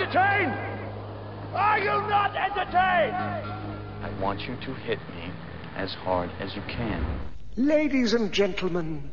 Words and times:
entertained? 0.00 0.54
Are 1.52 1.78
you 1.78 1.84
not 1.84 2.34
entertained? 2.34 3.14
I 4.02 4.10
want 4.18 4.40
you 4.40 4.56
to 4.56 4.74
hit 4.74 4.98
me 5.14 5.30
as 5.76 5.92
hard 5.92 6.30
as 6.40 6.54
you 6.56 6.62
can. 6.62 7.04
Ladies 7.56 8.14
and 8.14 8.32
gentlemen, 8.32 9.10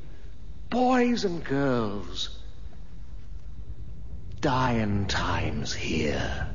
boys 0.69 1.25
and 1.25 1.43
girls, 1.43 2.39
dying 4.39 5.07
times 5.07 5.73
here. 5.73 6.47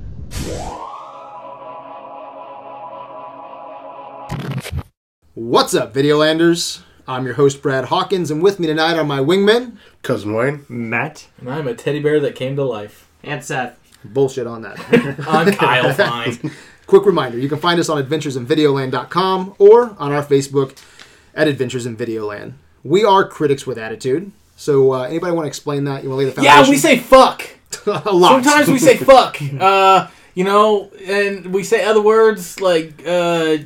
What's 5.34 5.74
up, 5.74 5.92
Videolanders? 5.92 6.80
I'm 7.06 7.26
your 7.26 7.34
host, 7.34 7.60
Brad 7.60 7.86
Hawkins, 7.86 8.30
and 8.30 8.42
with 8.42 8.58
me 8.58 8.66
tonight 8.66 8.96
are 8.96 9.04
my 9.04 9.18
wingmen. 9.18 9.76
Cousin 10.02 10.32
Wayne. 10.32 10.64
Matt. 10.70 11.28
And 11.38 11.50
I'm 11.50 11.68
a 11.68 11.74
teddy 11.74 12.00
bear 12.00 12.20
that 12.20 12.34
came 12.34 12.56
to 12.56 12.64
life. 12.64 13.10
And 13.22 13.44
Seth. 13.44 13.81
Bullshit 14.04 14.46
on 14.46 14.62
that. 14.62 14.78
I'm 15.28 15.52
Kyle 15.52 15.92
Fine. 15.94 16.50
Quick 16.86 17.06
reminder 17.06 17.38
you 17.38 17.48
can 17.48 17.58
find 17.58 17.78
us 17.80 17.88
on 17.88 18.02
adventuresinvideoland.com 18.02 19.54
or 19.58 19.96
on 19.98 20.12
our 20.12 20.24
Facebook 20.24 20.76
at 21.34 21.48
Adventures 21.48 21.86
in 21.86 21.96
Videoland. 21.96 22.54
We 22.84 23.04
are 23.04 23.26
critics 23.26 23.66
with 23.66 23.78
attitude. 23.78 24.32
So, 24.56 24.92
uh, 24.92 25.02
anybody 25.04 25.32
want 25.32 25.44
to 25.44 25.48
explain 25.48 25.84
that? 25.84 26.02
You 26.02 26.10
want 26.10 26.20
to 26.20 26.24
lay 26.24 26.30
the 26.30 26.32
foundation? 26.32 26.64
Yeah, 26.64 26.70
we 26.70 26.76
say 26.76 26.98
fuck. 26.98 27.48
a 27.86 28.12
lot. 28.12 28.44
Sometimes 28.44 28.68
we 28.68 28.78
say 28.78 28.96
fuck. 28.96 29.38
Uh, 29.58 30.08
you 30.34 30.44
know, 30.44 30.90
and 31.06 31.52
we 31.52 31.62
say 31.62 31.84
other 31.84 32.02
words 32.02 32.60
like, 32.60 33.02
uh, 33.06 33.58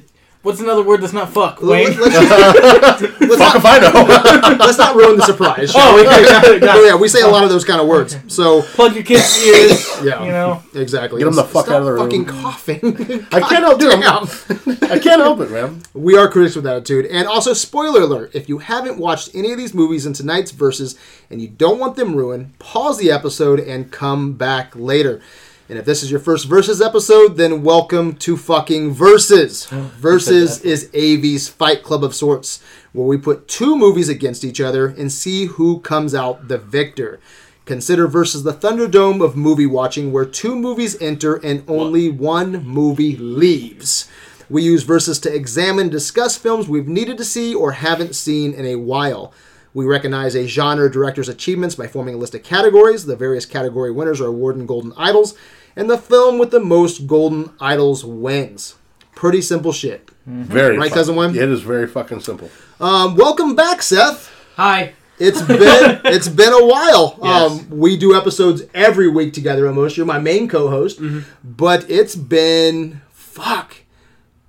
what's 0.46 0.60
another 0.60 0.82
word 0.82 1.00
that's 1.02 1.12
not 1.12 1.28
fuck, 1.32 1.60
Wayne? 1.60 1.88
Let's, 1.88 1.98
let's, 2.00 3.20
let's 3.20 3.37
Fuck 3.37 3.38
not, 3.38 3.56
if 3.56 3.64
I 3.66 3.78
know. 3.80 4.56
let's 4.64 4.78
not 4.78 4.95
ruin 4.95 5.16
the 5.18 5.24
surprise. 5.24 5.73
Oh, 5.74 5.98
okay, 6.00 6.24
got 6.24 6.45
it, 6.45 6.60
got 6.60 6.78
it. 6.78 6.87
yeah, 6.87 6.95
we 6.95 7.09
say 7.09 7.23
a 7.23 7.27
lot 7.27 7.42
of 7.42 7.50
those 7.50 7.64
kind 7.64 7.80
of 7.80 7.88
words. 7.88 8.16
So, 8.28 8.62
Plug 8.62 8.95
your 8.95 9.02
kids' 9.02 9.45
ears. 9.45 10.04
yeah, 10.04 10.23
You 10.24 10.30
know, 10.30 10.62
exactly. 10.74 11.18
Get 11.18 11.27
'em 11.27 11.34
the 11.34 11.42
fuck 11.42 11.66
Stop 11.66 11.74
out 11.74 11.80
of 11.80 11.87
the 11.87 11.92
room. 11.92 12.04
Fucking 12.04 12.24
coughing. 12.27 12.78
I 13.32 13.40
can't 13.40 13.65
help 13.65 13.82
it. 13.82 14.82
I 14.84 14.98
can't 15.01 15.21
help 15.21 15.40
it, 15.40 15.51
man. 15.51 15.82
We 15.93 16.16
are 16.16 16.29
critics 16.30 16.54
with 16.54 16.66
attitude. 16.66 17.06
And 17.06 17.26
also, 17.26 17.52
spoiler 17.52 18.02
alert 18.02 18.30
if 18.32 18.49
you 18.49 18.59
haven't 18.59 18.99
watched 18.99 19.34
any 19.34 19.51
of 19.51 19.59
these 19.59 19.74
movies 19.74 20.06
in 20.06 20.12
tonight's 20.12 20.52
verses 20.52 20.96
and 21.28 21.43
you 21.43 21.49
don't 21.49 21.80
want 21.80 21.96
them 21.96 22.15
ruined, 22.15 22.56
pause 22.60 22.99
the 22.99 23.10
episode 23.10 23.59
and 23.59 23.90
come 23.90 24.34
back 24.34 24.76
later. 24.76 25.21
And 25.68 25.80
if 25.80 25.84
this 25.84 26.04
is 26.04 26.12
your 26.12 26.20
first 26.20 26.46
verses 26.46 26.80
episode, 26.80 27.36
then 27.36 27.64
welcome 27.64 28.14
to 28.18 28.36
fucking 28.36 28.92
verses. 28.92 29.66
verses 29.98 30.60
is 30.60 30.88
AV's 30.95 31.48
fight 31.48 31.82
club 31.82 32.04
of 32.04 32.14
sorts, 32.14 32.62
where 32.92 33.06
we 33.06 33.18
put 33.18 33.48
two 33.48 33.76
movies 33.76 34.09
against 34.09 34.44
each 34.44 34.60
other 34.60 34.87
and 34.87 35.10
see 35.10 35.46
who 35.46 35.80
comes 35.80 36.14
out 36.14 36.46
the 36.46 36.59
victor. 36.59 37.18
Consider 37.64 38.06
versus 38.06 38.44
the 38.44 38.52
Thunderdome 38.52 39.20
of 39.20 39.37
movie 39.37 39.66
watching, 39.66 40.12
where 40.12 40.24
two 40.24 40.54
movies 40.54 41.02
enter 41.02 41.34
and 41.34 41.64
only 41.66 42.10
one 42.12 42.64
movie 42.64 43.16
leaves. 43.16 44.09
We 44.48 44.62
use 44.62 44.84
verses 44.84 45.18
to 45.20 45.34
examine, 45.34 45.88
discuss 45.88 46.37
films 46.37 46.68
we've 46.68 46.87
needed 46.87 47.18
to 47.18 47.24
see 47.24 47.56
or 47.56 47.72
haven't 47.72 48.14
seen 48.14 48.54
in 48.54 48.66
a 48.66 48.76
while. 48.76 49.34
We 49.77 49.85
recognize 49.85 50.35
a 50.35 50.46
genre 50.46 50.91
director's 50.91 51.29
achievements 51.29 51.74
by 51.74 51.87
forming 51.87 52.15
a 52.15 52.16
list 52.16 52.35
of 52.35 52.43
categories. 52.43 53.05
The 53.05 53.15
various 53.15 53.45
category 53.45 53.91
winners 53.93 54.23
are 54.23 54.27
awarded 54.29 54.66
golden 54.66 54.95
idols, 54.96 55.35
and 55.77 55.91
the 55.91 55.99
film 55.99 56.38
with 56.38 56.51
the 56.51 56.60
most 56.60 57.07
golden 57.07 57.51
idols 57.60 58.02
wins. 58.02 58.77
Pretty 59.15 59.43
simple 59.43 59.73
shit. 59.73 60.09
Very 60.24 60.79
Right, 60.79 60.88
fuck- 60.88 60.96
Cousin 60.96 61.15
Wayne? 61.15 61.37
It 61.37 61.51
is 61.51 61.60
very 61.60 61.87
fucking 61.87 62.21
simple. 62.21 62.49
Um, 62.80 63.16
welcome 63.16 63.55
back, 63.55 63.83
Seth. 63.83 64.33
Hi. 64.56 64.94
It's 65.19 65.43
been 65.43 66.00
it's 66.06 66.28
been 66.28 66.55
a 66.55 66.65
while. 66.66 67.19
Yes. 67.22 67.50
Um, 67.61 67.69
we 67.78 67.99
do 67.99 68.16
episodes 68.16 68.62
every 68.72 69.09
week 69.09 69.34
together. 69.34 69.66
Almost, 69.69 69.99
you're 69.99 70.06
my 70.06 70.19
main 70.19 70.49
co-host, 70.49 71.00
but 71.44 71.84
it's 71.91 72.16
been 72.16 73.03
fuck 73.12 73.77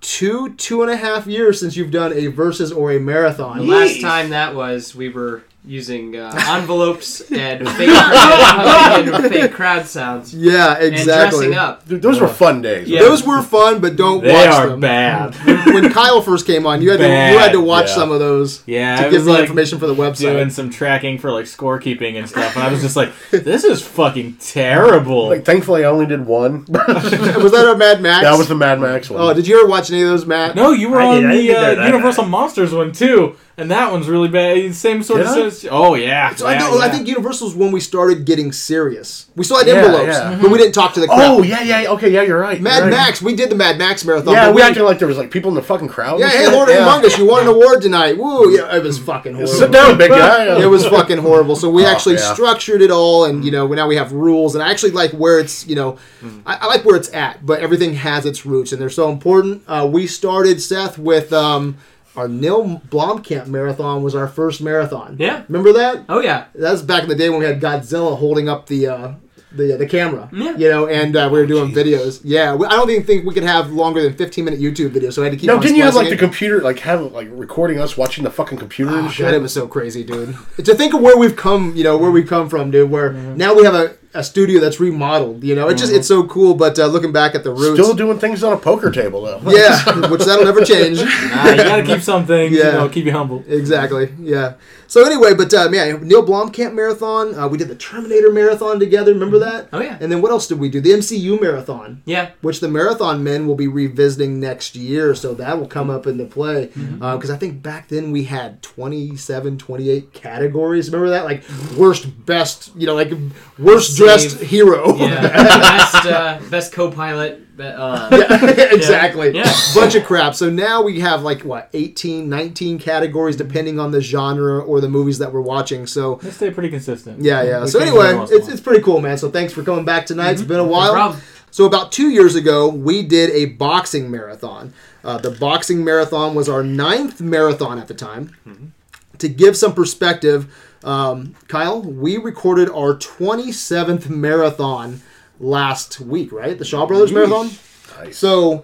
two 0.07 0.53
two 0.53 0.81
and 0.81 0.89
a 0.89 0.95
half 0.95 1.27
years 1.27 1.59
since 1.59 1.75
you've 1.75 1.91
done 1.91 2.13
a 2.13 2.27
versus 2.27 2.71
or 2.71 2.93
a 2.93 2.99
marathon. 2.99 3.67
Last 3.67 3.99
time 3.99 4.29
that 4.29 4.55
was, 4.55 4.95
we 4.95 5.09
were 5.09 5.43
using 5.67 6.15
uh, 6.15 6.33
envelopes 6.47 7.21
and 7.29 7.67
fake, 7.77 7.89
and 7.89 9.25
fake 9.33 9.51
crowd 9.53 9.85
sounds 9.85 10.33
Yeah, 10.33 10.75
and 10.77 10.93
exactly. 10.93 11.47
dressing 11.47 11.57
up. 11.57 11.85
Dude, 11.87 12.01
those 12.01 12.19
were 12.21 12.27
fun 12.27 12.61
days. 12.61 12.87
Yeah. 12.87 13.01
Those 13.01 13.23
were 13.25 13.41
fun, 13.41 13.79
but 13.81 13.95
don't 13.95 14.23
they 14.23 14.31
watch 14.33 14.47
are 14.47 14.69
them. 14.69 14.79
bad. 14.79 15.35
When 15.77 15.91
Kyle 15.91 16.21
first 16.21 16.47
came 16.47 16.65
on, 16.65 16.81
you 16.81 16.89
had 16.91 16.97
to 16.99 17.03
you 17.05 17.37
had 17.37 17.51
to 17.51 17.61
watch 17.61 17.87
yeah. 17.89 17.95
some 17.95 18.11
of 18.11 18.19
those 18.19 18.63
Yeah, 18.65 18.95
to 19.03 19.03
give 19.09 19.13
was 19.21 19.25
me 19.25 19.31
like 19.33 19.41
information 19.41 19.77
for 19.79 19.85
the 19.87 19.93
website. 19.95 20.19
doing 20.21 20.49
some 20.49 20.69
tracking 20.69 21.17
for 21.17 21.31
like 21.31 21.45
scorekeeping 21.45 22.17
and 22.17 22.27
stuff, 22.27 22.55
and 22.55 22.63
I 22.63 22.71
was 22.71 22.81
just 22.81 22.95
like, 22.95 23.11
"This 23.31 23.63
is 23.63 23.81
fucking 23.81 24.37
terrible." 24.37 25.27
Like, 25.27 25.43
thankfully, 25.45 25.83
I 25.85 25.89
only 25.89 26.05
did 26.05 26.25
one. 26.25 26.65
was 26.69 27.51
that 27.51 27.71
a 27.73 27.77
Mad 27.77 28.01
Max? 28.01 28.23
That 28.23 28.37
was 28.37 28.47
the 28.47 28.55
Mad 28.55 28.79
Max 28.79 29.09
one. 29.09 29.21
Oh, 29.21 29.33
did 29.33 29.47
you 29.47 29.59
ever 29.59 29.67
watch 29.69 29.91
any 29.91 30.01
of 30.01 30.09
those, 30.09 30.25
Matt? 30.25 30.55
no, 30.55 30.71
you 30.71 30.89
were 30.89 31.01
I 31.01 31.05
on 31.17 31.21
did- 31.21 31.31
the 31.31 31.47
think 31.47 31.59
they 31.59 31.75
were 31.75 31.81
uh, 31.81 31.85
Universal 31.87 32.25
Monsters 32.25 32.73
one 32.73 32.91
too, 32.91 33.35
and 33.57 33.71
that 33.71 33.91
one's 33.91 34.07
really 34.07 34.27
bad. 34.27 34.73
Same 34.75 35.01
sort 35.03 35.19
Did 35.19 35.27
of. 35.27 35.33
sense- 35.53 35.65
Oh 35.71 35.95
yeah, 35.95 36.33
So 36.35 36.45
I, 36.45 36.53
yeah, 36.53 36.59
know, 36.59 36.79
I 36.79 36.89
think 36.89 37.07
Universal's 37.07 37.55
when 37.55 37.71
we 37.71 37.79
started 37.79 38.25
getting 38.25 38.51
serious. 38.51 39.25
We 39.35 39.43
still 39.43 39.57
had 39.57 39.67
Yeah, 39.67 39.73
envelopes, 39.75 40.07
yeah. 40.15 40.37
but 40.41 40.51
we 40.51 40.57
didn't 40.57 40.73
talk 40.73 40.93
to 40.93 40.99
the 40.99 41.07
crowd. 41.07 41.21
oh, 41.39 41.41
yeah, 41.43 41.61
yeah. 41.63 41.89
Okay, 41.91 42.09
yeah, 42.11 42.21
you're 42.21 42.39
right. 42.39 42.61
Mad 42.61 42.75
you're 42.77 42.83
right. 42.85 42.91
Max, 42.91 43.21
we 43.21 43.35
did 43.35 43.49
the 43.49 43.55
Mad 43.55 43.77
Max 43.77 44.05
marathon. 44.05 44.33
Yeah, 44.33 44.47
but 44.47 44.55
we 44.55 44.61
acted 44.61 44.83
like 44.83 44.99
there 44.99 45.07
was 45.07 45.17
like 45.17 45.31
people 45.31 45.49
in 45.49 45.55
the 45.55 45.61
fucking 45.63 45.87
crowd. 45.87 46.19
yeah, 46.19 46.29
hey. 46.29 46.51
Lord 46.51 46.69
of 46.69 46.75
yeah. 46.75 46.85
Humongous, 46.85 47.17
you 47.17 47.25
won 47.27 47.41
an 47.43 47.47
award 47.47 47.81
tonight. 47.81 48.17
Woo, 48.17 48.55
yeah, 48.55 48.75
it 48.75 48.83
was 48.83 48.99
fucking 48.99 49.33
horrible. 49.33 49.53
Sit 49.53 49.71
down, 49.71 49.97
big 49.97 50.11
guy. 50.11 50.59
It 50.61 50.67
was 50.67 50.85
fucking 50.87 51.17
horrible. 51.17 51.55
So 51.55 51.69
we 51.69 51.83
Oh, 51.85 51.89
actually 51.89 52.15
yeah. 52.15 52.33
structured 52.33 52.81
it 52.81 52.91
all, 52.91 53.25
and 53.25 53.43
you 53.43 53.51
know, 53.51 53.67
now 53.67 53.87
we 53.87 53.95
have 53.95 54.11
rules, 54.11 54.53
and 54.55 54.63
I 54.63 54.69
actually 54.71 54.91
like 54.91 55.11
where 55.11 55.39
it's, 55.39 55.65
you 55.67 55.75
know, 55.75 55.97
Hmm. 56.21 56.39
I, 56.45 56.55
I 56.61 56.65
like 56.67 56.83
where 56.85 56.95
it's 56.95 57.13
at, 57.13 57.45
but 57.45 57.59
everything 57.59 57.93
has 57.95 58.25
its 58.25 58.45
roots, 58.45 58.71
and 58.71 58.81
they're 58.81 58.89
so 58.89 59.09
important. 59.11 59.63
Uh, 59.67 59.87
we 59.91 60.07
started 60.07 60.61
Seth 60.61 60.97
with 60.97 61.31
um, 61.33 61.77
our 62.17 62.27
Neil 62.27 62.81
Blomkamp 62.89 63.47
marathon 63.47 64.03
was 64.03 64.15
our 64.15 64.27
first 64.27 64.61
marathon. 64.61 65.15
Yeah. 65.19 65.43
remember 65.47 65.71
that? 65.73 66.03
Oh 66.09 66.19
yeah. 66.21 66.45
That 66.55 66.71
was 66.71 66.81
back 66.81 67.03
in 67.03 67.09
the 67.09 67.15
day 67.15 67.29
when 67.29 67.39
we 67.39 67.45
had 67.45 67.61
Godzilla 67.61 68.17
holding 68.17 68.49
up 68.49 68.65
the 68.67 68.87
uh, 68.87 69.11
the 69.51 69.77
the 69.77 69.85
camera. 69.87 70.29
Yeah. 70.33 70.57
You 70.57 70.69
know, 70.69 70.87
and 70.87 71.15
uh, 71.15 71.29
we 71.31 71.39
were 71.39 71.45
doing 71.45 71.71
videos. 71.71 72.19
Yeah, 72.23 72.53
we, 72.55 72.65
I 72.67 72.71
don't 72.71 72.89
even 72.89 73.03
think 73.05 73.25
we 73.25 73.33
could 73.33 73.43
have 73.43 73.71
longer 73.71 74.01
than 74.03 74.13
15 74.13 74.43
minute 74.45 74.59
YouTube 74.59 74.89
videos, 74.89 75.13
so 75.13 75.21
I 75.21 75.25
had 75.25 75.31
to 75.31 75.37
keep. 75.37 75.47
No, 75.47 75.55
on 75.55 75.61
didn't 75.61 75.77
you 75.77 75.83
have 75.83 75.95
like 75.95 76.07
splicing 76.07 76.17
the 76.17 76.23
computer, 76.23 76.61
like 76.61 76.79
have 76.79 77.01
like 77.13 77.29
recording 77.31 77.79
us 77.79 77.95
watching 77.95 78.23
the 78.25 78.29
fucking 78.31 78.57
computer 78.57 78.91
Oh, 78.91 78.95
and 78.97 79.05
God, 79.05 79.13
shit? 79.13 79.33
it 79.33 79.41
was 79.41 79.53
so 79.53 79.67
crazy, 79.67 80.03
dude. 80.03 80.35
to 80.57 80.75
think 80.75 80.93
of 80.93 81.01
where 81.01 81.17
we've 81.17 81.35
come, 81.37 81.73
you 81.75 81.83
know, 81.83 81.97
where 81.97 82.11
we've 82.11 82.27
come 82.27 82.49
from, 82.49 82.71
dude. 82.71 82.91
Where 82.91 83.11
Mm-hmm. 83.11 83.37
now 83.37 83.53
we 83.55 83.63
have 83.63 83.73
a, 83.75 83.95
a 84.17 84.23
studio 84.23 84.59
that's 84.59 84.79
remodeled. 84.79 85.43
You 85.43 85.55
know, 85.55 85.69
it 85.69 85.77
just 85.77 85.93
it's 85.93 86.07
so 86.07 86.25
cool. 86.27 86.55
But 86.55 86.77
uh, 86.79 86.87
looking 86.87 87.11
back 87.11 87.35
at 87.35 87.43
the 87.43 87.51
roots, 87.51 87.79
Still 87.79 87.93
doing 87.93 88.17
things 88.19 88.43
on 88.43 88.51
a 88.53 88.57
poker 88.57 88.91
table 88.91 89.21
though. 89.21 89.39
yeah, 89.51 90.07
which 90.09 90.23
that'll 90.25 90.43
never 90.45 90.65
change. 90.65 90.97
Nah, 90.97 91.49
you 91.51 91.57
gotta 91.57 91.83
keep 91.83 92.01
some 92.01 92.25
things. 92.25 92.55
Yeah. 92.55 92.65
You 92.65 92.71
know, 92.73 92.89
keep 92.89 93.05
you 93.05 93.11
humble. 93.11 93.43
Exactly. 93.47 94.09
Yeah. 94.19 94.55
So 94.89 95.05
anyway, 95.05 95.33
but 95.33 95.53
uh, 95.53 95.69
man, 95.69 96.07
Neil 96.07 96.25
Blomkamp 96.25 96.73
marathon. 96.73 97.35
Uh, 97.35 97.47
we 97.47 97.57
did 97.57 97.67
the 97.67 97.75
Terminator 97.75 98.31
marathon 98.31 98.79
together. 98.79 99.13
Remember 99.13 99.37
that? 99.39 99.67
Oh, 99.73 99.81
yeah. 99.81 99.97
And 99.99 100.09
then 100.09 100.21
what 100.21 100.31
else 100.31 100.47
did 100.47 100.59
we 100.59 100.69
do? 100.69 100.79
The 100.79 100.91
MCU 100.91 101.41
marathon. 101.41 102.01
Yeah. 102.05 102.31
Which 102.41 102.61
the 102.61 102.69
marathon 102.69 103.21
men 103.21 103.47
will 103.47 103.55
be 103.55 103.67
revisiting 103.67 104.39
next 104.39 104.77
year, 104.77 105.13
so 105.13 105.33
that 105.33 105.59
will 105.59 105.67
come 105.67 105.89
up 105.89 106.07
into 106.07 106.23
play. 106.25 106.67
Mm-hmm. 106.67 106.99
Because 106.99 107.29
I 107.29 107.35
think 107.35 107.61
back 107.61 107.89
then 107.89 108.11
we 108.11 108.23
had 108.23 108.63
27, 108.63 109.57
28 109.57 110.13
categories. 110.13 110.89
Remember 110.89 111.09
that? 111.09 111.25
Like 111.25 111.43
worst, 111.77 112.25
best, 112.25 112.73
you 112.77 112.85
know, 112.85 112.95
like 112.95 113.11
worst 113.59 113.97
dressed 114.07 114.37
Save- 114.39 114.49
hero. 114.49 114.95
Yeah. 114.95 115.21
best 115.21 116.05
uh, 116.05 116.39
best 116.49 116.71
co-pilot. 116.73 117.41
Uh, 117.59 118.09
Yeah, 118.17 118.55
exactly. 118.73 119.31
Yeah. 119.35 119.51
Bunch 119.73 119.95
of 119.95 120.05
crap. 120.05 120.35
So 120.35 120.49
now 120.49 120.81
we 120.83 120.99
have 120.99 121.23
like 121.23 121.41
what 121.41 121.69
18, 121.73 122.29
19 122.29 122.77
categories 122.79 123.35
depending 123.35 123.79
on 123.79 123.91
the 123.91 123.99
genre 124.01 124.59
or 124.59 124.79
the 124.79 124.89
movies 124.89 125.17
that 125.19 125.33
we're 125.33 125.41
watching. 125.41 125.87
So 125.87 126.15
They 126.21 126.29
stay 126.31 126.51
pretty 126.51 126.69
consistent. 126.69 127.21
yeah, 127.23 127.41
yeah. 127.43 127.61
We 127.63 127.67
So 127.67 127.79
anyway, 127.79 128.07
every 128.07 128.17
once 128.19 128.31
in 128.31 128.37
a 128.37 128.39
it's, 128.39 128.47
it's 128.49 128.61
pretty 128.61 128.83
cool, 128.83 129.01
man. 129.01 129.17
So 129.17 129.29
thanks 129.31 129.53
for 129.53 129.63
coming 129.63 129.85
back 129.85 130.05
tonight. 130.05 130.31
It's 130.33 130.41
been 130.43 130.59
a 130.59 130.63
while. 130.63 130.93
problem. 130.93 131.21
So 131.49 131.65
about 131.65 131.91
two 131.91 132.09
years 132.09 132.35
ago, 132.35 132.67
we 132.69 133.01
did 133.01 133.31
a 133.31 133.45
boxing 133.55 134.11
marathon. 134.11 134.73
Uh, 135.03 135.17
the 135.17 135.31
boxing 135.31 135.83
marathon 135.83 136.35
was 136.35 136.47
our 136.49 136.61
ninth 136.63 137.19
marathon 137.21 137.79
at 137.79 137.87
the 137.87 137.93
time. 137.95 138.73
To 139.17 139.27
give 139.27 139.57
some 139.57 139.73
perspective, 139.73 140.53
um, 140.87 141.35
Kyle, 141.47 141.81
we 141.81 142.17
recorded 142.17 142.69
our 142.69 142.95
27th 142.95 144.09
marathon 144.09 145.01
last 145.39 145.99
week, 145.99 146.31
right? 146.31 146.57
The 146.57 146.65
Shaw 146.65 146.85
Brothers 146.85 147.11
marathon. 147.11 147.51
Nice. 147.97 148.17
So, 148.17 148.63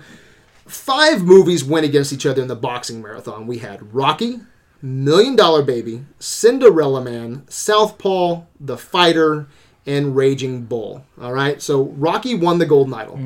five 0.65 1.23
movies 1.23 1.63
went 1.63 1.85
against 1.85 2.13
each 2.13 2.25
other 2.25 2.41
in 2.41 2.47
the 2.47 2.55
boxing 2.55 3.01
marathon. 3.01 3.45
We 3.45 3.57
had 3.57 3.93
Rocky, 3.93 4.39
Million 4.81 5.35
Dollar 5.35 5.63
Baby, 5.63 6.05
Cinderella 6.19 7.01
Man, 7.03 7.43
Southpaw, 7.49 8.43
The 8.59 8.77
Fighter, 8.77 9.47
and 9.85 10.15
Raging 10.15 10.63
Bull. 10.63 11.05
All 11.21 11.33
right, 11.33 11.61
so 11.61 11.83
Rocky 11.83 12.35
won 12.35 12.57
the 12.57 12.65
Golden 12.65 12.93
Idol. 12.93 13.19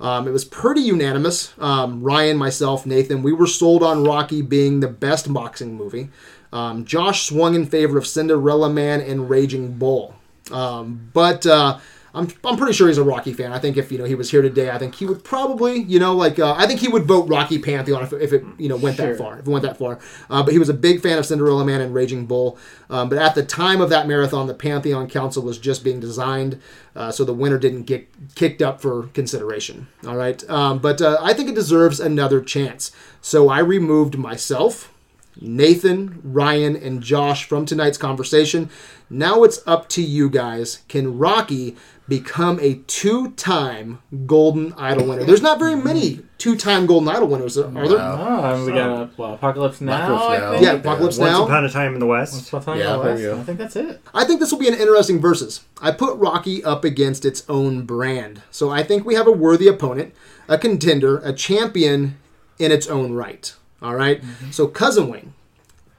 Um, 0.00 0.28
it 0.28 0.30
was 0.30 0.44
pretty 0.44 0.82
unanimous. 0.82 1.52
Um, 1.58 2.02
Ryan, 2.02 2.36
myself, 2.36 2.86
Nathan, 2.86 3.22
we 3.22 3.32
were 3.32 3.46
sold 3.48 3.82
on 3.82 4.04
Rocky 4.04 4.42
being 4.42 4.78
the 4.80 4.88
best 4.88 5.32
boxing 5.32 5.74
movie. 5.76 6.10
Um, 6.54 6.84
Josh 6.84 7.26
swung 7.26 7.54
in 7.54 7.66
favor 7.66 7.98
of 7.98 8.06
Cinderella 8.06 8.70
Man 8.70 9.00
and 9.00 9.28
Raging 9.28 9.72
Bull. 9.72 10.14
Um, 10.52 11.10
but 11.12 11.44
uh, 11.46 11.78
I'm, 12.14 12.28
I'm 12.44 12.56
pretty 12.56 12.74
sure 12.74 12.86
he's 12.86 12.98
a 12.98 13.02
Rocky 13.02 13.32
fan. 13.32 13.52
I 13.52 13.58
think 13.58 13.76
if 13.76 13.90
you 13.90 13.98
know 13.98 14.04
he 14.04 14.14
was 14.14 14.30
here 14.30 14.40
today, 14.40 14.70
I 14.70 14.78
think 14.78 14.94
he 14.94 15.04
would 15.04 15.24
probably 15.24 15.82
you 15.82 15.98
know 15.98 16.14
like 16.14 16.38
uh, 16.38 16.54
I 16.56 16.66
think 16.66 16.78
he 16.78 16.86
would 16.86 17.04
vote 17.04 17.28
Rocky 17.28 17.58
Pantheon 17.58 18.04
if, 18.04 18.12
if 18.12 18.32
it 18.32 18.44
you 18.56 18.68
know 18.68 18.76
went 18.76 18.96
that 18.98 19.18
far 19.18 19.40
if 19.40 19.48
it 19.48 19.50
went 19.50 19.64
that 19.64 19.76
far. 19.76 19.98
Uh, 20.30 20.42
but 20.44 20.52
he 20.52 20.60
was 20.60 20.68
a 20.68 20.74
big 20.74 21.02
fan 21.02 21.18
of 21.18 21.26
Cinderella 21.26 21.64
Man 21.64 21.80
and 21.80 21.92
Raging 21.92 22.26
Bull. 22.26 22.56
Um, 22.88 23.08
but 23.08 23.18
at 23.18 23.34
the 23.34 23.44
time 23.44 23.80
of 23.80 23.90
that 23.90 24.06
marathon, 24.06 24.46
the 24.46 24.54
Pantheon 24.54 25.08
Council 25.10 25.42
was 25.42 25.58
just 25.58 25.82
being 25.82 25.98
designed, 25.98 26.60
uh, 26.94 27.10
so 27.10 27.24
the 27.24 27.34
winner 27.34 27.58
didn't 27.58 27.82
get 27.82 28.08
kicked 28.36 28.62
up 28.62 28.80
for 28.80 29.08
consideration. 29.08 29.88
All 30.06 30.16
right, 30.16 30.48
um, 30.48 30.78
but 30.78 31.02
uh, 31.02 31.18
I 31.20 31.34
think 31.34 31.48
it 31.48 31.56
deserves 31.56 31.98
another 31.98 32.40
chance. 32.40 32.92
So 33.20 33.48
I 33.48 33.58
removed 33.58 34.16
myself. 34.16 34.93
Nathan, 35.40 36.20
Ryan, 36.22 36.76
and 36.76 37.02
Josh 37.02 37.44
from 37.44 37.66
tonight's 37.66 37.98
conversation. 37.98 38.70
Now 39.10 39.42
it's 39.44 39.60
up 39.66 39.88
to 39.90 40.02
you 40.02 40.30
guys. 40.30 40.82
Can 40.88 41.18
Rocky 41.18 41.76
become 42.08 42.58
a 42.60 42.74
two 42.86 43.30
time 43.32 44.00
Golden 44.26 44.72
Idol 44.74 45.08
winner? 45.08 45.24
There's 45.24 45.42
not 45.42 45.58
very 45.58 45.74
many 45.74 46.20
two 46.38 46.56
time 46.56 46.86
Golden 46.86 47.08
Idol 47.08 47.28
winners, 47.28 47.58
are 47.58 47.62
there? 47.70 47.98
Oh, 47.98 48.64
we 48.66 48.72
got 48.72 49.16
well, 49.18 49.34
Apocalypse 49.34 49.80
Now. 49.80 50.14
Apocalypse 50.14 50.24
I 50.24 50.38
Now. 50.38 50.50
think. 50.52 50.62
Yeah, 50.64 50.72
Apocalypse 50.72 51.18
Once 51.18 51.30
Now. 51.32 51.44
upon 51.44 51.64
a 51.64 51.70
time 51.70 51.94
in 51.94 52.00
the 52.00 52.06
West. 52.06 52.34
Once 52.34 52.48
Upon 52.48 52.60
a 52.60 52.64
Time 52.64 52.74
in 52.76 52.80
Yeah, 52.80 52.96
the 52.96 53.02
there 53.02 53.12
West. 53.12 53.22
you 53.22 53.28
go. 53.30 53.40
I 53.40 53.42
think 53.44 53.58
that's 53.58 53.76
it. 53.76 54.00
I 54.14 54.24
think 54.24 54.40
this 54.40 54.52
will 54.52 54.58
be 54.58 54.68
an 54.68 54.74
interesting 54.74 55.20
versus. 55.20 55.60
I 55.82 55.90
put 55.90 56.16
Rocky 56.18 56.62
up 56.64 56.84
against 56.84 57.24
its 57.24 57.44
own 57.48 57.82
brand. 57.82 58.42
So 58.50 58.70
I 58.70 58.82
think 58.82 59.04
we 59.04 59.14
have 59.14 59.26
a 59.26 59.32
worthy 59.32 59.68
opponent, 59.68 60.14
a 60.48 60.58
contender, 60.58 61.18
a 61.18 61.32
champion 61.32 62.16
in 62.58 62.70
its 62.72 62.86
own 62.86 63.12
right. 63.12 63.54
All 63.84 63.94
right? 63.94 64.22
So, 64.50 64.66
Cousin 64.66 65.08
Wayne, 65.08 65.34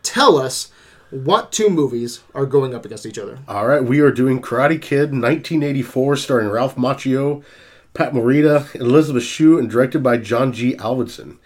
tell 0.01 0.37
us 0.37 0.71
what 1.11 1.51
two 1.51 1.69
movies 1.69 2.21
are 2.33 2.47
going 2.47 2.73
up 2.73 2.83
against 2.83 3.05
each 3.05 3.19
other. 3.19 3.37
All 3.47 3.67
right, 3.67 3.83
we 3.83 3.99
are 3.99 4.11
doing 4.11 4.41
Karate 4.41 4.81
Kid 4.81 5.11
1984, 5.11 6.15
starring 6.17 6.49
Ralph 6.49 6.75
Macchio, 6.75 7.43
Pat 7.93 8.11
Morita, 8.11 8.73
Elizabeth 8.75 9.23
Shue, 9.23 9.59
and 9.59 9.69
directed 9.69 10.01
by 10.01 10.17
John 10.17 10.51
G. 10.51 10.75
Avildsen. 10.75 11.37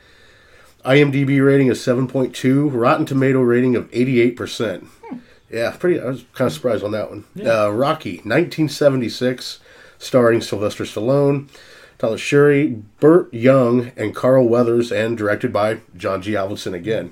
IMDb 0.86 1.46
rating 1.46 1.68
is 1.68 1.80
7.2, 1.80 2.70
Rotten 2.72 3.06
Tomato 3.06 3.42
rating 3.42 3.76
of 3.76 3.92
88%. 3.92 4.88
Yeah, 5.52 5.76
pretty. 5.78 6.00
I 6.00 6.06
was 6.06 6.24
kind 6.34 6.48
of 6.48 6.54
surprised 6.54 6.84
on 6.86 6.92
that 6.92 7.10
one. 7.10 7.26
Uh, 7.44 7.70
Rocky 7.72 8.18
1976, 8.18 9.60
starring 9.98 10.40
Sylvester 10.42 10.86
Stallone, 10.86 11.50
Talia 12.00 12.18
Shire, 12.18 12.68
Burt 13.00 13.32
Young, 13.34 13.92
and 13.96 14.16
Carl 14.16 14.48
Weathers, 14.48 14.92
and 14.92 15.18
directed 15.18 15.54
by 15.54 15.82
John 15.96 16.22
G. 16.22 16.32
Avildsen 16.32 16.74
again. 16.74 17.12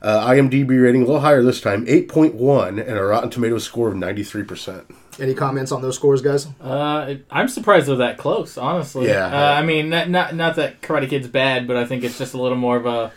Uh, 0.00 0.26
IMDb 0.28 0.82
rating 0.82 1.02
a 1.02 1.04
little 1.04 1.20
higher 1.20 1.42
this 1.42 1.60
time, 1.60 1.84
8.1, 1.84 2.68
and 2.68 2.96
a 2.96 3.02
Rotten 3.02 3.28
Tomatoes 3.28 3.64
score 3.64 3.88
of 3.88 3.94
93%. 3.94 4.84
Any 5.18 5.34
comments 5.34 5.72
on 5.72 5.82
those 5.82 5.96
scores, 5.96 6.22
guys? 6.22 6.46
Uh, 6.60 7.16
I'm 7.30 7.48
surprised 7.48 7.88
they're 7.88 7.96
that 7.96 8.16
close, 8.16 8.56
honestly. 8.56 9.08
Yeah. 9.08 9.26
Uh, 9.26 9.52
I 9.52 9.62
mean, 9.62 9.90
not, 9.90 10.08
not 10.08 10.34
not 10.34 10.56
that 10.56 10.80
Karate 10.80 11.10
Kid's 11.10 11.28
bad, 11.28 11.66
but 11.66 11.76
I 11.76 11.84
think 11.84 12.04
it's 12.04 12.16
just 12.16 12.32
a 12.32 12.40
little 12.40 12.56
more 12.56 12.76
of 12.76 12.86
a 12.86 13.12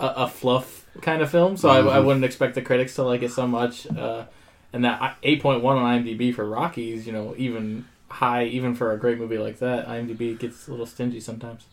a, 0.00 0.06
a 0.06 0.28
fluff 0.28 0.84
kind 1.00 1.22
of 1.22 1.30
film. 1.30 1.56
So 1.56 1.68
I, 1.68 1.78
I 1.78 2.00
wouldn't 2.00 2.24
expect 2.24 2.56
the 2.56 2.62
critics 2.62 2.96
to 2.96 3.04
like 3.04 3.22
it 3.22 3.30
so 3.30 3.46
much. 3.46 3.86
Uh, 3.86 4.24
and 4.72 4.84
that 4.84 5.00
8.1 5.22 5.64
on 5.64 6.02
IMDb 6.02 6.34
for 6.34 6.44
Rockies, 6.44 7.06
you 7.06 7.12
know, 7.12 7.34
even 7.36 7.84
high, 8.08 8.44
even 8.44 8.74
for 8.74 8.92
a 8.92 8.98
great 8.98 9.18
movie 9.18 9.38
like 9.38 9.58
that, 9.58 9.86
IMDb 9.86 10.38
gets 10.38 10.66
a 10.66 10.70
little 10.70 10.86
stingy 10.86 11.20
sometimes. 11.20 11.66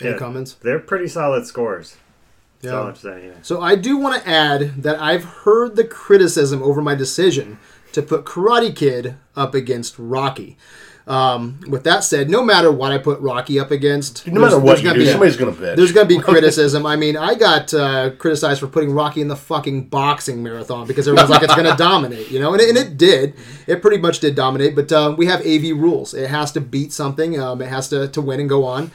Any 0.00 0.10
Yeah. 0.12 0.16
comments? 0.18 0.54
They're 0.54 0.78
pretty 0.78 1.08
solid 1.08 1.46
scores. 1.46 1.96
That's 2.62 2.72
Yeah. 2.72 2.80
I'm 2.82 2.94
saying. 2.94 3.24
yeah. 3.26 3.32
So 3.42 3.60
I 3.60 3.74
do 3.74 3.96
want 3.96 4.22
to 4.22 4.28
add 4.28 4.82
that 4.82 5.00
I've 5.00 5.24
heard 5.24 5.76
the 5.76 5.84
criticism 5.84 6.62
over 6.62 6.80
my 6.82 6.94
decision 6.94 7.58
to 7.92 8.02
put 8.02 8.24
Karate 8.24 8.74
Kid 8.74 9.16
up 9.36 9.54
against 9.54 9.98
Rocky. 9.98 10.56
Um, 11.06 11.58
with 11.68 11.82
that 11.84 12.04
said, 12.04 12.30
no 12.30 12.40
matter 12.44 12.70
what 12.70 12.92
I 12.92 12.98
put 12.98 13.18
Rocky 13.20 13.58
up 13.58 13.72
against, 13.72 14.28
No 14.28 14.40
matter 14.40 14.60
what 14.60 14.74
there's 14.74 14.82
gonna 14.82 14.94
do, 14.98 15.04
be- 15.04 15.10
somebody's 15.10 15.36
going 15.36 15.52
to 15.52 15.60
bitch. 15.60 15.74
There's 15.74 15.90
going 15.90 16.06
to 16.06 16.14
be 16.16 16.20
criticism. 16.22 16.86
I 16.86 16.94
mean, 16.94 17.16
I 17.16 17.34
got 17.34 17.74
uh, 17.74 18.10
criticized 18.10 18.60
for 18.60 18.68
putting 18.68 18.92
Rocky 18.92 19.20
in 19.20 19.26
the 19.26 19.34
fucking 19.34 19.88
boxing 19.88 20.40
marathon 20.40 20.86
because 20.86 21.08
everyone's 21.08 21.30
like 21.30 21.42
it's 21.42 21.54
going 21.54 21.66
to 21.70 21.76
dominate, 21.76 22.30
you 22.30 22.38
know, 22.38 22.52
and 22.52 22.60
it, 22.60 22.68
and 22.68 22.78
it 22.78 22.96
did. 22.96 23.34
It 23.66 23.82
pretty 23.82 23.98
much 23.98 24.20
did 24.20 24.36
dominate. 24.36 24.76
But 24.76 24.92
uh, 24.92 25.14
we 25.18 25.26
have 25.26 25.40
AV 25.40 25.76
rules. 25.76 26.14
It 26.14 26.30
has 26.30 26.52
to 26.52 26.60
beat 26.60 26.92
something. 26.92 27.40
Um, 27.40 27.60
it 27.60 27.68
has 27.68 27.88
to, 27.88 28.06
to 28.06 28.20
win 28.20 28.38
and 28.38 28.48
go 28.48 28.64
on. 28.64 28.92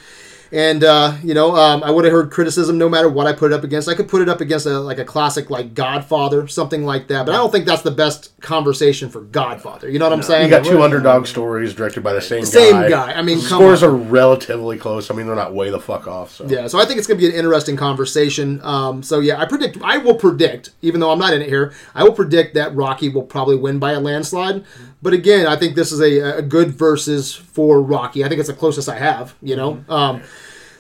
And 0.56 0.86
uh, 0.86 1.18
you 1.22 1.34
know, 1.34 1.54
um, 1.54 1.84
I 1.84 1.92
would 1.92 2.06
have 2.06 2.14
heard 2.14 2.32
criticism 2.32 2.78
no 2.78 2.88
matter 2.88 3.10
what 3.10 3.28
I 3.28 3.34
put 3.34 3.52
it 3.52 3.56
up 3.56 3.66
against. 3.66 3.90
I 3.90 3.94
could 3.94 4.08
put 4.08 4.22
it 4.22 4.30
up 4.30 4.40
against 4.40 4.66
a, 4.66 4.80
like 4.80 5.00
a 5.00 5.04
classic 5.04 5.50
like 5.50 5.74
Godfather, 5.74 6.48
something 6.48 6.86
like 6.86 7.10
that. 7.10 7.26
But 7.26 7.36
I 7.36 7.40
don't 7.40 7.52
think 7.52 7.66
that's 7.66 7.82
the 7.82 7.92
best 7.92 8.40
conversation 8.40 9.10
for 9.10 9.20
Godfather. 9.20 9.90
You 9.90 10.00
know 10.00 10.06
what 10.06 10.14
I'm 10.14 10.24
saying? 10.24 10.46
you 10.46 10.50
got 10.50 10.64
two 10.64 10.82
underdog 10.82 11.28
stories 11.28 11.74
directed 11.74 12.04
by 12.04 12.14
the 12.14 12.22
same 12.22 12.40
guy. 12.40 12.46
Same 12.46 12.72
guy. 12.74 12.90
guy. 12.90 13.14
I 13.16 13.22
mean, 13.22 13.40
scores 13.40 13.84
on. 13.84 13.90
are 13.90 13.94
relatively 13.94 14.78
close. 14.78 15.12
I 15.12 15.14
mean, 15.14 15.28
they're 15.28 15.36
not 15.36 15.54
way 15.54 15.72
the 15.72 15.80
fuck 15.82 16.08
off. 16.08 16.32
So 16.32 16.48
Yeah, 16.48 16.68
so 16.68 16.80
I 16.80 16.86
think 16.86 17.00
it's 17.00 17.08
going 17.08 17.20
to 17.20 17.28
be 17.28 17.30
an 17.30 17.38
interesting 17.38 17.76
conversation. 17.76 18.62
Um, 18.64 19.04
so 19.04 19.20
yeah, 19.20 19.42
I 19.42 19.44
predict, 19.44 19.80
I 19.84 19.98
will 19.98 20.16
predict, 20.16 20.70
even 20.82 21.02
though 21.02 21.12
I'm 21.12 21.20
not 21.20 21.34
in 21.34 21.42
it 21.42 21.50
here, 21.50 21.74
I 21.94 22.04
will 22.04 22.14
predict 22.14 22.54
that 22.54 22.74
Rocky 22.74 23.10
will 23.10 23.24
probably 23.24 23.58
win 23.58 23.78
by 23.78 23.92
a 23.92 24.00
landslide. 24.00 24.64
But 25.02 25.12
again, 25.12 25.48
I 25.48 25.58
think 25.58 25.76
this 25.76 25.92
is 25.92 26.00
a, 26.00 26.38
a 26.38 26.42
good 26.42 26.70
versus 26.70 27.36
for 27.36 27.82
Rocky. 27.82 28.24
I 28.24 28.30
think 28.30 28.40
it's 28.40 28.48
the 28.48 28.56
closest 28.56 28.88
I 28.88 28.98
have. 29.00 29.36
You 29.42 29.58
know. 29.58 29.84
Um, 29.90 30.22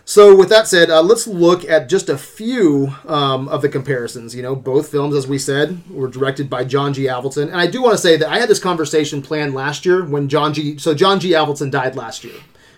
so 0.06 0.36
with 0.36 0.50
that 0.50 0.68
said, 0.68 0.90
uh, 0.92 1.02
let's 1.02 1.25
look 1.25 1.66
at 1.66 1.90
just 1.90 2.10
a 2.10 2.18
few 2.18 2.96
um, 3.07 3.48
of 3.50 3.62
the 3.62 3.69
comparisons. 3.69 4.36
You 4.36 4.44
know, 4.44 4.56
both 4.56 4.90
films, 4.90 5.16
as 5.16 5.28
we 5.28 5.40
said, 5.40 5.81
were 5.90 6.07
directed 6.07 6.50
by 6.50 6.63
John 6.63 6.94
G. 6.94 7.06
Avildsen, 7.06 7.48
and 7.48 7.57
I 7.60 7.68
do 7.68 7.81
want 7.81 7.96
to 7.96 8.02
say 8.02 8.16
that 8.18 8.30
I 8.30 8.40
had 8.40 8.48
this 8.48 8.60
conversation 8.60 9.22
planned 9.22 9.56
last 9.56 9.86
year 9.86 10.06
when 10.06 10.30
John 10.30 10.54
G. 10.54 10.78
So 10.78 10.94
John 10.94 11.19
G. 11.19 11.31
Avildsen 11.31 11.72
died 11.72 11.96
last 11.96 12.24
year, 12.24 12.36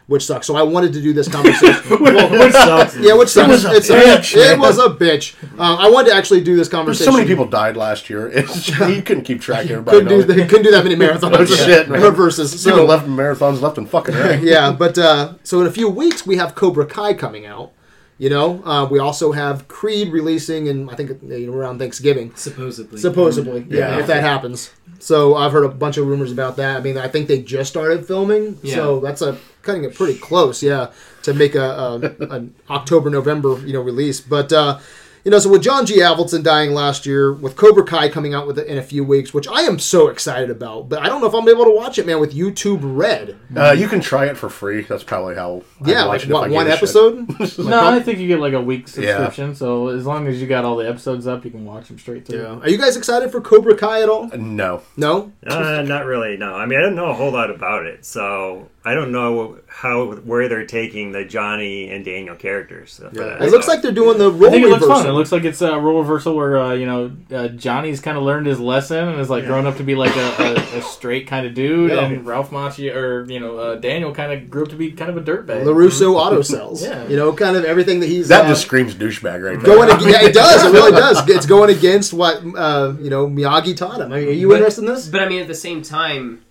which 0.08 0.26
sucks. 0.26 0.48
So 0.48 0.56
I 0.56 0.64
wanted 0.64 0.94
to 0.94 1.02
do 1.02 1.14
this 1.14 1.28
conversation. 1.28 2.00
well, 2.02 2.30
Which 2.46 2.54
sucks. 2.54 2.98
yeah, 2.98 3.14
which 3.14 3.30
sucks. 3.30 3.50
was 3.50 3.66
a 3.66 3.72
It's 3.76 3.90
bitch, 3.90 4.36
it 4.36 4.58
was 4.60 4.80
a 4.80 4.90
bitch. 4.90 5.36
Uh, 5.60 5.76
I 5.80 5.90
wanted 5.90 6.10
to 6.12 6.16
actually 6.16 6.42
do 6.42 6.56
this 6.56 6.68
There's 6.70 6.78
conversation. 6.80 7.12
so 7.12 7.18
many 7.18 7.28
people 7.28 7.46
died 7.46 7.78
last 7.78 8.10
year. 8.10 8.28
It's, 8.34 8.68
you 8.70 9.02
couldn't 9.02 9.24
keep 9.26 9.42
track 9.42 9.66
of 9.66 9.72
everybody. 9.88 9.98
couldn't 9.98 10.10
do, 10.10 10.16
knowing. 10.26 10.28
they 10.40 10.48
couldn't 10.48 10.64
do 10.64 10.72
that 10.72 10.84
many 10.84 10.96
marathons. 10.96 11.36
Oh, 11.38 11.46
shit, 11.46 11.90
man. 11.90 12.02
or 12.04 12.12
versus. 12.12 12.52
People 12.64 12.78
So 12.80 12.86
left 12.86 13.06
marathons 13.08 13.62
left 13.62 13.78
and 13.78 13.90
fucking 13.90 14.16
right. 14.16 14.42
yeah, 14.42 14.72
but 14.72 14.98
uh, 14.98 15.34
so 15.44 15.62
in 15.62 15.68
a 15.68 15.72
few 15.72 15.90
weeks 15.90 16.26
we 16.26 16.38
have 16.38 16.56
Cobra 16.56 16.86
Kai 16.86 17.14
coming 17.14 17.46
out. 17.46 17.72
You 18.20 18.32
know, 18.32 18.64
uh, 18.66 18.88
we 18.90 18.98
also 18.98 19.32
have 19.34 19.68
Creed 19.68 20.12
releasing, 20.12 20.68
and 20.70 20.90
I 20.90 20.96
think 20.96 21.12
you 21.22 21.52
know, 21.52 21.54
around 21.54 21.78
Thanksgiving. 21.78 22.34
Supposedly. 22.36 23.00
Supposedly, 23.00 23.68
yeah, 23.70 23.90
Yeah. 23.96 24.00
if 24.00 24.08
that 24.08 24.24
happens. 24.24 24.72
So 24.98 25.36
I've 25.36 25.52
heard 25.52 25.66
a 25.66 25.70
bunch 25.70 25.98
of 25.98 26.08
rumors 26.08 26.32
about 26.32 26.56
that. 26.58 26.78
I 26.78 26.80
mean, 26.80 26.98
I 26.98 27.08
think 27.10 27.28
they 27.28 27.44
just 27.44 27.70
started 27.70 28.08
filming, 28.08 28.58
yeah. 28.64 28.74
so 28.74 29.00
that's 29.02 29.22
a 29.22 29.38
cutting 29.68 29.84
it 29.84 29.94
pretty 29.94 30.18
close, 30.18 30.64
yeah, 30.64 30.92
to 31.24 31.34
make 31.36 31.54
a, 31.54 31.62
a 31.70 31.96
an 32.32 32.56
October 32.70 33.10
November 33.12 33.60
you 33.68 33.74
know 33.74 33.82
release. 33.82 34.20
But 34.20 34.52
uh, 34.52 34.80
you 35.24 35.32
know, 35.32 35.40
so 35.40 35.50
with 35.50 35.62
John 35.62 35.86
G. 35.86 35.98
Avildsen 36.00 36.42
dying 36.42 36.72
last 36.74 37.06
year, 37.06 37.34
with 37.34 37.58
Cobra 37.58 37.84
Kai 37.84 38.08
coming 38.08 38.34
out 38.34 38.48
with 38.48 38.58
it 38.58 38.66
in 38.68 38.78
a 38.78 38.82
few 38.82 39.04
weeks, 39.04 39.34
which 39.34 39.46
I 39.46 39.64
am 39.64 39.78
so 39.78 40.08
excited 40.08 40.50
about, 40.50 40.88
but 40.88 41.00
I 41.02 41.08
don't 41.10 41.20
know 41.20 41.28
if 41.28 41.34
I'm 41.34 41.50
able 41.50 41.66
to 41.66 41.72
watch 41.76 41.98
it, 42.00 42.06
man, 42.06 42.22
with 42.22 42.34
YouTube 42.34 42.80
Red. 42.82 43.36
Uh, 43.54 43.72
you 43.74 43.90
can 43.90 44.00
try 44.00 44.28
it 44.28 44.38
for 44.38 44.48
free. 44.48 44.84
That's 44.84 45.04
probably 45.04 45.36
how. 45.36 45.64
I'd 45.82 45.88
Yeah, 45.90 46.06
watch 46.08 46.08
like 46.08 46.22
it 46.22 46.24
if 46.28 46.32
what 46.32 46.44
I 46.50 46.54
one 46.54 46.66
gave 46.68 46.74
a 46.74 46.78
episode? 46.78 47.28
No, 47.68 47.90
I 47.90 48.00
think 48.00 48.20
you 48.20 48.28
get 48.30 48.40
like 48.40 48.54
a 48.54 48.62
week 48.62 48.88
Yeah. 48.96 49.18
subscription. 49.18 49.54
So 49.56 49.90
as 49.90 50.06
long 50.06 50.28
as 50.28 50.40
you 50.40 50.48
got 50.48 50.64
all 50.64 50.78
the 50.78 50.88
episodes 50.88 51.28
up, 51.28 51.44
you 51.44 51.52
can 51.52 51.66
watch 51.66 51.90
them 51.90 52.00
straight 52.00 52.26
through. 52.26 52.44
Yeah. 52.44 52.60
Are 52.60 52.70
you 52.70 52.78
guys 52.78 52.96
excited 52.96 53.30
for 53.30 53.42
Cobra 53.42 53.76
Kai 53.76 54.04
at 54.04 54.08
all? 54.10 54.30
No. 54.30 54.82
No. 54.96 55.34
Uh, 55.46 55.82
not 55.82 56.06
really. 56.06 56.38
No, 56.38 56.54
I 56.54 56.66
mean 56.68 56.80
I 56.80 56.84
don't 56.84 56.96
know 56.96 57.10
a 57.10 57.14
whole 57.14 57.32
lot 57.34 57.50
about 57.52 57.86
it, 57.86 58.06
so 58.06 58.70
I 58.86 58.94
don't 58.94 59.12
know 59.12 59.58
how 59.68 60.14
where 60.14 60.48
they're 60.48 60.66
taking 60.66 61.12
the 61.12 61.26
Johnny 61.26 61.90
and 61.90 62.06
Daniel 62.06 62.36
characters. 62.36 62.98
For 62.98 63.10
that, 63.10 63.42
It 63.42 63.52
looks 63.52 63.66
so. 63.66 63.74
like 63.74 63.82
they're 63.82 63.92
doing 63.92 64.18
the 64.18 64.32
role 64.32 64.48
I 64.48 64.52
think 64.52 64.64
it 64.66 64.70
looks 64.70 64.82
reversal. 64.84 65.04
fun. 65.04 65.10
It 65.10 65.14
looks 65.14 65.32
like 65.34 65.44
it's 65.44 65.62
a 65.62 65.78
role 65.78 66.00
reversal 66.00 66.36
where 66.38 66.58
uh, 66.58 66.72
you 66.74 66.86
know 66.86 67.12
uh, 67.36 67.50
Johnny's 67.50 68.00
kind 68.00 68.18
of 68.18 68.24
learned 68.24 68.48
his 68.48 68.62
lesson 68.62 69.10
and 69.10 69.20
is 69.20 69.30
like 69.30 69.46
grown 69.46 69.66
up 69.68 69.76
to 69.78 69.84
be 69.84 69.96
like 69.96 70.16
a, 70.16 70.42
a, 70.42 70.78
a 70.78 70.82
straight 70.82 71.28
kind 71.28 71.46
of 71.46 71.54
dude, 71.54 71.92
Yeah. 71.92 72.06
and 72.06 72.26
Ralph 72.26 72.52
Macchio 72.52 72.96
or 72.96 73.26
you 73.30 73.42
know 73.42 73.58
uh, 73.58 73.76
Daniel 73.76 74.14
kind 74.14 74.32
of 74.32 74.50
grew 74.50 74.64
up 74.64 74.70
to 74.70 74.78
be 74.78 74.92
kind 74.94 75.10
of 75.10 75.18
a 75.18 75.22
dirtbag. 75.22 75.64
LaRusso 75.66 76.16
auto 76.20 76.42
cells. 76.42 76.82
Yeah. 76.82 77.06
You 77.10 77.18
know, 77.18 77.34
kind 77.34 77.58
of 77.58 77.66
everything 77.66 78.00
that 78.00 78.08
he's 78.08 78.30
That 78.30 78.46
uh, 78.46 78.50
just 78.50 78.62
screams 78.62 78.96
douchebag 78.96 79.44
right 79.44 79.62
there. 79.62 79.76
going. 79.76 79.90
Ag- 79.90 80.02
yeah, 80.02 80.24
it 80.24 80.34
does. 80.34 80.64
It 80.64 80.72
really 80.72 80.92
does. 80.92 81.28
It's 81.30 81.46
going 81.46 81.76
against 81.76 82.14
what 82.14 82.38
uh, 82.56 82.94
you 83.02 83.10
know 83.10 83.28
Miyagi 83.28 83.76
taught 83.76 84.00
him. 84.00 84.14
Are 84.14 84.18
you 84.18 84.48
But- 84.48 84.56
interested 84.60 84.86
in 84.86 84.94
this? 84.94 85.10
But 85.10 85.22
I 85.24 85.28
mean, 85.28 85.42
at 85.42 85.48
the 85.50 85.56
same 85.56 85.82
time, 85.82 86.44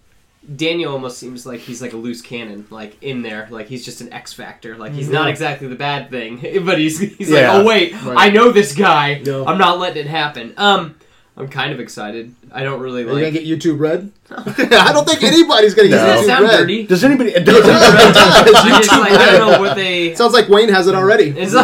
Daniel 0.54 0.92
almost 0.92 1.18
seems 1.18 1.44
like 1.44 1.60
he's 1.60 1.82
like 1.82 1.92
a 1.92 1.96
loose 1.96 2.22
cannon, 2.22 2.66
like 2.70 2.96
in 3.02 3.22
there, 3.22 3.48
like 3.50 3.66
he's 3.66 3.84
just 3.84 4.00
an 4.00 4.12
X 4.12 4.32
factor. 4.32 4.76
Like 4.76 4.92
he's 4.92 5.08
not 5.08 5.28
exactly 5.28 5.66
the 5.68 5.74
bad 5.74 6.08
thing, 6.10 6.36
but 6.64 6.78
he's 6.78 6.98
he's 7.00 7.30
Yeah. 7.30 7.52
like, 7.52 7.60
oh 7.62 7.64
wait, 7.66 7.94
I 8.06 8.30
know 8.30 8.52
this 8.52 8.74
guy. 8.74 9.20
Yeah. 9.24 9.44
I'm 9.46 9.58
not 9.58 9.78
letting 9.78 10.04
it 10.06 10.08
happen. 10.08 10.54
Um, 10.56 10.94
I'm 11.36 11.48
kind 11.48 11.72
of 11.72 11.80
excited. 11.80 12.34
I 12.52 12.62
don't 12.62 12.80
really 12.80 13.02
Are 13.02 13.06
you 13.06 13.10
gonna 13.12 13.24
like. 13.24 13.32
get 13.34 13.44
YouTube 13.44 13.78
Red? 13.80 14.12
I 14.48 14.90
don't 14.92 15.06
think 15.08 15.22
anybody's 15.22 15.74
going 15.74 15.90
to 15.90 15.96
No. 15.96 16.04
use 16.06 16.20
Does 16.20 16.22
YouTube 16.22 16.26
sound 16.26 16.44
Red. 16.44 16.56
dirty? 16.58 16.86
Does 16.86 17.04
anybody? 17.04 17.30
It 17.30 17.36
I 17.48 17.52
does. 17.52 18.86
just 18.86 18.90
like 19.00 19.12
I 19.12 19.38
don't 19.38 19.52
know 19.52 19.60
what 19.60 19.76
they. 19.76 20.14
Sounds 20.14 20.32
like 20.32 20.48
Wayne 20.48 20.68
has 20.68 20.86
it 20.88 20.94
already. 20.94 21.30
It's 21.36 21.54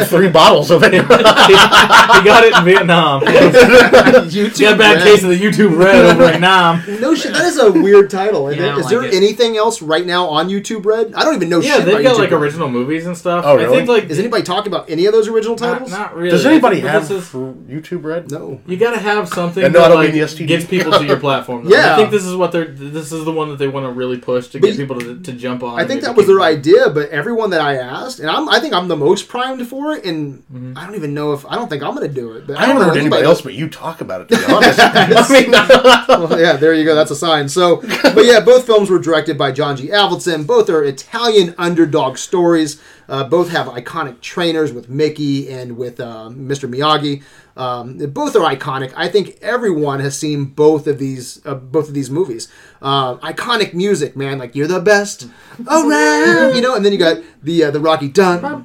like 0.00 0.06
three 0.08 0.28
bottles 0.28 0.70
of 0.70 0.82
it. 0.84 0.92
he 0.92 0.98
got 1.00 2.44
it 2.44 2.56
in 2.56 2.64
Vietnam. 2.64 3.20
YouTube 3.22 4.60
Got 4.60 4.74
a 4.74 4.78
bad 4.78 4.94
Red. 4.98 5.04
case 5.04 5.22
of 5.24 5.30
the 5.30 5.38
YouTube 5.38 5.76
Red 5.76 6.04
over 6.14 6.30
in 6.32 6.40
Nam. 6.40 6.82
No 7.00 7.14
shit, 7.14 7.32
that 7.32 7.44
is 7.46 7.58
a 7.58 7.70
weird 7.72 8.08
title. 8.10 8.48
Is 8.48 8.56
Yeah, 8.56 8.62
I 8.62 8.66
there- 8.66 8.76
don't 8.76 8.88
there 8.90 9.04
it. 9.04 9.14
anything 9.14 9.56
else 9.56 9.82
right 9.82 10.06
now 10.06 10.26
on 10.28 10.48
YouTube 10.48 10.84
Red? 10.86 11.12
I 11.14 11.24
don't 11.24 11.34
even 11.34 11.48
know 11.48 11.60
Yeah, 11.60 11.76
shit 11.76 11.84
they've 11.86 11.94
about 11.94 12.02
got 12.04 12.14
YouTube 12.16 12.18
like 12.20 12.30
Red. 12.30 12.40
original 12.42 12.68
movies 12.70 13.06
and 13.06 13.16
stuff. 13.16 13.44
Oh, 13.46 13.52
I 13.58 13.62
really? 13.62 13.76
think 13.78 13.88
like 13.88 14.04
Is 14.04 14.18
anybody 14.18 14.42
talking 14.44 14.72
about 14.72 14.88
any 14.88 15.06
of 15.06 15.12
those 15.12 15.28
original 15.28 15.56
titles? 15.56 15.90
not 15.90 16.14
really. 16.16 16.30
Does 16.30 16.46
anybody 16.46 16.80
have 16.80 17.08
this 17.08 17.26
is- 17.26 17.32
YouTube 17.32 18.04
Red? 18.04 18.30
No. 18.30 18.60
You 18.66 18.76
gotta 18.76 18.98
have 18.98 19.28
something 19.28 19.64
And 19.64 19.72
no, 19.74 19.80
I 19.80 19.82
that 19.82 19.88
don't 19.88 19.96
like 19.98 20.12
mean 20.12 20.20
the 20.20 20.26
STD. 20.26 20.46
gets 20.46 20.64
people 20.64 20.92
to 20.92 21.04
your 21.04 21.18
platform. 21.18 21.64
though. 21.64 21.70
Yeah. 21.82 21.92
I 21.92 21.96
think 21.96 22.10
this 22.10 22.24
is 22.24 22.34
what 22.36 22.52
they're. 22.52 22.64
This 22.66 23.12
is 23.12 23.24
the 23.24 23.32
one 23.32 23.48
that 23.50 23.56
they 23.58 23.68
want 23.68 23.86
to 23.86 23.92
really 23.92 24.18
push 24.18 24.48
to 24.48 24.60
But 24.60 24.68
get 24.68 24.76
people 24.76 24.98
to, 25.00 25.20
to 25.20 25.32
jump 25.32 25.62
on. 25.62 25.78
I 25.80 25.84
think 25.86 26.02
that 26.02 26.16
was 26.16 26.26
their 26.26 26.36
keep- 26.38 26.58
idea, 26.58 26.90
but 26.90 27.10
everyone 27.10 27.50
that 27.50 27.60
I 27.60 27.76
asked, 27.76 28.20
and 28.20 28.30
I'm, 28.30 28.48
I 28.48 28.60
think 28.60 28.74
I'm 28.74 28.88
the 28.88 28.96
most 28.96 29.28
primed 29.28 29.66
for 29.66 29.92
it, 29.92 30.04
and 30.04 30.42
Mm-hmm. 30.52 30.76
I 30.76 30.84
don't 30.86 30.94
even 30.96 31.14
know 31.14 31.32
if 31.32 31.46
I 31.46 31.54
don't 31.56 31.68
think 31.68 31.82
I'm 31.82 31.94
going 31.94 32.06
to 32.08 32.14
do 32.14 32.32
it. 32.34 32.46
But 32.46 32.56
I 32.56 32.60
haven't 32.62 32.76
don't 32.76 32.82
know 32.88 32.92
heard 32.94 33.00
anybody 33.00 33.24
else 33.24 33.40
but 33.42 33.54
you 33.54 33.68
talk 33.68 34.00
about 34.00 34.20
it. 34.22 34.28
To 34.28 34.36
be 34.38 34.52
honest, 34.52 34.78
I 34.82 35.28
mean, 35.32 35.50
well, 36.30 36.40
yeah, 36.40 36.56
there 36.56 36.74
you 36.74 36.84
go. 36.84 36.94
That's 36.94 37.10
a 37.10 37.16
sign. 37.16 37.48
So, 37.48 37.76
but 38.02 38.24
yeah, 38.24 38.40
both 38.40 38.66
films 38.66 38.90
were 38.90 38.98
directed 38.98 39.36
by 39.38 39.52
John 39.52 39.76
G. 39.76 39.88
Avildsen. 39.88 40.46
Both 40.46 40.68
are 40.70 40.82
Italian 40.84 41.54
underdog 41.58 42.18
stories. 42.18 42.80
Uh, 43.08 43.24
both 43.24 43.50
have 43.50 43.66
iconic 43.66 44.20
trainers 44.20 44.72
with 44.72 44.88
Mickey 44.88 45.50
and 45.50 45.76
with 45.76 46.00
uh, 46.00 46.28
Mr. 46.32 46.72
Miyagi. 46.72 47.22
Um, 47.56 47.98
both 47.98 48.34
are 48.34 48.40
iconic. 48.40 48.92
I 48.96 49.08
think 49.08 49.38
everyone 49.42 50.00
has 50.00 50.16
seen 50.16 50.44
both 50.46 50.86
of 50.86 50.98
these 50.98 51.44
uh, 51.44 51.54
both 51.54 51.88
of 51.88 51.94
these 51.94 52.10
movies. 52.10 52.48
Uh, 52.80 53.16
iconic 53.16 53.74
music, 53.74 54.16
man, 54.16 54.38
like 54.38 54.54
"You're 54.54 54.66
the 54.66 54.80
best 54.80 55.28
around," 55.68 56.54
you 56.54 56.60
know. 56.62 56.74
And 56.74 56.84
then 56.84 56.92
you 56.92 56.98
got 56.98 57.22
the 57.42 57.64
uh, 57.64 57.70
the 57.70 57.80
Rocky 57.80 58.08
dun 58.08 58.62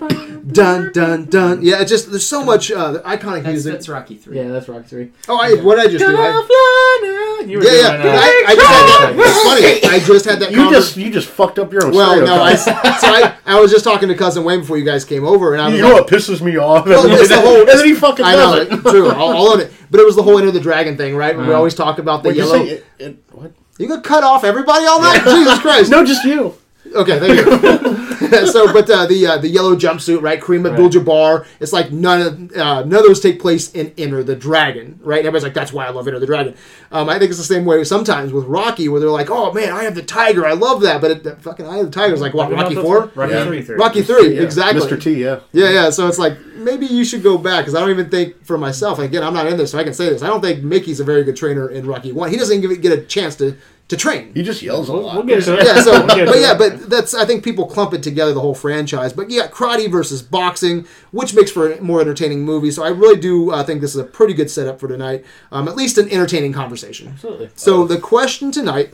dun 0.52 0.92
dun 0.94 1.26
dun. 1.26 1.62
Yeah, 1.62 1.82
it's 1.82 1.90
just 1.92 2.10
there's 2.10 2.26
so 2.26 2.44
much 2.44 2.72
uh, 2.72 3.02
iconic 3.04 3.44
that's, 3.44 3.48
music. 3.48 3.74
that's 3.74 3.90
Rocky 3.90 4.16
three. 4.16 4.38
Yeah, 4.38 4.48
that's 4.50 4.68
Rocky 4.70 4.88
Three. 4.88 5.12
oh, 5.28 5.38
I, 5.40 5.54
what 5.62 5.76
did 5.76 5.88
I 5.88 5.92
just 5.92 6.06
do? 6.06 6.16
I, 6.18 7.44
You 7.48 7.60
were 7.60 7.64
yeah, 7.64 7.72
doing 7.72 8.06
yeah. 8.06 8.14
uh, 8.14 8.20
I, 8.20 8.44
I 8.48 8.56
just 8.56 8.68
had 8.68 8.88
that. 8.88 9.14
It's 9.18 9.44
funny. 9.84 9.96
I 9.96 10.00
just 10.06 10.26
had 10.26 10.40
that. 10.40 10.52
you 10.52 10.58
conver- 10.58 10.72
just 10.72 10.98
you 10.98 11.10
just 11.12 11.28
fucked 11.30 11.60
up 11.60 11.72
your 11.72 11.86
own. 11.86 11.94
Well, 11.94 12.20
no, 12.26 12.42
I, 12.42 12.56
so 12.56 12.72
I, 12.74 13.36
I 13.46 13.60
was 13.60 13.72
just 13.72 13.84
talking 13.84 14.10
to 14.10 14.16
cousin 14.16 14.44
Wayne 14.44 14.62
before 14.62 14.78
you 14.78 14.86
guys 14.86 15.06
came 15.06 15.26
over, 15.26 15.54
and 15.54 15.62
I 15.62 15.68
was 15.70 15.76
You 15.78 15.82
know 15.84 15.94
like, 15.94 16.02
what 16.02 16.10
pisses 16.12 16.42
me 16.42 16.58
off? 16.58 16.86
Well, 16.86 17.06
it's 17.12 17.30
the 17.30 17.40
whole- 17.40 17.60
and 17.60 17.68
then 17.68 17.86
he 17.86 17.94
fucking 17.94 18.26
I 18.26 18.34
know, 18.36 18.66
does 18.66 18.80
it. 18.80 18.82
true, 18.90 19.10
I'll, 19.10 19.30
I'll 19.30 19.48
own 19.54 19.60
it. 19.62 19.72
But 19.92 20.00
it 20.02 20.06
was 20.06 20.16
the 20.16 20.24
whole 20.24 20.38
Enter 20.38 20.52
the 20.52 20.60
Dragon 20.60 20.98
thing, 20.98 21.16
right? 21.16 21.38
We 21.38 21.46
Uh. 21.46 21.52
always 21.54 21.74
talk 21.76 22.00
about 22.00 22.24
the 22.24 22.30
What'd 22.30 22.44
you 22.44 22.50
yellow. 22.52 22.66
say? 22.66 22.72
It- 22.72 22.86
it- 23.00 23.24
what? 23.32 23.52
You 23.80 23.88
gonna 23.88 24.02
cut 24.02 24.24
off 24.24 24.44
everybody 24.44 24.86
all 24.86 25.00
night? 25.02 25.24
Jesus 25.24 25.60
Christ! 25.60 25.92
No, 25.92 26.04
just 26.04 26.24
you. 26.26 26.56
Okay, 26.96 27.20
thank 27.20 27.38
you. 27.38 28.46
so, 28.48 28.72
but 28.74 28.90
uh, 28.90 29.06
the 29.06 29.28
uh, 29.28 29.38
the 29.38 29.48
yellow 29.48 29.76
jumpsuit, 29.76 30.22
right? 30.22 30.40
Kareem 30.40 30.70
Abdul-Jabbar. 30.70 31.46
It's 31.60 31.74
like 31.74 31.92
none 31.92 32.22
of 32.22 32.58
uh, 32.58 32.84
none 32.84 33.00
of 33.00 33.06
those 33.06 33.20
take 33.20 33.40
place 33.40 33.72
in 33.74 33.94
Enter 33.98 34.24
the 34.24 34.36
Dragon, 34.36 35.00
right? 35.04 35.20
Everybody's 35.20 35.44
like, 35.44 35.54
that's 35.54 35.72
why 35.72 35.86
I 35.86 35.90
love 35.90 36.08
Enter 36.08 36.20
the 36.20 36.26
Dragon. 36.26 36.56
Um, 36.92 37.10
I 37.10 37.20
think 37.20 37.30
it's 37.30 37.38
the 37.38 37.46
same 37.46 37.66
way 37.66 37.84
sometimes 37.84 38.34
with 38.34 38.46
Rocky, 38.46 38.90
where 38.90 39.00
they're 39.00 39.10
like, 39.10 39.30
oh 39.30 39.54
man, 39.54 39.72
I 39.72 39.84
have 39.84 39.96
the 39.96 40.04
tiger, 40.04 40.46
I 40.46 40.54
love 40.54 40.82
that, 40.82 41.02
but 41.02 41.12
it, 41.12 41.24
the 41.24 41.36
fucking 41.36 41.66
Eye 41.66 41.78
of 41.78 41.86
the 41.86 41.92
Tiger 41.92 42.14
is 42.14 42.22
like 42.22 42.34
what 42.34 42.52
Rocky 42.52 42.76
Four, 42.76 43.12
Rocky 43.16 43.34
Yeah. 43.34 43.46
Three. 43.46 43.62
Three. 43.62 43.76
Rocky 43.76 44.02
Three, 44.02 44.36
Yeah. 44.36 44.42
exactly. 44.44 44.82
Mr. 44.82 45.02
T. 45.02 45.14
Yeah. 45.24 45.40
Yeah, 45.52 45.70
yeah. 45.70 45.90
So 45.90 46.08
it's 46.08 46.20
like 46.20 46.38
maybe 46.56 46.86
you 46.86 47.06
should 47.06 47.24
go 47.24 47.38
back 47.38 47.64
because 47.66 47.76
I 47.76 47.80
don't 47.80 47.90
even 47.90 48.10
think 48.10 48.44
for 48.46 48.58
myself. 48.58 49.00
Again, 49.00 49.24
I'm 49.24 49.34
not 49.34 49.48
in 49.48 49.58
this, 49.58 49.72
so 49.72 49.80
I 49.80 49.84
can 49.84 49.94
say 49.94 50.10
this. 50.10 50.22
I 50.22 50.28
don't 50.28 50.42
think 50.42 50.64
Mickey's 50.64 51.00
a 51.00 51.04
very 51.04 51.24
good 51.24 51.36
trainer 51.36 51.70
in 51.70 51.86
Rocky 51.86 52.12
One. 52.12 52.30
He 52.30 52.38
doesn't 52.38 52.64
even 52.64 52.82
get 52.82 52.92
a 52.98 53.02
chance 53.04 53.36
to 53.38 53.56
to 53.90 53.96
train. 53.98 54.34
He 54.34 54.44
just 54.44 54.62
yells 54.62 54.90
a 54.90 54.94
We'll, 54.94 55.04
lot. 55.04 55.16
we'll 55.16 55.24
get 55.24 55.44
to 55.46 55.58
it. 55.60 55.66
Yeah, 55.66 55.82
so 55.82 55.92
We'll 55.92 56.08
get 56.16 56.26
but 56.28 56.34
to 56.34 56.40
yeah, 56.40 56.52
it. 56.54 56.58
but 56.58 56.90
that's 56.90 57.14
I 57.14 57.26
think 57.26 57.44
people 57.44 57.66
clump 57.68 57.94
it 57.94 58.04
together 58.04 58.34
the 58.34 58.42
whole 58.42 58.54
franchise. 58.56 59.14
But 59.14 59.30
yeah, 59.30 59.48
karate 59.48 59.90
versus 59.90 60.22
boxing, 60.22 60.86
which 61.12 61.34
makes 61.34 61.52
for 61.52 61.72
a 61.72 61.82
more 61.82 62.02
entertaining 62.02 62.44
movie. 62.44 62.72
So 62.72 62.84
I 62.84 62.90
really 62.90 63.20
do 63.20 63.52
uh, 63.52 63.64
think 63.64 63.80
this 63.82 63.92
is 63.96 64.02
a 64.02 64.04
pretty 64.04 64.34
good 64.34 64.52
setup 64.52 64.80
for 64.80 64.88
tonight. 64.90 65.24
Um, 65.52 65.68
at 65.68 65.76
least 65.78 65.98
an 65.98 66.10
entertaining 66.10 66.52
conversation. 66.54 67.08
Absolutely. 67.10 67.50
So 67.56 67.86
the 67.86 67.98
question 68.00 68.52
tonight: 68.52 68.94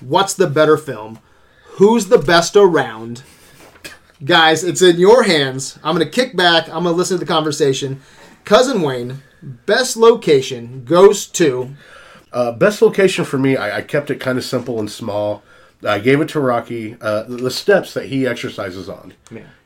What's 0.00 0.34
the 0.34 0.48
better 0.48 0.76
film? 0.76 1.20
Who's 1.78 2.06
the 2.06 2.18
best 2.18 2.56
around? 2.56 3.22
Guys, 4.24 4.64
it's 4.64 4.80
in 4.82 4.96
your 4.98 5.24
hands. 5.24 5.78
I'm 5.84 5.94
gonna 5.94 6.06
kick 6.10 6.36
back. 6.36 6.66
I'm 6.68 6.84
gonna 6.84 6.92
listen 6.92 7.18
to 7.18 7.24
the 7.24 7.30
conversation. 7.32 8.00
Cousin 8.44 8.80
Wayne, 8.82 9.22
best 9.42 9.96
location 9.96 10.84
goes 10.84 11.26
to. 11.26 11.74
Uh, 12.34 12.50
best 12.50 12.82
location 12.82 13.24
for 13.24 13.38
me, 13.38 13.56
I, 13.56 13.78
I 13.78 13.80
kept 13.82 14.10
it 14.10 14.16
kind 14.16 14.36
of 14.36 14.44
simple 14.44 14.80
and 14.80 14.90
small. 14.90 15.44
I 15.86 16.00
gave 16.00 16.20
it 16.20 16.28
to 16.30 16.40
Rocky. 16.40 16.96
Uh, 17.00 17.22
the 17.22 17.50
steps 17.50 17.94
that 17.94 18.06
he 18.06 18.26
exercises 18.26 18.88
on, 18.88 19.14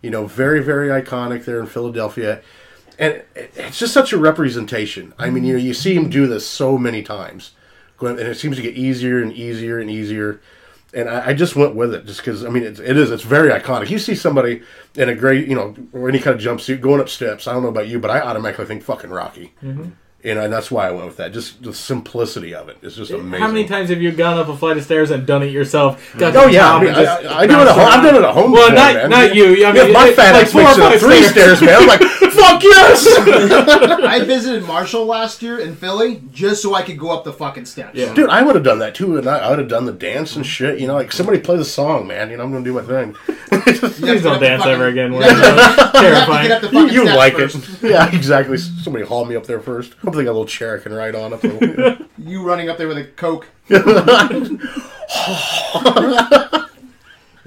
you 0.03 0.11
know, 0.11 0.27
very 0.27 0.63
very 0.63 0.89
iconic 0.89 1.45
there 1.47 1.61
in 1.61 1.67
Philadelphia, 1.67 2.43
and 2.99 3.23
it's 3.35 3.79
just 3.79 3.95
such 3.95 4.13
a 4.13 4.19
representation. 4.19 5.15
I 5.19 5.31
mean, 5.31 5.45
you 5.45 5.55
know, 5.55 5.59
you 5.61 5.73
see 5.73 5.95
him 5.95 6.11
do 6.11 6.27
this 6.27 6.47
so 6.47 6.77
many 6.77 7.03
times, 7.03 7.53
and 8.01 8.19
it 8.19 8.37
seems 8.37 8.57
to 8.57 8.63
get 8.63 8.75
easier 8.75 9.23
and 9.23 9.33
easier 9.33 9.79
and 9.79 9.91
easier. 9.91 10.41
And 10.93 11.09
I, 11.09 11.29
I 11.29 11.35
just 11.35 11.55
went 11.57 11.75
with 11.75 11.95
it 11.95 12.05
just 12.05 12.21
because 12.21 12.45
I 12.45 12.49
mean 12.51 12.65
it's, 12.65 12.81
it 12.81 12.97
is 12.97 13.11
it's 13.11 13.23
very 13.23 13.51
iconic. 13.51 13.89
You 13.89 13.99
see 13.99 14.15
somebody 14.15 14.63
in 14.95 15.09
a 15.09 15.15
great 15.15 15.49
you 15.49 15.55
know 15.55 15.75
or 15.93 16.09
any 16.09 16.19
kind 16.19 16.35
of 16.35 16.43
jumpsuit 16.43 16.81
going 16.81 17.01
up 17.01 17.09
steps. 17.09 17.47
I 17.47 17.53
don't 17.55 17.63
know 17.63 17.69
about 17.69 17.89
you, 17.89 17.99
but 17.99 18.11
I 18.11 18.21
automatically 18.21 18.67
think 18.67 18.83
fucking 18.83 19.11
Rocky. 19.11 19.55
You 20.25 20.35
know, 20.35 20.41
and 20.43 20.53
that's 20.53 20.69
why 20.69 20.89
I 20.89 20.91
went 20.91 21.07
with 21.07 21.17
that. 21.19 21.33
Just 21.33 21.63
the 21.63 21.73
simplicity 21.73 22.53
of 22.53 22.69
it 22.69 22.79
is 22.83 22.97
just 22.97 23.13
amazing. 23.13 23.41
How 23.41 23.47
many 23.47 23.69
times 23.69 23.89
have 23.91 24.03
you 24.03 24.11
gone 24.11 24.37
up 24.37 24.49
a 24.49 24.57
flight 24.57 24.77
of 24.77 24.83
stairs 24.83 25.13
and 25.13 25.25
done 25.25 25.45
it 25.45 25.53
yourself? 25.53 26.13
Got 26.19 26.35
Oh 26.35 26.49
yeah, 26.49 26.75
I, 26.75 26.83
mean, 26.83 26.93
I, 26.93 27.05
I, 27.05 27.39
I 27.41 27.47
do 27.47 27.55
it. 27.55 27.69
At 27.69 27.75
home, 27.77 27.87
I've 27.87 28.03
done 28.03 28.15
it 28.17 28.23
at 28.25 28.35
home. 28.35 28.51
Well, 28.51 28.69
before, 28.69 28.75
not 28.75 28.95
man. 28.95 29.11
not 29.11 29.35
you. 29.37 29.65
I 29.65 29.73
mean, 29.73 29.87
Yeah, 29.87 29.93
my 29.93 30.09
it- 30.09 30.17
fat 30.17 30.33
like 30.33 30.47
ass 30.47 30.53
four 30.53 30.63
makes 30.63 30.79
it 30.79 31.07
three 31.07 31.23
stairs, 31.23 31.63
man. 31.63 31.83
I'm 31.83 31.87
like, 31.87 32.01
fuck 32.49 32.63
yes. 32.63 33.07
I 34.05 34.25
visited 34.25 34.65
Marshall 34.65 35.07
last 35.07 35.43
year 35.43 35.59
in 35.59 35.75
Philly 35.75 36.23
just 36.33 36.63
so 36.63 36.75
I 36.75 36.83
could 36.83 36.99
go 36.99 37.11
up 37.11 37.25
the 37.25 37.33
fucking 37.33 37.67
steps. 37.67 37.95
Yeah. 37.95 38.13
Dude, 38.15 38.31
I 38.31 38.43
would 38.43 38.55
have 38.55 38.65
done 38.65 38.79
that 38.81 38.95
too, 38.95 39.17
and 39.19 39.29
I, 39.29 39.39
I 39.39 39.51
would 39.51 39.59
have 39.59 39.69
done 39.69 39.87
the 39.87 39.93
dance 39.93 40.37
and 40.37 40.45
shit. 40.45 40.81
You 40.81 40.87
know, 40.87 40.95
like 40.95 41.13
somebody 41.13 41.39
play 41.39 41.57
the 41.57 41.65
song, 41.65 42.07
man. 42.07 42.31
You 42.31 42.37
know, 42.37 42.45
I'm 42.45 42.53
gonna 42.53 42.65
do 42.65 42.75
my 42.75 42.83
thing. 42.83 43.15
Please 43.15 44.23
don't 44.23 44.41
dance 44.41 44.65
ever 44.65 44.87
again. 44.89 45.13
You 45.13 45.21
have 45.21 45.93
to- 45.93 45.99
Terrifying. 45.99 46.47
you 46.47 46.53
have 46.53 46.63
to 46.63 46.69
get 46.69 46.75
up 46.83 46.89
the 46.89 46.95
you 46.95 47.05
you 47.05 47.17
like 47.17 47.35
first. 47.35 47.83
it? 47.83 47.91
Yeah, 47.91 48.15
exactly. 48.15 48.59
Somebody 48.59 49.05
haul 49.05 49.25
me 49.25 49.37
up 49.37 49.47
there 49.47 49.61
first. 49.61 49.95
Hopefully, 49.95 50.25
got 50.25 50.31
a 50.31 50.33
little 50.33 50.47
chair 50.47 50.79
I 50.79 50.83
can 50.83 50.93
ride 50.93 51.15
on 51.15 51.33
up 51.33 51.41
there. 51.41 51.99
You 52.19 52.43
running 52.43 52.69
up 52.69 52.79
there 52.79 52.89
with 52.89 52.99
a 52.99 53.05
coke. 53.05 53.47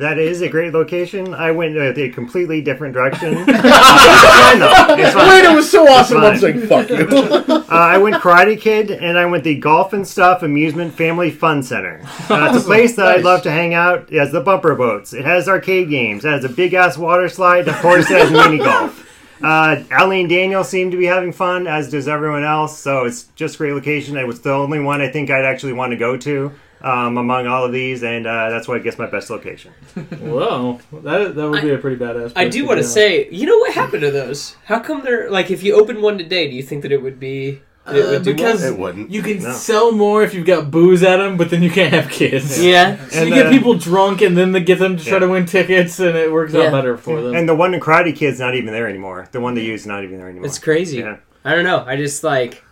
That 0.02 0.18
is 0.18 0.42
a 0.42 0.50
great 0.50 0.74
location. 0.74 1.36
I 1.36 1.52
went 1.52 1.78
uh, 1.78 1.94
a 1.96 2.10
completely 2.10 2.60
different 2.60 2.96
direction. 2.96 3.36
it's 3.48 3.48
fine 3.48 4.58
though. 4.58 4.96
It's 4.96 5.14
fine. 5.14 5.30
Wait, 5.30 5.46
it 5.46 5.56
was 5.56 5.70
so 5.70 5.88
awesome. 5.88 6.18
I'm 6.18 6.40
saying 6.40 6.62
fuck 6.68 6.90
you. 6.90 7.08
Uh, 7.72 7.76
I 7.76 7.98
went 8.00 8.16
Karate 8.16 8.60
Kid, 8.60 8.92
and 8.92 9.18
I 9.18 9.26
went 9.26 9.46
the 9.46 9.58
Golf 9.58 9.94
and 9.94 10.06
Stuff 10.06 10.44
Amusement 10.44 10.94
Family 10.94 11.32
Fun 11.32 11.64
Center. 11.64 12.02
Uh, 12.30 12.52
it's 12.52 12.66
a 12.66 12.68
place 12.68 12.98
that 12.98 13.06
I'd 13.06 13.24
love 13.24 13.44
to 13.44 13.52
hang 13.52 13.74
out. 13.74 14.12
It 14.12 14.20
has 14.20 14.34
the 14.34 14.42
bumper 14.42 14.76
boats. 14.76 15.14
It 15.14 15.24
has 15.24 15.48
arcade 15.48 15.90
games. 15.90 16.26
It 16.26 16.32
has 16.32 16.44
a 16.44 16.50
big 16.50 16.74
ass 16.74 16.98
water 16.98 17.30
slide. 17.30 17.70
Of 17.70 17.76
course, 17.76 18.12
it 18.12 18.20
has 18.20 18.30
mini 18.50 18.58
golf. 18.58 19.08
Uh, 19.42 19.84
Allie 19.90 20.20
and 20.20 20.30
Daniel 20.30 20.66
seem 20.66 20.92
to 20.92 20.98
be 20.98 21.06
having 21.06 21.32
fun, 21.32 21.66
as 21.66 21.90
does 21.90 22.10
everyone 22.10 22.44
else. 22.44 22.78
So 22.78 23.06
it's 23.06 23.30
just 23.36 23.56
a 23.56 23.58
great 23.60 23.74
location. 23.74 24.18
It 24.18 24.28
was 24.28 24.42
the 24.42 24.52
only 24.52 24.82
one 24.82 25.00
I 25.00 25.08
think 25.08 25.30
I'd 25.30 25.46
actually 25.46 25.74
want 25.74 25.92
to 25.92 25.98
go 25.98 26.18
to 26.18 26.52
um, 26.84 27.18
among 27.18 27.48
all 27.48 27.66
of 27.66 27.72
these, 27.72 28.04
and 28.04 28.26
uh, 28.28 28.50
that's 28.50 28.68
why 28.68 28.76
I 28.76 28.80
guess 28.80 28.98
my 28.98 29.08
best 29.08 29.30
location. 29.30 29.72
Whoa, 29.96 30.80
that 31.04 31.36
that 31.36 31.50
would 31.50 31.62
be 31.62 31.70
a 31.72 31.78
pretty 31.78 31.98
badass. 31.98 32.34
I 32.36 32.48
do 32.48 32.66
want 32.66 32.80
to 32.80 32.84
say, 32.84 33.30
you 33.30 33.46
know 33.46 33.58
what 33.58 33.74
happened 33.74 34.02
to 34.02 34.12
those? 34.12 34.56
How 34.66 34.80
come 34.80 35.04
they're 35.04 35.30
like, 35.30 35.52
if 35.52 35.64
you 35.64 35.76
open 35.76 36.02
one 36.02 36.18
today, 36.18 36.50
do 36.50 36.56
you 36.56 36.64
think 36.64 36.82
that 36.84 36.92
it 36.92 37.02
would 37.02 37.20
be 37.20 37.62
that 37.86 37.96
it 37.96 38.06
Uh, 38.06 38.10
would 38.12 38.24
do 38.24 38.34
because 38.34 38.62
well? 38.62 38.74
It 38.74 38.80
wouldn't. 38.80 39.12
you 39.12 39.22
can 39.24 39.40
No. 39.42 39.52
sell 39.52 39.92
more 39.92 40.24
if 40.24 40.34
you've 40.36 40.46
got 40.46 40.70
booze 40.70 41.02
at 41.04 41.18
them, 41.18 41.36
but 41.38 41.50
then 41.50 41.64
you 41.64 41.70
can't 41.72 41.94
have 41.94 42.10
kids. 42.10 42.64
Yeah, 42.64 42.98
So 43.10 43.20
And, 43.22 43.30
you 43.30 43.36
get 43.36 43.48
uh, 43.48 43.50
people 43.50 43.74
drunk, 43.76 44.22
and 44.22 44.38
then 44.38 44.52
they 44.52 44.60
get 44.62 44.78
them 44.80 44.98
to 44.98 45.04
try 45.04 45.14
Yeah. 45.14 45.20
to 45.20 45.28
win 45.30 45.46
tickets, 45.48 46.00
and 46.00 46.16
it 46.16 46.32
works 46.32 46.54
Yeah. 46.54 46.66
out 46.66 46.72
better 46.74 46.96
for 46.98 47.22
them. 47.22 47.34
And 47.36 47.50
the 47.50 47.56
one 47.56 47.74
in 47.74 47.80
Karate 47.80 48.16
Kid's 48.16 48.40
not 48.40 48.54
even 48.56 48.72
there 48.72 48.88
anymore. 48.88 49.28
The 49.32 49.40
one 49.42 49.56
they 49.56 49.64
use 49.64 49.82
is 49.82 49.88
not 49.88 50.04
even 50.04 50.18
there 50.20 50.28
anymore. 50.30 50.46
it's 50.46 50.60
crazy. 50.60 51.00
Yeah. 51.00 51.18
I 51.44 51.56
don't 51.56 51.64
know. 51.64 51.84
I 51.88 51.96
just 51.96 52.24
like. 52.24 52.64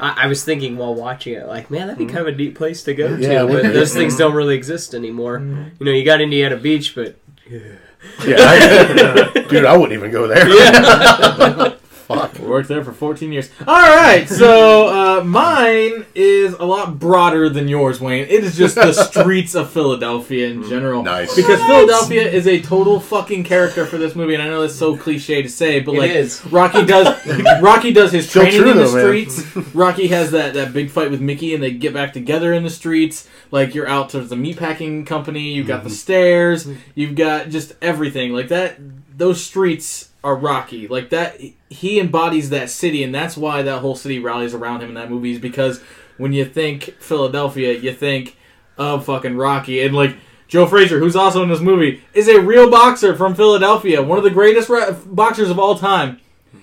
I, 0.00 0.24
I 0.24 0.26
was 0.26 0.44
thinking 0.44 0.76
while 0.76 0.94
watching 0.94 1.34
it, 1.34 1.46
like, 1.46 1.70
man, 1.70 1.86
that'd 1.86 1.98
be 1.98 2.04
mm-hmm. 2.04 2.16
kind 2.16 2.28
of 2.28 2.34
a 2.34 2.36
neat 2.36 2.54
place 2.54 2.82
to 2.84 2.94
go 2.94 3.16
to. 3.16 3.22
Yeah, 3.22 3.42
it 3.42 3.48
would 3.48 3.62
but 3.62 3.68
be. 3.68 3.68
those 3.68 3.94
things 3.94 4.14
mm-hmm. 4.14 4.22
don't 4.22 4.34
really 4.34 4.56
exist 4.56 4.94
anymore. 4.94 5.38
Mm-hmm. 5.38 5.76
You 5.78 5.86
know, 5.86 5.92
you 5.92 6.04
got 6.04 6.20
Indiana 6.20 6.56
Beach, 6.56 6.94
but 6.94 7.16
Yeah, 7.48 8.36
I, 8.38 9.44
dude, 9.48 9.64
I 9.64 9.76
wouldn't 9.76 9.92
even 9.92 10.10
go 10.10 10.26
there. 10.26 11.76
Fuck. 12.14 12.38
Worked 12.40 12.68
there 12.68 12.84
for 12.84 12.92
14 12.92 13.32
years. 13.32 13.50
All 13.66 13.74
right, 13.76 14.28
so 14.28 14.88
uh, 15.20 15.24
mine 15.24 16.04
is 16.14 16.54
a 16.54 16.64
lot 16.64 16.98
broader 16.98 17.48
than 17.48 17.68
yours, 17.68 18.00
Wayne. 18.00 18.24
It 18.28 18.44
is 18.44 18.56
just 18.56 18.74
the 18.74 18.92
streets 19.10 19.54
of 19.54 19.70
Philadelphia 19.70 20.48
in 20.48 20.68
general. 20.68 21.02
Nice. 21.02 21.34
Because 21.36 21.60
Philadelphia 21.62 22.22
is 22.22 22.46
a 22.46 22.60
total 22.60 22.98
fucking 23.00 23.44
character 23.44 23.86
for 23.86 23.96
this 23.98 24.14
movie, 24.14 24.34
and 24.34 24.42
I 24.42 24.48
know 24.48 24.62
that's 24.62 24.74
so 24.74 24.96
cliche 24.96 25.42
to 25.42 25.48
say, 25.48 25.80
but 25.80 25.94
It 25.94 25.98
like 25.98 26.10
is. 26.10 26.44
Rocky 26.46 26.84
does, 26.84 27.06
Rocky 27.62 27.92
does 27.92 28.12
his 28.12 28.28
Still 28.28 28.42
training 28.42 28.60
true, 28.62 28.70
in 28.72 28.76
the 28.76 28.84
though, 28.84 28.94
man. 29.12 29.28
streets. 29.30 29.74
Rocky 29.74 30.08
has 30.08 30.32
that, 30.32 30.54
that 30.54 30.72
big 30.72 30.90
fight 30.90 31.10
with 31.10 31.20
Mickey, 31.20 31.54
and 31.54 31.62
they 31.62 31.70
get 31.70 31.94
back 31.94 32.12
together 32.12 32.52
in 32.52 32.64
the 32.64 32.70
streets. 32.70 33.28
Like 33.50 33.74
you're 33.74 33.88
out 33.88 34.10
to 34.10 34.20
the 34.20 34.36
meatpacking 34.36 35.06
company, 35.06 35.52
you've 35.52 35.66
got 35.66 35.82
the 35.84 35.90
stairs, 35.90 36.68
you've 36.94 37.14
got 37.16 37.48
just 37.48 37.72
everything 37.82 38.32
like 38.32 38.48
that. 38.48 38.78
Those 39.16 39.42
streets 39.42 40.09
are 40.22 40.36
Rocky. 40.36 40.88
Like 40.88 41.10
that, 41.10 41.40
he 41.68 42.00
embodies 42.00 42.50
that 42.50 42.70
city, 42.70 43.02
and 43.02 43.14
that's 43.14 43.36
why 43.36 43.62
that 43.62 43.80
whole 43.80 43.96
city 43.96 44.18
rallies 44.18 44.54
around 44.54 44.82
him 44.82 44.90
in 44.90 44.94
that 44.94 45.10
movie. 45.10 45.32
Is 45.32 45.38
because 45.38 45.80
when 46.18 46.32
you 46.32 46.44
think 46.44 46.96
Philadelphia, 47.00 47.72
you 47.72 47.92
think 47.92 48.36
of 48.78 49.04
fucking 49.06 49.36
Rocky, 49.36 49.82
and 49.82 49.94
like. 49.94 50.16
Joe 50.48 50.66
Frazier, 50.66 50.98
who's 50.98 51.14
also 51.14 51.44
in 51.44 51.48
this 51.48 51.60
movie, 51.60 52.02
is 52.12 52.26
a 52.26 52.40
real 52.40 52.68
boxer 52.68 53.14
from 53.14 53.36
Philadelphia, 53.36 54.02
one 54.02 54.18
of 54.18 54.24
the 54.24 54.30
greatest 54.30 54.68
ra- 54.68 54.90
boxers 54.90 55.48
of 55.48 55.60
all 55.60 55.78
time. 55.78 56.18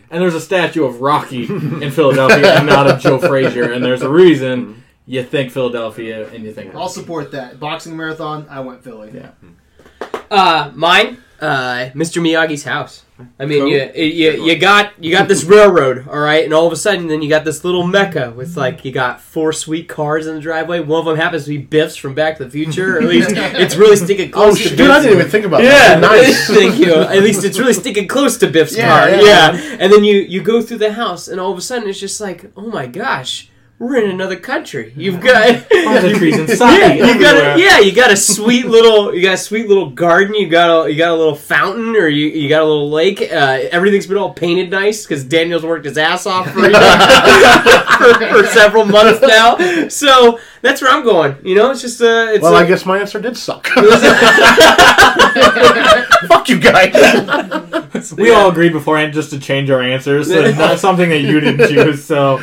And 0.10 0.22
there's 0.22 0.36
a 0.36 0.42
statue 0.42 0.84
of 0.84 1.00
Rocky 1.00 1.46
in 1.46 1.92
Philadelphia 1.92 2.56
and 2.58 2.68
not 2.68 2.88
of 2.88 3.00
Joe 3.00 3.18
Frazier. 3.18 3.72
And 3.72 3.82
there's 3.82 4.02
a 4.02 4.10
reason 4.10 4.84
you 5.06 5.24
think 5.24 5.54
Philadelphia 5.54 6.28
and 6.34 6.44
you 6.44 6.52
think 6.52 6.76
I'll 6.76 6.90
support 6.90 7.32
that. 7.32 7.62
Boxing 7.62 7.96
marathon, 7.96 8.46
I 8.50 8.60
went 8.60 8.84
Philly. 8.84 9.12
Yeah. 9.14 9.32
Uh, 10.30 10.72
mine, 10.76 11.24
uh, 11.42 11.90
Mr. 11.94 12.22
Miyagi's 12.22 12.64
house. 12.64 13.04
I 13.40 13.48
mean, 13.48 13.62
Cool. 13.62 13.70
you, 13.70 13.92
you 14.04 14.46
you 14.46 14.56
got 14.60 14.92
you 15.04 15.10
got 15.12 15.28
this 15.28 15.44
railroad, 15.44 16.08
all 16.08 16.20
right, 16.20 16.44
and 16.46 16.54
all 16.54 16.68
of 16.68 16.72
a 16.72 16.76
sudden, 16.76 17.08
then 17.08 17.24
you 17.24 17.30
got 17.30 17.46
this 17.46 17.64
little 17.64 17.86
mecca 17.88 18.32
with 18.36 18.56
like 18.56 18.86
you 18.86 18.92
got 18.92 19.20
four 19.22 19.52
sweet 19.52 19.90
cars 19.90 20.28
in 20.28 20.36
the 20.36 20.42
driveway. 20.42 20.82
One 20.82 21.00
of 21.00 21.06
them 21.08 21.18
happens 21.18 21.46
to 21.46 21.50
be 21.50 21.58
Biff's 21.58 21.96
from 21.96 22.14
Back 22.14 22.38
to 22.38 22.46
the 22.46 22.52
Future, 22.52 22.98
or 22.98 23.02
at 23.02 23.08
least 23.08 23.32
it's 23.34 23.76
really 23.76 23.96
sticking 23.96 24.30
Oh, 24.30 24.34
close 24.34 24.58
to 24.60 24.70
shit, 24.70 24.78
dude, 24.78 24.92
I 24.92 24.96
Biff's. 24.98 25.06
didn't 25.06 25.20
even 25.20 25.32
think 25.32 25.46
about 25.46 25.62
that. 25.64 25.64
Yeah, 25.64 26.00
that. 26.00 26.02
Nice. 26.28 26.48
Thank 26.48 26.78
you. 26.78 26.94
At 26.94 27.24
least 27.24 27.44
it's 27.44 27.58
really 27.58 27.74
sticking 27.74 28.08
close 28.08 28.38
to 28.38 28.48
Biff's 28.52 28.78
Yeah, 28.78 28.88
car. 28.88 29.10
yeah. 29.10 29.54
Yeah. 29.54 29.78
And 29.80 29.92
then 29.92 30.04
you 30.04 30.18
you 30.20 30.44
go 30.44 30.62
through 30.62 30.78
the 30.78 30.94
house, 30.94 31.28
and 31.28 31.40
all 31.40 31.52
of 31.52 31.58
a 31.58 31.62
sudden 31.62 31.90
it's 31.90 32.00
just 32.00 32.22
like, 32.22 32.52
oh 32.56 32.68
my 32.68 32.86
gosh, 32.86 33.50
we're 33.80 33.98
in 34.04 34.10
another 34.10 34.36
country. 34.38 34.92
You've 34.96 35.22
got 35.22 35.70
the 35.70 36.14
trees 36.18 36.38
inside. 36.40 36.78
yeah, 36.78 36.94
you 37.14 37.20
got 37.22 37.36
a, 37.36 37.60
yeah, 37.62 37.80
you 37.80 37.92
got 37.94 38.10
a 38.12 38.18
sweet 38.18 38.66
little 38.66 39.14
you 39.14 39.22
got 39.22 39.36
a 39.36 39.38
sweet 39.38 39.68
little 39.68 39.92
garden. 39.92 40.34
You 40.34 40.50
got 40.50 40.86
a 40.88 40.92
you 40.92 40.98
got 40.98 41.12
a 41.12 41.16
little 41.16 41.36
fountain, 41.36 41.96
or 41.96 42.08
you, 42.08 42.28
you 42.28 42.50
got 42.50 42.62
a 42.64 42.66
little 42.66 42.90
lake. 42.90 43.22
Uh, 43.22 43.60
everything's 43.72 44.08
been 44.08 44.18
all 44.18 44.34
painted 44.34 44.72
nice 44.72 45.04
because 45.04 45.24
Daniel's 45.24 45.64
worked 45.64 45.86
his 45.86 45.98
ass 45.98 46.26
off 46.26 46.48
for, 46.52 46.62
for, 46.62 48.14
for 48.42 48.48
several 48.48 48.86
months 48.86 49.22
now. 49.22 49.58
So 49.90 50.40
that's 50.62 50.82
where 50.82 50.92
I'm 50.92 51.04
going. 51.04 51.36
You 51.44 51.54
know, 51.56 51.70
it's 51.70 51.82
just 51.82 52.02
uh, 52.02 52.30
it's 52.32 52.42
Well, 52.42 52.56
a- 52.56 52.60
I 52.64 52.66
guess 52.66 52.84
my 52.86 52.98
answer 53.00 53.20
did 53.22 53.38
suck. 53.38 53.68
Fuck 56.28 56.50
you 56.50 56.60
guys. 56.60 56.94
We 58.14 58.32
all 58.32 58.50
agreed 58.50 58.74
beforehand 58.74 59.14
just 59.14 59.30
to 59.32 59.40
change 59.40 59.70
our 59.70 59.82
answers. 59.82 60.28
So 60.30 60.40
it's 60.42 60.58
not 60.58 60.80
something 60.80 61.10
that 61.10 61.20
you 61.20 61.40
didn't 61.40 61.68
choose. 61.70 62.04
So, 62.04 62.40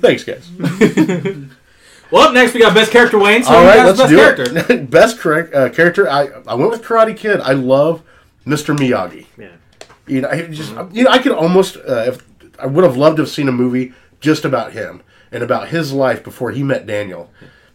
Thanks, 0.00 0.24
guys. 0.24 0.50
well, 2.10 2.28
up 2.28 2.34
next 2.34 2.54
we 2.54 2.60
got 2.60 2.74
best 2.74 2.90
character 2.92 3.18
Wayne. 3.18 3.42
So 3.42 3.50
All 3.54 3.60
who 3.60 3.66
right, 3.66 3.78
has 3.78 3.98
let's 3.98 3.98
best 3.98 4.10
do 4.10 4.16
character? 4.16 4.72
it. 4.72 4.90
Best 4.90 5.18
correct 5.18 5.54
uh, 5.54 5.68
character. 5.70 6.08
I 6.08 6.28
I 6.46 6.54
went 6.54 6.70
with 6.70 6.82
Karate 6.82 7.16
Kid. 7.16 7.40
I 7.40 7.52
love 7.52 8.02
Mr. 8.46 8.76
Miyagi. 8.76 9.26
Yeah. 9.36 9.48
You 10.06 10.20
know, 10.20 10.28
I 10.28 10.42
just 10.46 10.72
you 10.92 11.04
know, 11.04 11.10
I 11.10 11.18
could 11.18 11.32
almost 11.32 11.76
uh, 11.76 12.04
if 12.06 12.24
I 12.58 12.66
would 12.66 12.84
have 12.84 12.96
loved 12.96 13.16
to 13.16 13.22
have 13.22 13.30
seen 13.30 13.48
a 13.48 13.52
movie 13.52 13.92
just 14.20 14.44
about 14.44 14.72
him 14.72 15.02
and 15.32 15.42
about 15.42 15.68
his 15.68 15.92
life 15.92 16.22
before 16.22 16.52
he 16.52 16.62
met 16.62 16.86
Daniel. 16.86 17.30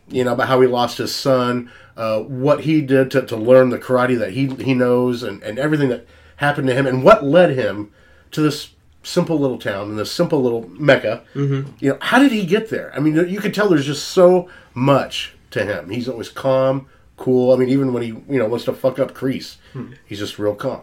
You 0.08 0.24
know, 0.26 0.34
about 0.34 0.48
how 0.48 0.60
he 0.60 0.68
lost 0.68 0.98
his 0.98 1.14
son, 1.16 1.72
uh, 1.96 2.20
what 2.22 2.62
he 2.62 2.82
did 2.82 3.12
to, 3.12 3.22
to 3.28 3.38
learn 3.38 3.70
the 3.70 3.80
karate 3.80 4.18
that 4.20 4.32
he 4.32 4.48
he 4.48 4.74
knows, 4.74 5.24
and, 5.24 5.42
and 5.44 5.58
everything 5.60 5.90
that 5.90 6.06
happened 6.38 6.68
to 6.68 6.74
him, 6.74 6.86
and 6.88 7.04
what 7.04 7.24
led 7.24 7.52
him 7.52 7.92
to 8.32 8.42
this 8.42 8.70
simple 9.04 9.40
little 9.40 9.58
town 9.58 9.90
and 9.90 9.98
this 10.00 10.12
simple 10.12 10.42
little 10.42 10.68
mecca. 10.70 11.24
Mm-hmm. 11.34 11.72
You 11.80 11.92
know, 11.92 11.98
how 12.02 12.20
did 12.20 12.32
he 12.32 12.46
get 12.46 12.70
there? 12.70 12.92
I 12.96 13.00
mean, 13.00 13.16
you 13.30 13.40
could 13.40 13.54
tell 13.54 13.70
there's 13.70 13.86
just 13.86 14.10
so 14.10 14.50
much 14.74 15.34
to 15.52 15.64
him. 15.66 15.90
He's 15.90 16.08
always 16.08 16.30
calm, 16.30 16.88
cool. 17.18 17.54
I 17.54 17.58
mean, 17.58 17.70
even 17.70 17.94
when 17.94 18.04
he 18.04 18.10
you 18.10 18.40
know 18.40 18.48
wants 18.48 18.66
to 18.66 18.74
fuck 18.74 19.00
up 19.00 19.14
Kreese, 19.14 19.58
he's 20.06 20.20
just 20.20 20.38
real 20.40 20.56
calm. 20.56 20.82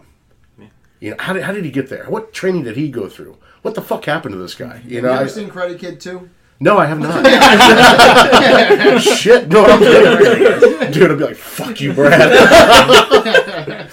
You 1.00 1.10
know, 1.10 1.16
how 1.20 1.32
did, 1.32 1.44
how 1.44 1.52
did 1.52 1.64
he 1.64 1.70
get 1.70 1.88
there? 1.90 2.06
What 2.06 2.32
training 2.32 2.64
did 2.64 2.76
he 2.76 2.88
go 2.90 3.08
through? 3.08 3.37
What 3.62 3.76
the 3.76 3.82
fuck 3.82 4.04
happened 4.06 4.32
to 4.32 4.38
this 4.38 4.56
guy? 4.56 4.82
You 4.84 5.00
know, 5.00 5.10
You 5.10 5.14
ever 5.14 5.25
I, 5.25 5.28
seen 5.28 5.48
Karate 5.48 5.78
Kid 5.78 6.00
too. 6.00 6.28
no, 6.58 6.76
I 6.76 6.87
have 6.87 6.98
not. 6.98 7.25
Shit, 9.02 9.48
no, 9.48 9.64
I'm 9.64 9.78
kidding. 9.78 10.90
Dude, 10.92 11.10
I'd 11.12 11.18
be 11.18 11.25
like, 11.25 11.37
fuck 11.37 11.80
you, 11.80 11.92
Brad. 11.92 12.18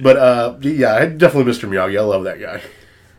but 0.00 0.16
uh, 0.18 0.56
yeah, 0.60 0.94
I- 0.96 1.06
definitely 1.06 1.50
Mr. 1.50 1.66
Miyagi. 1.68 1.98
I 1.98 2.02
love 2.02 2.24
that 2.24 2.38
guy. 2.40 2.60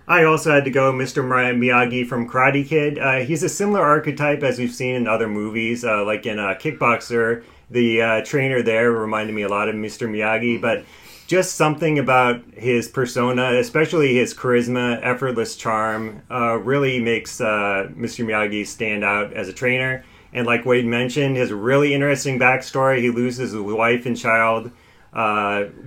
I 0.08 0.24
also 0.24 0.52
had 0.52 0.65
to 0.65 0.72
go 0.72 0.94
Mr. 0.94 1.24
Miyagi 1.24 2.06
from 2.06 2.30
Karate 2.30 2.68
Kid. 2.68 3.00
Uh, 3.00 3.20
he's 3.20 3.41
a 3.41 3.50
similar 3.50 3.82
archetype 3.82 4.44
as 4.44 4.60
we've 4.60 4.74
seen 4.74 4.96
in 4.96 5.08
other 5.08 5.28
movies, 5.28 5.84
uh, 5.84 6.06
like 6.06 6.28
in 6.28 6.38
uh, 6.38 6.54
Kickboxer. 6.60 7.44
The 7.72 8.02
uh, 8.02 8.22
trainer 8.24 8.62
there 8.62 8.91
reminded 8.91 9.36
me 9.36 9.41
a 9.41 9.50
lot 9.50 9.68
of 9.68 9.74
Mr. 9.74 10.08
Miyagi, 10.08 10.62
but 10.62 10.86
just 11.26 11.56
something 11.56 11.98
about 11.98 12.44
his 12.54 12.88
persona, 12.88 13.56
especially 13.56 14.13
his 14.13 14.36
charisma, 14.36 15.00
effortless 15.02 15.56
charm, 15.56 16.22
uh, 16.30 16.58
really 16.58 17.00
makes 17.00 17.41
uh, 17.41 17.89
Mr. 17.98 18.24
Miyagi 18.24 18.68
stand 18.68 19.04
out 19.04 19.34
as 19.34 19.50
a 19.50 19.54
trainer. 19.54 20.06
And 20.34 20.46
like 20.46 20.65
Wade 20.65 20.86
mentioned, 20.86 21.36
his 21.36 21.52
really 21.52 21.96
interesting 21.96 22.38
backstory. 22.38 23.00
He 23.00 23.10
loses 23.10 23.54
his 23.54 23.60
wife 23.60 24.06
and 24.06 24.15
child 24.15 24.72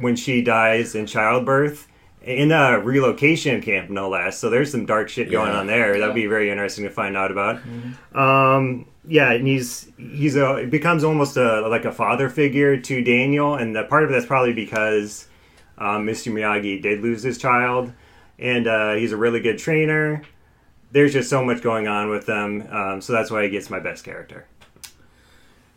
when 0.00 0.16
she 0.16 0.42
dies 0.42 0.96
in 0.96 1.06
childbirth 1.06 1.86
in 2.28 2.52
a 2.52 2.78
relocation 2.78 3.62
camp, 3.62 3.88
no 3.90 4.08
less. 4.10 4.38
So 4.38 4.50
there's 4.50 4.70
some 4.70 4.84
dark 4.86 5.08
shit 5.08 5.30
going 5.30 5.50
Yeah. 5.52 5.58
on 5.60 5.66
there. 5.66 5.98
That'd 5.98 6.14
be 6.14 6.26
very 6.26 6.50
interesting 6.50 6.84
to 6.84 6.90
find 6.90 7.16
out 7.16 7.30
about. 7.30 7.60
Um, 8.14 8.86
yeah, 9.06 9.32
and 9.32 9.46
he's 9.46 9.90
he's 9.96 10.36
a 10.36 10.56
it 10.56 10.70
becomes 10.70 11.02
almost 11.04 11.36
a 11.36 11.66
like 11.68 11.84
a 11.86 11.92
father 11.92 12.28
figure 12.28 12.76
to 12.76 13.02
Daniel, 13.02 13.54
and 13.54 13.74
the 13.74 13.84
part 13.84 14.04
of 14.04 14.10
that's 14.10 14.26
probably 14.26 14.52
because 14.52 15.26
um, 15.78 16.06
Mr. 16.06 16.30
Miyagi 16.32 16.82
did 16.82 17.00
lose 17.00 17.22
his 17.22 17.38
child, 17.38 17.92
and 18.38 18.66
uh, 18.66 18.94
he's 18.94 19.12
a 19.12 19.16
really 19.16 19.40
good 19.40 19.58
trainer. 19.58 20.22
There's 20.92 21.12
just 21.12 21.30
so 21.30 21.42
much 21.44 21.62
going 21.62 21.86
on 21.88 22.10
with 22.10 22.26
them, 22.26 22.66
um, 22.70 23.00
so 23.00 23.12
that's 23.12 23.30
why 23.30 23.44
he 23.44 23.50
gets 23.50 23.70
my 23.70 23.78
best 23.80 24.04
character. 24.04 24.46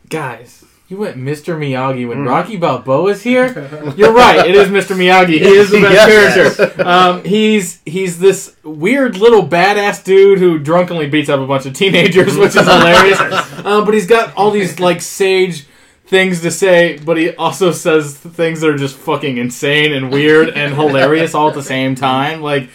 Guys, 0.09 0.65
you 0.91 0.97
went 0.97 1.15
Mr. 1.15 1.57
Miyagi 1.57 2.05
when 2.05 2.25
Rocky 2.25 2.57
Balboa 2.57 3.11
is 3.11 3.23
here. 3.23 3.47
You're 3.95 4.11
right. 4.11 4.45
It 4.45 4.55
is 4.55 4.67
Mr. 4.67 4.93
Miyagi. 4.93 5.39
He 5.39 5.45
is 5.45 5.71
the 5.71 5.79
best 5.79 5.93
Yes. 5.93 6.55
character. 6.57 6.83
Um, 6.91 7.23
he's 7.23 7.79
he's 7.85 8.19
this 8.19 8.55
weird 8.63 9.15
little 9.15 9.47
badass 9.47 10.03
dude 10.03 10.39
who 10.39 10.59
drunkenly 10.59 11.07
beats 11.07 11.29
up 11.29 11.39
a 11.39 11.47
bunch 11.47 11.65
of 11.65 11.73
teenagers, 11.73 12.35
which 12.37 12.55
is 12.55 12.65
hilarious. 12.67 13.19
Um, 13.65 13.85
but 13.85 13.93
he's 13.93 14.07
got 14.07 14.35
all 14.35 14.51
these 14.51 14.79
like 14.79 15.01
sage 15.01 15.65
things 16.07 16.41
to 16.41 16.51
say, 16.51 16.97
but 16.97 17.15
he 17.15 17.29
also 17.35 17.71
says 17.71 18.17
things 18.17 18.59
that 18.61 18.69
are 18.69 18.77
just 18.77 18.97
fucking 18.97 19.37
insane 19.37 19.93
and 19.93 20.11
weird 20.11 20.49
and 20.49 20.73
hilarious 20.73 21.33
all 21.35 21.47
at 21.47 21.53
the 21.53 21.63
same 21.63 21.95
time. 21.95 22.41
Like 22.41 22.69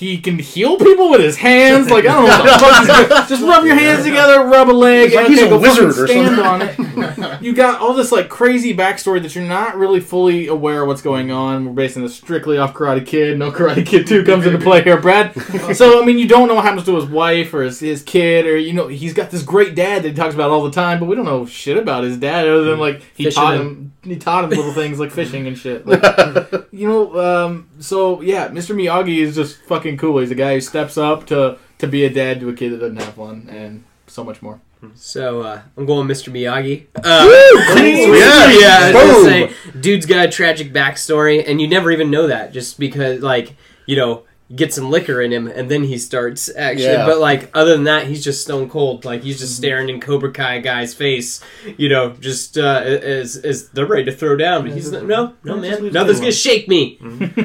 he 0.00 0.16
can 0.16 0.38
heal 0.38 0.78
people 0.78 1.10
with 1.10 1.20
his 1.20 1.36
hands. 1.36 1.90
Like 1.90 2.06
I 2.06 2.14
don't 2.14 2.24
know 2.24 2.30
what 2.30 2.44
the 2.44 2.58
fuck 2.58 2.78
he's 2.78 3.08
doing. 3.08 3.28
Just 3.28 3.42
rub 3.42 3.66
your 3.66 3.74
hands 3.74 4.02
together, 4.02 4.44
rub 4.44 4.70
a 4.70 4.72
leg. 4.72 5.08
It's 5.08 5.14
like 5.14 5.24
okay, 5.26 5.34
he's 5.34 5.42
a 5.42 5.48
go 5.50 5.60
fucking 5.60 5.84
wizard 5.84 6.04
or 6.04 6.06
stand 6.08 6.36
something. 6.36 6.44
on 6.46 6.62
it. 6.62 7.40
You 7.42 7.54
got 7.54 7.80
all 7.80 7.94
this 7.94 8.10
like 8.12 8.28
crazy 8.28 8.74
backstory 8.74 9.22
that 9.22 9.34
you're 9.34 9.44
not 9.44 9.76
really 9.76 10.00
fully 10.00 10.46
aware 10.46 10.82
of 10.82 10.88
what's 10.88 11.02
going 11.02 11.30
on. 11.30 11.66
We're 11.66 11.72
basing 11.72 12.02
this 12.02 12.14
strictly 12.14 12.56
off 12.58 12.72
Karate 12.74 13.04
Kid. 13.06 13.38
No 13.38 13.50
Karate 13.50 13.84
Kid 13.84 14.06
Two 14.06 14.24
comes 14.24 14.46
into 14.46 14.58
play 14.58 14.82
here, 14.82 14.98
Brad. 15.00 15.34
So 15.74 16.02
I 16.02 16.06
mean, 16.06 16.18
you 16.18 16.26
don't 16.26 16.48
know 16.48 16.54
what 16.54 16.64
happens 16.64 16.86
to 16.86 16.96
his 16.96 17.04
wife 17.04 17.52
or 17.54 17.62
his, 17.62 17.80
his 17.80 18.02
kid, 18.02 18.46
or 18.46 18.56
you 18.56 18.72
know, 18.72 18.88
he's 18.88 19.12
got 19.12 19.30
this 19.30 19.42
great 19.42 19.74
dad 19.74 20.02
that 20.02 20.08
he 20.08 20.14
talks 20.14 20.34
about 20.34 20.50
all 20.50 20.64
the 20.64 20.70
time, 20.70 20.98
but 20.98 21.06
we 21.06 21.14
don't 21.14 21.24
know 21.24 21.46
shit 21.46 21.76
about 21.76 22.04
his 22.04 22.16
dad 22.16 22.48
other 22.48 22.64
than 22.64 22.78
like 22.78 23.02
he 23.14 23.24
Fishing 23.24 23.42
taught 23.42 23.54
him. 23.54 23.60
him 23.60 23.92
he 24.02 24.16
taught 24.16 24.44
him 24.44 24.50
little 24.50 24.72
things 24.72 24.98
like 24.98 25.10
fishing 25.10 25.46
and 25.46 25.58
shit. 25.58 25.86
Like, 25.86 26.02
you 26.72 26.88
know, 26.88 27.18
um, 27.20 27.68
so 27.80 28.20
yeah, 28.20 28.48
Mr. 28.48 28.74
Miyagi 28.74 29.18
is 29.18 29.34
just 29.34 29.56
fucking 29.62 29.96
cool. 29.98 30.18
He's 30.18 30.30
a 30.30 30.34
guy 30.36 30.54
who 30.54 30.60
steps 30.60 30.96
up 30.98 31.26
to 31.26 31.58
to 31.78 31.86
be 31.86 32.04
a 32.04 32.10
dad 32.10 32.40
to 32.40 32.48
a 32.48 32.52
kid 32.54 32.70
that 32.72 32.78
doesn't 32.80 33.00
have 33.00 33.16
one, 33.16 33.48
and 33.50 33.84
so 34.06 34.22
much 34.24 34.42
more. 34.42 34.60
So 34.94 35.42
uh, 35.42 35.60
I'm 35.76 35.84
going 35.84 36.08
Mr. 36.08 36.32
Miyagi. 36.32 36.86
Uh, 36.96 37.72
Clean 37.74 38.14
Yeah. 38.14 38.50
yeah, 38.50 38.78
I 38.80 38.92
was 38.94 39.02
gonna 39.02 39.12
Boom. 39.12 39.24
say, 39.24 39.78
dude's 39.80 40.06
got 40.06 40.26
a 40.26 40.30
tragic 40.30 40.72
backstory, 40.72 41.44
and 41.46 41.60
you 41.60 41.68
never 41.68 41.90
even 41.90 42.10
know 42.10 42.26
that 42.28 42.52
just 42.54 42.78
because, 42.80 43.20
like, 43.20 43.56
you 43.84 43.96
know, 43.96 44.22
get 44.54 44.74
some 44.74 44.90
liquor 44.90 45.20
in 45.20 45.32
him, 45.32 45.46
and 45.46 45.70
then 45.70 45.84
he 45.84 45.96
starts 45.98 46.50
actually. 46.56 46.84
Yeah. 46.84 47.06
But 47.06 47.18
like 47.18 47.50
other 47.54 47.72
than 47.72 47.84
that, 47.84 48.06
he's 48.06 48.22
just 48.24 48.42
stone 48.42 48.68
cold. 48.68 49.04
Like 49.04 49.22
he's 49.22 49.38
just 49.38 49.56
staring 49.56 49.88
in 49.88 50.00
Cobra 50.00 50.32
Kai 50.32 50.60
guy's 50.60 50.94
face, 50.94 51.42
you 51.76 51.88
know, 51.88 52.10
just 52.10 52.58
uh, 52.58 52.82
as 52.84 53.36
as 53.36 53.68
they're 53.70 53.86
ready 53.86 54.04
to 54.06 54.12
throw 54.12 54.36
down. 54.36 54.62
But 54.62 54.72
he's 54.72 54.90
no, 54.90 55.02
no, 55.04 55.34
no 55.44 55.56
man, 55.56 55.92
nothing's 55.92 56.20
gonna 56.20 56.32
shake 56.32 56.68
me, 56.68 56.98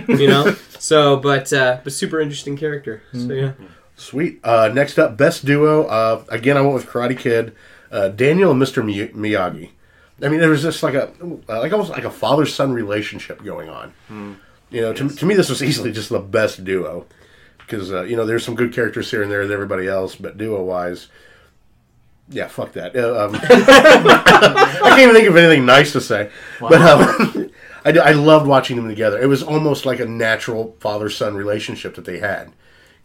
you 0.08 0.28
know. 0.28 0.56
So, 0.78 1.18
but 1.18 1.52
uh, 1.52 1.80
but 1.84 1.94
super 1.94 2.20
interesting 2.22 2.56
character. 2.58 3.02
So 3.14 3.34
yeah. 3.34 3.54
Sweet. 3.96 4.40
Uh, 4.44 4.70
next 4.72 5.00
up, 5.00 5.18
best 5.18 5.44
duo. 5.44 5.86
Uh, 5.86 6.24
again, 6.30 6.58
I 6.58 6.62
went 6.62 6.76
with 6.76 6.86
Karate 6.86 7.18
Kid, 7.18 7.56
uh, 7.92 8.10
Daniel 8.10 8.52
and 8.52 8.62
Mr. 8.62 8.86
Mi- 8.86 9.08
Miyagi. 9.08 9.70
I 10.22 10.28
mean, 10.30 10.40
there 10.40 10.50
was 10.50 10.62
just 10.62 10.84
like 10.84 10.94
a 10.94 11.12
like 11.48 11.72
almost 11.72 11.90
like 11.90 12.04
a 12.04 12.12
father 12.12 12.46
son 12.46 12.72
relationship 12.72 13.44
going 13.44 13.68
on. 13.70 13.94
You 14.76 14.82
know, 14.82 14.92
to, 14.92 15.08
to 15.08 15.26
me, 15.26 15.36
this 15.36 15.48
was 15.48 15.64
easily 15.64 15.94
just 15.94 16.10
the 16.10 16.20
best 16.20 16.66
duo 16.66 17.06
because 17.60 17.94
uh, 17.94 18.04
you 18.04 18.18
know 18.18 18.26
there's 18.26 18.44
some 18.44 18.56
good 18.56 18.74
characters 18.74 19.10
here 19.10 19.24
and 19.24 19.32
there 19.32 19.40
with 19.40 19.52
everybody 19.54 19.88
else, 19.88 20.18
but 20.18 20.38
duo 20.38 20.62
wise, 20.66 21.08
yeah, 22.28 22.48
fuck 22.48 22.74
that. 22.74 22.94
Uh, 22.94 23.26
um, 23.26 23.36
I 23.42 24.90
can't 24.90 25.00
even 25.00 25.16
think 25.16 25.30
of 25.30 25.38
anything 25.38 25.66
nice 25.66 25.94
to 25.94 26.02
say, 26.02 26.30
but 26.60 26.82
um, 26.82 27.52
I, 27.86 27.92
I 27.92 28.12
loved 28.12 28.48
watching 28.48 28.76
them 28.76 28.90
together. 28.90 29.18
It 29.18 29.28
was 29.28 29.42
almost 29.42 29.86
like 29.86 30.02
a 30.02 30.06
natural 30.06 30.76
father 30.82 31.10
son 31.10 31.38
relationship 31.38 31.96
that 31.96 32.04
they 32.04 32.20
had. 32.20 32.52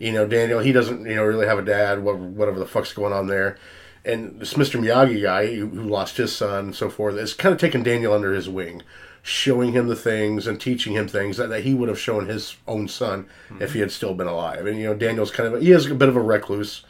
You 0.00 0.10
know, 0.10 0.26
Daniel, 0.26 0.58
he 0.58 0.72
doesn't, 0.72 1.06
you 1.06 1.14
know, 1.14 1.22
really 1.22 1.46
have 1.46 1.60
a 1.60 1.64
dad, 1.64 2.02
wha- 2.02 2.14
whatever 2.14 2.58
the 2.58 2.66
fuck's 2.66 2.92
going 2.92 3.12
on 3.12 3.28
there. 3.28 3.58
And 4.04 4.40
this 4.40 4.54
Mr. 4.54 4.80
Miyagi 4.80 5.22
guy 5.22 5.54
who, 5.54 5.68
who 5.68 5.88
lost 5.88 6.16
his 6.16 6.34
son 6.34 6.64
and 6.64 6.74
so 6.74 6.90
forth 6.90 7.14
is 7.14 7.32
kind 7.32 7.52
of 7.52 7.60
taking 7.60 7.84
Daniel 7.84 8.12
under 8.12 8.32
his 8.34 8.48
wing, 8.48 8.82
showing 9.22 9.72
him 9.72 9.88
the 9.88 9.96
things 9.96 10.46
and 10.46 10.60
teaching 10.60 10.94
him 10.94 11.06
things 11.06 11.36
that, 11.36 11.48
that 11.48 11.64
he 11.64 11.74
would 11.74 11.88
have 11.88 11.98
shown 11.98 12.26
his 12.26 12.56
own 12.66 12.88
son 12.88 13.26
if 13.60 13.74
he 13.74 13.80
had 13.80 13.92
still 13.92 14.14
been 14.14 14.26
alive. 14.26 14.66
And, 14.66 14.78
you 14.78 14.86
know, 14.86 14.94
Daniel's 14.94 15.30
kind 15.30 15.52
of, 15.52 15.60
he 15.60 15.72
is 15.72 15.86
a 15.86 15.94
bit 15.94 16.08
of 16.08 16.16
a 16.16 16.20
recluse, 16.20 16.84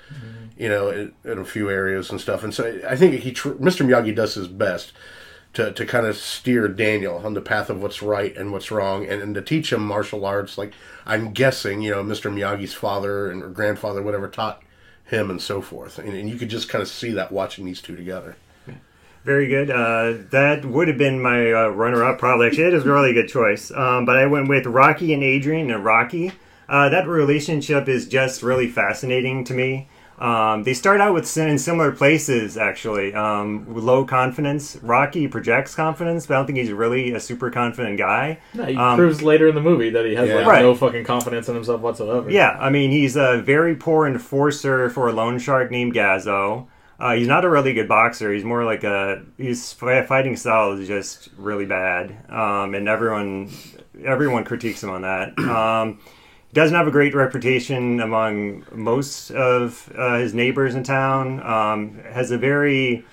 you 0.56 0.68
know, 0.68 0.90
in, 0.90 1.12
in 1.24 1.38
a 1.38 1.44
few 1.44 1.68
areas 1.70 2.10
and 2.10 2.20
stuff. 2.20 2.44
And 2.44 2.54
so 2.54 2.80
I 2.88 2.96
think 2.96 3.14
he, 3.14 3.32
Mr. 3.32 3.84
Miyagi 3.84 4.14
does 4.14 4.34
his 4.34 4.48
best 4.48 4.92
to, 5.54 5.72
to 5.72 5.84
kind 5.84 6.06
of 6.06 6.16
steer 6.16 6.68
Daniel 6.68 7.16
on 7.24 7.34
the 7.34 7.40
path 7.40 7.70
of 7.70 7.82
what's 7.82 8.02
right 8.02 8.36
and 8.36 8.52
what's 8.52 8.70
wrong 8.70 9.06
and, 9.06 9.20
and 9.20 9.34
to 9.34 9.42
teach 9.42 9.72
him 9.72 9.84
martial 9.84 10.24
arts. 10.24 10.56
Like, 10.56 10.72
I'm 11.06 11.32
guessing, 11.32 11.82
you 11.82 11.90
know, 11.90 12.04
Mr. 12.04 12.32
Miyagi's 12.32 12.74
father 12.74 13.30
and 13.30 13.54
grandfather, 13.54 14.02
whatever, 14.02 14.28
taught 14.28 14.62
him 15.04 15.30
and 15.30 15.42
so 15.42 15.60
forth. 15.60 15.98
And, 15.98 16.14
and 16.14 16.30
you 16.30 16.36
could 16.36 16.50
just 16.50 16.68
kind 16.68 16.82
of 16.82 16.88
see 16.88 17.10
that 17.12 17.32
watching 17.32 17.64
these 17.64 17.82
two 17.82 17.96
together. 17.96 18.36
Very 19.24 19.48
good. 19.48 19.70
Uh, 19.70 20.14
that 20.30 20.64
would 20.64 20.88
have 20.88 20.96
been 20.96 21.20
my 21.20 21.52
uh, 21.52 21.68
runner-up, 21.68 22.18
probably. 22.18 22.46
Actually, 22.46 22.64
it 22.68 22.74
is 22.74 22.87
a 22.87 22.90
really 22.92 23.12
good 23.12 23.28
choice. 23.28 23.70
Um, 23.70 24.04
but 24.06 24.16
I 24.16 24.26
went 24.26 24.48
with 24.48 24.66
Rocky 24.66 25.12
and 25.12 25.22
Adrian 25.22 25.70
and 25.70 25.85
Rocky. 25.85 26.33
Uh, 26.68 26.88
that 26.88 27.06
relationship 27.06 27.88
is 27.88 28.09
just 28.09 28.42
really 28.42 28.68
fascinating 28.68 29.44
to 29.44 29.52
me. 29.54 29.88
Um, 30.18 30.64
they 30.64 30.74
start 30.74 31.00
out 31.00 31.14
with 31.14 31.35
in 31.38 31.59
similar 31.59 31.92
places, 31.92 32.56
actually. 32.59 33.14
Um, 33.14 33.64
low 33.68 34.04
confidence. 34.04 34.76
Rocky 34.83 35.26
projects 35.28 35.74
confidence, 35.74 36.26
but 36.26 36.35
I 36.35 36.37
don't 36.38 36.46
think 36.46 36.59
he's 36.59 36.72
really 36.72 37.12
a 37.12 37.20
super 37.20 37.50
confident 37.50 37.96
guy. 37.98 38.38
No, 38.54 38.64
he 38.64 38.76
Um, 38.76 38.96
proves 38.98 39.22
later 39.22 39.48
in 39.48 39.54
the 39.54 39.62
movie 39.62 39.88
that 39.90 40.04
he 40.04 40.14
has 40.14 40.28
Yeah. 40.28 40.37
like 40.37 40.46
Right. 40.46 40.62
no 40.62 40.74
fucking 40.74 41.04
confidence 41.04 41.48
in 41.48 41.54
himself 41.54 41.80
whatsoever. 41.80 42.30
Yeah, 42.30 42.56
I 42.61 42.68
mean, 42.70 42.90
he's 42.90 43.16
a 43.16 43.38
very 43.44 43.74
poor 43.74 44.06
enforcer 44.06 44.90
for 44.90 45.09
a 45.09 45.12
loan 45.12 45.38
shark 45.38 45.70
named 45.70 45.94
Gazzo. 45.94 46.66
Uh, 47.00 47.14
he's 47.14 47.26
not 47.26 47.46
a 47.46 47.48
really 47.48 47.72
good 47.72 47.88
boxer. 47.88 48.32
He's 48.32 48.44
more 48.44 48.64
like 48.64 48.84
a 48.84 49.24
his 49.38 49.72
fighting 49.72 50.36
style 50.36 50.72
is 50.72 50.86
just 50.86 51.30
really 51.38 51.64
bad, 51.64 52.14
um, 52.28 52.74
and 52.74 52.88
everyone 52.88 53.50
everyone 54.04 54.44
critiques 54.44 54.82
him 54.82 54.90
on 54.90 55.02
that. 55.02 55.38
Um, 55.38 55.98
doesn't 56.52 56.76
have 56.76 56.88
a 56.88 56.90
great 56.90 57.14
reputation 57.14 58.00
among 58.00 58.66
most 58.72 59.30
of 59.30 59.90
uh, 59.96 60.18
his 60.18 60.34
neighbors 60.34 60.74
in 60.74 60.82
town. 60.82 61.40
Um, 61.42 62.00
has 62.12 62.32
a 62.32 62.38
very 62.38 63.04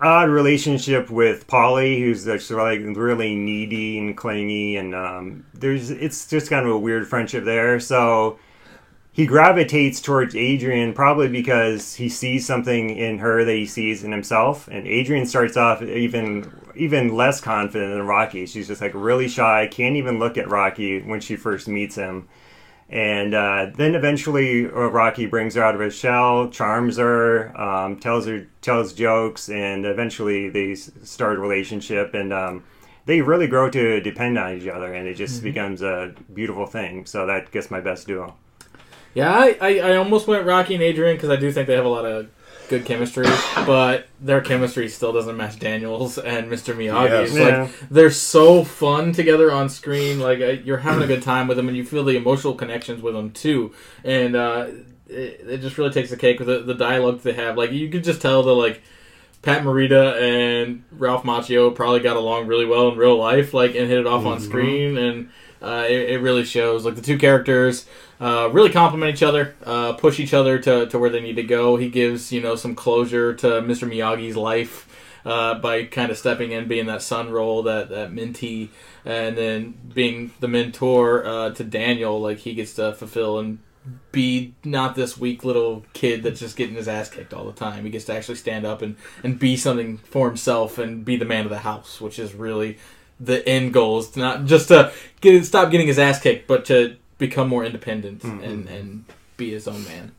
odd 0.00 0.28
relationship 0.28 1.10
with 1.10 1.46
Paulie, 1.46 1.98
who's 1.98 2.24
just 2.24 2.50
like 2.50 2.80
really 2.80 3.34
needy 3.34 3.98
and 3.98 4.16
clingy, 4.16 4.76
and 4.76 4.94
um, 4.94 5.46
there's 5.52 5.90
it's 5.90 6.26
just 6.26 6.48
kind 6.48 6.64
of 6.64 6.72
a 6.72 6.78
weird 6.78 7.06
friendship 7.06 7.44
there. 7.44 7.78
So 7.80 8.38
he 9.14 9.26
gravitates 9.26 10.00
towards 10.00 10.34
Adrian 10.34 10.92
probably 10.92 11.28
because 11.28 11.94
he 11.94 12.08
sees 12.08 12.44
something 12.44 12.90
in 12.90 13.18
her 13.18 13.44
that 13.44 13.54
he 13.54 13.64
sees 13.64 14.02
in 14.02 14.10
himself, 14.10 14.66
and 14.66 14.88
Adrian 14.88 15.24
starts 15.24 15.56
off 15.56 15.80
even 15.82 16.50
even 16.74 17.14
less 17.14 17.40
confident 17.40 17.92
than 17.92 18.04
Rocky. 18.08 18.44
She's 18.44 18.66
just 18.66 18.80
like 18.80 18.90
really 18.92 19.28
shy, 19.28 19.68
can't 19.70 19.94
even 19.94 20.18
look 20.18 20.36
at 20.36 20.50
Rocky 20.50 21.00
when 21.00 21.20
she 21.20 21.36
first 21.36 21.68
meets 21.68 21.94
him. 21.94 22.28
And 22.88 23.34
uh, 23.34 23.70
then 23.76 23.94
eventually, 23.94 24.66
uh, 24.66 24.88
Rocky 24.88 25.26
brings 25.26 25.54
her 25.54 25.62
out 25.62 25.76
of 25.76 25.80
her 25.80 25.90
shell, 25.92 26.48
charms 26.48 26.96
her, 26.96 27.56
um, 27.56 28.00
tells 28.00 28.26
her 28.26 28.48
tells 28.62 28.92
jokes, 28.92 29.48
and 29.48 29.86
eventually 29.86 30.48
they 30.48 30.74
start 30.74 31.36
a 31.36 31.40
relationship. 31.40 32.14
And 32.14 32.32
um, 32.32 32.64
they 33.06 33.20
really 33.20 33.46
grow 33.46 33.70
to 33.70 34.00
depend 34.00 34.38
on 34.38 34.54
each 34.54 34.66
other, 34.66 34.92
and 34.92 35.06
it 35.06 35.14
just 35.14 35.40
becomes 35.44 35.82
a 35.82 36.14
beautiful 36.32 36.66
thing. 36.66 37.06
So 37.06 37.26
that 37.26 37.52
gets 37.52 37.70
my 37.70 37.80
best 37.80 38.08
duo. 38.08 38.34
Yeah, 39.14 39.32
I, 39.32 39.56
I, 39.60 39.78
I 39.78 39.96
almost 39.96 40.26
went 40.26 40.44
Rocky 40.44 40.74
and 40.74 40.82
Adrian 40.82 41.16
because 41.16 41.30
I 41.30 41.36
do 41.36 41.50
think 41.52 41.68
they 41.68 41.74
have 41.74 41.84
a 41.84 41.88
lot 41.88 42.04
of 42.04 42.28
good 42.68 42.84
chemistry, 42.84 43.26
but 43.66 44.08
their 44.20 44.40
chemistry 44.40 44.88
still 44.88 45.12
doesn't 45.12 45.36
match 45.36 45.58
Daniels 45.58 46.18
and 46.18 46.50
Mr. 46.50 46.74
Miyagi's. 46.74 47.34
Yes. 47.34 47.36
Yeah. 47.36 47.62
Like 47.62 47.88
they're 47.90 48.10
so 48.10 48.64
fun 48.64 49.12
together 49.12 49.52
on 49.52 49.68
screen. 49.68 50.18
Like 50.18 50.40
uh, 50.40 50.56
you're 50.64 50.78
having 50.78 51.02
a 51.02 51.06
good 51.06 51.22
time 51.22 51.46
with 51.46 51.56
them, 51.56 51.68
and 51.68 51.76
you 51.76 51.84
feel 51.84 52.04
the 52.04 52.16
emotional 52.16 52.54
connections 52.54 53.02
with 53.02 53.14
them 53.14 53.30
too. 53.30 53.72
And 54.02 54.34
uh, 54.34 54.68
it, 55.08 55.46
it 55.48 55.60
just 55.60 55.78
really 55.78 55.90
takes 55.90 56.10
the 56.10 56.16
cake 56.16 56.38
with 56.38 56.48
the, 56.48 56.60
the 56.60 56.74
dialogue 56.74 57.20
they 57.20 57.34
have. 57.34 57.56
Like 57.56 57.70
you 57.72 57.88
could 57.88 58.04
just 58.04 58.20
tell 58.20 58.42
that 58.42 58.52
like. 58.52 58.82
Pat 59.42 59.62
Morita 59.62 60.18
and 60.22 60.84
Ralph 60.90 61.22
Macchio 61.22 61.74
probably 61.74 62.00
got 62.00 62.16
along 62.16 62.46
really 62.46 62.64
well 62.64 62.88
in 62.88 62.96
real 62.96 63.18
life, 63.18 63.52
like 63.52 63.74
and 63.74 63.90
hit 63.90 63.98
it 63.98 64.06
off 64.06 64.24
on 64.24 64.40
screen, 64.40 64.96
and 64.96 65.28
uh, 65.60 65.84
it, 65.86 66.12
it 66.12 66.22
really 66.22 66.44
shows. 66.44 66.86
Like 66.86 66.94
the 66.94 67.02
two 67.02 67.18
characters 67.18 67.84
uh, 68.24 68.48
really 68.48 68.70
complement 68.70 69.14
each 69.14 69.22
other, 69.22 69.54
uh, 69.66 69.92
push 69.92 70.18
each 70.18 70.32
other 70.32 70.58
to, 70.58 70.86
to 70.86 70.98
where 70.98 71.10
they 71.10 71.20
need 71.20 71.36
to 71.36 71.42
go. 71.42 71.76
He 71.76 71.90
gives 71.90 72.32
you 72.32 72.40
know 72.40 72.56
some 72.56 72.74
closure 72.74 73.34
to 73.34 73.46
Mr. 73.60 73.86
Miyagi's 73.86 74.34
life 74.34 74.88
uh, 75.26 75.56
by 75.58 75.84
kind 75.84 76.10
of 76.10 76.16
stepping 76.16 76.50
in, 76.50 76.66
being 76.66 76.86
that 76.86 77.02
son 77.02 77.30
role, 77.30 77.62
that 77.64 77.90
that 77.90 78.12
mentee, 78.12 78.70
and 79.04 79.36
then 79.36 79.74
being 79.92 80.32
the 80.40 80.48
mentor 80.48 81.26
uh, 81.26 81.50
to 81.50 81.64
Daniel. 81.64 82.18
Like 82.18 82.38
he 82.38 82.54
gets 82.54 82.72
to 82.76 82.94
fulfill 82.94 83.38
and 83.38 83.58
be 84.10 84.54
not 84.64 84.94
this 84.94 85.18
weak 85.18 85.44
little 85.44 85.84
kid 85.92 86.22
that's 86.22 86.40
just 86.40 86.56
getting 86.56 86.76
his 86.76 86.88
ass 86.88 87.10
kicked 87.10 87.34
all 87.34 87.44
the 87.44 87.52
time. 87.52 87.84
He 87.84 87.90
gets 87.90 88.06
to 88.06 88.14
actually 88.14 88.36
stand 88.36 88.64
up 88.64 88.80
and, 88.80 88.96
and 89.22 89.38
be 89.38 89.58
something 89.58 89.98
for 89.98 90.26
himself 90.26 90.78
and 90.78 91.04
be 91.04 91.16
the 91.16 91.26
man 91.26 91.44
of 91.44 91.50
the 91.50 91.58
house, 91.58 92.00
which 92.00 92.18
is 92.18 92.32
really 92.32 92.78
the 93.20 93.46
end 93.46 93.72
goal 93.72 93.98
is 93.98 94.16
not 94.16 94.44
just 94.46 94.68
to 94.68 94.92
get 95.20 95.44
stop 95.44 95.70
getting 95.70 95.86
his 95.86 95.98
ass 95.98 96.20
kicked, 96.20 96.48
but 96.48 96.64
to 96.64 96.96
become 97.18 97.48
more 97.48 97.64
independent 97.64 98.22
and, 98.24 98.68
and 98.68 99.04
be 99.36 99.50
his 99.52 99.66
own 99.68 99.84
man. 99.84 100.12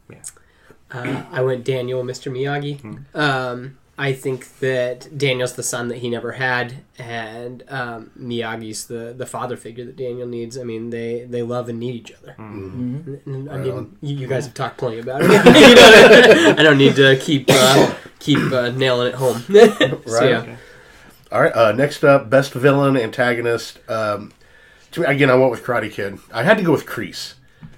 Uh, 0.92 1.24
I 1.32 1.42
went 1.42 1.64
Daniel, 1.66 2.04
Mr. 2.04 2.32
Miyagi. 2.32 3.04
Um, 3.16 3.78
I 3.98 4.12
think 4.12 4.60
that 4.60 5.18
Daniel's 5.18 5.54
the 5.54 5.64
son 5.64 5.88
that 5.88 6.00
he 6.00 6.10
never 6.10 6.34
had, 6.34 6.84
and 7.00 7.64
um, 7.70 8.12
Miyagi's 8.20 8.88
the, 8.88 9.14
the 9.18 9.26
father 9.26 9.56
figure 9.56 9.86
that 9.86 9.96
Daniel 9.96 10.28
needs. 10.28 10.58
I 10.58 10.64
mean, 10.64 10.90
they, 10.90 11.26
they 11.30 11.42
love 11.44 11.70
and 11.70 11.80
need 11.80 11.96
each 11.96 12.12
other. 12.12 12.36
And- 12.38 13.22
and, 13.26 13.50
I 13.50 13.58
mean, 13.58 13.98
you, 14.02 14.16
you 14.18 14.28
guys 14.28 14.46
have 14.46 14.54
talked 14.54 14.78
plenty 14.78 15.00
about 15.00 15.22
it. 15.24 15.30
You 15.32 15.36
know, 16.44 16.56
I 16.60 16.64
don't 16.64 16.78
need 16.78 16.96
to 16.98 17.18
keep 17.18 17.46
uh, 17.50 17.94
keep 18.20 18.38
uh, 18.52 18.70
nailing 18.72 19.08
it 19.10 19.16
home. 19.16 19.40
so, 19.48 20.02
Right. 20.08 20.30
yeah. 20.30 20.56
All 21.32 21.42
right. 21.42 21.54
Uh, 21.56 21.72
next 21.72 22.04
up, 22.04 22.30
best 22.30 22.52
villain 22.54 22.98
antagonist. 22.98 23.80
Um, 23.90 24.32
to 24.32 24.34
me, 24.34 24.45
again, 25.04 25.30
I 25.30 25.36
went 25.36 25.52
with 25.52 25.64
Karate 25.64 25.92
Kid. 25.92 26.20
I 26.34 26.44
had 26.44 26.58
to 26.58 26.64
go 26.64 26.72
with 26.72 26.86
Kreese. 26.86 27.34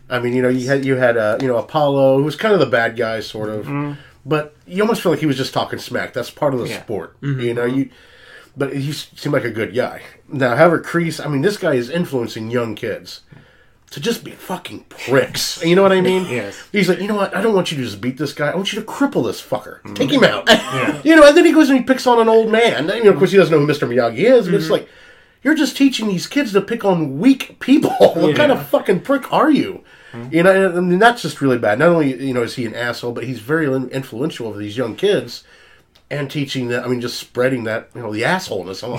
I 0.10 0.20
mean, 0.20 0.34
you 0.34 0.42
know, 0.42 0.50
you 0.50 0.68
had 0.68 0.86
you 0.86 0.96
had 0.96 1.18
uh, 1.18 1.38
you 1.42 1.48
know 1.48 1.58
Apollo, 1.58 2.18
who 2.18 2.24
was 2.24 2.36
kind 2.36 2.54
of 2.54 2.60
the 2.60 2.66
bad 2.66 2.96
guy, 2.96 3.20
sort 3.20 3.50
of, 3.50 3.66
mm-hmm. 3.66 4.00
but 4.26 4.56
you 4.66 4.82
almost 4.82 5.02
feel 5.02 5.12
like 5.12 5.20
he 5.20 5.26
was 5.26 5.38
just 5.38 5.54
talking 5.54 5.80
smack. 5.80 6.14
That's 6.14 6.30
part 6.30 6.54
of 6.54 6.60
the 6.60 6.68
Yeah. 6.68 6.82
sport, 6.82 7.20
mm-hmm. 7.22 7.42
you 7.42 7.54
know. 7.54 7.66
You, 7.66 7.90
but 8.56 8.76
he 8.76 8.92
seemed 8.92 9.34
like 9.34 9.44
a 9.44 9.52
good 9.52 9.76
guy. 9.76 10.02
Now, 10.30 10.56
however, 10.56 10.82
Kreese, 10.82 11.24
I 11.24 11.30
mean, 11.30 11.42
this 11.42 11.58
guy 11.58 11.74
is 11.74 11.90
influencing 11.90 12.50
young 12.50 12.74
kids 12.74 13.22
to 13.92 14.00
just 14.00 14.24
be 14.24 14.32
fucking 14.32 14.86
pricks. 14.90 15.64
You 15.64 15.76
know 15.76 15.84
what 15.84 15.94
I 15.94 16.02
mean? 16.02 16.26
Yes. 16.26 16.68
He's 16.72 16.90
like, 16.90 17.00
you 17.00 17.08
know 17.08 17.16
what? 17.16 17.36
I 17.36 17.42
don't 17.42 17.54
want 17.54 17.72
you 17.72 17.78
to 17.78 17.84
just 17.84 18.02
beat 18.02 18.18
this 18.18 18.34
guy. 18.34 18.50
I 18.50 18.56
want 18.56 18.74
you 18.74 18.82
to 18.82 18.86
cripple 18.86 19.26
this 19.26 19.42
fucker. 19.42 19.82
Mm-hmm. 19.82 19.94
Take 19.94 20.12
him 20.12 20.24
out. 20.24 20.48
You 21.06 21.16
know, 21.16 21.26
and 21.26 21.38
then 21.38 21.46
he 21.46 21.54
goes 21.54 21.70
and 21.70 21.78
he 21.78 21.84
picks 21.84 22.06
on 22.06 22.20
an 22.20 22.28
old 22.28 22.52
man. 22.52 22.88
You 22.90 23.06
know, 23.06 23.12
of 23.12 23.18
course, 23.18 23.32
he 23.32 23.38
doesn't 23.38 23.54
know 23.54 23.64
who 23.64 23.72
Mr. 23.72 23.88
Miyagi 23.88 24.18
is, 24.18 24.46
but 24.48 24.56
it's 24.56 24.70
like, 24.70 24.90
you're 25.44 25.56
just 25.56 25.78
teaching 25.78 26.08
these 26.08 26.28
kids 26.28 26.54
to 26.54 26.62
pick 26.62 26.84
on 26.84 27.20
weak 27.20 27.60
people. 27.60 27.92
what 28.16 28.36
kind 28.36 28.52
of 28.52 28.68
fucking 28.68 29.02
prick 29.02 29.32
are 29.32 29.52
you? 29.52 29.84
Hmm? 30.12 30.28
You 30.32 30.44
know, 30.44 30.70
and, 30.70 30.92
and 30.94 31.02
that's 31.02 31.22
just 31.22 31.42
really 31.42 31.58
bad. 31.58 31.80
Not 31.80 31.90
only, 31.90 32.24
you 32.24 32.34
know, 32.34 32.44
is 32.44 32.56
he 32.56 32.66
an 32.66 32.76
asshole, 32.76 33.12
but 33.12 33.26
he's 33.26 33.40
very 33.40 33.66
influential 33.66 34.48
over 34.48 34.58
these 34.58 34.78
young 34.78 34.96
kids 34.96 35.44
and 36.10 36.32
teaching 36.32 36.70
that, 36.70 36.84
I 36.84 36.88
mean, 36.88 37.02
just 37.02 37.20
spreading 37.20 37.66
that, 37.66 37.90
you 37.94 38.02
know, 38.02 38.14
the 38.14 38.22
assholeness 38.22 38.84
on. 38.84 38.98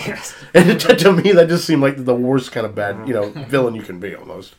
And 0.55 0.81
to, 0.81 0.97
to 0.97 1.13
me, 1.13 1.33
that 1.33 1.49
just 1.49 1.67
seemed 1.67 1.83
like 1.83 2.05
the 2.05 2.15
worst 2.15 2.53
kind 2.53 2.67
of 2.67 2.75
bad, 2.75 3.09
you 3.09 3.15
know, 3.15 3.31
villain 3.49 3.75
you 3.75 3.83
can 3.83 3.99
be 3.99 4.15
almost. 4.15 4.55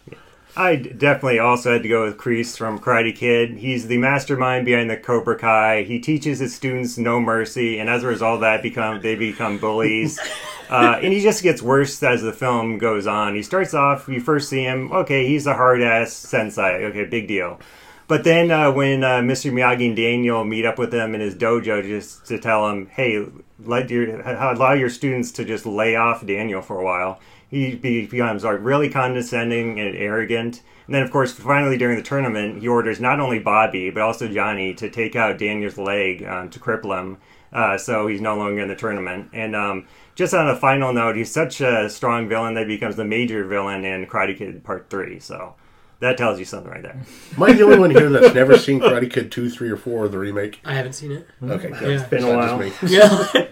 I 0.60 0.76
definitely 0.76 1.39
also 1.39 1.72
had 1.72 1.84
to 1.84 1.88
go 1.88 2.04
with 2.04 2.17
Kreese 2.17 2.58
from 2.58 2.80
Karate 2.80 3.15
Kid. 3.15 3.60
He's 3.60 3.88
the 3.88 3.98
mastermind 3.98 4.65
behind 4.65 4.89
the 4.89 4.98
Cobra 4.98 5.38
Kai. 5.38 5.84
He 5.84 6.02
teaches 6.02 6.39
his 6.39 6.54
students 6.54 6.98
no 6.98 7.22
mercy, 7.22 7.80
and 7.80 7.89
as 7.89 8.04
a 8.04 8.08
result 8.08 8.36
of 8.36 8.41
that, 8.41 8.62
become 8.62 9.02
they 9.02 9.15
become 9.15 9.58
bullies. 9.58 10.19
Uh, 10.69 11.00
and 11.02 11.12
he 11.12 11.19
just 11.19 11.41
gets 11.41 11.63
worse 11.63 12.04
as 12.04 12.22
the 12.22 12.32
film 12.32 12.78
goes 12.78 13.08
on. 13.08 13.34
He 13.34 13.41
starts 13.41 13.74
off, 13.74 14.08
you 14.08 14.22
first 14.22 14.50
see 14.50 14.62
him, 14.62 14.91
okay, 14.91 15.26
he's 15.26 15.48
a 15.48 15.56
hard 15.56 15.82
ass 15.82 16.13
sensei. 16.13 16.86
Okay, 16.86 17.06
big 17.06 17.28
deal. 17.28 17.60
But 18.08 18.24
then 18.24 18.52
uh, 18.52 18.72
when 18.72 19.04
uh, 19.04 19.22
Mr. 19.22 19.52
Miyagi 19.52 19.88
and 19.88 19.95
Daniel 19.95 20.45
meet 20.45 20.65
up 20.65 20.78
with 20.78 20.93
him 20.93 21.15
in 21.15 21.22
his 21.22 21.34
dojo 21.34 21.82
just 21.82 22.28
to 22.28 22.38
tell 22.38 22.69
him, 22.69 22.86
hey, 22.86 23.26
let 23.63 23.89
your 23.89 24.22
allow 24.22 24.74
your 24.74 24.91
students 24.91 25.32
to 25.32 25.43
just 25.43 25.65
lay 25.65 25.95
off 25.95 26.24
Daniel 26.24 26.62
for 26.62 26.80
a 26.80 26.84
while. 26.84 27.19
He 27.49 27.75
becomes 27.75 28.43
like 28.43 28.59
really 28.62 28.89
condescending 28.89 29.79
and 29.79 29.95
arrogant. 29.95 30.62
And 30.85 30.95
then, 30.95 31.03
of 31.03 31.12
course, 31.12 31.33
finally 31.33 31.77
during 31.77 31.97
the 31.97 32.03
tournament, 32.03 32.62
he 32.62 32.67
orders 32.67 32.99
not 32.99 33.19
only 33.19 33.39
Bobby 33.39 33.89
but 33.89 34.01
also 34.01 34.27
Johnny 34.27 34.73
to 34.75 34.89
take 34.89 35.15
out 35.15 35.38
Daniel's 35.38 35.77
leg 35.77 36.23
um, 36.23 36.49
to 36.49 36.59
cripple 36.59 36.99
him, 36.99 37.17
uh, 37.51 37.77
so 37.77 38.07
he's 38.07 38.21
no 38.21 38.35
longer 38.35 38.62
in 38.62 38.67
the 38.67 38.75
tournament. 38.75 39.29
And 39.33 39.55
um, 39.55 39.88
just 40.15 40.33
on 40.33 40.47
a 40.47 40.55
final 40.55 40.93
note, 40.93 41.15
he's 41.15 41.31
such 41.31 41.62
a 41.62 41.89
strong 41.89 42.29
villain 42.29 42.53
that 42.53 42.67
he 42.67 42.75
becomes 42.75 42.95
the 42.95 43.05
major 43.05 43.43
villain 43.45 43.83
in 43.83 44.05
Karate 44.05 44.38
Kid 44.38 44.63
Part 44.63 44.89
Three. 44.89 45.19
So 45.19 45.55
that 45.99 46.17
tells 46.17 46.39
you 46.39 46.45
something 46.45 46.71
right 46.71 46.81
there. 46.81 47.01
Am 47.35 47.43
I 47.43 47.53
the 47.53 47.63
only 47.63 47.79
one 47.79 47.91
here 47.91 48.09
that's 48.09 48.33
never 48.33 48.57
seen 48.57 48.79
Karate 48.79 49.12
Kid 49.12 49.31
2, 49.31 49.49
3, 49.49 49.69
or 49.69 49.77
4, 49.77 50.07
the 50.07 50.17
remake? 50.17 50.62
I 50.63 50.73
haven't 50.73 50.93
seen 50.93 51.12
it. 51.12 51.27
Okay, 51.43 51.71
good. 51.71 51.99
Yeah. 51.99 52.07
Been 52.07 52.23
a 52.23 52.38
while. 52.38 52.59
just 52.59 52.83
me. 52.83 52.89
Yeah. 52.89 53.27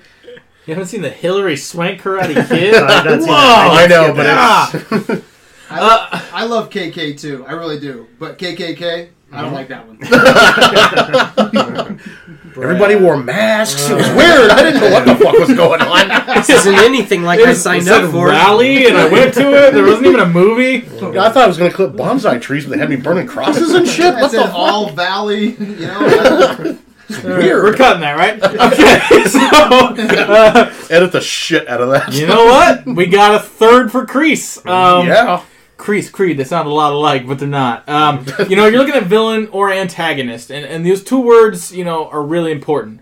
You 0.67 0.73
haven't 0.73 0.89
seen 0.89 1.01
the 1.01 1.09
Hilary 1.09 1.55
Swank 1.55 2.01
Karate 2.01 2.45
Kid? 2.49 2.75
I've 2.75 3.05
not 3.05 3.21
seen 3.21 3.29
Whoa! 3.29 3.35
that. 3.35 3.71
I 3.71 3.87
know, 3.87 4.13
but 4.13 4.25
it's, 5.09 5.25
I, 5.69 6.29
I 6.33 6.43
love 6.43 6.69
KK 6.69 7.17
too. 7.17 7.45
I 7.47 7.53
really 7.53 7.79
do. 7.79 8.05
But 8.19 8.37
KKK, 8.37 9.07
I 9.31 9.41
don't 9.41 9.53
mm-hmm. 9.53 9.55
like 9.55 9.69
that 9.69 9.87
one. 9.87 9.97
everybody 12.61 12.95
wore 12.95 13.15
masks. 13.15 13.89
It 13.89 13.95
was 13.95 14.09
uh. 14.09 14.15
weird. 14.17 14.51
I 14.51 14.61
didn't 14.61 14.81
know 14.81 14.91
what 14.91 15.05
the 15.05 15.15
fuck 15.15 15.39
was 15.39 15.55
going 15.55 15.79
on. 15.81 16.35
This 16.35 16.49
isn't 16.49 16.75
anything 16.75 17.23
like 17.23 17.39
I 17.39 17.53
signed 17.53 17.87
up 17.87 18.11
for. 18.11 18.27
rally, 18.27 18.87
and 18.87 18.97
I 18.97 19.07
went 19.07 19.35
to 19.35 19.67
it. 19.67 19.73
There 19.73 19.85
wasn't 19.85 20.07
even 20.07 20.19
a 20.19 20.27
movie. 20.27 20.79
I 20.79 21.29
thought 21.29 21.37
I 21.37 21.47
was 21.47 21.57
going 21.57 21.71
to 21.71 21.75
clip 21.75 21.93
bonsai 21.93 22.41
trees, 22.41 22.65
but 22.65 22.71
they 22.71 22.77
had 22.77 22.89
me 22.89 22.97
burning 22.97 23.25
crosses 23.27 23.73
and 23.73 23.87
shit. 23.87 24.15
What 24.15 24.19
That's 24.19 24.33
the 24.33 24.41
in 24.41 24.47
fuck? 24.47 24.53
All 24.53 24.89
Valley, 24.89 25.51
you 25.51 25.87
know. 25.87 26.77
Weird. 27.09 27.63
We're 27.63 27.73
cutting 27.73 28.01
that, 28.01 28.17
right? 28.17 28.41
Okay, 28.43 29.23
so 29.29 29.39
uh, 29.41 30.73
Edit 30.89 31.11
the 31.11 31.21
shit 31.21 31.67
out 31.67 31.81
of 31.81 31.89
that. 31.91 32.13
you 32.13 32.27
know 32.27 32.45
what? 32.45 32.85
We 32.85 33.05
got 33.05 33.35
a 33.35 33.39
third 33.39 33.91
for 33.91 34.05
Kreese. 34.05 34.65
Um, 34.65 35.07
yeah. 35.07 35.43
Kreese, 35.77 36.11
Creed, 36.11 36.37
they 36.37 36.43
sound 36.43 36.67
a 36.67 36.71
lot 36.71 36.91
alike, 36.91 37.27
but 37.27 37.37
they're 37.39 37.47
not. 37.47 37.87
Um, 37.87 38.25
you 38.49 38.55
know, 38.55 38.65
you're 38.65 38.79
looking 38.79 38.95
at 38.95 39.03
villain 39.03 39.47
or 39.51 39.71
antagonist, 39.71 40.49
and, 40.51 40.65
and 40.65 40.85
those 40.85 41.03
two 41.03 41.19
words, 41.21 41.71
you 41.71 41.83
know, 41.85 42.07
are 42.09 42.23
really 42.23 42.51
important. 42.51 43.01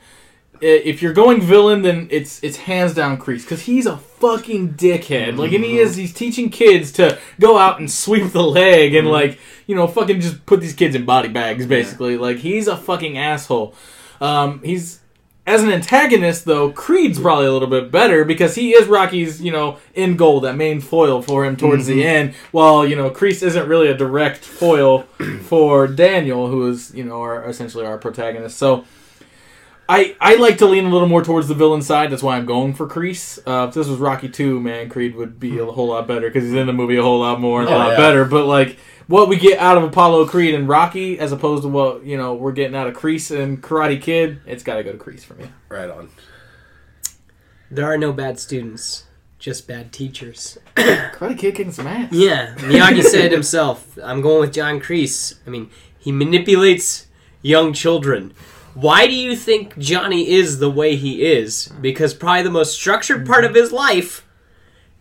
If 0.62 1.02
you're 1.02 1.14
going 1.14 1.42
villain, 1.42 1.82
then 1.84 2.08
it's 2.12 2.42
it's 2.44 2.58
hands 2.58 2.94
down 2.94 3.18
Kreese 3.18 3.42
because 3.42 3.64
he's 3.64 3.86
a 3.86 3.98
fucking 3.98 4.74
dickhead. 4.76 5.38
Like, 5.38 5.52
and 5.52 5.64
he 5.64 5.78
is 5.78 5.96
he's 5.96 6.14
teaching 6.14 6.50
kids 6.50 6.92
to 6.94 7.20
go 7.40 7.58
out 7.58 7.80
and 7.80 7.92
sweep 7.92 8.32
the 8.32 8.42
leg 8.44 8.96
and 8.96 9.08
like 9.10 9.38
you 9.68 9.76
know 9.76 9.86
fucking 9.86 10.22
just 10.22 10.46
put 10.46 10.62
these 10.62 10.74
kids 10.74 10.96
in 10.96 11.06
body 11.06 11.28
bags 11.28 11.66
basically. 11.66 12.18
Like 12.18 12.38
he's 12.38 12.68
a 12.68 12.78
fucking 12.78 13.18
asshole. 13.18 13.76
Um, 14.22 14.62
he's 14.64 15.00
as 15.48 15.62
an 15.62 15.72
antagonist, 15.72 16.46
though, 16.46 16.72
Creed's 16.72 17.20
probably 17.20 17.46
a 17.46 17.52
little 17.52 17.68
bit 17.68 17.92
better 17.92 18.26
because 18.26 18.56
he 18.56 18.72
is 18.72 18.88
Rocky's, 18.88 19.40
you 19.42 19.52
know, 19.52 19.78
end 19.96 20.18
goal, 20.18 20.40
that 20.42 20.56
main 20.56 20.82
foil 20.82 21.22
for 21.22 21.46
him 21.46 21.56
towards 21.56 21.86
the 21.86 22.04
end. 22.04 22.34
While 22.52 22.88
you 22.88 22.96
know, 22.96 23.12
Kreese 23.12 23.44
isn't 23.44 23.68
really 23.68 23.88
a 23.88 23.96
direct 23.96 24.44
foil 24.44 25.02
for 25.44 25.88
Daniel, 25.88 26.48
who 26.48 26.68
is 26.68 26.94
you 26.96 27.04
know, 27.04 27.22
our, 27.22 27.48
essentially 27.48 27.86
our 27.86 27.98
protagonist. 27.98 28.58
So. 28.58 28.86
I, 29.88 30.16
I 30.20 30.36
like 30.36 30.58
to 30.60 30.66
lean 30.66 30.86
a 30.86 30.90
little 30.90 31.08
more 31.08 31.24
towards 31.24 31.48
the 31.48 31.54
villain 31.54 31.82
side. 31.84 32.12
That's 32.12 32.24
why 32.24 32.38
I'm 32.38 32.46
going 32.48 32.74
for 32.74 32.88
Kreese. 32.88 33.40
Uh, 33.46 33.68
if 33.68 33.76
this 33.76 33.88
was 33.88 34.00
Rocky 34.00 34.28
2, 34.30 34.60
man, 34.60 34.90
Creed 34.90 35.16
would 35.16 35.40
be 35.40 35.60
a 35.60 35.66
whole 35.66 35.90
lot 35.90 36.08
better 36.08 36.28
because 36.28 36.44
he's 36.44 36.54
in 36.54 36.66
the 36.66 36.74
movie 36.74 36.96
a 36.98 37.04
whole 37.04 37.20
lot 37.20 37.40
more 37.40 37.62
and 37.62 37.70
a 37.70 37.74
Oh, 37.74 37.78
lot 37.78 37.90
yeah. 37.92 37.98
better. 37.98 38.26
But 38.26 38.46
like 38.48 38.78
what 39.08 39.30
we 39.30 39.38
get 39.38 39.60
out 39.60 39.78
of 39.78 39.84
Apollo 39.84 40.26
Creed 40.28 40.56
and 40.56 40.68
Rocky, 40.68 41.20
as 41.20 41.32
opposed 41.32 41.62
to 41.64 41.70
what 41.70 42.04
you 42.04 42.18
know 42.18 42.34
we're 42.34 42.52
getting 42.52 42.76
out 42.76 42.88
of 42.88 42.96
Kreese 42.96 43.30
and 43.38 43.62
Karate 43.62 44.02
Kid, 44.02 44.40
it's 44.48 44.64
got 44.64 44.76
to 44.78 44.84
go 44.84 44.92
to 44.92 44.98
Kreese 44.98 45.24
for 45.24 45.36
me. 45.36 45.50
Right 45.70 45.90
on. 45.90 46.10
There 47.70 47.86
are 47.86 47.98
no 47.98 48.14
bad 48.14 48.40
students, 48.40 49.06
just 49.40 49.68
bad 49.68 49.92
teachers. 49.92 50.58
Karate 50.76 51.38
Kid 51.38 51.56
kicking 51.56 51.72
some 51.72 51.88
ass. 51.88 52.12
Yeah, 52.12 52.56
Miyagi 52.58 53.04
said 53.04 53.32
himself, 53.32 53.98
I'm 54.04 54.22
going 54.22 54.42
with 54.42 54.54
John 54.54 54.80
Kreese. 54.80 55.36
I 55.46 55.50
mean, 55.52 55.70
he 55.98 56.12
manipulates 56.12 57.08
young 57.42 57.74
children. 57.74 58.34
Why 58.76 59.08
do 59.08 59.14
you 59.14 59.36
think 59.36 59.78
Johnny 59.80 60.30
is 60.30 60.60
the 60.60 60.70
way 60.70 60.96
he 60.96 61.26
is? 61.26 61.72
Because 61.82 62.14
probably 62.14 62.44
the 62.44 62.52
most 62.52 62.74
structured 62.74 63.26
part 63.26 63.44
of 63.46 63.56
his 63.56 63.72
life 63.72 64.22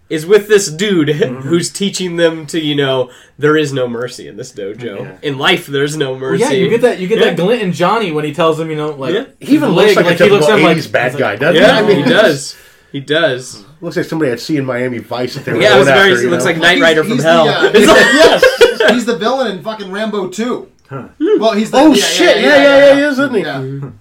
is 0.08 0.24
with 0.26 0.46
this 0.48 0.70
dude 0.70 1.08
who's 1.10 1.70
teaching 1.70 2.16
them 2.16 2.46
to, 2.46 2.60
you 2.60 2.74
know, 2.76 3.10
there 3.36 3.56
is 3.56 3.72
no 3.72 3.88
mercy 3.88 4.28
in 4.28 4.36
this 4.36 4.52
dojo. 4.52 5.20
In 5.22 5.38
life, 5.38 5.66
there's 5.66 5.96
no 5.96 6.12
Well, 6.12 6.20
mercy. 6.20 6.42
yeah, 6.44 6.50
you 6.50 6.68
get 6.70 6.82
that. 6.82 7.00
You 7.00 7.08
get 7.08 7.18
Yeah. 7.18 7.24
that 7.30 7.36
glint 7.36 7.62
in 7.62 7.72
Johnny 7.72 8.12
when 8.12 8.24
he 8.24 8.32
tells 8.32 8.60
him, 8.60 8.70
you 8.70 8.76
know, 8.76 8.90
like 8.90 9.14
Yeah. 9.14 9.24
He 9.40 9.54
even 9.54 9.70
looks 9.70 9.96
like, 9.96 10.06
like, 10.06 10.20
a 10.20 10.24
he 10.24 10.30
looks 10.30 10.46
typical 10.46 10.52
at 10.52 10.58
him 10.60 10.64
like- 10.66 10.76
80s 10.78 10.92
bad 10.92 11.10
he's 11.12 11.20
guy, 11.20 11.36
doesn't 11.36 11.60
Yeah, 11.60 11.72
he? 11.80 11.84
I 11.84 11.88
mean, 11.88 12.04
he 12.04 12.10
does. 12.10 12.56
He 12.92 13.00
does. 13.00 13.64
Looks 13.80 13.96
like 13.96 14.06
somebody 14.06 14.30
I'd 14.30 14.38
see 14.38 14.56
in 14.56 14.64
Miami 14.64 14.98
Vice 14.98 15.36
if 15.36 15.44
they 15.46 15.52
were 15.52 15.60
Yeah, 15.60 15.74
it 15.74 15.78
was 15.80 15.88
very. 15.88 16.12
after, 16.12 16.26
It 16.26 16.30
looks 16.30 16.44
know? 16.44 16.50
like 16.52 16.60
Knight 16.60 16.80
Rider 16.80 17.02
from 17.02 17.14
He's 17.14 17.22
the, 17.24 17.28
hell. 17.32 17.48
uh, 17.48 17.70
It's 17.74 17.86
like- 17.88 18.80
yes, 18.80 18.92
he's 18.92 19.04
the 19.04 19.16
villain 19.16 19.56
in 19.56 19.62
fucking 19.64 19.90
Rambo 19.90 20.28
2. 20.28 20.68
Well, 20.90 21.52
he's 21.54 21.70
the. 21.70 21.78
Oh, 21.78 21.92
yeah, 21.92 22.04
shit. 22.04 22.36
Yeah, 22.42 22.56
yeah, 22.56 22.78
yeah, 22.78 22.94
he 22.94 23.00
is, 23.02 23.18
isn't 23.18 23.34
he? 23.34 23.40
Yeah. 23.42 23.90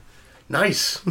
Nice. 0.49 1.01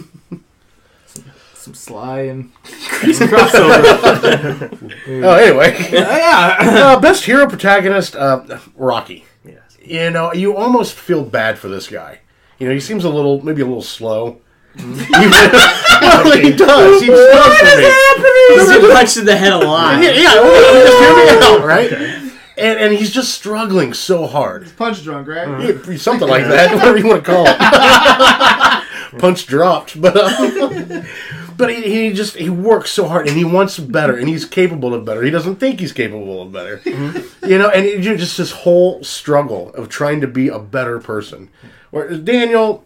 some 1.55 1.75
sly 1.75 2.21
and 2.21 2.53
Kreese 2.63 3.27
crossover. 3.27 4.71
Oh, 5.25 5.35
anyway. 5.35 5.77
yeah, 5.91 6.57
uh, 6.61 7.01
best 7.01 7.25
hero 7.25 7.49
protagonist, 7.49 8.15
uh, 8.15 8.59
Rocky. 8.77 9.25
Yes. 9.45 9.79
You 9.85 10.11
know, 10.11 10.33
you 10.33 10.55
almost 10.57 10.95
feel 10.95 11.25
bad 11.25 11.59
for 11.59 11.69
this 11.69 11.89
guy. 11.89 12.21
You 12.59 12.69
know, 12.69 12.75
he 12.75 12.79
seems 12.79 13.05
a 13.05 13.09
little, 13.09 13.43
maybe 13.43 13.63
a 13.63 13.67
little 13.67 13.83
slow. 13.83 14.41
well, 14.77 16.39
he 16.39 16.53
does. 16.53 17.01
He 17.03 17.09
does 17.09 17.59
for 17.59 17.79
me. 17.79 18.85
He's 18.85 18.93
punched 18.95 19.17
in 19.17 19.25
the 19.25 19.37
head 19.37 19.53
a 19.55 19.59
lot. 19.59 20.01
Yeah, 20.01 20.11
yeah, 20.13 20.35
well, 20.35 20.87
just 20.87 20.99
hear 21.03 21.15
me 21.17 21.59
out, 21.59 21.67
right? 21.67 22.22
And, 22.57 22.79
and 22.79 22.93
he's 22.93 23.11
just 23.11 23.35
struggling 23.35 23.95
so 23.95 24.27
hard. 24.27 24.65
He's 24.65 24.73
Punch 24.73 25.03
drunk, 25.03 25.29
right? 25.29 25.49
Yeah, 25.89 25.97
Something 25.97 26.29
like 26.29 26.45
that, 26.45 26.75
whatever 26.75 26.99
you 26.99 27.07
want 27.07 27.25
to 27.25 27.31
call 27.31 27.45
it. 27.47 28.83
Punch 29.19 29.47
dropped, 29.47 30.01
but 30.01 30.17
uh, 30.17 31.03
but 31.57 31.71
he, 31.71 31.83
he 31.83 32.13
just 32.13 32.37
he 32.37 32.49
works 32.49 32.91
so 32.91 33.07
hard 33.09 33.29
and 33.29 33.37
he 33.37 33.45
wants 33.45 33.79
better 33.79 34.17
and 34.17 34.27
he's 34.29 34.45
capable 34.47 34.95
of 34.95 35.05
better. 35.05 35.23
He 35.23 35.31
doesn't 35.31 35.57
think 35.57 35.81
he's 35.81 35.93
capable 35.93 36.43
of 36.43 36.53
better, 36.53 36.81
you 36.87 37.59
know. 37.59 37.69
And 37.69 37.85
it, 37.85 38.01
just 38.01 38.39
this 38.39 38.53
whole 38.53 39.05
struggle 39.05 39.73
of 39.75 39.91
trying 39.91 40.23
to 40.23 40.27
be 40.27 40.49
a 40.49 40.59
better 40.59 40.99
person. 40.99 41.51
Where 41.91 42.17
Daniel, 42.17 42.85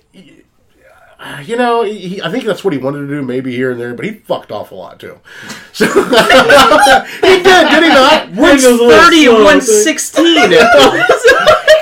uh, 1.18 1.42
you 1.44 1.56
know, 1.56 1.82
he, 1.82 2.20
I 2.22 2.30
think 2.30 2.44
that's 2.44 2.64
what 2.64 2.72
he 2.72 2.78
wanted 2.78 3.00
to 3.00 3.08
do, 3.08 3.22
maybe 3.22 3.54
here 3.54 3.70
and 3.72 3.80
there, 3.80 3.94
but 3.94 4.04
he 4.04 4.12
fucked 4.12 4.52
off 4.52 4.70
a 4.70 4.74
lot 4.74 5.00
too. 5.00 5.18
So 5.72 5.84
he 5.86 7.42
did, 7.42 7.68
did 7.68 7.82
he 7.82 7.88
not? 7.90 8.30
One's 8.32 8.64
30 8.64 9.26
and 9.26 9.44
one's 9.44 9.66
16. 9.84 10.52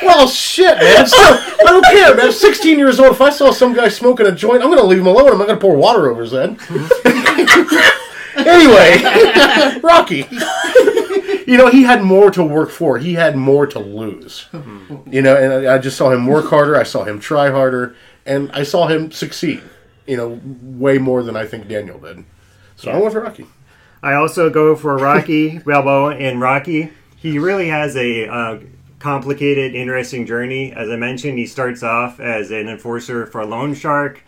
Well, 0.03 0.29
shit, 0.29 0.77
man. 0.79 1.07
So, 1.07 1.17
I 1.17 1.63
don't 1.65 1.85
care, 1.85 2.15
man. 2.15 2.31
16 2.31 2.79
years 2.79 3.01
old. 3.01 3.13
If 3.13 3.23
I 3.23 3.31
saw 3.31 3.51
some 3.53 3.73
guy 3.73 3.89
smoking 3.89 4.27
a 4.27 4.33
joint, 4.33 4.63
I'm 4.63 4.69
going 4.69 4.81
to 4.81 4.85
leave 4.85 4.99
him 4.99 5.07
alone. 5.07 5.33
I'm 5.33 5.39
not 5.39 5.47
going 5.47 5.59
to 5.59 5.65
pour 5.65 5.77
water 5.77 6.11
over 6.11 6.21
his 6.23 6.33
head. 6.33 6.59
anyway, 8.37 9.81
Rocky. 9.83 10.27
You 11.47 11.57
know, 11.57 11.69
he 11.69 11.85
had 11.85 12.03
more 12.03 12.31
to 12.33 12.43
work 12.45 12.69
for. 12.71 12.99
He 12.99 13.15
had 13.15 13.35
more 13.37 13.67
to 13.67 13.79
lose. 13.79 14.47
You 15.11 15.23
know, 15.23 15.37
and 15.37 15.67
I 15.67 15.77
I 15.77 15.79
just 15.79 15.97
saw 15.97 16.11
him 16.11 16.27
work 16.27 16.51
harder. 16.51 16.77
I 16.77 16.83
saw 16.83 17.05
him 17.05 17.19
try 17.19 17.51
harder. 17.51 17.97
And 18.27 18.51
I 18.53 18.63
saw 18.63 18.87
him 18.87 19.11
succeed. 19.11 19.63
You 20.07 20.17
know, 20.19 20.41
way 20.45 20.99
more 20.99 21.23
than 21.23 21.35
I 21.37 21.47
think 21.47 21.67
Daniel 21.67 21.99
did. 21.99 22.25
So 22.77 22.91
I 22.91 22.99
went 22.99 23.13
for 23.13 23.21
Rocky. 23.21 23.47
I 24.03 24.15
also 24.15 24.51
go 24.51 24.77
for 24.77 24.97
Rocky 24.99 25.59
Balboa. 25.67 26.17
and 26.17 26.41
Rocky, 26.41 26.91
he 27.17 27.39
really 27.39 27.69
has 27.69 27.97
a 27.97 28.29
uh, 28.29 28.59
complicated, 28.99 29.75
interesting 29.75 30.27
journey. 30.27 30.73
As 30.73 30.91
I 30.91 30.97
mentioned, 30.97 31.39
he 31.39 31.47
starts 31.47 31.83
off 31.83 32.21
as 32.21 32.51
an 32.51 32.69
enforcer 32.69 33.25
for 33.25 33.41
a 33.41 33.47
loan 33.47 33.73
shark, 33.75 34.23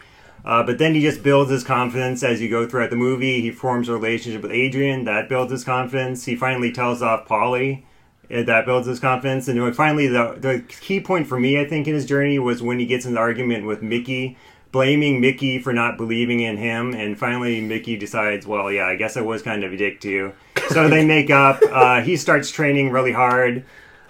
uh, 0.46 0.62
but 0.62 0.78
then 0.78 0.94
he 0.94 1.02
just 1.02 1.22
builds 1.22 1.50
his 1.50 1.62
confidence 1.62 2.22
as 2.22 2.40
you 2.40 2.48
go 2.48 2.66
throughout 2.66 2.88
the 2.88 2.96
movie. 2.96 3.42
He 3.42 3.50
forms 3.50 3.88
a 3.90 3.92
relationship 3.92 4.42
with 4.42 4.52
Adrian 4.52 5.04
that 5.04 5.28
builds 5.28 5.52
his 5.52 5.64
confidence. 5.64 6.24
He 6.24 6.36
finally 6.36 6.72
tells 6.72 7.02
off 7.02 7.28
Paulie. 7.28 7.82
That 8.28 8.66
builds 8.66 8.88
his 8.88 8.98
confidence, 8.98 9.46
and 9.46 9.74
finally, 9.76 10.08
the 10.08 10.36
the 10.38 10.64
key 10.80 11.00
point 11.00 11.28
for 11.28 11.38
me, 11.38 11.60
I 11.60 11.64
think, 11.64 11.86
in 11.86 11.94
his 11.94 12.06
journey 12.06 12.38
was 12.38 12.60
when 12.60 12.80
he 12.80 12.86
gets 12.86 13.06
in 13.06 13.12
an 13.12 13.18
argument 13.18 13.66
with 13.66 13.82
Mickey, 13.82 14.36
blaming 14.72 15.20
Mickey 15.20 15.60
for 15.60 15.72
not 15.72 15.96
believing 15.96 16.40
in 16.40 16.56
him, 16.56 16.92
and 16.92 17.16
finally 17.16 17.60
Mickey 17.60 17.96
decides, 17.96 18.44
well, 18.44 18.70
yeah, 18.72 18.86
I 18.86 18.96
guess 18.96 19.16
I 19.16 19.20
was 19.20 19.42
kind 19.42 19.62
of 19.62 19.72
a 19.72 19.76
dick 19.76 20.00
to 20.00 20.10
you. 20.10 20.32
So 20.70 20.88
they 20.88 21.06
make 21.06 21.30
up. 21.30 21.60
Uh, 21.70 22.00
he 22.00 22.16
starts 22.16 22.50
training 22.50 22.90
really 22.90 23.12
hard. 23.12 23.64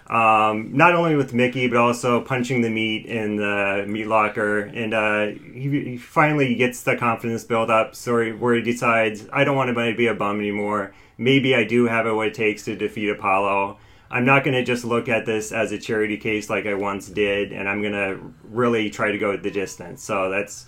Um, 0.06 0.70
not 0.74 0.94
only 0.94 1.16
with 1.16 1.34
Mickey, 1.34 1.68
but 1.68 1.76
also 1.76 2.20
punching 2.20 2.62
the 2.62 2.70
meat 2.70 3.06
in 3.06 3.36
the 3.36 3.84
meat 3.88 4.06
locker, 4.06 4.60
and 4.60 4.94
uh, 4.94 5.26
he, 5.52 5.68
he 5.84 5.96
finally 5.98 6.54
gets 6.54 6.82
the 6.84 6.96
confidence 6.96 7.44
built 7.44 7.70
up, 7.70 7.94
so 7.94 8.20
he, 8.20 8.32
where 8.32 8.54
he 8.54 8.62
decides, 8.62 9.26
I 9.32 9.44
don't 9.44 9.56
want 9.56 9.76
to 9.76 9.94
be 9.94 10.06
a 10.06 10.14
bum 10.14 10.38
anymore. 10.38 10.94
Maybe 11.18 11.54
I 11.54 11.64
do 11.64 11.86
have 11.86 12.06
what 12.14 12.28
it 12.28 12.34
takes 12.34 12.64
to 12.66 12.76
defeat 12.76 13.10
Apollo. 13.10 13.78
I'm 14.10 14.24
not 14.24 14.44
going 14.44 14.54
to 14.54 14.64
just 14.64 14.84
look 14.84 15.08
at 15.08 15.26
this 15.26 15.50
as 15.52 15.72
a 15.72 15.78
charity 15.78 16.16
case 16.16 16.48
like 16.48 16.66
I 16.66 16.74
once 16.74 17.08
did, 17.08 17.52
and 17.52 17.68
I'm 17.68 17.80
going 17.82 17.92
to 17.94 18.20
really 18.44 18.88
try 18.90 19.10
to 19.10 19.18
go 19.18 19.36
the 19.36 19.50
distance. 19.50 20.02
So 20.02 20.30
that's 20.30 20.66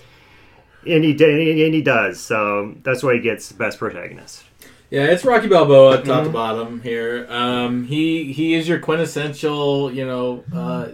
and 0.87 1.05
he 1.05 1.13
did, 1.15 1.31
and 1.65 1.75
he 1.75 1.83
does. 1.83 2.21
So 2.21 2.75
that's 2.83 3.03
why 3.03 3.15
he 3.15 3.21
gets 3.21 3.49
the 3.49 3.55
best 3.55 3.79
protagonist. 3.79 4.45
Yeah, 4.91 5.05
it's 5.05 5.25
Rocky 5.25 5.49
Balboa, 5.49 6.03
top 6.03 6.25
to 6.25 6.31
bottom 6.31 6.81
here. 6.81 7.27
Um, 7.29 7.85
he 7.85 8.33
he 8.33 8.55
is 8.55 8.67
your 8.67 8.79
quintessential, 8.79 9.93
you 9.93 10.07
know, 10.07 10.45
uh, 10.55 10.89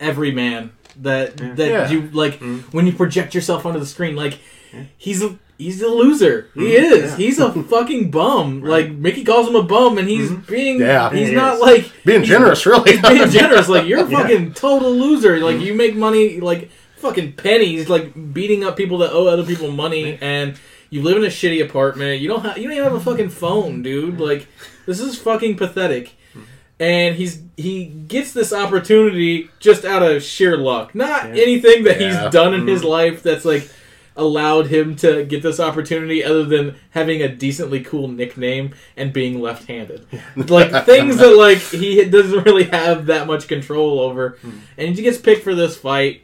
everyman 0.00 0.72
that 0.96 1.36
that 1.36 1.58
Yeah. 1.68 1.90
you 1.90 2.08
like 2.12 2.40
when 2.72 2.86
you 2.86 2.92
project 2.92 3.34
yourself 3.34 3.66
onto 3.66 3.78
the 3.78 3.86
screen. 3.86 4.16
Like 4.16 4.38
he's 4.96 5.22
a 5.22 5.38
he's 5.58 5.82
a 5.82 5.88
loser. 5.88 6.48
He 6.54 6.60
mm-hmm. 6.60 6.92
is. 6.94 7.16
He's 7.16 7.38
a 7.38 7.52
fucking 7.64 8.10
bum. 8.10 8.62
Like 8.62 8.90
Mickey 8.92 9.24
calls 9.24 9.48
him 9.48 9.56
a 9.56 9.62
bum, 9.62 9.98
and 9.98 10.08
he's 10.08 10.30
mm-hmm. 10.30 10.50
being 10.50 10.80
Yeah. 10.80 11.10
He's 11.12 11.28
He 11.28 11.34
not 11.34 11.54
is. 11.56 11.60
like 11.60 11.92
Being 12.04 12.22
generous, 12.24 12.64
really. 12.64 12.92
He's 12.92 13.02
being 13.02 13.28
generous. 13.30 13.68
Like 13.68 13.86
you're 13.86 14.06
a 14.06 14.08
Yeah. 14.08 14.22
fucking 14.22 14.54
total 14.54 14.92
loser. 14.92 15.38
Like 15.40 15.56
mm-hmm. 15.56 15.64
you 15.64 15.74
make 15.74 15.96
money 15.96 16.40
like 16.40 16.70
fucking 16.96 17.32
pennies, 17.34 17.88
like 17.88 18.32
beating 18.32 18.64
up 18.64 18.76
people 18.76 18.98
that 18.98 19.12
owe 19.12 19.26
other 19.26 19.44
people 19.44 19.70
money, 19.70 20.16
and 20.20 20.58
you 20.90 21.02
live 21.02 21.16
in 21.16 21.24
a 21.24 21.28
shitty 21.28 21.62
apartment. 21.64 22.20
You 22.20 22.28
don't 22.28 22.44
have 22.44 22.56
you 22.56 22.64
don't 22.64 22.72
even 22.72 22.84
have 22.84 22.94
a 22.94 23.00
fucking 23.00 23.28
phone, 23.28 23.82
dude. 23.82 24.18
Like 24.20 24.46
this 24.86 25.00
is 25.00 25.18
fucking 25.18 25.56
pathetic. 25.56 26.14
And 26.80 27.16
he's 27.16 27.42
he 27.56 27.86
gets 27.86 28.32
this 28.32 28.52
opportunity 28.52 29.50
just 29.58 29.84
out 29.84 30.00
of 30.04 30.22
sheer 30.22 30.56
luck, 30.56 30.94
not 30.94 31.24
anything 31.26 31.82
that 31.82 32.00
Yeah. 32.00 32.22
he's 32.22 32.32
done 32.32 32.54
in 32.54 32.68
his 32.68 32.84
life 32.84 33.20
that's 33.20 33.44
like 33.44 33.68
allowed 34.18 34.66
him 34.66 34.96
to 34.96 35.24
get 35.24 35.42
this 35.42 35.60
opportunity 35.60 36.22
other 36.22 36.44
than 36.44 36.76
having 36.90 37.22
a 37.22 37.28
decently 37.28 37.80
cool 37.80 38.08
nickname 38.08 38.74
and 38.96 39.12
being 39.12 39.40
left-handed. 39.40 40.06
Like 40.36 40.84
things 40.84 41.18
that 41.18 41.36
like 41.36 41.58
he 41.58 42.04
doesn't 42.04 42.44
really 42.44 42.64
have 42.64 43.06
that 43.06 43.26
much 43.26 43.48
control 43.48 44.00
over. 44.00 44.38
Hmm. 44.42 44.58
And 44.76 44.96
he 44.96 45.02
gets 45.02 45.18
picked 45.18 45.44
for 45.44 45.54
this 45.54 45.76
fight 45.76 46.22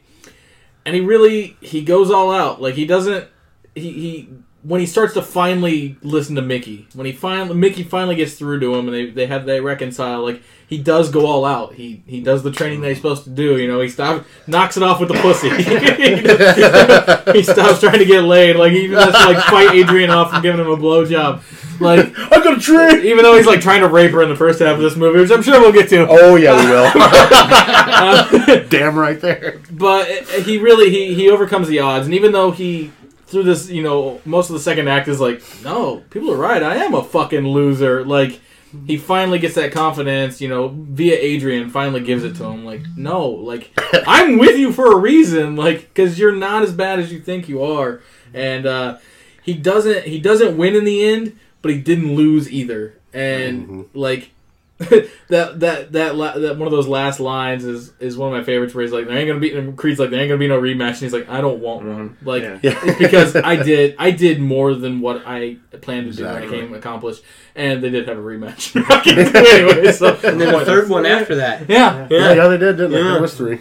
and 0.85 0.95
he 0.95 1.01
really 1.01 1.57
he 1.61 1.83
goes 1.83 2.11
all 2.11 2.31
out. 2.31 2.61
Like 2.61 2.75
he 2.75 2.85
doesn't 2.85 3.27
he, 3.73 3.91
he 3.91 4.29
when 4.63 4.79
he 4.79 4.87
starts 4.87 5.13
to 5.13 5.21
finally 5.21 5.97
listen 6.01 6.35
to 6.35 6.41
Mickey 6.41 6.87
when 6.93 7.05
he 7.05 7.11
finally 7.11 7.55
Mickey 7.55 7.83
finally 7.83 8.15
gets 8.15 8.35
through 8.35 8.59
to 8.61 8.73
him 8.75 8.87
and 8.87 8.95
they, 8.95 9.09
they 9.09 9.27
have 9.27 9.45
they 9.45 9.61
reconcile 9.61 10.23
like 10.23 10.41
he 10.67 10.77
does 10.77 11.09
go 11.09 11.25
all 11.25 11.45
out 11.45 11.73
he 11.75 12.01
he 12.07 12.21
does 12.21 12.41
the 12.43 12.51
training 12.51 12.81
that 12.81 12.87
he's 12.89 12.97
supposed 12.97 13.23
to 13.23 13.29
do 13.29 13.57
you 13.57 13.67
know 13.67 13.79
he 13.81 13.89
stops 13.89 14.27
knocks 14.47 14.77
it 14.77 14.83
off 14.83 14.99
with 14.99 15.09
the 15.09 15.15
pussy 15.15 15.49
he 17.33 17.43
stops 17.43 17.79
trying 17.79 17.99
to 17.99 18.05
get 18.05 18.21
laid 18.23 18.55
like 18.55 18.71
he 18.71 18.85
even 18.85 18.97
has 18.97 19.13
to 19.13 19.25
like 19.33 19.43
fight 19.45 19.75
Adrian 19.75 20.09
off 20.09 20.31
from 20.31 20.41
giving 20.41 20.59
him 20.59 20.67
a 20.69 20.77
blowjob 20.77 21.41
like 21.81 22.17
I 22.17 22.41
got 22.43 22.57
a 22.57 22.61
tree. 22.61 23.09
even 23.11 23.23
though 23.23 23.35
he's 23.35 23.45
like 23.45 23.59
trying 23.61 23.81
to 23.81 23.87
rape 23.89 24.11
her 24.11 24.23
in 24.23 24.29
the 24.29 24.35
first 24.35 24.59
half 24.59 24.75
of 24.75 24.81
this 24.81 24.95
movie 24.95 25.19
which 25.19 25.31
I'm 25.31 25.43
sure 25.43 25.59
we'll 25.59 25.73
get 25.73 25.89
to 25.89 26.07
Oh 26.09 26.35
yeah, 26.35 26.55
we 26.63 26.69
will. 26.71 26.91
Uh, 27.95 28.59
Damn 28.69 28.97
right 28.97 29.19
there. 29.21 29.61
but 29.71 30.09
uh, 30.09 30.41
he 30.41 30.57
really 30.57 30.89
he 30.89 31.13
he 31.13 31.29
overcomes 31.29 31.67
the 31.67 31.79
odds 31.79 32.05
and 32.05 32.13
even 32.13 32.31
though 32.33 32.51
he 32.51 32.91
through 33.27 33.43
this 33.43 33.69
you 33.69 33.81
know 33.81 34.21
most 34.25 34.49
of 34.49 34.53
the 34.53 34.59
second 34.59 34.87
act 34.87 35.07
is 35.07 35.19
like 35.19 35.41
no 35.63 35.97
people 36.09 36.31
are 36.31 36.37
right 36.37 36.61
i 36.61 36.75
am 36.75 36.93
a 36.93 37.03
fucking 37.03 37.47
loser 37.47 38.03
like 38.05 38.39
he 38.85 38.97
finally 38.97 39.39
gets 39.39 39.55
that 39.55 39.71
confidence 39.71 40.41
you 40.41 40.47
know 40.47 40.67
via 40.69 41.15
adrian 41.15 41.69
finally 41.69 42.01
gives 42.01 42.23
it 42.23 42.35
to 42.35 42.43
him 42.43 42.65
like 42.65 42.81
no 42.95 43.27
like 43.27 43.71
i'm 44.07 44.37
with 44.37 44.57
you 44.57 44.71
for 44.71 44.91
a 44.91 44.97
reason 44.97 45.55
like 45.55 45.81
because 45.81 46.19
you're 46.19 46.35
not 46.35 46.63
as 46.63 46.73
bad 46.73 46.99
as 46.99 47.11
you 47.11 47.19
think 47.19 47.47
you 47.49 47.63
are. 47.63 48.01
And 48.33 48.65
uh 48.65 48.97
he 49.43 49.53
doesn't 49.53 50.03
he 50.05 50.19
doesn't 50.19 50.57
win 50.57 50.75
in 50.75 50.83
the 50.83 51.03
end 51.03 51.39
but 51.61 51.71
he 51.71 51.79
didn't 51.79 52.15
lose 52.15 52.51
either. 52.51 52.95
And 53.13 53.89
like 53.93 54.31
that 55.29 55.59
that 55.59 55.91
that 55.93 56.15
la- 56.17 56.37
that 56.37 56.57
one 56.57 56.67
of 56.67 56.71
those 56.71 56.87
last 56.87 57.21
lines 57.21 57.63
is 57.63 57.93
is 58.01 58.17
one 58.17 58.33
of 58.33 58.37
my 58.37 58.43
favorites 58.43 58.75
where 58.75 58.81
he's 58.83 58.91
like 58.91 59.07
there 59.07 59.17
ain't 59.17 59.27
gonna 59.27 59.39
be 59.39 59.53
and 59.55 59.77
Creed's 59.77 59.99
like 60.01 60.09
there 60.09 60.19
ain't 60.19 60.27
gonna 60.27 60.37
be 60.37 60.49
no 60.49 60.59
rematch 60.61 60.87
and 60.89 60.97
he's 60.97 61.13
like 61.13 61.29
I 61.29 61.39
don't 61.39 61.61
want 61.61 61.85
one 61.85 62.17
like 62.23 62.43
Yeah. 62.43 62.59
it's 62.61 62.97
because 62.99 63.37
I 63.37 63.55
did 63.63 63.95
I 63.97 64.11
did 64.11 64.41
more 64.41 64.73
than 64.75 64.99
what 64.99 65.23
I 65.25 65.57
planned 65.81 66.11
to 66.11 66.17
do 66.17 66.25
when 66.25 66.35
I 66.43 66.47
came 66.49 66.73
accomplished 66.73 67.23
and 67.55 67.81
they 67.81 67.89
did 67.89 68.05
have 68.09 68.17
a 68.17 68.21
rematch 68.21 68.75
anyway 69.07 69.91
so 69.93 70.07
And 70.23 70.41
then 70.41 70.53
a 70.53 70.65
third 70.65 70.89
one 70.89 71.05
after 71.05 71.35
that. 71.35 71.69
yeah 71.69 72.07
Yeah, 72.09 72.33
yeah, 72.33 72.47
they 72.49 72.57
did, 72.57 72.75
didn't 72.75 72.91
they? 72.91 73.01
There 73.01 73.21
was 73.21 73.33
three. 73.35 73.59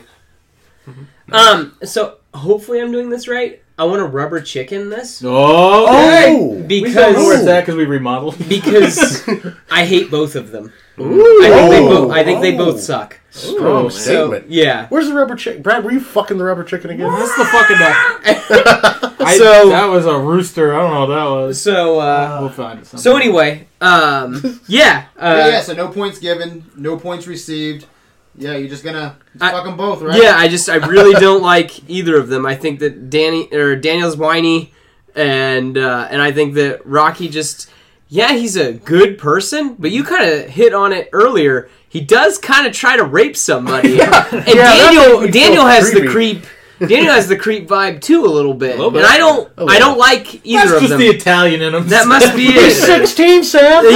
Um. 1.33 1.77
So 1.85 2.19
hopefully 2.35 2.81
I'm 2.81 2.93
doing 2.93 3.09
this 3.09 3.29
right. 3.29 3.63
I 3.77 3.85
want 3.85 3.99
to 4.01 4.05
rubber 4.07 4.41
chicken 4.41 4.89
this 4.89 5.21
oh 5.25 5.87
Oh, 5.89 6.49
we 6.69 6.93
don't 6.93 7.13
know 7.15 7.25
where 7.25 7.35
it's 7.37 7.45
because 7.63 7.75
we 7.75 7.85
remodeled 7.87 8.37
because 8.49 9.23
I 9.71 9.85
hate 9.85 10.11
both 10.11 10.37
of 10.37 10.51
them. 10.53 10.73
Ooh. 11.01 11.43
I 11.43 11.49
think 11.49 11.71
they 11.71 11.81
Oh. 11.85 11.89
both. 11.89 12.13
I 12.13 12.23
think 12.25 12.41
they 12.41 12.57
both 12.57 12.77
Oh. 12.77 12.79
suck. 12.79 13.19
Strong 13.31 13.91
So 13.91 13.99
statement. 14.31 14.51
yeah. 14.51 14.87
Where's 14.91 15.09
the 15.09 15.15
rubber 15.15 15.35
chicken? 15.35 15.61
Brad, 15.63 15.83
were 15.85 15.91
you 15.91 15.99
fucking 15.99 16.39
the 16.39 16.45
rubber 16.45 16.63
chicken 16.63 16.91
again? 16.91 17.11
that's 17.11 17.37
the 17.37 17.45
fucking 17.47 17.77
uh, 17.77 19.15
I, 19.27 19.37
So- 19.37 19.71
that 19.71 19.87
was 19.87 20.07
a 20.07 20.17
rooster 20.19 20.73
I 20.73 20.79
don't 20.79 20.91
know 20.93 21.01
what 21.01 21.07
that 21.17 21.25
was 21.47 21.61
So 21.61 21.99
uh. 21.99 22.39
we'll 22.41 22.51
find 22.51 22.79
it 22.79 22.87
sometime. 22.87 23.03
So 23.03 23.17
anyway, 23.17 23.67
um. 23.81 24.61
Yeah. 24.69 25.07
Uh, 25.19 25.35
yeah, 25.39 25.49
yeah, 25.49 25.61
so 25.63 25.75
no 25.75 25.89
points 25.89 26.21
given, 26.21 26.65
no 26.77 26.97
points 26.97 27.27
received. 27.27 27.87
Yeah, 28.37 28.57
you're 28.57 28.69
just 28.69 28.85
gonna 28.85 29.17
just 29.33 29.45
I- 29.45 29.53
fuck 29.53 29.65
them 29.65 29.77
both, 29.77 30.03
right? 30.03 30.21
Yeah, 30.21 30.37
I 30.37 30.49
just 30.49 30.69
I 30.69 30.77
really 30.77 31.15
don't 31.21 31.43
like 31.43 31.89
either 31.89 32.17
of 32.17 32.29
them. 32.29 32.45
I 32.47 32.55
think 32.57 32.81
that 32.81 33.11
Danny 33.11 33.49
or 33.53 33.77
Daniel's 33.77 34.17
whiny, 34.17 34.73
and 35.15 35.79
uh, 35.79 36.09
and 36.11 36.21
I 36.21 36.33
think 36.33 36.55
that 36.55 36.85
Rocky 36.87 37.29
just 37.29 37.71
yeah 38.09 38.33
he's 38.33 38.57
a 38.57 38.73
good 38.73 39.19
person, 39.19 39.75
but 39.79 39.91
you 39.91 40.05
kind 40.05 40.29
of 40.29 40.51
hit 40.51 40.75
on 40.75 40.93
it 40.93 41.09
earlier. 41.13 41.69
He 41.89 42.01
does 42.01 42.39
kind 42.39 42.67
of 42.67 42.73
try 42.73 42.97
to 42.97 43.05
rape 43.05 43.37
somebody, 43.37 44.01
and 44.01 44.11
that 44.11 44.33
makes 44.33 44.53
Daniel 44.53 45.21
Daniel 45.31 45.63
feel 45.63 45.67
has 45.67 45.93
the 45.93 46.07
creep. 46.09 46.45
Daniel 46.81 47.13
has 47.15 47.29
the 47.29 47.37
creep 47.37 47.69
vibe 47.69 48.01
too 48.01 48.25
a 48.25 48.29
little 48.29 48.55
bit, 48.55 48.77
little 48.77 48.91
bit. 48.91 49.05
and 49.05 49.13
I 49.13 49.19
don't 49.19 49.49
A 49.59 49.65
I 49.67 49.79
don't 49.79 49.97
like 49.99 50.45
either 50.45 50.65
that's 50.65 50.73
of 50.75 50.81
just 50.81 50.91
them. 50.91 50.99
the 51.01 51.07
Italian 51.09 51.63
in 51.63 51.73
him 51.75 51.87
that 51.89 52.07
must 52.09 52.35
be 52.35 52.47
it. 52.49 52.73
16, 52.75 53.45
Sam. 53.45 53.85
I 53.87 53.91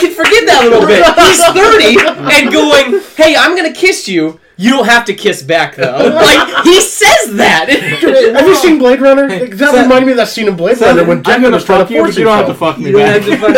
can 0.00 0.10
forget 0.12 0.46
that 0.46 0.64
a 0.64 0.68
little 0.70 0.86
bit. 0.86 1.04
He's 1.18 1.44
30 1.44 1.98
and 2.34 2.50
going, 2.52 3.00
hey, 3.16 3.34
I'm 3.36 3.54
going 3.56 3.70
to 3.72 3.78
kiss 3.78 4.08
you. 4.08 4.40
You 4.56 4.70
don't 4.70 4.86
have 4.86 5.04
to 5.06 5.14
kiss 5.14 5.42
back, 5.42 5.74
though. 5.74 6.12
Like, 6.14 6.62
he 6.64 6.80
says 6.80 7.34
that. 7.36 7.68
Have 7.68 8.46
you 8.46 8.54
seen 8.54 8.78
Blade 8.78 9.00
Runner? 9.00 9.26
That 9.28 9.58
Sam- 9.58 9.82
reminded 9.82 10.06
me 10.06 10.12
of 10.12 10.18
that 10.18 10.28
scene 10.28 10.46
in 10.46 10.54
Blade 10.56 10.80
Runner 10.80 11.02
when 11.04 11.18
I'm 11.18 11.24
Deckard 11.24 11.42
gonna 11.42 11.58
trying 11.60 11.80
fuck 11.80 11.88
to 11.88 11.94
you, 11.94 12.00
force 12.00 12.14
but 12.14 12.18
you 12.20 12.24
don't 12.24 12.36
have 12.36 12.46
to 12.46 12.54
fuck 12.54 12.78
me 12.78 12.90
You 12.90 12.96
back. 12.96 13.20
have 13.22 13.24
to 13.24 13.36
fuck. 13.36 13.56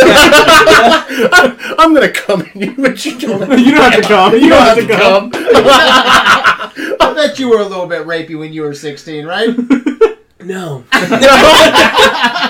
I'm 1.79 1.93
gonna 1.93 2.11
come 2.11 2.41
in 2.55 2.61
you, 2.61 2.75
but 2.79 3.05
you 3.05 3.19
don't. 3.19 3.41
You 3.59 3.73
don't 3.73 3.93
have 3.93 4.01
to 4.03 4.09
come. 4.09 4.33
You 4.35 4.49
don't 4.49 4.63
have 4.63 4.79
to 4.79 4.87
come. 4.87 5.31
I 7.01 7.13
bet 7.15 7.39
you 7.39 7.49
were 7.51 7.61
a 7.61 7.65
little 7.67 7.87
bit 7.87 8.07
rapey 8.07 8.39
when 8.39 8.53
you 8.53 8.63
were 8.63 8.75
16, 8.75 9.25
right? 9.27 9.51
No. 10.39 10.85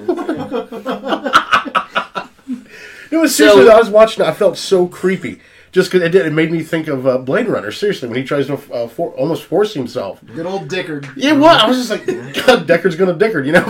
it 3.10 3.16
was 3.16 3.34
seriously, 3.34 3.66
So- 3.66 3.70
I 3.72 3.76
was 3.78 3.90
watching 3.90 4.24
it. 4.24 4.28
I 4.28 4.32
felt 4.32 4.56
so 4.56 4.86
creepy. 4.86 5.40
Just 5.70 5.90
because 5.90 6.06
it, 6.06 6.10
did- 6.10 6.24
it 6.26 6.32
made 6.32 6.50
me 6.50 6.62
think 6.62 6.88
of 6.88 7.06
uh, 7.06 7.18
Blade 7.18 7.48
Runner. 7.48 7.70
Seriously, 7.70 8.08
when 8.08 8.16
he 8.16 8.24
tries 8.24 8.46
to 8.46 8.54
uh, 8.72 8.88
for, 8.88 9.10
almost 9.12 9.44
force 9.44 9.74
himself. 9.74 10.20
Good 10.34 10.46
old 10.46 10.68
Dickard. 10.68 11.06
Yeah, 11.16 11.32
what? 11.32 11.60
I 11.60 11.68
was 11.68 11.76
just 11.76 11.90
like, 11.90 12.06
God, 12.06 12.66
Deckard's 12.66 12.96
gonna 12.96 13.12
Dickard, 13.14 13.44
you 13.44 13.52
know? 13.52 13.64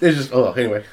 it's 0.00 0.16
just, 0.16 0.32
oh, 0.32 0.52
anyway. 0.52 0.84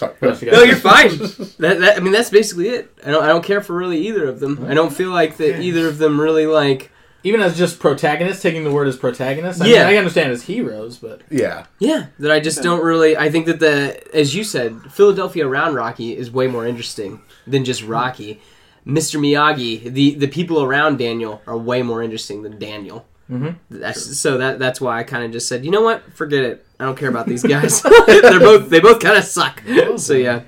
Sorry. 0.00 0.50
No, 0.50 0.62
you're 0.62 0.76
fine. 0.76 1.10
That, 1.60 1.80
that 1.80 1.96
I 1.96 2.00
mean, 2.00 2.12
that's 2.12 2.30
basically 2.30 2.68
it. 2.70 2.90
I 3.04 3.10
don't. 3.10 3.22
I 3.22 3.28
don't 3.28 3.44
care 3.44 3.60
for 3.60 3.74
really 3.76 3.98
either 4.08 4.26
of 4.28 4.40
them. 4.40 4.64
I 4.66 4.74
don't 4.74 4.92
feel 4.92 5.10
like 5.10 5.36
that 5.36 5.60
either 5.60 5.86
of 5.88 5.98
them 5.98 6.20
really 6.20 6.46
like. 6.46 6.90
Even 7.22 7.42
as 7.42 7.58
just 7.58 7.78
protagonists, 7.80 8.40
taking 8.42 8.64
the 8.64 8.70
word 8.72 8.88
as 8.88 8.96
protagonists. 8.96 9.60
I 9.60 9.66
Yeah. 9.66 9.84
mean, 9.86 9.94
I 9.94 9.98
understand 9.98 10.32
as 10.32 10.44
heroes, 10.44 10.96
but 10.96 11.20
Yeah. 11.28 11.66
Yeah, 11.78 12.06
that 12.18 12.30
I 12.30 12.40
just 12.40 12.62
don't 12.62 12.82
really. 12.82 13.14
I 13.14 13.30
think 13.30 13.44
that 13.44 13.60
the, 13.60 14.00
as 14.16 14.34
you 14.34 14.42
said, 14.42 14.80
Philadelphia 14.90 15.46
around 15.46 15.74
Rocky 15.74 16.16
is 16.16 16.30
way 16.30 16.46
more 16.46 16.66
interesting 16.66 17.20
than 17.46 17.66
just 17.66 17.82
Rocky. 17.84 18.40
Mr. 18.86 19.20
Miyagi, 19.20 19.92
the 19.92 20.14
the 20.14 20.28
people 20.28 20.62
around 20.62 20.96
Daniel 20.98 21.42
are 21.46 21.58
way 21.58 21.82
more 21.82 22.02
interesting 22.02 22.42
than 22.42 22.58
Daniel. 22.58 23.04
Mhm. 23.30 23.56
That's 23.70 24.18
so 24.18 24.38
that 24.38 24.58
that's 24.58 24.80
why 24.80 24.98
I 24.98 25.04
kind 25.04 25.24
of 25.24 25.30
just 25.30 25.48
said, 25.48 25.64
you 25.64 25.70
know 25.70 25.82
what, 25.82 26.02
forget 26.14 26.42
it. 26.42 26.66
I 26.80 26.84
don't 26.84 26.98
care 26.98 27.08
about 27.08 27.26
these 27.26 27.42
guys. 27.42 27.82
They're 28.06 28.40
both 28.40 28.70
they 28.70 28.80
both 28.80 29.00
kind 29.00 29.16
of 29.16 29.24
suck. 29.24 29.62
So 29.96 30.14
yeah, 30.14 30.42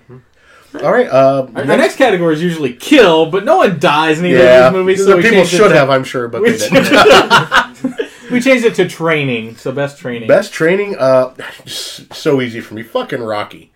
All 0.83 0.91
right. 0.93 1.07
Uh, 1.07 1.49
our, 1.55 1.61
our 1.63 1.77
next 1.77 1.97
category 1.97 2.35
is 2.35 2.43
usually 2.43 2.73
kill, 2.73 3.27
but 3.31 3.45
no 3.45 3.59
one 3.59 3.79
dies 3.79 4.19
in 4.19 4.27
either 4.27 4.43
yeah. 4.43 4.67
of 4.67 4.73
these 4.73 4.79
movies. 4.81 5.05
So 5.05 5.17
we 5.17 5.23
people 5.23 5.39
changed 5.39 5.55
it 5.55 5.57
should 5.57 5.69
to- 5.69 5.75
have, 5.77 5.91
I'm 5.91 6.05
sure, 6.05 6.27
but 6.29 6.43
we 6.43 6.51
they 6.51 6.69
didn't. 6.71 8.11
we 8.33 8.41
changed 8.41 8.65
it 8.65 8.75
to 8.77 8.89
training. 8.89 9.57
So 9.57 9.71
best 9.71 9.99
training. 9.99 10.27
Best 10.27 10.53
training, 10.53 10.97
uh, 10.99 11.35
so 11.67 12.41
easy 12.41 12.61
for 12.61 12.75
me. 12.75 12.83
Fucking 12.83 13.23
Rocky. 13.23 13.73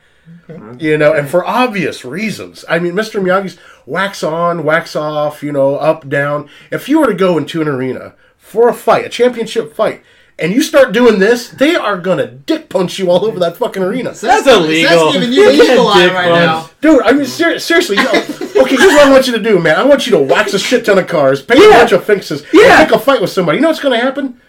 You 0.79 0.99
know, 0.99 1.13
and 1.13 1.29
for 1.29 1.47
obvious 1.47 2.05
reasons. 2.05 2.65
I 2.69 2.81
mean, 2.81 2.95
Mr. 2.95 3.21
Miyagi's 3.23 3.59
wax 3.85 4.25
on, 4.25 4.65
wax 4.65 4.97
off, 4.97 5.43
you 5.43 5.53
know, 5.53 5.77
up, 5.77 6.09
down. 6.09 6.49
If 6.73 6.89
you 6.89 7.01
were 7.01 7.07
to 7.07 7.15
go 7.15 7.39
into 7.39 7.63
an 7.63 7.69
arena 7.69 8.15
for 8.47 8.69
a 8.69 8.75
fight, 8.75 9.05
a 9.05 9.09
championship 9.09 9.75
fight, 9.75 10.03
and 10.39 10.53
you 10.53 10.63
start 10.63 10.93
doing 10.93 11.19
this, 11.19 11.49
they 11.49 11.75
are 11.75 11.99
gonna 11.99 12.27
dick 12.27 12.69
punch 12.69 12.99
you 12.99 13.11
all 13.11 13.25
over 13.25 13.39
that 13.41 13.57
fucking 13.57 13.83
arena. 13.83 14.13
That's 14.13 14.47
illegal. 14.47 15.07
That's 15.07 15.13
giving 15.15 15.33
you 15.33 15.47
the 15.57 15.65
You 15.75 15.81
eye 15.87 16.07
right 16.13 16.29
punch. 16.31 16.45
now. 16.47 16.71
Dude, 16.81 17.03
I 17.03 17.13
mean, 17.13 17.25
ser- 17.27 17.59
seriously, 17.59 17.97
you 17.97 18.05
know, 18.05 18.11
okay, 18.11 18.77
here's 18.77 18.93
what 18.93 19.07
I 19.07 19.11
want 19.11 19.27
you 19.27 19.33
to 19.33 19.43
do, 19.43 19.59
man. 19.59 19.77
I 19.77 19.83
want 19.85 20.07
you 20.07 20.13
to 20.13 20.19
wax 20.23 20.53
a 20.55 20.59
shit 20.59 20.85
ton 20.85 20.99
of 20.99 21.07
cars, 21.09 21.43
paint 21.43 21.61
Yeah. 21.61 21.69
a 21.77 21.79
bunch 21.81 21.93
of 21.93 22.05
fixes, 22.05 22.45
Yeah. 22.53 22.81
and 22.81 22.89
pick 22.89 22.97
a 22.97 22.99
fight 23.03 23.21
with 23.21 23.31
somebody. 23.31 23.59
You 23.59 23.63
know 23.63 23.69
what's 23.69 23.81
going 23.81 23.99
to 23.99 24.05
happen? 24.05 24.41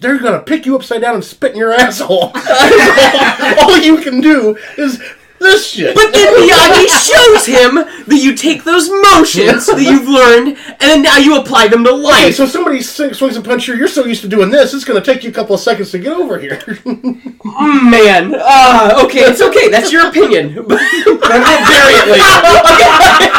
They're 0.00 0.18
going 0.18 0.34
to 0.34 0.40
pick 0.44 0.64
you 0.66 0.76
upside 0.76 1.00
down 1.00 1.14
and 1.16 1.24
spit 1.24 1.52
in 1.52 1.58
your 1.58 1.72
asshole. 1.84 2.32
All 3.62 3.78
you 3.78 3.98
can 3.98 4.20
do 4.20 4.56
is 4.76 5.00
this 5.38 5.70
shit. 5.70 5.94
But 5.94 6.12
then 6.12 6.34
Miyagi 6.48 6.86
shows 6.88 7.46
him 7.46 7.74
that 8.06 8.20
you 8.22 8.34
take 8.34 8.64
those 8.64 8.88
motions 9.12 9.66
that 9.66 9.80
you've 9.82 10.08
learned, 10.08 10.56
and 10.66 10.80
then 10.80 11.02
now 11.02 11.16
you 11.18 11.36
apply 11.40 11.68
them 11.68 11.84
to 11.84 11.90
Okay, 11.90 12.02
life. 12.02 12.34
so 12.34 12.46
somebody 12.46 12.80
swings 12.82 13.18
swings 13.18 13.36
a 13.36 13.40
punch 13.42 13.66
you, 13.68 13.74
you're 13.74 13.88
so 13.88 14.04
used 14.04 14.22
to 14.22 14.28
doing 14.28 14.50
this, 14.50 14.74
it's 14.74 14.84
going 14.84 15.00
to 15.02 15.12
take 15.12 15.24
you 15.24 15.30
a 15.30 15.32
couple 15.32 15.54
of 15.54 15.60
seconds 15.60 15.90
to 15.92 15.98
get 15.98 16.12
over 16.12 16.38
here. 16.38 16.58
Mm, 16.58 17.90
man, 17.90 18.34
uh, 18.36 19.02
okay, 19.04 19.20
it's 19.20 19.40
okay. 19.40 19.68
That's 19.70 19.90
your 19.92 20.08
opinion. 20.08 20.54
but 20.68 20.78
I 20.80 21.38
won't 21.38 21.64
bury 21.68 21.94
it 21.94 22.08
later. 22.12 23.38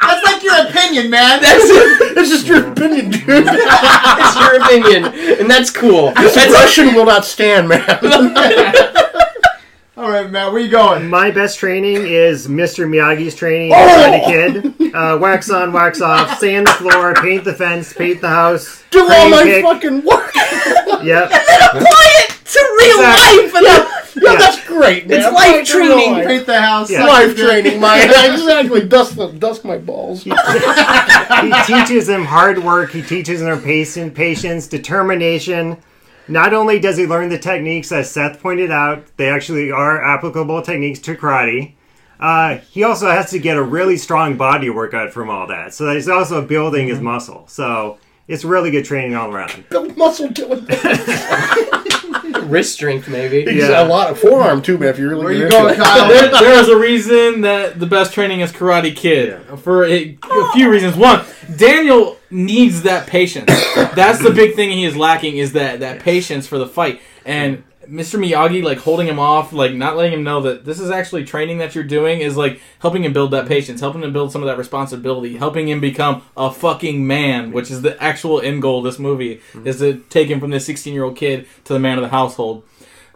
That's 0.00 0.24
like 0.24 0.42
your 0.42 0.68
opinion, 0.68 1.10
man. 1.10 1.40
That's 1.40 1.64
it. 1.64 2.16
it's 2.18 2.30
just 2.30 2.46
your 2.46 2.70
opinion, 2.70 3.10
dude. 3.10 3.46
that's 3.46 4.38
your 4.38 4.62
opinion, 4.62 5.38
and 5.40 5.50
that's 5.50 5.70
cool. 5.70 6.12
This 6.14 6.34
That's 6.34 6.52
Russian 6.52 6.94
will 6.94 7.06
not 7.06 7.24
stand, 7.24 7.68
man. 7.68 7.80
All 9.96 10.10
right, 10.10 10.28
Matt, 10.28 10.50
where 10.52 10.60
you 10.60 10.68
going? 10.70 11.08
My 11.08 11.30
best 11.30 11.58
training 11.60 12.04
is 12.08 12.48
Mr. 12.48 12.84
Miyagi's 12.88 13.36
training 13.36 13.70
Oh! 13.72 13.76
as 13.76 14.22
a 14.22 14.24
kid. 14.80 14.94
Uh, 14.94 15.18
wax 15.20 15.50
on, 15.50 15.72
wax 15.72 16.00
off, 16.00 16.38
sand 16.40 16.66
the 16.66 16.72
floor, 16.72 17.14
paint 17.14 17.44
the 17.44 17.52
fence, 17.54 17.92
paint 17.92 18.20
the 18.20 18.28
house. 18.28 18.82
Do 18.90 19.00
all 19.08 19.28
my 19.30 19.44
kick. 19.44 19.64
fucking 19.64 20.04
work. 20.04 20.32
Yep. 21.04 21.30
And 21.32 21.42
then 21.48 21.60
apply 21.70 22.12
it 22.16 22.30
to 22.46 22.76
real 22.78 22.98
Exactly. 22.98 23.42
life. 23.42 23.54
And 23.56 23.64
Yeah, 23.66 24.32
Yeah. 24.32 24.38
that's 24.38 24.64
great, 24.66 25.06
man. 25.06 25.18
It's 25.20 25.32
life 25.34 25.66
training. 25.66 26.12
right. 26.12 26.26
Paint 26.26 26.46
the 26.46 26.60
house. 26.62 26.90
Yeah. 26.90 27.04
Life 27.06 27.36
training, 27.36 27.78
my 27.78 28.00
exactly. 28.04 28.86
Dust, 28.86 29.14
the- 29.16 29.28
dust 29.32 29.64
my 29.66 29.76
balls. 29.76 30.22
he 30.24 30.32
teaches 31.66 32.06
them 32.06 32.24
hard 32.24 32.58
work. 32.64 32.90
He 32.90 33.02
teaches 33.02 33.40
them 33.40 33.60
patience, 33.62 34.14
patience, 34.14 34.66
determination. 34.66 35.76
Not 36.28 36.54
only 36.54 36.80
does 36.80 36.96
he 36.96 37.06
learn 37.06 37.28
the 37.28 37.38
techniques, 37.38 37.92
as 37.92 38.10
Seth 38.10 38.40
pointed 38.40 38.70
out, 38.70 39.04
they 39.16 39.28
actually 39.28 39.70
are 39.70 40.02
applicable 40.02 40.62
techniques 40.62 40.98
to 41.00 41.14
karate. 41.14 41.74
Uh, 42.18 42.58
he 42.70 42.82
also 42.82 43.10
has 43.10 43.30
to 43.30 43.38
get 43.38 43.56
a 43.56 43.62
really 43.62 43.96
strong 43.96 44.36
body 44.36 44.70
workout 44.70 45.12
from 45.12 45.28
all 45.28 45.46
that. 45.48 45.74
So 45.74 45.92
he's 45.92 46.08
also 46.08 46.46
building 46.46 46.88
his 46.88 47.00
muscle. 47.00 47.46
So 47.48 47.98
it's 48.28 48.44
really 48.44 48.70
good 48.70 48.84
training 48.84 49.14
all 49.14 49.30
around. 49.34 49.68
Build 49.68 49.96
muscle 49.96 50.28
doing 50.28 50.64
wrist 52.48 52.74
strength, 52.74 53.08
maybe. 53.08 53.50
Yeah. 53.52 53.84
a 53.84 53.88
lot 53.88 54.10
of 54.10 54.18
forearm 54.18 54.62
too, 54.62 54.78
man. 54.78 54.90
If 54.90 54.98
you're 54.98 55.10
really 55.10 55.24
Where 55.24 55.34
get 55.34 55.42
you 55.42 55.50
going. 55.50 55.74
Kyle? 55.74 56.08
there, 56.08 56.30
there 56.30 56.60
is 56.60 56.68
a 56.68 56.76
reason 56.76 57.42
that 57.42 57.78
the 57.78 57.86
best 57.86 58.14
training 58.14 58.40
is 58.40 58.52
Karate 58.52 58.94
Kid 58.94 59.42
for 59.58 59.84
a, 59.84 60.16
a 60.22 60.52
few 60.52 60.70
reasons. 60.70 60.96
One, 60.96 61.24
Daniel 61.56 62.16
needs 62.34 62.82
that 62.82 63.06
patience. 63.06 63.46
That's 63.94 64.22
the 64.22 64.32
big 64.32 64.54
thing 64.56 64.70
he 64.70 64.84
is 64.84 64.96
lacking 64.96 65.36
is 65.36 65.52
that 65.52 65.80
that 65.80 66.00
patience 66.00 66.46
for 66.46 66.58
the 66.58 66.66
fight. 66.66 67.00
And 67.24 67.62
Mr. 67.88 68.18
Miyagi, 68.18 68.62
like 68.62 68.78
holding 68.78 69.06
him 69.06 69.18
off, 69.18 69.52
like 69.52 69.74
not 69.74 69.96
letting 69.96 70.14
him 70.14 70.24
know 70.24 70.40
that 70.42 70.64
this 70.64 70.80
is 70.80 70.90
actually 70.90 71.24
training 71.24 71.58
that 71.58 71.74
you're 71.74 71.84
doing, 71.84 72.20
is 72.20 72.36
like 72.36 72.60
helping 72.80 73.04
him 73.04 73.12
build 73.12 73.30
that 73.30 73.46
patience, 73.46 73.80
helping 73.80 74.02
him 74.02 74.12
build 74.12 74.32
some 74.32 74.42
of 74.42 74.46
that 74.46 74.58
responsibility, 74.58 75.36
helping 75.36 75.68
him 75.68 75.80
become 75.80 76.22
a 76.36 76.50
fucking 76.50 77.06
man, 77.06 77.52
which 77.52 77.70
is 77.70 77.82
the 77.82 78.02
actual 78.02 78.40
end 78.40 78.62
goal 78.62 78.78
of 78.78 78.84
this 78.84 78.98
movie, 78.98 79.40
is 79.64 79.78
to 79.78 79.98
take 80.10 80.28
him 80.28 80.40
from 80.40 80.50
this 80.50 80.66
16 80.66 80.92
year 80.92 81.04
old 81.04 81.16
kid 81.16 81.46
to 81.64 81.72
the 81.72 81.78
man 81.78 81.98
of 81.98 82.02
the 82.02 82.08
household. 82.08 82.64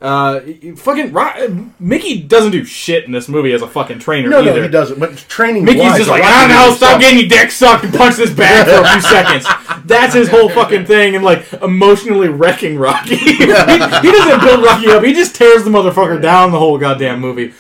Uh, 0.01 0.41
fucking 0.77 1.13
Ro- 1.13 1.71
Mickey 1.81 2.23
doesn't 2.23 2.53
do 2.53 2.65
shit 2.65 3.05
in 3.05 3.11
this 3.11 3.29
movie 3.29 3.53
as 3.53 3.63
a 3.63 3.67
fucking 3.67 3.99
trainer 3.99 4.29
No, 4.29 4.41
either. 4.43 4.55
no, 4.55 4.63
he 4.63 4.69
doesn't. 4.69 5.01
But 5.01 5.17
training. 5.17 5.65
Mickey's 5.65 5.83
wise, 5.83 5.99
just 5.99 6.09
like, 6.11 6.23
I 6.23 6.45
I 6.45 6.49
don't 6.49 6.57
know, 6.71 6.75
stop 6.77 7.01
getting 7.01 7.19
your 7.19 7.29
dick 7.29 7.51
sucked 7.51 7.83
and 7.85 7.93
punch 7.93 8.15
this 8.15 8.31
bag 8.33 8.67
for 8.67 8.81
a 8.87 8.93
few 8.93 9.01
seconds. 9.11 9.85
That's 9.87 10.15
his 10.15 10.29
whole 10.29 10.49
fucking 10.51 10.87
thing, 10.93 11.17
and 11.17 11.25
like 11.25 11.53
emotionally 11.55 12.29
wrecking 12.29 12.79
Rocky. 12.79 13.17
he, 13.17 13.35
he 13.35 13.47
doesn't 13.47 14.41
build 14.41 14.65
Rocky 14.65 14.89
up; 14.91 15.03
he 15.03 15.13
just 15.15 15.35
tears 15.35 15.65
the 15.65 15.71
motherfucker 15.71 16.23
down 16.23 16.53
the 16.53 16.59
whole 16.61 16.79
goddamn 16.79 17.19
movie. 17.21 17.53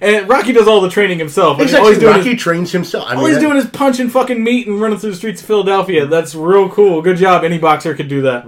And 0.00 0.28
Rocky 0.28 0.52
does 0.52 0.68
all 0.68 0.80
the 0.80 0.88
training 0.88 1.18
himself. 1.18 1.58
Like, 1.58 1.66
all 1.74 1.88
Exactly. 1.88 1.90
he's 1.90 1.98
doing 1.98 2.16
Rocky 2.16 2.30
is 2.34 2.40
trains 2.40 2.72
himself. 2.72 3.06
I 3.08 3.16
all 3.16 3.26
he's 3.26 3.34
that- 3.34 3.40
doing 3.42 3.56
is 3.56 3.66
punching 3.66 4.08
fucking 4.10 4.42
meat 4.42 4.66
and 4.68 4.80
running 4.80 4.98
through 4.98 5.10
the 5.10 5.16
streets 5.16 5.40
of 5.42 5.46
Philadelphia. 5.48 6.06
That's 6.06 6.34
real 6.36 6.70
cool. 6.70 7.02
Good 7.02 7.16
job. 7.18 7.42
Any 7.44 7.58
boxer 7.58 7.94
could 7.94 8.08
do 8.08 8.22
that. 8.22 8.46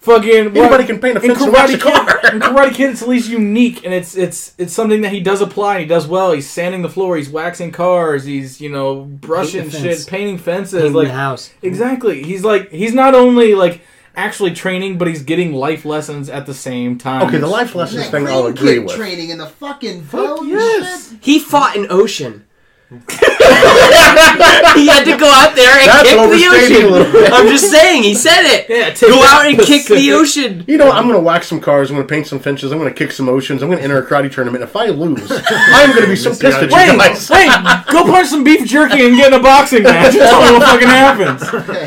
Fucking 0.00 0.56
Anybody 0.56 0.86
can 0.86 0.98
paint 0.98 1.18
a 1.18 1.20
in 1.20 1.28
fence 1.34 1.42
and 1.42 1.52
wax 1.52 1.72
Karate 1.72 1.74
a 1.74 1.78
car. 1.78 2.18
Kid, 2.20 2.34
in 2.34 2.40
Karate 2.40 2.72
Kid, 2.74 2.90
it's 2.90 3.02
at 3.02 3.08
least 3.08 3.28
unique, 3.28 3.84
and 3.84 3.92
it's 3.92 4.16
it's 4.16 4.54
it's 4.56 4.72
something 4.72 5.02
that 5.02 5.12
he 5.12 5.20
does 5.20 5.42
apply. 5.42 5.74
and 5.74 5.80
He 5.82 5.86
does 5.86 6.06
well. 6.06 6.32
He's 6.32 6.48
sanding 6.48 6.80
the 6.80 6.88
floor. 6.88 7.16
He's 7.18 7.28
waxing 7.28 7.70
cars. 7.70 8.24
He's 8.24 8.60
you 8.62 8.70
know 8.70 9.02
brushing 9.04 9.68
shit, 9.68 9.82
fence. 9.82 10.04
painting 10.06 10.38
fences. 10.38 10.80
Painting 10.80 10.94
like 10.94 11.08
the 11.08 11.14
house. 11.14 11.50
exactly. 11.60 12.22
He's 12.22 12.44
like 12.44 12.70
he's 12.70 12.94
not 12.94 13.14
only 13.14 13.54
like 13.54 13.82
actually 14.16 14.52
training, 14.52 14.96
but 14.96 15.06
he's 15.06 15.22
getting 15.22 15.52
life 15.52 15.84
lessons 15.84 16.30
at 16.30 16.46
the 16.46 16.54
same 16.54 16.96
time. 16.96 17.28
Okay, 17.28 17.36
the 17.38 17.46
life 17.46 17.74
lessons 17.74 18.04
That 18.04 18.10
thing 18.10 18.26
I'll 18.26 18.44
green 18.44 18.56
agree 18.56 18.78
with. 18.78 18.96
training 18.96 19.30
in 19.30 19.38
the 19.38 19.46
fucking 19.46 20.04
boat 20.04 20.46
yes. 20.46 21.10
shit. 21.10 21.18
He 21.22 21.38
fought 21.38 21.76
an 21.76 21.86
ocean. 21.90 22.46
He 22.90 24.88
had 24.88 25.04
to 25.04 25.16
go 25.16 25.30
out 25.30 25.54
there 25.54 25.78
and 25.78 25.88
That's 25.88 26.08
kick 26.08 26.18
the 26.18 26.46
ocean. 26.50 26.86
a 26.86 26.90
little 26.90 27.12
bit. 27.12 27.32
I'm 27.32 27.46
just 27.46 27.70
saying, 27.70 28.02
he 28.02 28.16
said 28.16 28.42
it. 28.42 28.66
Yeah, 28.68 28.92
go 29.08 29.22
out 29.22 29.46
and 29.46 29.56
kick 29.60 29.86
the 29.86 30.12
ocean. 30.12 30.64
You 30.66 30.76
know, 30.76 30.90
I'm 30.90 31.04
going 31.04 31.14
to 31.14 31.20
wax 31.20 31.46
some 31.46 31.60
cars. 31.60 31.90
I'm 31.90 31.96
going 31.96 32.06
to 32.06 32.12
paint 32.12 32.26
some 32.26 32.40
fences. 32.40 32.72
I'm 32.72 32.78
going 32.78 32.92
to 32.92 32.98
kick 32.98 33.12
some 33.12 33.28
oceans. 33.28 33.62
I'm 33.62 33.68
going 33.68 33.78
to 33.78 33.84
enter 33.84 33.98
a 33.98 34.04
karate 34.04 34.32
tournament. 34.32 34.64
If 34.64 34.74
I 34.74 34.86
lose, 34.86 35.30
I'm 35.48 35.90
going 35.90 36.02
to 36.02 36.08
be 36.08 36.16
so 36.16 36.30
pissed 36.30 36.44
at 36.44 36.62
you 36.62 36.76
Wait, 36.76 36.98
guys. 36.98 37.30
wait, 37.30 37.46
go 37.92 38.04
punch 38.04 38.26
some 38.28 38.42
beef 38.42 38.66
jerky 38.66 39.06
and 39.06 39.14
get 39.16 39.32
in 39.32 39.38
a 39.38 39.42
boxing 39.42 39.84
match. 39.84 40.14
Tell 40.14 40.40
me 40.40 40.58
what 40.58 40.62
fucking 40.68 40.88
happens. 40.88 41.42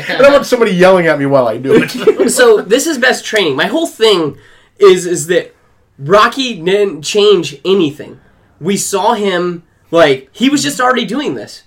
And 0.08 0.22
I 0.24 0.30
want 0.32 0.46
somebody 0.46 0.72
yelling 0.72 1.06
at 1.06 1.18
me 1.18 1.26
while 1.26 1.46
I 1.46 1.58
do 1.58 1.82
it. 1.82 2.30
so 2.30 2.62
this 2.62 2.86
is 2.86 2.96
best 2.96 3.26
training. 3.26 3.56
My 3.56 3.66
whole 3.66 3.86
thing 3.86 4.38
is 4.78 5.04
is 5.04 5.26
that 5.26 5.54
Rocky 5.98 6.62
didn't 6.62 7.02
change 7.02 7.60
anything. 7.62 8.20
We 8.58 8.78
saw 8.78 9.12
him 9.14 9.64
like 9.94 10.28
he 10.32 10.48
was 10.50 10.62
just 10.62 10.80
already 10.80 11.04
doing 11.04 11.34
this. 11.34 11.62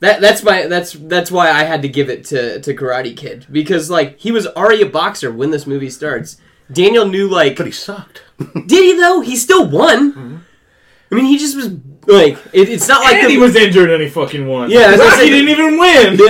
That 0.00 0.20
that's 0.20 0.42
my 0.42 0.66
that's 0.66 0.92
that's 0.92 1.30
why 1.30 1.50
I 1.50 1.64
had 1.64 1.82
to 1.82 1.88
give 1.88 2.08
it 2.10 2.24
to 2.26 2.60
to 2.60 2.74
Karate 2.74 3.16
Kid 3.16 3.46
because 3.50 3.88
like 3.90 4.18
he 4.18 4.30
was 4.32 4.46
already 4.46 4.82
a 4.82 4.86
boxer 4.88 5.30
when 5.32 5.50
this 5.50 5.66
movie 5.66 5.90
starts. 5.90 6.36
Daniel 6.72 7.06
knew 7.06 7.28
like 7.28 7.56
But 7.56 7.66
he 7.66 7.72
sucked. 7.72 8.22
did 8.38 8.70
he 8.84 8.92
though? 8.94 9.20
He 9.20 9.36
still 9.36 9.68
won. 9.68 10.12
Mm-hmm. 10.12 10.36
I 11.10 11.14
mean, 11.14 11.24
he 11.26 11.38
just 11.38 11.56
was 11.56 11.68
like 12.06 12.38
it, 12.52 12.68
it's 12.68 12.86
not 12.88 13.02
like 13.02 13.16
and 13.16 13.26
the, 13.26 13.30
he 13.30 13.38
was 13.38 13.54
injured 13.56 13.90
and 13.90 14.02
he 14.02 14.08
fucking 14.08 14.46
won. 14.46 14.70
Yeah, 14.70 14.92
I 14.94 14.96
Rocky 14.96 15.16
say- 15.16 15.30
didn't 15.30 15.48
even 15.48 15.78
win. 15.78 16.18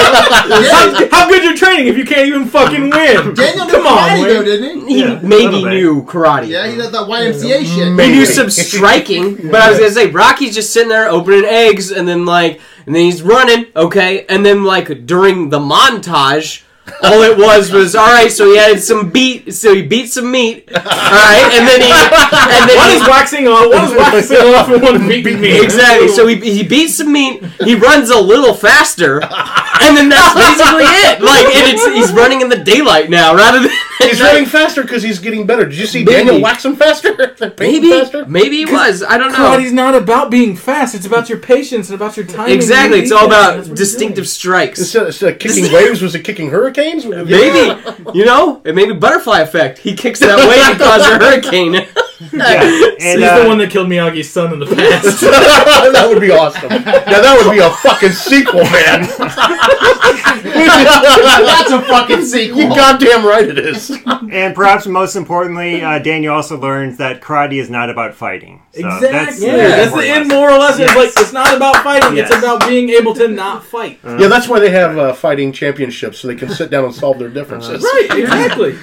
how, 0.00 1.08
how 1.10 1.28
good 1.28 1.44
your 1.44 1.56
training 1.56 1.86
if 1.88 1.96
you 1.96 2.04
can't 2.04 2.26
even 2.28 2.46
fucking 2.46 2.90
win? 2.90 3.34
Daniel 3.34 3.66
knew 3.66 3.72
Come 3.72 3.86
on, 3.86 4.08
karate, 4.08 4.22
Wayne. 4.22 4.28
though, 4.34 4.44
didn't 4.44 4.88
he? 4.88 4.94
he 4.94 5.00
Yeah, 5.00 5.20
maybe 5.22 5.64
knew 5.64 6.02
karate. 6.04 6.48
Yeah, 6.48 6.66
he 6.68 6.76
does 6.76 6.90
that 6.92 7.06
YMCA 7.06 7.64
shit. 7.64 8.00
He 8.00 8.12
knew 8.12 8.26
some 8.26 8.50
striking, 8.50 9.36
but 9.50 9.60
I 9.60 9.70
was 9.70 9.78
gonna 9.78 9.90
say 9.90 10.10
Rocky's 10.10 10.54
just 10.54 10.72
sitting 10.72 10.88
there 10.88 11.08
opening 11.08 11.44
eggs, 11.44 11.90
and 11.90 12.06
then 12.08 12.24
like, 12.26 12.60
and 12.86 12.94
then 12.94 13.02
he's 13.04 13.22
running, 13.22 13.66
okay, 13.76 14.24
and 14.26 14.44
then 14.44 14.64
like 14.64 15.06
during 15.06 15.50
the 15.50 15.58
montage, 15.58 16.62
all 17.02 17.22
it 17.22 17.36
was 17.36 17.70
was 17.70 17.94
all 17.94 18.06
right. 18.06 18.30
So 18.30 18.50
he 18.50 18.56
had 18.56 18.80
some 18.82 19.10
beat, 19.10 19.54
so 19.54 19.74
he 19.74 19.82
beat 19.82 20.10
some 20.10 20.30
meat, 20.30 20.68
all 20.68 20.82
right, 20.82 21.50
and 21.52 21.66
then 21.66 21.80
he, 21.80 21.90
and 21.90 22.68
then 22.68 22.76
One 22.76 22.90
he, 22.90 22.96
is 22.96 23.08
waxing 23.08 23.46
off. 23.48 23.68
One 23.68 23.84
is 23.84 23.92
waxing 23.92 24.36
off, 24.54 24.68
and 24.68 24.82
one 24.82 25.02
is 25.02 25.08
beating 25.08 25.40
me. 25.40 25.60
Exactly. 25.62 26.08
So 26.08 26.26
he, 26.26 26.36
he 26.36 26.62
beats 26.62 26.96
some 26.96 27.12
meat. 27.12 27.44
He 27.62 27.74
runs 27.74 28.10
a 28.10 28.20
little 28.20 28.54
faster, 28.54 29.22
and 29.22 29.96
then 29.96 30.08
that's 30.08 30.34
basically 30.34 30.84
it. 31.08 31.20
Like, 31.20 31.46
and 31.54 31.72
it's 31.72 31.86
he's 31.86 32.12
running 32.12 32.40
in 32.40 32.48
the 32.48 32.62
daylight 32.62 33.10
now 33.10 33.34
rather 33.34 33.60
than 33.60 33.70
He's 34.10 34.20
running 34.20 34.46
faster 34.46 34.82
because 34.82 35.02
he's 35.02 35.18
getting 35.18 35.46
better. 35.46 35.64
Did 35.64 35.76
you 35.76 35.86
see 35.86 36.04
Maybe. 36.04 36.16
Daniel 36.16 36.40
wax 36.40 36.64
him 36.64 36.76
faster? 36.76 37.34
Maybe 37.58 37.90
faster? 37.90 38.24
maybe 38.26 38.58
he 38.58 38.64
was. 38.64 39.02
I 39.02 39.18
don't 39.18 39.32
know. 39.32 39.38
Karate's 39.38 39.72
not 39.72 39.94
about 39.94 40.30
being 40.30 40.56
fast. 40.56 40.94
It's 40.94 41.06
about 41.06 41.28
your 41.28 41.38
patience 41.38 41.90
and 41.90 41.96
about 41.96 42.16
your 42.16 42.26
timing. 42.26 42.54
Exactly. 42.54 43.00
It's 43.00 43.10
all 43.10 43.26
about 43.26 43.58
what 43.58 43.66
you're 43.66 43.76
distinctive 43.76 44.28
strikes. 44.28 44.78
Instead, 44.78 45.06
instead 45.06 45.32
of 45.34 45.38
kicking 45.40 45.72
waves, 45.72 46.00
was 46.02 46.14
it 46.14 46.20
kicking 46.20 46.50
hurricanes? 46.50 47.06
Maybe 47.06 47.80
you 48.14 48.24
know, 48.24 48.62
it 48.64 48.74
may 48.74 48.86
be 48.86 48.92
butterfly 48.92 49.40
effect. 49.40 49.78
He 49.78 49.94
kicks 49.94 50.20
that 50.20 50.38
wave 50.38 50.58
and 50.58 50.78
causes 50.78 51.08
a 51.08 51.18
hurricane. 51.18 51.86
Yeah. 52.32 52.84
And, 53.00 53.20
He's 53.20 53.28
uh, 53.30 53.42
the 53.42 53.48
one 53.48 53.58
that 53.58 53.70
killed 53.70 53.86
Miyagi's 53.88 54.28
son 54.28 54.52
in 54.52 54.58
the 54.58 54.66
past. 54.66 55.20
that 55.20 56.06
would 56.08 56.20
be 56.20 56.32
awesome. 56.32 56.68
Now 56.68 56.82
that 56.82 57.40
would 57.40 57.52
be 57.52 57.60
a 57.60 57.70
fucking 57.70 58.10
sequel, 58.10 58.64
man. 58.64 59.02
That's 60.38 61.70
a 61.70 61.80
fucking 61.82 62.24
sequel. 62.24 62.58
You 62.60 62.68
goddamn 62.68 63.24
right 63.24 63.46
it 63.48 63.58
is. 63.58 63.90
and 64.30 64.54
perhaps 64.54 64.86
most 64.86 65.14
importantly, 65.16 65.80
uh, 65.82 65.98
Daniel 66.00 66.34
also 66.34 66.58
learns 66.58 66.96
that 66.98 67.20
karate 67.22 67.60
is 67.60 67.70
not 67.70 67.88
about 67.90 68.14
fighting. 68.14 68.62
So 68.72 68.80
exactly. 68.80 69.08
That's, 69.12 69.40
yeah, 69.40 69.56
very 69.56 69.68
that's 69.70 69.92
the 69.94 70.08
end 70.08 70.24
lesson. 70.28 70.36
moral 70.36 70.58
lesson. 70.58 70.82
It's 70.82 70.94
Yes. 70.94 71.14
like 71.16 71.22
it's 71.24 71.32
not 71.32 71.56
about 71.56 71.76
fighting. 71.84 72.16
Yes. 72.16 72.30
It's 72.30 72.38
about 72.38 72.66
being 72.68 72.88
able 72.90 73.14
to 73.14 73.28
not 73.28 73.64
fight. 73.64 74.00
Yeah, 74.04 74.26
that's 74.28 74.48
why 74.48 74.58
they 74.58 74.70
have 74.70 74.98
uh, 74.98 75.12
fighting 75.12 75.52
championships 75.52 76.18
so 76.18 76.26
they 76.28 76.34
can 76.34 76.48
sit 76.50 76.70
down 76.70 76.84
and 76.84 76.94
solve 76.94 77.18
their 77.18 77.28
differences. 77.30 77.82
right. 77.82 78.08
Exactly. 78.10 78.76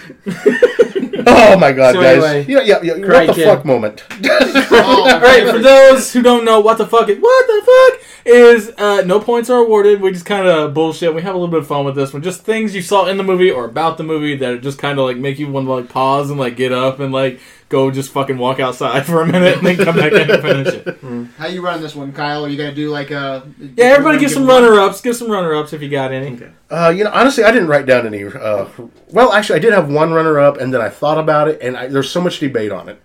Oh 1.27 1.57
my 1.57 1.71
god, 1.71 1.95
So 1.95 2.01
guys! 2.01 2.23
anyway, 2.23 2.45
yeah, 2.47 2.61
yeah, 2.61 2.81
yeah. 2.83 2.93
What 3.28 3.36
the 3.36 3.41
Kid. 3.43 3.45
fuck 3.45 3.65
moment? 3.65 4.03
Oh, 4.11 5.09
All 5.13 5.19
right. 5.21 5.49
For 5.49 5.59
those 5.59 6.11
who 6.13 6.21
don't 6.21 6.45
know, 6.45 6.59
what 6.59 6.78
the 6.78 6.88
fuck 6.88 7.09
is 7.09 7.17
what 7.19 7.47
the 7.47 7.61
fuck 7.65 8.01
is 8.26 8.69
uh, 8.78 9.03
no 9.05 9.19
points 9.19 9.49
are 9.49 9.59
awarded. 9.59 10.01
We 10.01 10.11
just 10.11 10.26
kind 10.26 10.47
of 10.47 10.73
bullshit. 10.73 11.13
We 11.13 11.21
have 11.21 11.36
a 11.36 11.38
little 11.38 11.51
bit 11.51 11.59
of 11.59 11.67
fun 11.67 11.86
with 11.86 11.95
this 11.95 12.11
one. 12.13 12.23
Just 12.23 12.41
things 12.41 12.73
you 12.73 12.82
saw 12.82 13.05
in 13.05 13.17
the 13.17 13.23
movie 13.23 13.51
or 13.51 13.65
about 13.65 13.97
the 13.97 14.03
movie 14.03 14.36
that 14.38 14.61
just 14.61 14.80
kind 14.80 14.97
of 14.99 15.05
like 15.05 15.17
make 15.17 15.38
you 15.39 15.47
want 15.51 15.67
to 15.67 15.71
like 15.73 15.89
pause 15.89 16.30
and 16.30 16.39
like 16.39 16.55
get 16.55 16.71
up 16.71 16.99
and 16.99 17.13
like 17.13 17.39
go 17.76 17.91
just 17.91 18.11
fucking 18.11 18.38
walk 18.38 18.61
outside 18.61 19.05
for 19.05 19.21
a 19.21 19.28
minute 19.28 19.57
and 19.57 19.67
then 19.67 19.76
come 19.76 19.97
back 19.97 20.13
in 20.13 20.32
and 20.32 20.41
finish 20.41 20.73
it. 20.73 20.97
How 21.38 21.47
you 21.47 21.61
running 21.61 21.82
this 21.82 21.93
one, 21.93 22.13
Kyle? 22.13 22.45
Are 22.45 22.47
you 22.47 22.57
gonna 22.57 22.73
do 22.73 22.89
like 22.89 23.11
a? 23.11 23.45
Yeah, 23.59 23.86
everybody 23.86 24.17
give 24.17 24.32
some 24.32 24.47
runner 24.47 24.80
ups. 24.80 25.01
Give 25.01 25.15
some 25.15 25.30
runner 25.30 25.53
ups 25.53 25.73
if 25.73 25.82
you 25.82 25.89
got 25.89 26.13
any. 26.13 26.39
Uh, 26.69 26.93
you 26.95 27.03
know, 27.03 27.11
honestly, 27.13 27.43
I 27.43 27.51
didn't 27.51 27.67
write 27.67 27.86
down 27.86 28.07
any. 28.07 28.23
Uh, 28.23 28.69
well, 29.09 29.34
actually, 29.34 29.57
I 29.57 29.59
did 29.59 29.73
have 29.73 29.91
one 29.91 30.13
runner-up, 30.13 30.57
and 30.57 30.73
then 30.73 30.82
I 30.82 30.89
thought 30.89 31.19
about 31.19 31.47
it, 31.47 31.61
and 31.61 31.78
I, 31.78 31.88
there's 31.88 32.09
so 32.09 32.21
much 32.21 32.39
debate 32.39 32.71
on 32.71 32.89
it. 32.89 33.01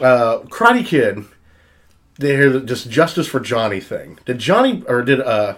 Uh, 0.00 0.40
Karate 0.50 0.84
Kid, 0.84 1.24
they 2.18 2.34
hear 2.34 2.50
the 2.50 2.60
just 2.60 2.90
justice 2.90 3.28
for 3.28 3.40
Johnny 3.40 3.80
thing. 3.80 4.18
Did 4.24 4.38
Johnny 4.40 4.82
or 4.88 5.02
did 5.02 5.20
uh, 5.20 5.56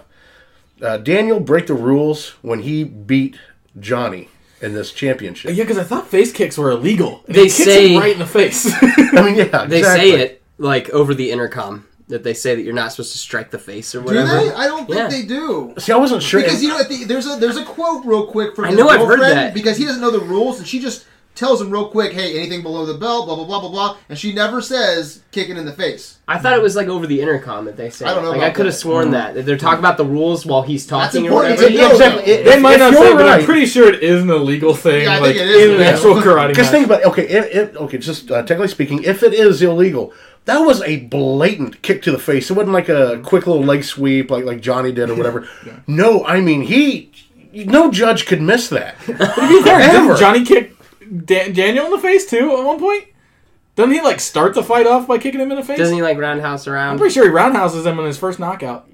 uh, 0.81 0.97
Daniel 0.97 1.39
break 1.39 1.67
the 1.67 1.73
rules 1.73 2.29
when 2.41 2.61
he 2.61 2.83
beat 2.83 3.37
Johnny 3.79 4.29
in 4.61 4.73
this 4.73 4.91
championship? 4.91 5.55
Yeah, 5.55 5.63
because 5.63 5.77
I 5.77 5.83
thought 5.83 6.07
face 6.07 6.31
kicks 6.31 6.57
were 6.57 6.71
illegal. 6.71 7.23
And 7.27 7.35
They 7.35 7.43
he 7.43 7.47
kicks 7.49 7.63
say- 7.63 7.93
him 7.93 8.01
right 8.01 8.13
in 8.13 8.19
the 8.19 8.25
face. 8.25 8.71
I 8.81 9.21
mean, 9.23 9.35
yeah, 9.35 9.65
They 9.65 9.79
exactly. 9.79 10.11
say 10.11 10.19
it 10.21 10.41
like 10.57 10.89
over 10.91 11.13
the 11.13 11.31
intercom 11.31 11.87
that 12.07 12.23
they 12.23 12.33
say 12.33 12.55
that 12.55 12.61
you're 12.61 12.73
not 12.73 12.91
supposed 12.91 13.13
to 13.13 13.17
strike 13.17 13.51
the 13.51 13.57
face 13.59 13.95
or 13.95 13.99
Do 13.99 14.05
whatever. 14.07 14.27
they? 14.27 14.51
I 14.53 14.67
don't 14.67 14.85
think 14.85 14.97
Yeah. 14.97 15.07
they 15.07 15.23
do. 15.23 15.73
See, 15.77 15.93
I 15.93 15.95
wasn't 15.97 16.21
sure. 16.21 16.41
Because 16.41 16.61
you 16.61 16.67
know, 16.69 16.83
the, 16.83 17.05
there's 17.05 17.25
a 17.25 17.37
there's 17.37 17.55
a 17.57 17.63
quote 17.63 18.05
real 18.05 18.27
quick 18.27 18.53
from 18.55 18.65
I 18.65 18.67
his 18.69 18.77
know 18.77 18.89
I've 18.89 18.99
heard 18.99 19.19
girlfriend 19.19 19.37
that. 19.37 19.53
because 19.53 19.77
he 19.77 19.85
doesn't 19.85 20.01
know 20.01 20.11
the 20.11 20.19
rules 20.19 20.59
and 20.59 20.67
she 20.67 20.79
just 20.79 21.05
tells 21.33 21.61
him 21.61 21.71
real 21.71 21.87
quick, 21.87 22.11
hey, 22.13 22.37
anything 22.37 22.61
below 22.61 22.85
the 22.85 22.93
belt, 22.93 23.25
blah 23.25 23.35
blah 23.35 23.45
blah 23.45 23.59
blah 23.61 23.69
blah, 23.69 23.97
and 24.09 24.17
she 24.17 24.33
never 24.33 24.61
says 24.61 25.23
kicking 25.31 25.57
in 25.57 25.65
the 25.65 25.71
face. 25.73 26.17
I 26.27 26.37
thought 26.37 26.53
it 26.53 26.61
was 26.61 26.75
like 26.75 26.87
over 26.87 27.07
the 27.07 27.21
intercom 27.21 27.65
that 27.65 27.77
they 27.77 27.89
say. 27.89 28.05
I 28.05 28.13
don't 28.13 28.23
know 28.23 28.31
Like 28.31 28.41
I 28.41 28.49
could 28.51 28.65
have 28.65 28.73
that. 28.75 28.79
sworn 28.79 29.11
that 29.11 29.33
that 29.35 29.45
they're 29.45 29.57
talking 29.57 29.79
about 29.79 29.97
the 29.97 30.05
rules 30.05 30.45
while 30.45 30.61
he's 30.61 30.85
That's 30.87 31.13
talking 31.13 31.23
or 31.29 31.43
important 31.45 31.55
whatever. 31.61 31.71
to 31.71 31.77
know. 31.81 31.91
exactly. 31.91 32.25
though. 32.25 32.31
If- 32.39 32.45
they 32.45 32.59
might 32.59 32.79
not 32.79 32.93
you're 32.93 33.03
say, 33.03 33.13
but 33.13 33.27
I'm 33.29 33.45
pretty 33.45 33.65
sure 33.65 33.87
it 33.91 34.03
is 34.03 34.21
an 34.23 34.29
illegal 34.29 34.73
thing. 34.75 35.03
Yeah, 35.03 35.13
I 35.15 35.19
like 35.19 35.35
think 35.35 35.41
it 35.41 35.47
is 35.49 35.71
in 35.79 35.81
actual 35.81 36.15
karate 36.15 36.49
Because 36.49 36.69
think 36.69 36.85
about 36.85 37.01
it. 37.01 37.07
Okay, 37.07 37.27
if, 37.27 37.55
if, 37.55 37.75
okay, 37.77 37.97
just 37.97 38.29
uh, 38.31 38.43
technically 38.43 38.67
speaking, 38.67 39.03
if 39.03 39.23
it 39.23 39.33
is 39.33 39.61
illegal, 39.61 40.13
that 40.45 40.59
was 40.59 40.81
a 40.83 40.97
blatant 41.05 41.81
kick 41.81 42.01
to 42.03 42.11
the 42.11 42.19
face. 42.19 42.49
It 42.49 42.53
wasn't 42.53 42.73
like 42.73 42.89
a 42.89 43.19
quick 43.23 43.47
little 43.47 43.63
leg 43.63 43.83
sweep 43.83 44.29
like 44.31 44.43
like 44.45 44.61
Johnny 44.61 44.91
did 44.91 45.09
or 45.09 45.15
whatever. 45.15 45.47
No, 45.87 46.25
I 46.25 46.41
mean 46.41 46.61
he. 46.61 47.11
No 47.53 47.91
judge 47.91 48.25
could 48.27 48.41
miss 48.41 48.69
that. 48.69 48.95
To 49.05 49.13
be 49.63 49.69
Ever. 49.69 50.15
Johnny 50.15 50.45
kick 50.45 50.73
Dan- 51.25 51.53
Daniel 51.53 51.85
in 51.85 51.91
the 51.91 51.99
face 51.99 52.29
too 52.29 52.55
at 52.57 52.63
one 52.65 52.79
point? 52.79 53.05
Doesn't 53.75 53.93
he 53.93 54.01
like 54.01 54.19
start 54.19 54.53
the 54.53 54.63
fight 54.63 54.85
off 54.87 55.07
by 55.07 55.17
kicking 55.17 55.39
him 55.41 55.51
in 55.51 55.57
the 55.57 55.63
face? 55.63 55.77
Doesn't 55.77 55.95
he 55.95 56.01
like 56.01 56.17
roundhouse 56.17 56.67
around? 56.67 56.91
I'm 56.93 56.97
pretty 56.97 57.13
sure 57.13 57.23
he 57.23 57.29
roundhouses 57.29 57.85
him 57.85 57.99
in 57.99 58.05
his 58.05 58.17
first 58.17 58.39
knockout. 58.39 58.87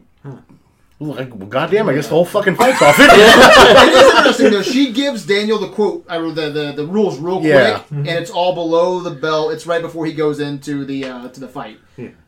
Like, 1.00 1.30
well, 1.36 1.48
goddamn, 1.48 1.88
I 1.90 1.94
guess 1.94 2.08
the 2.08 2.16
whole 2.16 2.26
fucking 2.26 2.56
fight's 2.56 2.82
off. 2.82 2.96
it. 2.98 3.04
it 3.12 3.94
is 3.94 4.16
interesting 4.18 4.50
though. 4.52 4.64
She 4.64 4.92
gives 4.94 5.28
Daniel 5.28 5.60
the 5.60 5.70
quote, 5.70 6.04
I 6.10 6.18
mean, 6.18 6.34
the, 6.34 6.50
the 6.50 6.72
the 6.72 6.88
rules 6.88 7.20
real 7.20 7.40
Yeah. 7.44 7.80
quick, 7.80 8.00
and 8.00 8.08
it's 8.08 8.32
all 8.32 8.56
below 8.56 9.00
the 9.02 9.12
belt. 9.12 9.54
It's 9.54 9.68
right 9.68 9.82
before 9.84 10.08
he 10.08 10.14
goes 10.14 10.40
into 10.40 10.86
the 10.86 11.06
uh, 11.06 11.28
to 11.30 11.40
the 11.40 11.48
fight. 11.48 11.80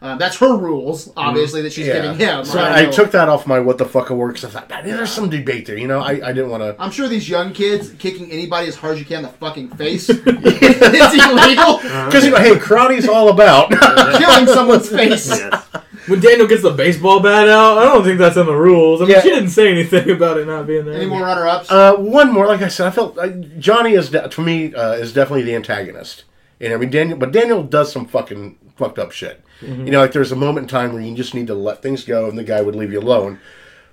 Uh, 0.01 0.17
that's 0.17 0.37
her 0.37 0.55
rules, 0.55 1.11
obviously, 1.17 1.63
that 1.63 1.73
she's 1.73 1.87
Yeah. 1.87 1.93
giving 2.01 2.17
him. 2.19 2.45
So 2.45 2.59
right? 2.59 2.87
I 2.87 2.91
took 2.91 3.09
that 3.11 3.27
off 3.27 3.47
my 3.47 3.59
what 3.59 3.79
the 3.79 3.85
fuck 3.85 4.11
award 4.11 4.35
because 4.35 4.55
I 4.55 4.59
thought 4.59 4.69
"Man, 4.69 4.85
there's 4.85 5.11
some 5.11 5.31
debate 5.31 5.65
there. 5.65 5.77
You 5.77 5.87
know, 5.87 5.99
I, 6.01 6.11
I 6.29 6.31
didn't 6.31 6.51
want 6.51 6.61
to. 6.61 6.75
I'm 6.79 6.91
sure 6.91 7.07
these 7.07 7.27
young 7.27 7.53
kids 7.53 7.89
kicking 7.97 8.31
anybody 8.31 8.67
as 8.67 8.75
hard 8.75 8.93
as 8.93 8.99
you 8.99 9.05
can 9.05 9.17
in 9.17 9.23
the 9.23 9.29
fucking 9.29 9.69
face 9.69 10.09
is 10.09 10.15
illegal. 10.19 11.77
Because 11.77 12.23
you 12.23 12.29
know, 12.29 12.37
hey, 12.37 12.53
karate's 12.55 13.07
all 13.07 13.29
about. 13.29 13.71
Killing 14.19 14.45
someone's 14.45 14.89
face. 14.89 15.27
Yes. 15.29 15.65
When 16.09 16.19
Daniel 16.19 16.47
gets 16.47 16.61
the 16.63 16.71
baseball 16.71 17.19
bat 17.19 17.47
out, 17.47 17.77
I 17.77 17.83
don't 17.85 18.03
think 18.03 18.17
that's 18.19 18.37
in 18.37 18.45
the 18.45 18.55
rules. 18.55 19.01
I 19.01 19.05
mean, 19.05 19.13
Yeah. 19.15 19.21
she 19.21 19.29
didn't 19.29 19.49
say 19.49 19.71
anything 19.71 20.09
about 20.17 20.37
it 20.37 20.47
not 20.47 20.67
being 20.67 20.85
there. 20.85 20.95
Any 20.95 21.05
more 21.05 21.21
runner-ups? 21.21 21.71
Uh, 21.71 21.95
one 21.95 22.31
more, 22.33 22.47
like 22.47 22.61
I 22.61 22.67
said, 22.67 22.87
I 22.87 22.91
felt 22.91 23.17
uh, 23.17 23.27
Johnny 23.59 23.93
is 23.93 24.09
de- 24.09 24.27
to 24.27 24.41
me 24.41 24.73
uh, 24.73 24.93
is 24.93 25.13
definitely 25.13 25.43
the 25.43 25.55
antagonist. 25.55 26.23
And 26.61 26.73
I 26.73 26.77
mean 26.77 26.89
Daniel, 26.89 27.17
but 27.17 27.31
Daniel 27.31 27.63
does 27.63 27.91
some 27.91 28.05
fucking 28.05 28.57
fucked 28.75 28.99
up 28.99 29.11
shit. 29.11 29.43
You 29.61 29.91
know, 29.91 29.99
like 29.99 30.13
there's 30.13 30.31
a 30.31 30.37
moment 30.37 30.63
in 30.65 30.67
time 30.69 30.93
where 30.93 31.01
you 31.01 31.13
just 31.13 31.33
need 31.33 31.47
to 31.47 31.53
let 31.53 31.81
things 31.81 32.05
go, 32.05 32.29
and 32.29 32.37
the 32.37 32.45
guy 32.45 32.61
would 32.61 32.75
leave 32.77 32.93
you 32.93 32.99
alone. 33.01 33.39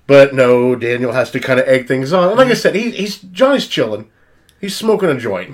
But 0.05 0.33
no, 0.33 0.75
Daniel 0.75 1.11
has 1.11 1.29
to 1.31 1.41
kind 1.41 1.59
of 1.59 1.67
egg 1.67 1.89
things 1.89 2.13
on. 2.13 2.29
And 2.29 2.37
like 2.37 2.47
I 2.47 2.53
said, 2.53 2.73
he, 2.73 2.91
he's 2.91 3.17
Johnny's 3.19 3.67
chilling, 3.67 4.09
he's 4.61 4.75
smoking 4.77 5.09
a 5.09 5.17
joint, 5.19 5.53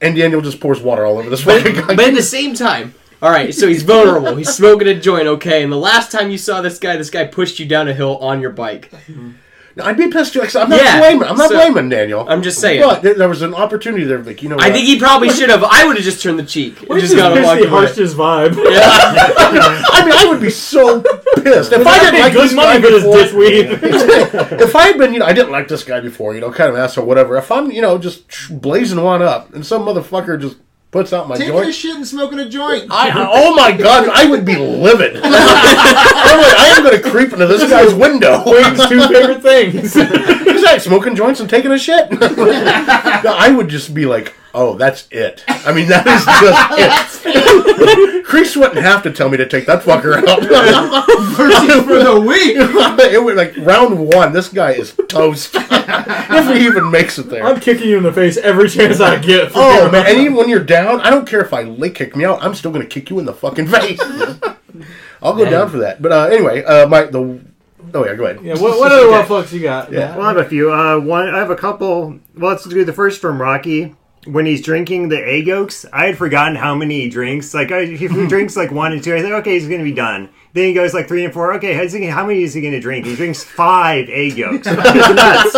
and 0.00 0.16
Daniel 0.16 0.40
just 0.40 0.60
pours 0.60 0.80
water 0.80 1.04
all 1.04 1.18
over 1.18 1.28
this 1.28 1.44
But, 1.44 1.62
fucking 1.62 1.74
guy. 1.80 1.86
but 1.96 2.00
at 2.08 2.14
the 2.14 2.22
same 2.22 2.54
time, 2.54 2.94
all 3.22 3.30
right. 3.30 3.54
So 3.54 3.66
he's 3.68 3.82
vulnerable. 3.82 4.36
He's 4.36 4.54
smoking 4.54 4.88
a 4.88 4.98
joint. 4.98 5.26
Okay. 5.26 5.62
And 5.62 5.72
the 5.72 5.76
last 5.76 6.12
time 6.12 6.30
you 6.30 6.38
saw 6.38 6.60
this 6.62 6.78
guy, 6.78 6.96
this 6.96 7.10
guy 7.10 7.26
pushed 7.26 7.58
you 7.58 7.66
down 7.66 7.88
a 7.88 7.94
hill 7.94 8.16
on 8.18 8.40
your 8.40 8.50
bike. 8.50 8.90
I'd 9.80 9.96
be 9.96 10.08
pissed 10.08 10.32
too. 10.32 10.40
Like 10.40 10.48
I 10.48 10.50
said, 10.50 10.62
I'm 10.64 10.70
not 10.70 10.80
Yeah, 10.82 10.98
blaming. 10.98 11.22
I'm 11.28 11.36
not 11.36 11.50
so- 11.50 11.54
blaming 11.54 11.88
Daniel. 11.88 12.28
I'm 12.28 12.42
just 12.42 12.60
saying. 12.60 12.82
But 12.82 13.00
there, 13.00 13.14
there 13.14 13.28
was 13.28 13.42
an 13.42 13.54
opportunity 13.54 14.02
there, 14.04 14.18
like 14.20 14.42
you 14.42 14.48
know. 14.48 14.56
I 14.56 14.66
what? 14.66 14.72
think 14.72 14.86
he 14.88 14.98
probably 14.98 15.30
should 15.30 15.50
have. 15.50 15.62
I 15.62 15.86
would 15.86 15.94
have 15.94 16.04
just 16.04 16.20
turned 16.20 16.36
the 16.36 16.44
cheek. 16.44 16.80
and 16.80 16.88
What 16.88 16.98
just 16.98 17.12
just 17.12 17.16
got 17.16 17.32
to 17.32 17.42
walk 17.42 17.58
the 17.58 17.68
away. 17.68 17.70
harshest 17.70 18.16
vibe? 18.16 18.54
I 18.58 20.02
mean, 20.04 20.12
I 20.12 20.26
would 20.28 20.40
be 20.40 20.50
so 20.50 21.00
pissed 21.36 21.70
if 21.72 21.86
I 21.86 21.98
That'd 21.98 22.00
didn't 22.00 22.14
be 22.14 22.20
like 22.22 22.32
good 22.32 22.42
this 22.48 22.54
money 22.54 22.80
guy 22.80 22.86
for 22.86 22.90
this 22.90 23.04
before. 23.04 23.44
dickweed. 23.44 24.60
if 24.62 24.74
I 24.74 24.82
had 24.88 24.98
been, 24.98 25.12
you 25.12 25.20
know, 25.20 25.26
I 25.26 25.32
didn't 25.32 25.52
like 25.52 25.68
this 25.68 25.84
guy 25.84 26.00
before, 26.00 26.34
you 26.34 26.40
know, 26.40 26.50
kind 26.50 26.70
of 26.70 26.74
an 26.74 26.80
asshole, 26.82 27.06
whatever. 27.06 27.36
If 27.36 27.52
I'm, 27.52 27.70
you 27.70 27.80
know, 27.80 27.98
just 27.98 28.24
blazing 28.60 29.00
one 29.00 29.22
up, 29.22 29.54
and 29.54 29.64
some 29.64 29.82
motherfucker 29.82 30.40
just 30.40 30.56
puts 30.90 31.12
out 31.12 31.28
my 31.28 31.36
Taking 31.36 31.52
joint, 31.52 31.68
a 31.68 31.72
shit 31.72 31.96
and 31.96 32.06
smoking 32.06 32.38
a 32.38 32.48
joint. 32.48 32.86
I, 32.90 33.10
I- 33.10 33.28
oh 33.32 33.54
my 33.54 33.72
god, 33.72 34.08
I 34.08 34.28
would 34.28 34.44
be 34.44 34.56
livid. 34.56 35.16
I'm 35.22 35.22
like, 35.22 35.32
I 35.32 36.74
am 36.76 36.82
going 36.82 37.02
to 37.02 37.10
creep 37.10 37.32
into 37.32 37.46
this 37.46 37.68
guy's 37.70 37.92
window. 37.94 38.42
Wayne's 38.46 38.86
two 38.88 39.00
favorite 39.08 39.42
things. 39.42 39.94
He's 39.94 40.62
like 40.64 40.80
smoking 40.80 41.14
joints 41.14 41.40
and 41.40 41.48
taking 41.50 41.72
a 41.72 41.78
shit. 41.78 42.08
I 42.12 43.52
would 43.54 43.68
just 43.68 43.92
be 43.94 44.06
like, 44.06 44.34
oh, 44.54 44.76
that's 44.76 45.06
it. 45.10 45.44
I 45.48 45.72
mean, 45.72 45.88
that 45.88 46.06
is 46.06 46.24
just 46.24 47.24
it. 47.26 48.26
Kreese 48.26 48.56
wouldn't 48.56 48.80
have 48.80 49.02
to 49.04 49.12
tell 49.12 49.28
me 49.28 49.36
to 49.36 49.48
take 49.48 49.66
that 49.66 49.82
fucker 49.82 50.16
out. 50.16 50.42
Mercy 51.38 51.80
for 51.82 51.98
the 51.98 52.20
week. 52.20 52.56
it 53.12 53.22
was 53.22 53.36
like 53.36 53.56
round 53.58 53.98
one. 53.98 54.32
This 54.32 54.48
guy 54.48 54.72
is 54.72 54.94
toast. 55.08 55.54
if 55.54 56.56
he 56.56 56.66
even 56.66 56.90
makes 56.90 57.18
it 57.18 57.28
there. 57.30 57.44
I'm 57.44 57.60
kicking 57.60 57.88
you 57.88 57.96
in 57.96 58.02
the 58.02 58.12
face 58.12 58.36
every 58.36 58.68
chance 58.68 59.00
I 59.00 59.18
get. 59.18 59.52
for 59.52 59.58
Oh 59.60 59.90
man! 59.90 60.06
And 60.06 60.18
even 60.18 60.34
when 60.34 60.48
you're 60.48 60.64
down, 60.64 61.00
I 61.00 61.10
don't 61.10 61.26
care 61.26 61.40
if 61.40 61.52
I 61.52 61.62
leg 61.62 61.94
kick 61.94 62.16
me 62.16 62.24
out. 62.24 62.42
I'm 62.42 62.54
still 62.54 62.70
gonna 62.70 62.86
kick 62.86 63.10
you 63.10 63.18
in 63.18 63.24
the 63.24 63.34
fucking 63.34 63.66
face. 63.68 64.00
I'll 65.22 65.34
go 65.34 65.48
down 65.48 65.68
for 65.70 65.78
that. 65.78 66.00
But 66.00 66.12
uh, 66.12 66.24
anyway, 66.24 66.62
uh, 66.64 66.86
my 66.86 67.04
the 67.04 67.40
oh 67.94 68.04
yeah, 68.04 68.14
go 68.14 68.26
ahead. 68.26 68.44
Yeah, 68.44 68.54
what, 68.54 68.78
what 68.78 68.92
other 68.92 69.10
what 69.10 69.26
fucks 69.26 69.52
you 69.52 69.60
got? 69.60 69.92
Yeah. 69.92 70.16
Well, 70.16 70.26
I 70.26 70.28
have 70.28 70.36
a 70.38 70.48
few. 70.48 70.72
Uh, 70.72 70.98
one, 71.00 71.28
I 71.28 71.38
have 71.38 71.50
a 71.50 71.56
couple. 71.56 72.18
Well, 72.36 72.50
let's 72.52 72.64
do 72.64 72.84
the 72.84 72.92
first 72.92 73.20
from 73.20 73.40
Rocky. 73.40 73.94
When 74.26 74.44
he's 74.46 74.60
drinking 74.62 75.08
the 75.08 75.16
egg 75.24 75.46
yolks, 75.46 75.86
I 75.92 76.06
had 76.06 76.18
forgotten 76.18 76.54
how 76.56 76.74
many 76.74 77.02
he 77.02 77.08
drinks. 77.08 77.54
Like, 77.54 77.70
I, 77.72 77.80
if 77.80 78.00
he 78.10 78.26
drinks 78.26 78.56
like 78.56 78.70
one 78.70 78.92
and 78.92 79.02
two, 79.02 79.14
I 79.14 79.22
think, 79.22 79.32
okay, 79.34 79.52
he's 79.54 79.66
going 79.68 79.78
to 79.78 79.84
be 79.84 79.92
done. 79.92 80.28
Then 80.52 80.64
he 80.64 80.74
goes 80.74 80.92
like 80.92 81.08
three 81.08 81.24
and 81.24 81.32
four. 81.32 81.54
Okay, 81.54 81.72
how's 81.74 81.92
he, 81.92 82.04
how 82.06 82.26
many 82.26 82.42
is 82.42 82.52
he 82.52 82.60
going 82.60 82.74
to 82.74 82.80
drink? 82.80 83.06
He 83.06 83.14
drinks 83.16 83.42
five 83.44 84.08
egg 84.10 84.36
yolks. 84.36 84.66
Nuts. 84.66 85.56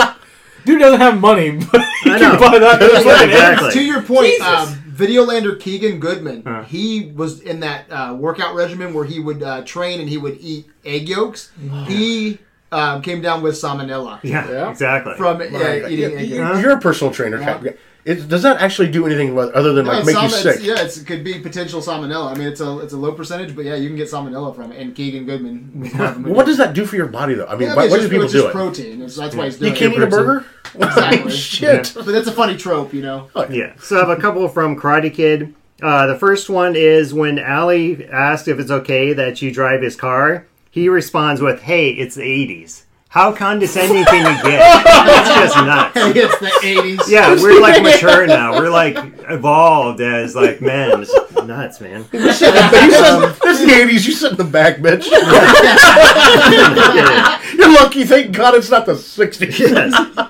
Dude 0.65 0.79
doesn't 0.79 1.01
have 1.01 1.19
money, 1.21 1.53
but 1.73 1.81
he 2.05 2.11
I 2.11 2.19
can 2.19 2.35
know. 2.35 2.39
buy 2.39 2.59
that. 2.59 2.81
Yeah, 3.05 3.25
exactly. 3.25 3.71
To 3.73 3.83
your 3.85 4.03
point, 4.03 4.27
Jesus. 4.27 4.47
um, 4.47 4.75
Videolander 4.91 5.59
Keegan 5.59 5.99
Goodman, 5.99 6.47
Uh. 6.47 6.63
he 6.65 7.11
was 7.17 7.41
in 7.41 7.61
that 7.61 7.91
uh, 7.91 8.15
workout 8.15 8.55
regimen 8.55 8.93
where 8.93 9.05
he 9.07 9.19
would 9.19 9.43
uh, 9.43 9.63
train 9.65 9.99
and 10.01 10.09
he 10.09 10.19
would 10.19 10.37
eat 10.41 10.67
egg 10.85 11.09
yolks. 11.09 11.51
He 11.89 12.39
um, 12.71 13.01
came 13.01 13.23
down 13.23 13.43
with 13.43 13.55
salmonella 13.55 14.21
Yeah, 14.23 14.49
Yeah. 14.51 14.71
exactly. 14.71 15.15
from 15.17 15.41
uh, 15.41 15.45
Yeah, 15.45 15.89
eating 15.89 16.19
egg 16.19 16.29
you- 16.29 16.37
yolks. 16.37 16.61
You're 16.63 16.73
a 16.77 16.81
personal 16.81 17.13
trainer. 17.15 17.39
Yeah. 17.41 17.59
Cap. 17.59 17.75
It, 18.05 18.29
does 18.29 18.43
that 18.43 18.61
actually 18.63 18.91
do 18.91 19.05
anything 19.07 19.39
other 19.39 19.73
than 19.75 19.85
No, 19.85 19.91
like 19.93 19.99
it's 20.05 20.07
make 20.15 20.23
you 20.23 20.29
sick? 20.31 20.57
it's- 20.57 20.63
yeah, 20.63 20.83
it's, 20.85 20.97
it 20.99 21.07
could 21.07 21.23
be 21.23 21.39
potential 21.39 21.81
salmonella. 21.83 22.33
I 22.35 22.39
mean, 22.39 22.49
it's 22.49 22.61
a 22.61 22.79
it's 22.79 22.93
a 22.95 22.97
low 22.97 23.13
percentage, 23.13 23.55
but 23.55 23.65
yeah, 23.67 23.75
you 23.75 23.89
can 23.89 23.97
get 23.97 24.09
salmonella 24.09 24.55
from 24.57 24.73
it. 24.73 24.81
And 24.81 24.95
Keegan 24.95 25.27
Goodman 25.27 25.71
was 25.81 25.93
one 25.93 26.01
of 26.03 26.15
them. 26.15 26.23
Well, 26.25 26.35
what 26.35 26.47
does 26.47 26.57
that 26.57 26.73
do 26.75 26.87
for 26.87 26.97
your 26.97 27.09
body 27.09 27.35
though? 27.35 27.47
I 27.47 27.53
mean, 27.57 27.69
Yeah, 27.69 27.75
I 27.75 27.77
why, 27.77 27.83
mean, 27.83 27.91
why 27.91 27.97
it's 27.99 28.05
do 28.07 28.11
people 28.11 28.25
it's 28.25 28.33
do 28.33 28.39
just 28.41 28.49
it? 28.49 28.53
protein. 28.53 29.03
It's, 29.03 29.17
that's 29.17 29.35
why 29.35 29.45
he's 29.47 29.59
doing. 29.59 29.73
You 29.75 29.79
doing 29.79 29.93
can't 29.93 30.03
it. 30.03 30.07
eat 30.07 30.15
a 30.15 30.17
burger? 30.17 30.47
Exactly. 30.75 31.31
Shit. 31.33 31.93
But 31.97 32.07
that's 32.07 32.29
a 32.29 32.33
funny 32.33 32.57
trope, 32.57 32.95
you 32.95 33.03
know. 33.03 33.29
Yeah. 33.51 33.75
So 33.81 33.97
I 33.97 34.01
have 34.09 34.17
a 34.17 34.21
couple 34.21 34.47
from 34.49 34.79
Karate 34.79 35.13
Kid. 35.13 35.53
Uh, 35.83 36.07
the 36.07 36.17
first 36.17 36.49
one 36.49 36.77
is 36.77 37.13
when 37.13 37.39
Ali 37.43 38.07
asked 38.07 38.47
if 38.47 38.59
it's 38.61 38.71
okay 38.71 39.13
that 39.15 39.43
you 39.43 39.51
drive 39.53 39.83
his 39.83 39.97
car. 39.97 40.47
He 40.71 40.89
responds 40.89 41.41
with, 41.41 41.63
"Hey, 41.63 41.91
it's 41.91 42.15
the 42.15 42.23
'80s. 42.23 42.85
How 43.11 43.33
condescending 43.33 44.05
can 44.05 44.25
you 44.25 44.37
get? 44.49 44.63
It's 44.87 45.29
just 45.35 45.57
nuts." 45.57 45.97
it's 46.17 46.39
the 46.39 46.47
80s. 46.47 47.09
Yeah, 47.09 47.35
we're 47.43 47.61
like 47.61 47.83
mature 47.83 48.25
now. 48.29 48.53
We're 48.57 48.71
like 48.71 48.97
evolved 49.29 50.01
as 50.01 50.37
like 50.37 50.61
men. 50.61 51.03
It's 51.03 51.13
nuts, 51.45 51.81
man. 51.81 52.05
You 52.13 52.33
sit 52.33 52.55
in 52.55 52.71
the- 52.71 52.83
you 52.85 52.93
sit- 52.93 53.41
This 53.43 53.61
is 53.61 53.67
the 53.67 53.73
80s. 53.73 54.07
You 54.07 54.13
sit 54.13 54.31
in 54.31 54.37
the 54.37 54.45
back 54.45 54.81
bench. 54.81 55.07
You're 57.59 57.73
lucky. 57.73 58.05
Thank 58.05 58.31
God 58.37 58.55
it's 58.55 58.71
not 58.71 58.87
the 58.87 58.93
60s. 58.93 59.59
Yes. 59.59 59.91
Get 59.91 59.91
in 60.15 60.17
the 60.17 60.23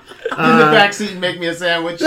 uh, 0.64 0.72
back 0.72 0.95
seat 0.95 1.11
and 1.11 1.20
make 1.20 1.39
me 1.39 1.49
a 1.49 1.55
sandwich. 1.55 2.01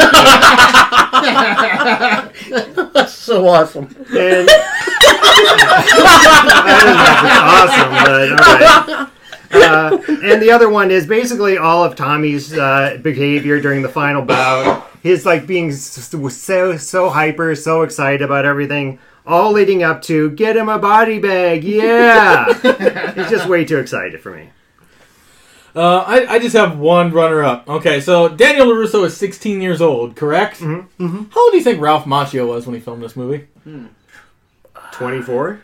That's 2.93 3.13
so 3.13 3.47
awesome. 3.47 3.84
And 4.09 4.49
I 4.49 4.53
don't 6.82 6.97
know 6.97 7.13
if 7.13 7.24
it's 7.30 7.38
awesome, 7.61 7.91
but 7.93 8.89
all 8.89 8.97
right. 8.97 9.09
Uh, 9.53 9.97
and 10.07 10.41
the 10.41 10.51
other 10.51 10.69
one 10.69 10.91
is 10.91 11.05
basically 11.05 11.57
all 11.57 11.83
of 11.83 11.95
Tommy's 11.95 12.53
uh, 12.53 12.97
behavior 13.01 13.61
during 13.61 13.81
the 13.81 13.89
final 13.89 14.21
bout. 14.23 14.89
His 15.01 15.25
like 15.25 15.45
being 15.45 15.71
so 15.71 16.77
so 16.77 17.09
hyper, 17.09 17.55
so 17.55 17.81
excited 17.81 18.21
about 18.21 18.45
everything, 18.45 18.99
all 19.25 19.51
leading 19.51 19.83
up 19.83 20.01
to 20.03 20.31
get 20.31 20.55
him 20.55 20.69
a 20.69 20.79
body 20.79 21.19
bag. 21.19 21.63
Yeah, 21.63 22.45
he's 23.13 23.29
just 23.29 23.47
way 23.47 23.65
too 23.65 23.79
excited 23.79 24.21
for 24.21 24.31
me. 24.35 24.49
Uh, 25.75 26.03
I, 26.05 26.35
I 26.35 26.39
just 26.39 26.55
have 26.55 26.77
one 26.77 27.11
runner 27.11 27.43
up. 27.43 27.67
Okay, 27.67 27.99
so 27.99 28.29
Daniel 28.29 28.67
LaRusso 28.67 29.05
is 29.05 29.17
16 29.17 29.59
years 29.59 29.81
old, 29.81 30.15
correct? 30.15 30.59
Mm-hmm. 30.59 31.23
How 31.31 31.41
old 31.43 31.51
do 31.51 31.57
you 31.57 31.63
think 31.63 31.81
Ralph 31.81 32.05
Macchio 32.05 32.47
was 32.47 32.67
when 32.67 32.75
he 32.75 32.79
filmed 32.79 33.01
this 33.01 33.15
movie? 33.15 33.47
Twenty 34.91 35.21
four. 35.21 35.61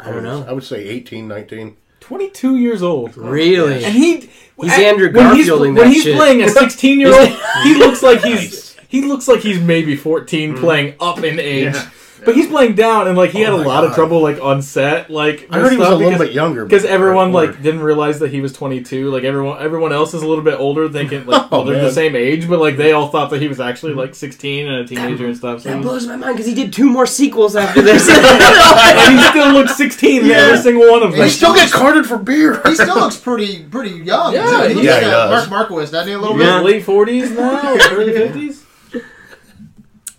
I 0.00 0.10
don't 0.10 0.24
know. 0.24 0.44
I 0.46 0.52
would 0.52 0.64
say 0.64 0.86
18, 0.88 1.26
19. 1.28 1.76
22 2.08 2.56
years 2.56 2.82
old. 2.82 3.16
Really? 3.18 3.84
And 3.84 3.94
he 3.94 4.30
He's 4.60 4.72
at- 4.72 4.80
Andrew 4.80 5.12
when 5.12 5.36
he's, 5.36 5.46
Garfielding 5.46 5.76
when 5.76 5.88
he's 5.92 6.02
shit. 6.02 6.16
playing 6.16 6.42
a 6.42 6.48
16 6.48 6.98
year 7.00 7.12
old, 7.14 7.28
he 7.64 7.74
looks 7.74 8.02
like 8.02 8.22
he's 8.22 8.74
he 8.88 9.02
looks 9.02 9.28
like 9.28 9.40
he's 9.40 9.60
maybe 9.60 9.94
14 9.94 10.54
mm. 10.54 10.58
playing 10.58 10.94
up 11.00 11.18
in 11.18 11.38
age. 11.38 11.74
Yeah. 11.74 11.90
But 12.24 12.34
he's 12.34 12.48
playing 12.48 12.74
down, 12.74 13.06
and 13.08 13.16
like 13.16 13.30
he 13.30 13.40
had 13.42 13.52
Oh 13.52 13.56
a 13.56 13.58
my 13.58 13.64
lot 13.64 13.84
of 13.84 13.90
God. 13.90 13.94
trouble 13.96 14.20
like 14.20 14.40
on 14.42 14.60
set. 14.62 15.08
Like 15.10 15.46
I 15.50 15.60
heard 15.60 15.70
he 15.72 15.78
was 15.78 15.88
a 15.88 15.94
little 15.94 16.10
because- 16.10 16.26
bit 16.26 16.32
younger. 16.34 16.64
because 16.64 16.84
everyone 16.84 17.28
Or- 17.28 17.32
like 17.46 17.62
didn't 17.62 17.80
realize 17.80 18.18
that 18.18 18.30
he 18.30 18.40
was 18.40 18.52
22. 18.52 19.10
Like 19.10 19.24
everyone, 19.24 19.62
everyone 19.62 19.92
else 19.92 20.14
is 20.14 20.22
a 20.22 20.26
little 20.26 20.42
bit 20.44 20.58
older, 20.58 20.88
thinking 20.88 21.26
like 21.26 21.50
well, 21.50 21.60
Oh, 21.62 21.64
they're 21.64 21.82
the 21.82 21.92
same 21.92 22.16
age, 22.16 22.48
but 22.48 22.58
like 22.58 22.76
they 22.76 22.92
all 22.92 23.08
thought 23.08 23.30
that 23.30 23.40
he 23.40 23.48
was 23.48 23.60
actually 23.60 23.94
like 23.94 24.14
16 24.14 24.66
and 24.68 24.76
a 24.84 24.86
teenager 24.86 25.26
and 25.26 25.36
stuff. 25.36 25.62
So 25.62 25.70
That 25.70 25.82
blows 25.82 26.06
my 26.06 26.16
mind 26.16 26.34
because 26.36 26.46
he 26.46 26.54
did 26.54 26.72
two 26.72 26.90
more 26.90 27.06
sequels 27.06 27.54
after 27.56 27.82
this. 27.82 28.08
and 28.10 29.18
he 29.18 29.24
still 29.28 29.52
looks 29.52 29.76
16 29.76 30.24
in 30.24 30.30
every 30.30 30.58
single 30.58 30.90
one 30.90 31.02
of 31.02 31.12
them. 31.12 31.20
They 31.20 31.28
still 31.28 31.54
get 31.54 31.70
carded 31.70 32.06
for 32.06 32.18
beer. 32.18 32.60
he 32.66 32.74
still 32.74 32.96
looks 32.96 33.16
pretty 33.16 33.64
pretty 33.64 33.96
young. 34.04 34.34
Yeah, 34.34 34.42
doesn't 34.42 34.62
he? 34.62 34.68
he 34.68 34.74
looks 34.74 34.88
like 34.88 35.00
does. 35.02 35.12
uh, 35.12 35.30
Mark 35.30 35.50
Markowitz, 35.50 35.90
doesn't 35.90 36.08
he? 36.08 36.14
A 36.14 36.18
little 36.18 36.38
Yeah. 36.38 36.58
bit. 36.58 36.64
late 36.64 36.84
40s 36.84 37.30
now, 37.36 37.76
early 37.92 38.12
50s. 38.12 38.64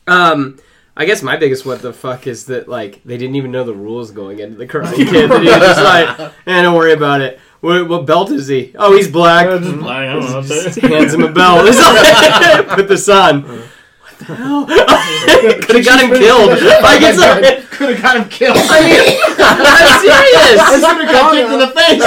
um, 0.08 0.58
I 1.00 1.06
guess 1.06 1.24
my 1.24 1.38
biggest 1.38 1.66
what 1.66 1.82
the 1.82 1.94
fuck 1.94 2.28
is 2.28 2.48
that 2.48 2.68
like 2.68 3.02
they 3.06 3.16
didn't 3.16 3.38
even 3.38 3.52
know 3.52 3.64
the 3.64 3.74
rules 3.74 4.12
going 4.12 4.40
into 4.40 4.58
the 4.58 4.68
Karate 4.68 4.96
Kid. 5.10 5.32
That 5.32 5.42
he 5.42 5.48
was 5.48 5.58
just 5.58 5.82
like, 5.82 6.34
eh, 6.46 6.62
don't 6.62 6.76
worry 6.76 6.92
about 6.92 7.22
it. 7.22 7.40
What, 7.62 7.88
what 7.88 8.06
belt 8.06 8.32
is 8.32 8.50
he? 8.50 8.76
Oh, 8.78 8.94
he's 8.94 9.08
black. 9.10 9.48
Uh, 9.48 9.60
just 9.60 9.78
black, 9.78 10.10
I 10.10 10.14
don't 10.14 10.30
know. 10.30 10.42
Just 10.42 10.78
hands 10.82 11.14
him 11.14 11.24
a 11.24 11.32
belt. 11.32 11.70
It's 11.70 11.80
like, 11.80 12.68
Put 12.68 12.90
this 12.90 13.08
on. 13.08 13.44
What 13.44 14.20
the 14.20 14.26
hell? 14.26 14.66
Could 15.62 15.76
have 15.78 15.86
got 15.86 16.02
him 16.04 16.12
killed. 16.20 16.50
Like 16.50 17.02
it's 17.02 17.18
like, 17.18 17.70
Could 17.70 17.96
have 17.96 18.02
got 18.02 18.18
him 18.18 18.28
killed. 18.28 18.58
I 18.60 18.82
mean, 18.82 19.00
I'm 19.40 20.02
serious. 20.04 20.60
This 20.70 20.84
could 20.84 21.00
have 21.00 21.12
got 21.16 21.32
kicked 21.32 21.50
in 21.50 21.60
the 21.60 21.72
face. 21.80 22.04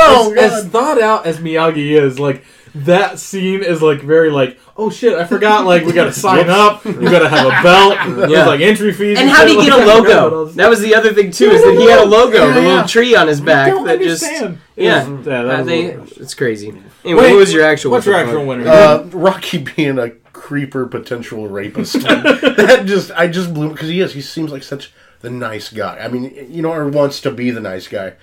Oh, 0.00 0.32
as, 0.38 0.52
as 0.52 0.66
thought 0.68 0.98
out 0.98 1.26
as 1.26 1.40
Miyagi 1.40 1.90
is, 1.90 2.18
like 2.18 2.42
that 2.74 3.18
scene 3.18 3.62
is 3.62 3.82
like 3.82 4.00
very 4.00 4.30
like, 4.30 4.58
oh 4.76 4.90
shit, 4.90 5.14
I 5.14 5.24
forgot. 5.24 5.64
Like 5.64 5.84
we 5.84 5.92
gotta 5.92 6.12
sign 6.12 6.48
up, 6.48 6.84
we 6.84 6.92
gotta 7.04 7.28
have 7.28 7.46
a 7.46 7.62
belt. 7.62 8.28
There's 8.28 8.46
like 8.46 8.60
entry 8.60 8.92
fees. 8.92 9.18
And 9.18 9.28
how 9.28 9.44
did 9.44 9.58
he 9.58 9.64
get 9.66 9.72
a 9.72 9.76
like, 9.76 9.88
I 10.10 10.24
logo? 10.24 10.44
That 10.46 10.68
was 10.68 10.80
the 10.80 10.94
other 10.94 11.12
thing 11.12 11.30
too, 11.30 11.50
is 11.50 11.62
that 11.62 11.74
he 11.74 11.88
had 11.90 12.00
a 12.00 12.04
logo, 12.04 12.32
the 12.32 12.54
Yeah, 12.54 12.60
yeah. 12.60 12.68
little 12.68 12.88
tree 12.88 13.14
on 13.14 13.28
his 13.28 13.40
back 13.40 13.68
I 13.68 13.70
don't 13.70 13.86
that 13.86 14.00
just 14.00 14.22
yeah. 14.22 14.52
It 14.76 14.84
yeah, 14.84 15.04
that 15.22 15.46
Uh, 15.46 15.62
they, 15.64 15.84
it's 15.86 16.34
crazy. 16.34 16.68
Anyway, 17.04 17.22
Wait, 17.22 17.30
what 17.32 17.38
was 17.38 17.52
your 17.52 17.64
actual? 17.64 17.90
What's 17.92 18.06
your 18.06 18.14
actual 18.14 18.46
winner? 18.46 18.68
Uh, 18.68 19.04
Rocky 19.12 19.58
being 19.58 19.98
a 19.98 20.10
creeper 20.32 20.86
potential 20.86 21.48
rapist. 21.48 21.92
that 22.02 22.82
just 22.86 23.10
I 23.12 23.26
just 23.28 23.52
blew 23.52 23.70
because 23.70 23.88
he 23.88 24.00
is. 24.00 24.14
He 24.14 24.20
seems 24.20 24.52
like 24.52 24.62
such 24.62 24.92
the 25.20 25.30
nice 25.30 25.70
guy. 25.70 25.98
I 25.98 26.08
mean, 26.08 26.46
you 26.50 26.62
know, 26.62 26.72
or 26.72 26.88
wants 26.88 27.20
to 27.22 27.30
be 27.30 27.50
the 27.50 27.60
nice 27.60 27.88
guy. 27.88 28.14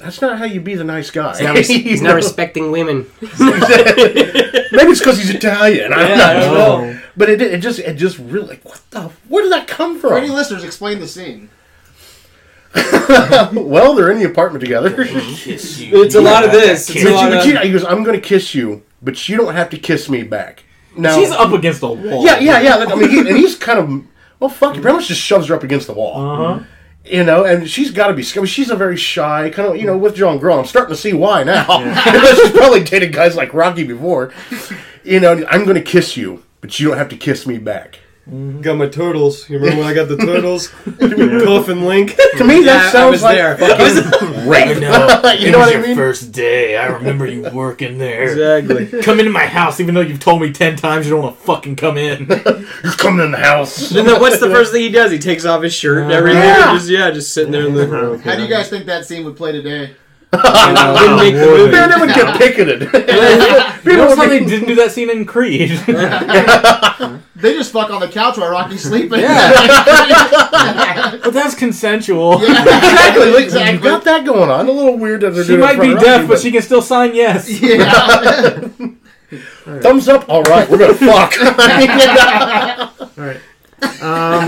That's 0.00 0.20
not 0.20 0.38
how 0.38 0.44
you 0.44 0.60
be 0.60 0.74
the 0.74 0.84
nice 0.84 1.10
guy. 1.10 1.32
He's 1.36 1.42
not, 1.42 1.54
res- 1.56 1.68
he's 1.90 2.02
not 2.02 2.14
respecting 2.14 2.70
women. 2.72 3.06
Maybe 3.20 3.32
it's 3.38 5.00
because 5.00 5.18
he's 5.18 5.30
Italian. 5.30 5.92
I 5.92 6.08
don't, 6.08 6.18
Yeah, 6.18 6.32
know. 6.32 6.40
don't 6.54 6.54
know. 6.94 7.00
But 7.16 7.30
it, 7.30 7.40
it 7.42 7.58
just 7.60 7.78
it 7.80 7.94
just 7.94 8.18
really 8.18 8.46
like 8.48 8.64
what 8.64 8.80
the 8.90 9.10
where 9.28 9.42
did 9.42 9.52
that 9.52 9.66
come 9.68 9.98
For 9.98 10.16
any 10.16 10.28
listeners, 10.28 10.64
explain 10.64 10.98
the 11.00 11.08
scene. 11.08 11.50
well, 13.52 13.94
they're 13.94 14.10
in 14.12 14.18
the 14.18 14.26
apartment 14.26 14.62
together. 14.62 14.94
It's 15.08 16.14
a 16.14 16.20
lot 16.20 16.44
of 16.44 16.52
this. 16.52 16.88
It's 16.88 17.02
But 17.02 17.12
a 17.12 17.14
lot 17.14 17.30
but 17.30 17.38
of, 17.40 17.46
you- 17.46 17.58
he 17.58 17.72
goes, 17.72 17.84
"I'm 17.84 18.04
going 18.04 18.20
to 18.20 18.26
kiss 18.26 18.54
you, 18.54 18.82
but 19.02 19.28
you 19.28 19.36
don't 19.36 19.54
have 19.54 19.70
to 19.70 19.78
kiss 19.78 20.08
me 20.08 20.22
back." 20.22 20.64
Now, 20.96 21.16
She's 21.18 21.30
up 21.30 21.52
against 21.52 21.80
the 21.80 21.88
wall. 21.88 22.24
Yeah, 22.24 22.38
yeah, 22.38 22.60
yeah. 22.60 22.76
I 22.76 22.94
mean, 22.94 23.10
he, 23.10 23.18
and 23.20 23.36
he's 23.36 23.56
kind 23.56 23.78
of 23.78 24.04
well, 24.40 24.50
fuck. 24.50 24.74
He 24.74 24.80
pretty 24.80 24.96
much 24.96 25.08
just 25.08 25.20
shoves 25.20 25.48
her 25.48 25.54
up 25.54 25.62
against 25.64 25.86
the 25.86 25.92
wall. 25.94 26.14
Uh 26.16 26.36
huh. 26.58 26.64
You 27.10 27.24
know, 27.24 27.44
and 27.44 27.68
she's 27.68 27.90
got 27.90 28.06
to 28.08 28.14
be. 28.14 28.24
I 28.34 28.36
mean, 28.36 28.46
she's 28.46 28.70
a 28.70 28.76
very 28.76 28.96
shy 28.96 29.50
kind 29.50 29.68
of. 29.68 29.76
You 29.76 29.86
know, 29.86 29.98
with 29.98 30.14
John 30.14 30.38
Grohl, 30.38 30.60
I'm 30.60 30.66
starting 30.66 30.94
to 30.94 31.00
see 31.00 31.12
why 31.12 31.42
now. 31.42 31.64
she's 32.36 32.50
probably 32.52 32.84
dated 32.84 33.12
guys 33.12 33.36
like 33.36 33.52
Rocky 33.52 33.84
before. 33.84 34.32
You 35.02 35.18
know, 35.20 35.44
I'm 35.48 35.64
going 35.64 35.76
to 35.76 35.82
kiss 35.82 36.16
you, 36.16 36.44
but 36.60 36.78
you 36.78 36.88
don't 36.88 36.98
have 36.98 37.08
to 37.08 37.16
kiss 37.16 37.46
me 37.46 37.58
back. 37.58 37.98
Mm-hmm. 38.30 38.60
got 38.60 38.76
my 38.76 38.86
turtles. 38.86 39.48
You 39.50 39.58
remember 39.58 39.80
when 39.82 39.88
I 39.90 39.94
got 39.94 40.06
the 40.08 40.16
turtles? 40.28 40.68
Coffin 40.68 41.84
Link. 41.84 42.14
To 42.36 42.44
me, 42.44 42.62
that 42.62 42.82
Yeah, 42.82 42.86
I 42.86 42.90
sounds 42.90 43.12
was 43.12 43.22
like 43.22 43.36
there. 43.36 43.56
fucking 43.58 44.48
rape. 44.48 44.78
know. 44.80 45.32
you 45.38 45.50
know 45.50 45.58
what 45.58 45.74
I 45.74 45.80
mean? 45.80 45.96
first 45.96 46.30
day. 46.30 46.76
I 46.76 46.86
remember 46.86 47.26
you 47.26 47.42
working 47.52 47.98
there. 47.98 48.22
Exactly. 48.30 49.02
Come 49.02 49.18
into 49.18 49.32
my 49.32 49.46
house, 49.46 49.80
even 49.80 49.94
though 49.94 50.00
you've 50.00 50.20
told 50.20 50.40
me 50.42 50.52
ten 50.52 50.76
times 50.76 51.06
you 51.06 51.12
don't 51.12 51.22
want 51.24 51.38
to 51.38 51.42
fucking 51.44 51.74
come 51.76 51.98
in. 51.98 52.26
You're 52.28 52.92
coming 52.92 53.24
in 53.24 53.32
the 53.32 53.38
house. 53.38 53.90
Then 53.90 54.06
the- 54.06 54.18
what's 54.18 54.38
the 54.38 54.48
first 54.50 54.72
thing 54.72 54.82
he 54.82 54.90
does? 54.90 55.10
He 55.10 55.18
takes 55.18 55.44
off 55.44 55.62
his 55.62 55.74
shirt 55.74 56.02
and 56.04 56.12
everything. 56.12 56.40
Yeah. 56.42 56.70
and 56.70 56.78
Just 56.78 56.90
yeah, 56.90 57.10
just 57.10 57.34
sitting 57.34 57.50
there 57.52 57.66
in 57.66 57.74
the. 57.74 58.18
How 58.24 58.36
do 58.36 58.42
you 58.42 58.48
guys 58.48 58.68
think 58.70 58.86
that 58.86 59.06
scene 59.06 59.24
would 59.24 59.36
play 59.36 59.52
today? 59.52 59.96
Didn't 60.32 61.16
make 61.16 61.34
the 61.34 61.44
movie. 61.44 61.72
Man, 61.72 61.90
they 61.90 61.96
would 61.96 62.14
get 62.14 62.36
picketed. 62.38 62.82
You 63.84 63.96
know 63.96 64.14
they 64.14 64.38
didn't 64.44 64.68
do 64.68 64.76
that 64.76 64.92
scene 64.92 65.10
in 65.10 65.24
Creed? 65.24 65.70
They 67.40 67.54
just 67.54 67.72
fuck 67.72 67.88
on 67.88 68.00
the 68.02 68.08
couch 68.08 68.36
while 68.36 68.50
Rocky's 68.50 68.82
sleeping. 68.82 69.08
but 69.22 69.28
that's 71.32 71.54
consensual. 71.54 72.34
exactly. 72.34 73.30
Like, 73.30 73.44
Exactly. 73.44 73.76
You 73.78 73.80
got 73.80 74.04
that 74.04 74.26
going 74.26 74.50
on. 74.50 74.68
A 74.68 74.70
little 74.70 74.98
weird 74.98 75.22
that 75.22 75.30
they're 75.30 75.44
She 75.44 75.56
doing 75.56 75.60
it 75.60 75.62
might 75.62 75.70
in 75.70 75.76
front 75.78 75.90
be 75.90 75.94
of 75.94 76.00
deaf, 76.00 76.16
Rocky, 76.16 76.28
but 76.28 76.38
she 76.40 76.50
can 76.52 76.60
still 76.60 76.82
sign 76.82 77.14
yes. 77.14 77.48
yeah. 77.62 78.60
thumbs 79.80 80.06
up. 80.06 80.28
All 80.28 80.42
right, 80.42 80.68
we're 80.68 80.76
gonna 80.76 80.92
fuck. 80.92 81.32
Um, 84.02 84.46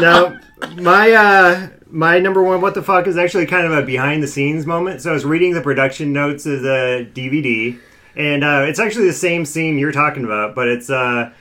now, 0.00 0.38
my 0.76 1.12
uh, 1.12 1.68
my 1.96 2.18
number 2.18 2.42
one 2.42 2.60
what 2.60 2.74
the 2.74 2.82
fuck 2.82 3.06
is 3.06 3.16
actually 3.16 3.46
kind 3.46 3.66
of 3.66 3.72
a 3.72 3.82
behind 3.82 4.22
the 4.22 4.28
scenes 4.28 4.66
moment. 4.66 5.00
So 5.00 5.10
I 5.10 5.14
was 5.14 5.24
reading 5.24 5.54
the 5.54 5.62
production 5.62 6.12
notes 6.12 6.44
of 6.44 6.60
the 6.60 7.08
DVD, 7.14 7.78
and 8.14 8.44
uh, 8.44 8.66
it's 8.68 8.78
actually 8.78 9.06
the 9.06 9.14
same 9.14 9.46
scene 9.46 9.78
you're 9.78 9.92
talking 9.92 10.24
about, 10.24 10.54
but 10.54 10.68
it's 10.68 10.90
uh, 10.90 11.32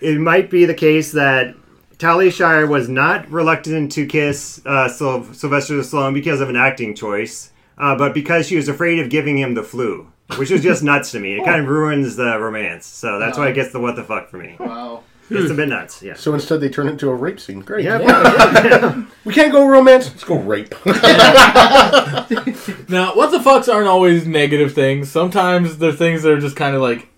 it 0.00 0.18
might 0.18 0.50
be 0.50 0.64
the 0.64 0.74
case 0.74 1.12
that 1.12 1.54
Talia 1.98 2.32
Shire 2.32 2.66
was 2.66 2.88
not 2.88 3.30
reluctant 3.30 3.92
to 3.92 4.04
kiss 4.04 4.60
uh, 4.66 4.88
Syl- 4.88 5.32
Sylvester 5.32 5.74
Stallone 5.74 6.12
because 6.12 6.40
of 6.40 6.48
an 6.48 6.56
acting 6.56 6.96
choice, 6.96 7.52
uh, 7.78 7.96
but 7.96 8.12
because 8.12 8.48
she 8.48 8.56
was 8.56 8.66
afraid 8.66 8.98
of 8.98 9.08
giving 9.10 9.38
him 9.38 9.54
the 9.54 9.62
flu. 9.62 10.10
Which 10.36 10.50
was 10.50 10.62
just 10.62 10.82
nuts 10.82 11.12
to 11.12 11.20
me. 11.20 11.38
It 11.38 11.44
kind 11.44 11.60
of 11.60 11.68
ruins 11.68 12.16
the 12.16 12.38
romance. 12.40 12.86
So 12.86 13.20
that's 13.20 13.38
why 13.38 13.48
it 13.48 13.54
gets 13.54 13.72
the 13.72 13.78
what 13.78 13.94
the 13.94 14.02
fuck 14.02 14.28
for 14.28 14.38
me. 14.38 14.56
Wow. 14.58 15.04
It's 15.30 15.50
a 15.50 15.54
bit 15.54 15.68
nuts, 15.68 16.02
yeah. 16.02 16.14
so 16.14 16.34
instead, 16.34 16.60
they 16.60 16.68
turn 16.68 16.86
it 16.86 16.92
into 16.92 17.08
a 17.08 17.14
rape 17.14 17.40
scene. 17.40 17.60
Great. 17.60 17.84
Yeah, 17.84 19.04
We 19.24 19.32
can't 19.32 19.52
go 19.52 19.66
romance. 19.66 20.08
Let's 20.10 20.24
go 20.24 20.36
rape. 20.38 20.74
Now, 22.88 23.14
what 23.14 23.30
the 23.30 23.38
fucks 23.38 23.72
aren't 23.72 23.88
always 23.88 24.26
negative 24.26 24.74
things. 24.74 25.10
Sometimes 25.10 25.78
they're 25.78 25.92
things 25.92 26.22
that 26.22 26.32
are 26.32 26.40
just 26.40 26.56
kind 26.56 26.74
of 26.76 26.82
like 26.82 27.08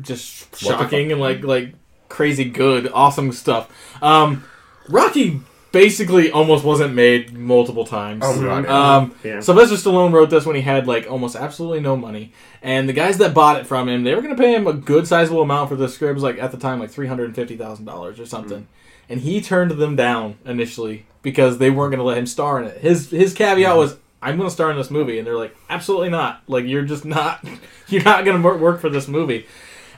just 0.00 0.56
shocking 0.56 1.12
and 1.12 1.20
like 1.20 1.42
like 1.42 1.74
crazy 2.08 2.44
good, 2.44 2.90
awesome 2.92 3.32
stuff. 3.32 3.70
Um, 4.02 4.44
Rocky 4.88 5.40
basically 5.74 6.30
almost 6.30 6.64
wasn't 6.64 6.94
made 6.94 7.34
multiple 7.34 7.84
times. 7.84 8.22
Oh, 8.24 8.40
God. 8.40 8.64
Um, 8.64 9.14
Yeah. 9.22 9.40
Sylvester 9.40 9.74
Stallone 9.76 10.12
wrote 10.12 10.30
this 10.30 10.46
when 10.46 10.56
he 10.56 10.62
had 10.62 10.86
like 10.86 11.10
almost 11.10 11.36
absolutely 11.36 11.80
no 11.80 11.96
money, 11.96 12.32
and 12.62 12.88
the 12.88 12.94
guys 12.94 13.18
that 13.18 13.34
bought 13.34 13.58
it 13.60 13.66
from 13.66 13.88
him, 13.90 14.04
they 14.04 14.14
were 14.14 14.22
going 14.22 14.34
to 14.34 14.42
pay 14.42 14.54
him 14.54 14.66
a 14.66 14.72
good 14.72 15.06
sizable 15.06 15.42
amount 15.42 15.68
for 15.68 15.76
the 15.76 15.88
script. 15.88 16.12
It 16.12 16.14
was 16.14 16.22
like 16.22 16.38
at 16.38 16.50
the 16.52 16.56
time 16.56 16.80
like 16.80 16.90
three 16.90 17.08
hundred 17.08 17.26
and 17.26 17.34
fifty 17.34 17.56
thousand 17.58 17.84
dollars 17.84 18.18
or 18.18 18.24
something, 18.24 18.66
and 19.10 19.20
he 19.20 19.42
turned 19.42 19.72
them 19.72 19.96
down 19.96 20.38
initially 20.46 21.04
because 21.20 21.58
they 21.58 21.68
weren't 21.70 21.90
going 21.90 21.98
to 21.98 22.04
let 22.04 22.16
him 22.16 22.26
star 22.26 22.62
in 22.62 22.68
it. 22.68 22.78
His 22.78 23.10
his 23.10 23.34
caveat 23.34 23.76
was. 23.76 23.96
I'm 24.22 24.38
going 24.38 24.48
to 24.48 24.54
star 24.54 24.70
in 24.70 24.78
this 24.78 24.90
movie, 24.90 25.18
and 25.18 25.26
they're 25.26 25.36
like, 25.36 25.54
absolutely 25.68 26.08
not. 26.08 26.42
Like, 26.46 26.64
you're 26.64 26.86
just 26.86 27.04
not, 27.04 27.46
you're 27.88 28.02
not 28.04 28.24
going 28.24 28.40
to 28.40 28.48
work 28.56 28.80
for 28.80 28.88
this 28.88 29.06
movie. 29.06 29.44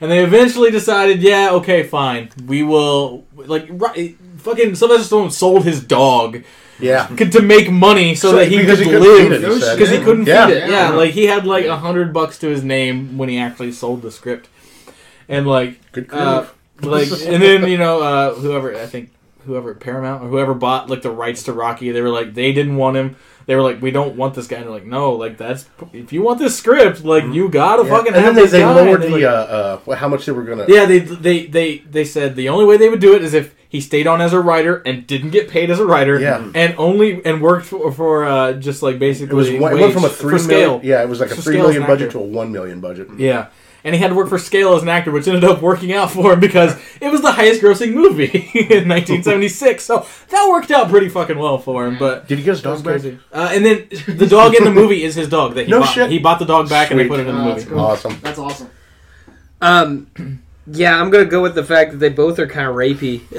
And 0.00 0.10
they 0.10 0.24
eventually 0.24 0.72
decided, 0.72 1.22
yeah, 1.22 1.50
okay, 1.52 1.84
fine, 1.84 2.30
we 2.44 2.64
will. 2.64 3.24
Like, 3.36 3.68
right, 3.70 4.16
fucking 4.46 4.74
Sylvester 4.74 5.16
Stallone 5.16 5.32
sold 5.32 5.64
his 5.64 5.80
dog 5.82 6.42
Yeah. 6.80 7.06
could- 7.18 7.32
to 7.32 7.42
make 7.42 7.70
money 7.70 8.14
so, 8.14 8.30
So- 8.30 8.36
that 8.36 8.48
he 8.48 8.64
could 8.64 8.78
he 8.78 8.84
live 8.96 9.18
feed 9.28 9.32
it, 9.32 9.44
he 9.52 9.60
said. 9.60 9.76
because 9.78 9.90
he 9.92 9.98
couldn't 9.98 10.26
Yeah. 10.26 10.46
feed 10.46 10.56
it. 10.56 10.70
Yeah, 10.70 10.90
Yeah. 10.90 10.96
like 10.96 11.10
he 11.12 11.26
had 11.26 11.46
like 11.46 11.66
a 11.66 11.76
hundred 11.76 12.12
bucks 12.12 12.38
to 12.38 12.48
his 12.48 12.62
name 12.62 13.18
when 13.18 13.28
he 13.28 13.38
actually 13.38 13.72
sold 13.72 14.02
the 14.02 14.10
script, 14.10 14.48
and 15.28 15.46
like, 15.46 15.72
Good 15.92 16.06
uh, 16.12 16.44
like, 16.82 17.08
and 17.10 17.42
then 17.42 17.66
you 17.68 17.78
know, 17.78 18.00
uh, 18.02 18.34
whoever 18.34 18.74
I 18.76 18.86
think 18.86 19.10
whoever 19.46 19.74
Paramount 19.74 20.22
or 20.24 20.28
whoever 20.28 20.54
bought 20.54 20.90
like 20.90 21.02
the 21.02 21.10
rights 21.10 21.42
to 21.44 21.52
Rocky, 21.52 21.90
they 21.90 22.02
were 22.02 22.10
like 22.10 22.34
they 22.34 22.52
didn't 22.52 22.76
want 22.76 22.96
him. 22.96 23.16
They 23.46 23.54
were 23.54 23.62
like, 23.62 23.80
we 23.80 23.92
don't 23.92 24.16
want 24.16 24.34
this 24.34 24.48
guy. 24.48 24.56
And 24.56 24.64
they're 24.64 24.72
like, 24.72 24.86
no, 24.86 25.12
like 25.12 25.38
that's 25.38 25.66
if 25.92 26.12
you 26.12 26.20
want 26.22 26.40
this 26.40 26.56
script, 26.58 27.04
like 27.04 27.24
you 27.32 27.48
gotta 27.48 27.84
fucking 27.84 28.12
and 28.12 28.16
have 28.16 28.24
then 28.24 28.34
they, 28.34 28.42
this 28.42 28.50
they 28.50 28.60
guy. 28.60 28.74
lowered 28.74 29.04
And 29.04 29.14
the 29.14 29.18
they're 29.20 29.28
uh, 29.30 29.80
uh, 29.86 29.94
how 29.94 30.08
much 30.08 30.26
they 30.26 30.32
were 30.32 30.42
gonna. 30.42 30.66
yeah, 30.68 30.84
they 30.84 30.98
they 30.98 31.46
they 31.46 31.78
they 31.78 32.04
said 32.04 32.34
the 32.34 32.48
only 32.48 32.64
way 32.64 32.76
they 32.76 32.88
would 32.88 33.00
do 33.00 33.14
it 33.14 33.22
is 33.22 33.34
if 33.34 33.54
he 33.68 33.80
stayed 33.80 34.06
on 34.06 34.20
as 34.20 34.32
a 34.32 34.40
writer 34.40 34.82
and 34.86 35.06
didn't 35.06 35.30
get 35.30 35.48
paid 35.48 35.70
as 35.70 35.78
a 35.78 35.86
writer. 35.86 36.18
Yeah. 36.18 36.50
and 36.54 36.74
only 36.76 37.24
and 37.24 37.40
worked 37.40 37.66
for, 37.66 37.92
for 37.92 38.24
uh, 38.24 38.54
just 38.54 38.82
like 38.82 38.98
basically 38.98 39.32
It 39.32 39.36
was 39.36 39.50
one, 39.52 39.76
it 39.76 39.80
went 39.80 39.92
from 39.94 40.04
a 40.04 40.08
three 40.08 40.30
million, 40.32 40.44
scale. 40.44 40.80
Yeah, 40.82 41.02
it 41.02 41.08
was 41.08 41.20
like 41.20 41.30
a 41.30 41.36
For 41.36 41.42
three 41.42 41.54
scale 41.54 41.66
as 41.66 41.74
million 41.74 41.82
an 41.82 41.88
budget 41.88 42.10
to 42.12 42.18
a 42.18 42.22
one 42.22 42.50
million 42.52 42.80
budget. 42.80 43.08
Yeah. 43.16 43.48
And 43.86 43.94
he 43.94 44.00
had 44.00 44.08
to 44.08 44.14
work 44.16 44.28
for 44.28 44.36
scale 44.38 44.74
as 44.74 44.82
an 44.82 44.88
actor, 44.88 45.12
which 45.12 45.28
ended 45.28 45.44
up 45.44 45.62
working 45.62 45.92
out 45.92 46.10
for 46.10 46.32
him 46.32 46.40
because 46.40 46.76
it 47.00 47.08
was 47.12 47.22
the 47.22 47.30
highest 47.30 47.62
grossing 47.62 47.94
movie 47.94 48.24
in 48.54 48.88
1976. 48.88 49.84
So 49.84 50.04
that 50.30 50.48
worked 50.50 50.72
out 50.72 50.88
pretty 50.90 51.08
fucking 51.08 51.38
well 51.38 51.56
for 51.56 51.86
him. 51.86 51.96
But 51.96 52.26
Did 52.26 52.38
he 52.38 52.44
get 52.44 52.50
his 52.54 52.62
dog 52.62 52.78
back? 52.78 53.00
crazy. 53.00 53.18
Uh, 53.32 53.50
and 53.52 53.64
then 53.64 53.86
the 54.08 54.26
dog 54.26 54.54
in 54.56 54.64
the 54.64 54.72
movie 54.72 55.04
is 55.04 55.14
his 55.14 55.28
dog 55.28 55.54
that 55.54 55.66
he 55.66 55.70
No 55.70 55.80
bought. 55.80 55.94
shit. 55.94 56.10
He 56.10 56.18
bought 56.18 56.40
the 56.40 56.44
dog 56.46 56.68
back 56.68 56.90
and 56.90 56.98
they 56.98 57.06
put 57.06 57.20
it 57.20 57.28
in 57.28 57.34
the 57.36 57.40
Oh, 57.40 57.44
movie. 57.44 57.60
that's 57.60 57.64
cool. 57.70 57.78
Awesome. 57.78 58.18
That's 58.22 58.38
awesome. 58.40 58.70
Um, 59.60 60.42
yeah, 60.66 61.00
I'm 61.00 61.10
gonna 61.10 61.24
go 61.24 61.42
with 61.42 61.54
the 61.54 61.64
fact 61.64 61.92
that 61.92 61.98
they 61.98 62.08
both 62.08 62.38
are 62.38 62.46
kind 62.46 62.68
of 62.68 62.74
rapey. 62.74 63.22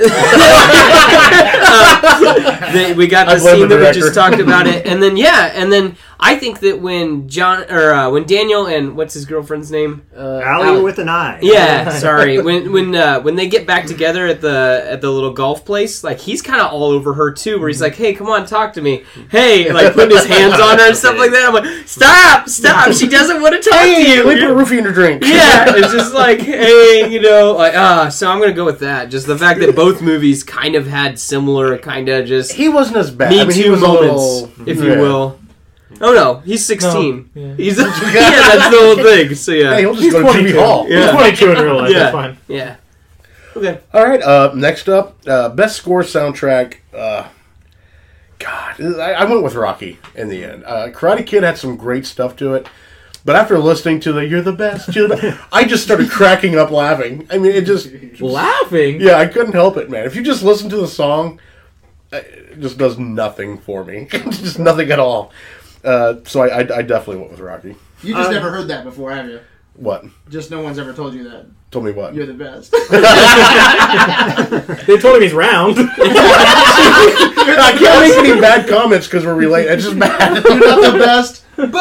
Uh, 1.69 2.71
they, 2.73 2.93
we 2.93 3.07
got 3.07 3.25
the 3.27 3.39
blame 3.41 3.59
scene 3.59 3.69
the 3.69 3.77
that 3.77 3.95
we 3.95 3.99
just 4.01 4.13
talked 4.13 4.39
about 4.39 4.67
it, 4.67 4.85
and 4.89 5.01
then 5.01 5.17
yeah, 5.17 5.51
and 5.53 5.71
then 5.71 5.95
I 6.19 6.35
think 6.35 6.59
that 6.61 6.79
when 6.81 7.27
John 7.29 7.69
or 7.69 7.91
uh, 7.93 8.09
when 8.09 8.25
Daniel 8.25 8.65
and 8.67 8.95
what's 8.95 9.13
his 9.13 9.25
girlfriend's 9.25 9.71
name, 9.71 10.05
uh, 10.15 10.41
Ali 10.45 10.67
Ally- 10.69 10.79
with 10.81 10.99
an 10.99 11.09
eye. 11.09 11.39
yeah, 11.41 11.89
sorry. 11.99 12.41
When 12.41 12.71
when 12.71 12.95
uh, 12.95 13.21
when 13.21 13.35
they 13.35 13.47
get 13.47 13.67
back 13.67 13.85
together 13.85 14.25
at 14.27 14.41
the 14.41 14.85
at 14.89 15.01
the 15.01 15.09
little 15.11 15.33
golf 15.33 15.65
place, 15.65 16.03
like 16.03 16.19
he's 16.19 16.41
kind 16.41 16.61
of 16.61 16.71
all 16.71 16.83
over 16.85 17.13
her 17.13 17.31
too. 17.31 17.59
Where 17.59 17.67
he's 17.67 17.81
like, 17.81 17.95
"Hey, 17.95 18.13
come 18.13 18.27
on, 18.27 18.45
talk 18.45 18.73
to 18.73 18.81
me." 18.81 19.03
Hey, 19.29 19.71
like 19.71 19.93
putting 19.93 20.15
his 20.15 20.25
hands 20.25 20.59
on 20.59 20.79
her 20.79 20.87
and 20.87 20.97
stuff 20.97 21.17
like 21.17 21.31
that. 21.31 21.47
I'm 21.47 21.53
like, 21.53 21.87
"Stop, 21.87 22.49
stop! 22.49 22.93
She 22.93 23.07
doesn't 23.07 23.41
want 23.41 23.61
to 23.61 23.69
talk 23.69 23.81
to 23.81 23.87
you." 23.89 24.25
Wait, 24.27 24.39
put 24.39 24.49
a 24.49 24.53
roofie 24.53 24.77
in 24.77 24.83
your 24.83 24.93
drink. 24.93 25.23
yeah, 25.23 25.65
it's 25.75 25.91
just 25.93 26.13
like, 26.13 26.39
hey, 26.39 27.16
you 27.17 27.29
know, 27.29 27.53
like 27.53 27.73
ah. 27.75 28.09
so 28.09 28.29
I'm 28.29 28.39
gonna 28.39 28.53
go 28.53 28.65
with 28.65 28.79
that. 28.79 29.09
Just 29.09 29.27
the 29.27 29.37
fact 29.37 29.59
that 29.59 29.75
both 29.75 30.01
movies 30.01 30.43
kind 30.43 30.75
of 30.75 30.87
had 30.87 31.17
similar, 31.19 31.77
kind 31.77 32.09
of 32.09 32.25
just 32.25 32.51
He 32.53 32.69
wasn't 32.69 32.97
as 32.97 33.11
bad. 33.11 33.31
me 33.31 33.41
I 33.41 33.45
mean, 33.45 33.55
he 33.55 33.63
too 33.63 33.71
was 33.71 33.81
a 33.81 33.87
moments, 33.87 34.23
little- 34.57 34.69
if 34.69 34.77
yeah. 34.77 34.83
you 34.83 34.99
will. 35.01 35.39
Oh 35.99 36.13
no, 36.13 36.39
he's 36.41 36.65
16. 36.65 37.31
No, 37.33 37.41
yeah. 37.41 37.55
He's 37.55 37.77
yeah, 37.77 37.85
that's 37.87 38.69
the 38.69 38.79
whole 38.79 38.95
thing. 38.97 39.33
So 39.35 39.51
yeah, 39.51 39.73
Hey, 39.75 39.81
he'll 39.81 39.95
just 39.95 40.11
go 40.11 40.21
to 40.21 40.39
TV 40.39 40.53
Hall. 40.55 40.83
He's 40.83 40.93
Yeah. 40.93 41.11
22 41.11 41.51
in 41.51 41.57
real 41.63 41.77
life. 41.77 41.91
Yeah. 41.91 41.99
That's 41.99 42.11
fine. 42.13 42.37
yeah. 42.47 42.75
Okay. 43.55 43.79
All 43.93 44.05
right. 44.07 44.21
Uh, 44.21 44.51
next 44.53 44.87
up, 44.89 45.17
uh, 45.25 45.49
best 45.49 45.77
score 45.77 46.03
soundtrack. 46.03 46.75
Uh, 46.93 47.27
God, 48.37 48.79
I, 48.99 49.13
I 49.13 49.23
went 49.25 49.41
with 49.43 49.55
Rocky 49.55 49.97
in 50.13 50.27
the 50.29 50.43
end. 50.43 50.63
Uh, 50.65 50.89
Karate 50.89 51.25
Kid 51.25 51.41
had 51.41 51.57
some 51.57 51.75
great 51.75 52.05
stuff 52.05 52.35
to 52.35 52.53
it, 52.53 52.67
but 53.27 53.35
after 53.35 53.59
listening 53.59 53.99
to 53.99 54.11
the 54.13 54.25
"You're 54.25 54.41
the 54.41 54.51
best," 54.53 54.95
you're 54.95 55.07
the 55.07 55.17
best, 55.17 55.37
I 55.51 55.65
just 55.65 55.83
started 55.83 56.09
cracking 56.09 56.57
up 56.57 56.71
laughing. 56.71 57.27
I 57.29 57.37
mean, 57.37 57.51
it 57.51 57.65
just 57.65 57.91
Laughing. 58.19 58.99
yeah, 59.01 59.17
I 59.19 59.27
couldn't 59.27 59.53
help 59.53 59.77
it, 59.77 59.89
man. 59.91 60.05
If 60.05 60.15
you 60.15 60.23
just 60.23 60.41
listen 60.41 60.69
to 60.71 60.77
the 60.77 60.87
song, 60.87 61.39
uh, 62.11 62.17
it 62.17 62.59
just 62.59 62.77
does 62.79 62.97
nothing 62.97 63.59
for 63.59 63.83
me. 63.83 64.07
just 64.11 64.57
nothing 64.57 64.89
at 64.89 64.99
all. 64.99 65.31
Uh, 65.83 66.15
so 66.25 66.41
I, 66.41 66.47
I, 66.47 66.77
I 66.77 66.81
definitely 66.81 67.17
went 67.17 67.31
with 67.31 67.39
Rocky. 67.41 67.75
You 68.01 68.15
just 68.15 68.29
Uh, 68.29 68.31
never 68.33 68.49
heard 68.49 68.67
that 68.69 68.83
before, 68.83 69.11
have 69.11 69.27
you? 69.29 69.39
What? 69.75 70.05
Just 70.29 70.49
no 70.49 70.61
one's 70.61 70.79
ever 70.79 70.91
told 70.93 71.13
you 71.13 71.29
that. 71.29 71.45
Told 71.69 71.85
me 71.85 71.91
what? 71.91 72.15
You're 72.15 72.25
the 72.25 72.33
best. 72.33 72.73
They 74.87 74.97
told 74.97 75.17
him 75.17 75.21
he's 75.21 75.33
round. 75.33 75.75
I 75.79 77.75
can't 77.77 77.99
make 78.01 78.17
any 78.31 78.39
bad 78.41 78.67
comments 78.67 79.05
because 79.07 79.25
we're 79.25 79.35
related. 79.35 79.73
It's 79.73 79.83
just 79.83 79.99
bad. 79.99 80.43
You're 80.45 80.59
not 80.59 80.93
the 80.93 80.97
best, 80.97 81.43
but. 81.57 81.73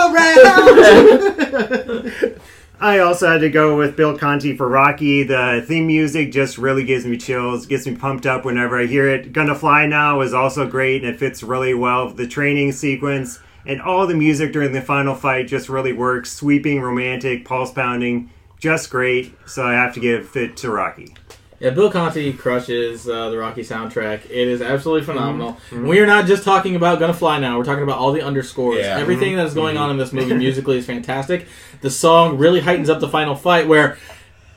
I 2.79 2.99
also 2.99 3.27
had 3.29 3.41
to 3.41 3.49
go 3.49 3.77
with 3.77 3.97
Bill 3.97 4.19
Conti 4.19 4.55
for 4.55 4.69
Rocky. 4.69 5.23
The 5.23 5.65
theme 5.67 5.87
music 5.87 6.31
just 6.31 6.59
really 6.59 6.85
gives 6.85 7.07
me 7.07 7.17
chills, 7.17 7.67
gets 7.67 7.87
me 7.87 7.97
pumped 7.97 8.27
up 8.27 8.45
whenever 8.45 8.79
I 8.79 8.85
hear 8.85 9.09
it. 9.09 9.33
Gonna 9.33 9.55
Fly 9.55 9.87
Now 9.87 10.21
is 10.21 10.35
also 10.35 10.67
great 10.67 11.03
and 11.03 11.15
it 11.15 11.19
fits 11.19 11.43
really 11.43 11.73
well 11.73 12.09
with 12.09 12.19
the 12.19 12.27
training 12.27 12.73
sequence. 12.73 13.39
And 13.65 13.81
all 13.81 14.07
the 14.07 14.15
music 14.15 14.53
during 14.53 14.73
the 14.73 14.83
final 14.83 15.15
fight 15.15 15.49
just 15.49 15.71
really 15.71 15.95
works. 15.95 16.31
Sweeping, 16.33 16.83
romantic, 16.83 17.47
pulse 17.47 17.73
pounding, 17.73 18.31
just 18.59 18.91
great. 18.91 19.35
So 19.47 19.65
I 19.65 19.73
have 19.73 19.95
to 19.95 20.01
give 20.01 20.37
it 20.37 20.57
to 20.59 20.71
Rocky. 20.71 21.15
Yeah, 21.59 21.71
Bill 21.71 21.91
Conti 21.91 22.33
crushes 22.35 23.09
uh, 23.09 23.31
the 23.31 23.39
Rocky 23.39 23.63
soundtrack. 23.63 24.27
It 24.27 24.31
is 24.49 24.61
absolutely 24.61 25.07
phenomenal. 25.07 25.57
We 25.73 25.99
are 26.01 26.07
not 26.07 26.27
just 26.27 26.45
talking 26.45 26.77
about 26.77 26.99
Gonna 26.99 27.15
Fly 27.15 27.39
Now. 27.39 27.57
We're 27.57 27.65
talking 27.65 27.83
about 27.83 27.99
all 27.99 28.13
the 28.13 28.21
underscores. 28.23 28.79
Yeah. 28.81 28.99
Everything 28.99 29.37
that 29.37 29.47
is 29.47 29.55
going 29.55 29.79
on 29.79 29.91
in 29.91 29.97
this 29.97 30.13
movie 30.13 30.35
musically 30.35 30.77
is 30.79 30.85
fantastic. 30.87 31.47
The 31.81 31.91
song 31.91 32.37
really 32.37 32.61
heightens 32.61 32.91
up 32.91 33.01
the 33.01 33.09
final 33.09 33.35
fight. 33.35 33.67
Where, 33.69 33.97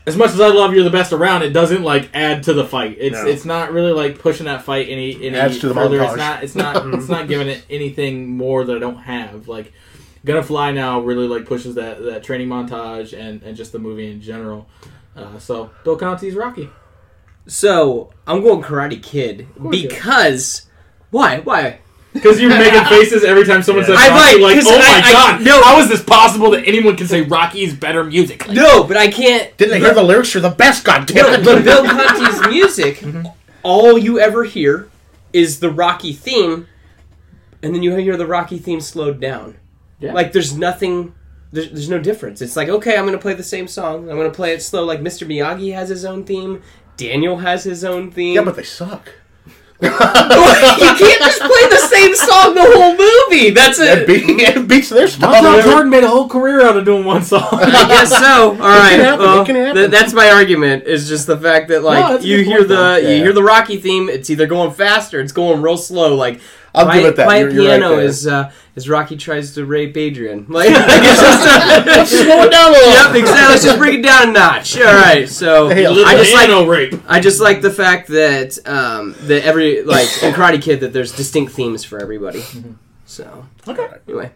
as 0.06 0.18
much 0.18 0.32
as 0.32 0.41
I 0.41 0.47
love 0.50 0.74
"You're 0.74 0.84
the 0.84 0.89
Best 0.89 1.14
Around," 1.14 1.43
it 1.43 1.52
doesn't 1.52 1.84
like 1.84 2.10
add 2.14 2.43
to 2.43 2.54
the 2.54 2.66
fight. 2.66 2.97
It's 3.00 3.16
No. 3.16 3.28
it's 3.28 3.45
not 3.45 3.72
really 3.72 3.93
like 3.93 4.20
pushing 4.20 4.47
that 4.47 4.64
fight 4.64 4.88
any 4.89 5.16
any 5.16 5.38
Adds 5.38 5.60
to 5.60 5.70
the 5.70 5.74
further. 5.74 6.00
montage. 6.00 6.43
It's 6.43 6.56
not 6.56 6.76
it's 6.76 6.84
not 6.84 6.93
it's 6.95 7.10
not 7.10 7.28
giving 7.30 7.47
it 7.47 7.64
anything 7.70 8.28
more 8.36 8.66
that 8.66 8.76
I 8.76 8.80
don't 8.80 8.97
have. 8.97 9.47
Like 9.47 9.72
Gonna 10.26 10.43
Fly 10.43 10.72
Now 10.72 11.00
really 11.00 11.28
like 11.30 11.45
pushes 11.45 11.76
that 11.76 12.04
that 12.04 12.24
training 12.24 12.50
montage 12.50 13.18
and 13.18 13.41
and 13.43 13.56
just 13.56 13.72
the 13.72 13.80
movie 13.80 14.12
in 14.12 14.20
general. 14.22 14.68
Uh, 15.16 15.38
so 15.39 15.70
Bill 15.86 15.97
Conti's 15.97 16.36
Rocky. 16.36 16.70
So 17.48 18.12
I'm 18.28 18.42
going 18.42 18.62
Karate 18.62 19.02
Kid 19.02 19.48
because 19.70 20.68
why? 21.12 21.40
Why? 21.40 21.80
Because 22.14 22.42
you're 22.42 22.50
making 22.50 22.84
faces 22.86 23.24
every 23.24 23.46
time 23.46 23.62
someone 23.62 23.86
says 23.86 23.98
I 24.00 24.10
Rocky, 24.10 24.40
might, 24.40 24.42
like, 24.42 24.56
'cause 24.56 24.66
oh 24.68 24.78
my 24.78 24.84
I- 24.84 25.02
I- 25.06 25.12
god, 25.12 25.42
no. 25.46 25.62
how 25.62 25.80
is 25.80 25.90
this 25.90 26.02
possible 26.04 26.50
that 26.52 26.68
anyone 26.68 26.96
can 26.98 27.08
say 27.08 27.22
Rocky 27.22 27.62
is 27.64 27.74
better 27.76 28.04
music? 28.04 28.48
Like, 28.48 28.58
No, 28.58 28.84
but 28.84 28.98
I 28.98 29.10
can't. 29.10 29.56
Didn't 29.58 29.72
they 29.72 29.80
hear 29.80 29.94
the 29.94 30.04
lyrics? 30.04 30.34
You're 30.34 30.42
the 30.42 30.50
best, 30.50 30.86
No, 30.88 30.94
goddammit. 30.94 31.46
but 31.46 31.64
Bill 31.64 31.84
Conti's 31.86 32.48
music, 32.50 32.98
mm-hmm. 32.98 33.28
all 33.64 33.98
you 33.98 34.20
ever 34.20 34.44
hear 34.44 34.90
is 35.34 35.60
the 35.60 35.70
Rocky 35.70 36.14
theme, 36.14 36.68
and 37.62 37.76
then 37.76 37.84
you 37.84 37.96
hear 37.96 38.18
the 38.18 38.26
Rocky 38.28 38.58
theme 38.58 38.82
slowed 38.82 39.20
down. 39.20 39.58
Yeah. 40.00 40.14
Like 40.14 40.32
there's 40.34 40.58
nothing. 40.58 41.14
There's, 41.52 41.70
there's 41.72 41.90
no 41.90 42.00
difference. 42.00 42.42
It's 42.42 42.56
like 42.56 42.70
okay, 42.70 42.98
I'm 42.98 43.06
gonna 43.06 43.18
play 43.20 43.34
the 43.36 43.44
same 43.44 43.68
song. 43.68 44.10
I'm 44.10 44.18
gonna 44.18 44.30
play 44.32 44.54
it 44.54 44.64
slow. 44.64 44.84
Like 44.84 45.02
Mr. 45.02 45.28
Miyagi 45.28 45.74
has 45.76 45.90
his 45.90 46.06
own 46.06 46.24
theme. 46.24 46.62
Daniel 47.00 47.38
has 47.38 47.64
his 47.64 47.84
own 47.84 48.12
theme. 48.12 48.36
yeah, 48.36 48.43
but 48.43 48.56
they 48.56 48.64
suck. 48.64 49.12
you 49.82 49.89
can't 49.89 51.22
just 51.24 51.39
play 51.39 51.70
the 51.70 51.88
same 51.89 52.14
song 52.14 52.54
the 52.54 52.62
whole 52.66 52.97
movie. 52.97 53.50
That's 53.52 53.80
It, 53.80 54.00
it. 54.00 54.08
be, 54.08 54.14
it 54.43 54.68
beats 54.68 54.89
their 54.89 55.08
stuff. 55.08 55.34
John 55.41 55.64
Jordan 55.64 55.89
made 55.89 56.04
a 56.04 56.10
whole 56.10 56.28
career 56.28 56.62
out 56.68 56.76
of 56.76 56.84
doing 56.84 57.06
one 57.06 57.24
song. 57.24 57.47
I 57.54 57.88
guess 57.88 58.10
so. 58.10 58.52
All 58.52 58.58
right. 58.58 58.89
can 58.91 59.00
happen, 59.00 59.20
well, 59.26 59.41
it 59.41 59.45
can 59.45 59.76
th- 59.76 59.89
that's 59.89 60.12
my 60.12 60.32
argument. 60.32 60.84
Is 60.84 61.08
just 61.08 61.28
the 61.28 61.38
fact 61.38 61.70
that 61.70 61.82
like 61.84 62.06
that's 62.12 62.26
a 62.26 62.28
you 62.28 62.43
hear 62.43 62.58
point, 62.58 62.68
the 62.68 62.76
though. 62.76 62.97
you 62.97 63.24
hear 63.24 63.32
the 63.32 63.41
Rocky 63.43 63.78
theme. 63.78 64.10
It's 64.10 64.30
either 64.30 64.47
going 64.47 64.72
fast 64.72 65.14
or 65.14 65.22
it's 65.22 65.32
going 65.32 65.62
real 65.62 65.78
slow. 65.78 66.14
Like 66.14 66.41
I'll 66.76 66.86
quiet, 66.86 66.99
give 67.01 67.09
it 67.11 67.15
that. 67.17 67.24
quiet 67.26 67.39
You're- 67.41 67.53
you're 67.55 67.63
right 67.72 67.80
piano 67.80 67.95
there. 67.97 68.05
is 68.05 68.28
uh, 68.28 68.51
as 68.76 68.88
Rocky 68.89 69.17
tries 69.17 69.53
to 69.55 69.65
rape 69.65 69.97
Adrian. 69.97 70.45
Like, 70.49 70.70
like 70.70 70.86
it's 70.88 72.09
just 72.11 72.24
Slow 72.24 72.43
it 72.43 72.51
down 72.51 72.70
a 72.70 72.72
little. 72.74 72.89
Yep, 72.91 73.15
exactly. 73.15 73.47
Let's 73.49 73.63
just 73.63 73.78
bring 73.78 73.99
it 73.99 74.03
down 74.03 74.30
a 74.30 74.32
notch. 74.32 74.78
All 74.78 74.84
right. 74.86 75.28
So 75.28 75.70
Hey, 75.70 75.86
I 75.86 76.15
just 76.15 76.34
like 76.34 76.47
piano 76.47 76.65
rape. 76.67 76.93
I 77.07 77.20
just 77.20 77.39
like 77.41 77.61
the 77.61 77.72
fact 77.72 78.07
that 78.09 78.57
um, 78.67 79.15
that 79.22 79.43
every 79.43 79.82
like 79.84 80.07
in 80.24 80.34
Karate 80.34 80.61
Kid 80.61 80.80
that 80.82 80.93
there's 80.93 81.11
distinct 81.15 81.53
themes 81.53 81.84
for 81.84 81.99
everybody. 81.99 82.43
So 83.05 83.45
Okay. 83.67 83.88
anyway, 84.07 84.32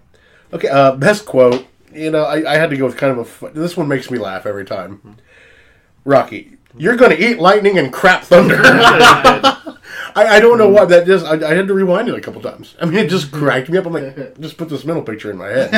Okay, 0.52 0.68
uh, 0.68 0.94
best 0.96 1.26
quote. 1.26 1.66
You 1.94 2.10
know, 2.10 2.24
I, 2.24 2.54
I 2.54 2.58
had 2.58 2.72
to 2.72 2.78
go 2.78 2.86
with 2.86 2.98
kind 2.98 3.18
of 3.18 3.44
a. 3.44 3.50
This 3.52 3.78
one 3.78 3.88
makes 3.88 4.10
me 4.10 4.18
laugh 4.18 4.46
every 4.48 4.66
time. 4.66 5.18
Rocky, 6.06 6.58
you're 6.76 6.96
going 6.96 7.12
to 7.12 7.24
eat 7.24 7.38
lightning 7.40 7.78
and 7.78 7.94
crap 7.94 8.24
thunder. 8.24 8.60
I, 10.16 10.38
I 10.38 10.40
don't 10.40 10.58
know 10.58 10.66
mm-hmm. 10.66 10.76
why 10.76 10.86
that 10.86 11.06
just. 11.06 11.26
I, 11.26 11.34
I 11.52 11.54
had 11.54 11.68
to 11.68 11.74
rewind 11.74 12.10
it 12.10 12.16
a 12.16 12.22
couple 12.22 12.42
times. 12.42 12.76
I 12.80 12.86
mean, 12.86 13.00
it 13.00 13.10
just 13.10 13.32
cracked 13.32 13.70
me 13.70 13.78
up. 13.78 13.86
I'm 13.86 13.94
like, 13.94 14.40
just 14.40 14.58
put 14.58 14.70
this 14.70 14.86
mental 14.86 15.04
picture 15.04 15.32
in 15.32 15.38
my 15.38 15.48
head. 15.48 15.74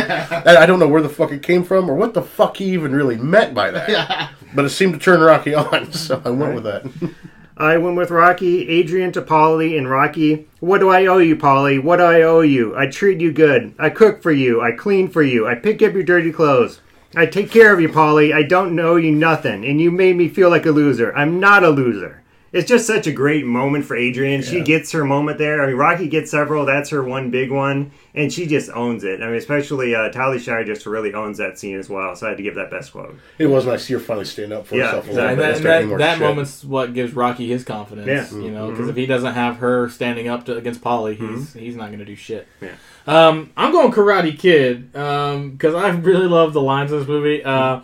And 0.45 0.57
I 0.57 0.65
don't 0.65 0.79
know 0.79 0.87
where 0.87 1.01
the 1.01 1.09
fuck 1.09 1.31
it 1.31 1.43
came 1.43 1.63
from 1.63 1.89
or 1.89 1.95
what 1.95 2.13
the 2.13 2.21
fuck 2.21 2.57
he 2.57 2.65
even 2.65 2.93
really 2.93 3.17
meant 3.17 3.53
by 3.53 3.71
that. 3.71 4.31
But 4.55 4.65
it 4.65 4.69
seemed 4.69 4.93
to 4.93 4.99
turn 4.99 5.19
Rocky 5.19 5.53
on, 5.53 5.91
so 5.91 6.21
I 6.23 6.29
went 6.29 6.55
with 6.55 6.63
that. 6.63 7.13
I 7.57 7.77
went 7.77 7.95
with 7.95 8.11
Rocky, 8.11 8.67
Adrian 8.67 9.13
to 9.13 9.21
Paulie, 9.21 9.77
and 9.77 9.89
Rocky. 9.89 10.47
What 10.59 10.79
do 10.79 10.89
I 10.89 11.05
owe 11.05 11.19
you, 11.19 11.37
Paulie? 11.37 11.81
What 11.81 11.97
do 11.97 12.03
I 12.03 12.21
owe 12.21 12.41
you? 12.41 12.75
I 12.75 12.87
treat 12.87 13.21
you 13.21 13.31
good. 13.31 13.73
I 13.79 13.89
cook 13.89 14.21
for 14.21 14.31
you. 14.31 14.61
I 14.61 14.73
clean 14.73 15.07
for 15.07 15.23
you. 15.23 15.47
I 15.47 15.55
pick 15.55 15.81
up 15.81 15.93
your 15.93 16.03
dirty 16.03 16.33
clothes. 16.33 16.81
I 17.15 17.25
take 17.25 17.49
care 17.49 17.73
of 17.73 17.79
you, 17.79 17.87
Paulie. 17.87 18.33
I 18.33 18.43
don't 18.43 18.75
know 18.75 18.97
you 18.97 19.11
nothing, 19.11 19.63
and 19.63 19.79
you 19.79 19.89
made 19.89 20.17
me 20.17 20.27
feel 20.27 20.49
like 20.49 20.65
a 20.65 20.71
loser. 20.71 21.15
I'm 21.15 21.39
not 21.39 21.63
a 21.63 21.69
loser. 21.69 22.21
It's 22.55 22.69
just 22.69 22.87
such 22.87 23.05
a 23.05 23.11
great 23.11 23.45
moment 23.45 23.83
for 23.83 23.97
Adrian. 23.97 24.41
She 24.41 24.61
gets 24.61 24.93
her 24.93 25.03
moment 25.03 25.37
there. 25.37 25.61
I 25.61 25.67
mean, 25.67 25.75
Rocky 25.75 26.07
gets 26.07 26.31
several. 26.31 26.65
That's 26.65 26.89
her 26.91 27.03
one 27.03 27.29
big 27.29 27.51
one, 27.51 27.91
and 28.13 28.31
she 28.31 28.45
just 28.45 28.69
owns 28.69 29.03
it. 29.03 29.21
I 29.21 29.25
mean, 29.25 29.35
especially 29.35 29.93
uh, 29.93 30.07
Talia 30.07 30.39
Shire 30.39 30.63
just 30.63 30.85
really 30.85 31.13
owns 31.13 31.37
that 31.39 31.59
scene 31.59 31.77
as 31.77 31.89
well. 31.89 32.15
So 32.15 32.27
I 32.27 32.29
had 32.29 32.37
to 32.37 32.43
give 32.43 32.55
that 32.55 32.71
best 32.71 32.93
quote. 32.93 33.19
It 33.37 33.47
was 33.47 33.65
nice 33.65 33.81
to 33.81 33.85
see 33.87 33.93
her 33.95 33.99
finally 33.99 34.23
stand 34.23 34.53
up 34.53 34.67
for 34.67 34.75
Yeah, 34.75 34.85
herself 34.85 35.07
a 35.07 35.09
exactly. 35.09 35.35
little 35.35 35.55
And 35.57 35.65
that, 35.65 35.81
and 35.81 35.91
that, 35.91 35.97
that 35.97 36.19
moment's 36.19 36.63
what 36.63 36.93
gives 36.93 37.13
Rocky 37.13 37.49
his 37.49 37.65
confidence. 37.65 38.07
Yeah. 38.07 38.23
Mm-hmm. 38.23 38.41
You 38.41 38.51
know, 38.51 38.71
because 38.71 38.87
if 38.87 38.95
he 38.95 39.05
doesn't 39.05 39.33
have 39.33 39.57
her 39.57 39.89
standing 39.89 40.29
up 40.29 40.45
to, 40.45 40.55
against 40.55 40.79
Paulie, 40.79 41.17
he's 41.17 41.53
he's 41.53 41.75
not 41.75 41.87
going 41.87 41.99
to 41.99 42.05
do 42.05 42.15
shit. 42.15 42.47
Yeah. 42.61 42.75
Um, 43.05 43.51
I'm 43.57 43.73
going 43.73 43.91
Karate 43.91 44.39
Kid 44.39 44.93
because 44.93 45.75
I 45.75 45.89
really 45.89 46.27
love 46.27 46.53
the 46.53 46.61
lines 46.61 46.93
in 46.93 46.99
this 46.99 47.07
movie. 47.07 47.43
Uh, 47.43 47.81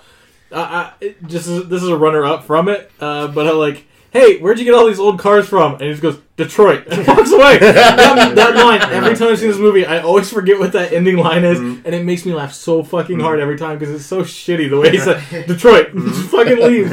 I, 0.53 0.93
I, 1.01 1.15
just 1.27 1.47
this 1.69 1.83
is 1.83 1.89
a 1.89 1.97
runner 1.97 2.25
up 2.25 2.45
from 2.45 2.69
it, 2.69 2.89
uh, 3.01 3.27
but 3.27 3.47
I 3.47 3.51
like. 3.51 3.87
Hey, 4.11 4.39
where'd 4.39 4.59
you 4.59 4.65
get 4.65 4.73
all 4.73 4.87
these 4.87 4.99
old 4.99 5.19
cars 5.19 5.47
from? 5.47 5.73
And 5.73 5.83
he 5.83 5.89
just 5.91 6.01
goes, 6.01 6.19
Detroit. 6.35 6.85
And 6.87 7.07
walks 7.07 7.31
away. 7.31 7.57
that, 7.59 8.35
that 8.35 8.55
line, 8.55 8.81
every 8.91 9.15
time 9.15 9.29
I 9.29 9.35
see 9.35 9.47
this 9.47 9.57
movie, 9.57 9.85
I 9.85 9.99
always 9.99 10.29
forget 10.29 10.59
what 10.59 10.73
that 10.73 10.91
ending 10.91 11.15
line 11.15 11.45
is, 11.45 11.59
and 11.59 11.85
it 11.87 12.03
makes 12.03 12.25
me 12.25 12.33
laugh 12.33 12.51
so 12.51 12.83
fucking 12.83 13.21
hard 13.21 13.39
every 13.39 13.57
time 13.57 13.79
because 13.79 13.95
it's 13.95 14.05
so 14.05 14.21
shitty 14.21 14.69
the 14.69 14.77
way 14.77 14.91
he 14.91 14.97
said, 14.97 15.23
Detroit. 15.47 15.93
just 15.95 16.29
fucking 16.29 16.57
leave. 16.57 16.91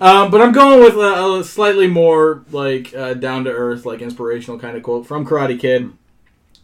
Um, 0.00 0.30
but 0.30 0.40
I'm 0.40 0.52
going 0.52 0.80
with 0.80 0.94
a, 0.94 1.40
a 1.40 1.44
slightly 1.44 1.88
more 1.88 2.42
like 2.50 2.94
uh, 2.94 3.12
down 3.12 3.44
to 3.44 3.50
earth, 3.50 3.84
like 3.84 4.00
inspirational 4.00 4.58
kind 4.58 4.78
of 4.78 4.82
quote 4.82 5.06
from 5.06 5.26
Karate 5.26 5.60
Kid. 5.60 5.92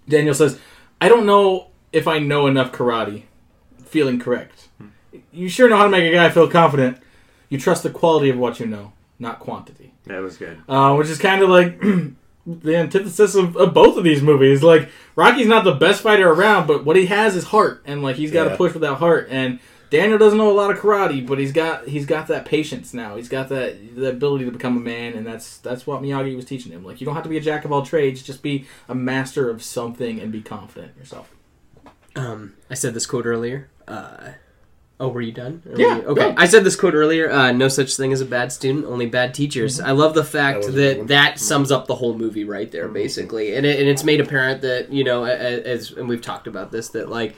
Daniel 0.09 0.35
says, 0.35 0.59
"I 1.03 1.11
don't 1.11 1.27
know 1.27 1.69
if 1.93 2.09
I 2.09 2.19
know 2.19 2.47
enough 2.47 2.73
karate." 2.73 3.25
Feeling 3.85 4.19
correct. 4.19 4.69
You 5.33 5.51
sure 5.51 5.69
know 5.69 5.77
how 5.77 5.85
to 5.85 5.91
make 5.91 6.11
a 6.11 6.15
guy 6.15 6.31
feel 6.31 6.49
confident. 6.49 6.97
You 7.51 7.59
trust 7.59 7.83
the 7.83 7.91
quality 7.91 8.31
of 8.31 8.39
what 8.39 8.59
you 8.59 8.65
know, 8.67 8.95
not 9.23 9.39
quantity. 9.41 9.95
That 10.05 10.21
was 10.21 10.37
good. 10.37 10.59
Uh, 10.69 10.95
which 10.97 11.09
is 11.09 11.19
kind 11.19 11.43
of 11.43 11.49
like 11.49 11.81
the 12.47 12.77
antithesis 12.77 13.35
of, 13.35 13.57
of 13.57 13.73
both 13.73 13.97
of 13.97 14.05
these 14.05 14.21
movies. 14.21 14.63
Like 14.63 14.91
Rocky's 15.17 15.47
not 15.47 15.65
the 15.65 15.75
best 15.75 16.03
fighter 16.03 16.29
around, 16.31 16.67
but 16.67 16.85
what 16.85 16.97
he 16.97 17.07
has 17.07 17.37
is 17.37 17.45
heart, 17.45 17.83
and 17.87 18.03
like 18.03 18.17
he's 18.17 18.31
got 18.33 18.45
to 18.45 18.51
Yeah. 18.51 18.57
push 18.57 18.73
with 18.75 18.83
that 18.83 18.97
heart. 18.97 19.29
And 19.31 19.61
Daniel 19.91 20.19
doesn't 20.19 20.39
know 20.39 20.51
a 20.51 20.53
lot 20.53 20.71
of 20.71 20.79
karate, 20.79 21.27
but 21.27 21.39
he's 21.39 21.53
got 21.53 21.87
he's 21.87 22.07
got 22.07 22.27
that 22.29 22.45
patience 22.47 22.93
now. 22.95 23.17
He's 23.17 23.29
got 23.29 23.49
that 23.51 23.95
the 23.95 24.09
ability 24.09 24.45
to 24.47 24.51
become 24.51 24.77
a 24.77 24.81
man, 24.81 25.13
and 25.15 25.27
that's 25.27 25.59
that's 25.59 25.87
what 25.87 26.03
Miyagi 26.03 26.35
was 26.35 26.45
teaching 26.47 26.73
him. 26.73 26.85
Like 26.85 27.01
you 27.01 27.05
don't 27.05 27.15
have 27.15 27.25
to 27.25 27.31
be 27.31 27.37
a 27.37 27.41
jack 27.43 27.65
of 27.65 27.73
all 27.73 27.83
trades, 27.85 28.23
just 28.23 28.43
be 28.43 28.65
a 28.89 28.95
master 28.95 29.49
of 29.51 29.63
something 29.63 30.19
and 30.21 30.33
be 30.33 30.41
confident 30.43 30.93
in 30.95 30.99
yourself. 30.99 31.31
Um, 32.17 32.55
I 32.71 32.75
said 32.75 32.93
this 32.95 33.07
quote 33.07 33.27
earlier. 33.27 33.69
Uh, 33.87 34.31
oh, 35.01 35.09
were 35.09 35.21
you 35.21 35.33
done? 35.33 35.63
Or 35.69 35.79
Yeah, 35.79 35.97
you- 35.97 36.03
okay. 36.05 36.33
go. 36.33 36.35
I 36.37 36.47
said 36.47 36.65
this 36.65 36.77
quote 36.77 36.95
earlier. 36.95 37.31
Uh, 37.31 37.53
no 37.53 37.69
such 37.69 37.97
thing 37.97 38.13
as 38.13 38.21
a 38.21 38.25
bad 38.27 38.53
student, 38.53 38.85
only 38.87 39.07
bad 39.07 39.35
teachers. 39.35 39.81
I 39.81 39.91
love 39.93 40.15
the 40.15 40.25
fact 40.25 40.67
That 40.67 40.73
that 40.73 41.09
that 41.09 41.39
sums 41.41 41.71
up 41.73 41.87
the 41.87 41.97
whole 41.97 42.17
movie 42.17 42.45
right 42.45 42.71
there, 42.71 42.89
basically. 42.89 43.55
And, 43.57 43.67
it, 43.67 43.81
and 43.81 43.89
it's 43.89 44.05
made 44.05 44.21
apparent 44.21 44.63
that 44.63 44.93
you 44.93 45.05
know, 45.05 45.25
as 45.25 45.93
and 45.93 46.09
we've 46.09 46.23
talked 46.23 46.47
about 46.47 46.71
this, 46.73 46.89
that 46.91 47.09
like 47.09 47.35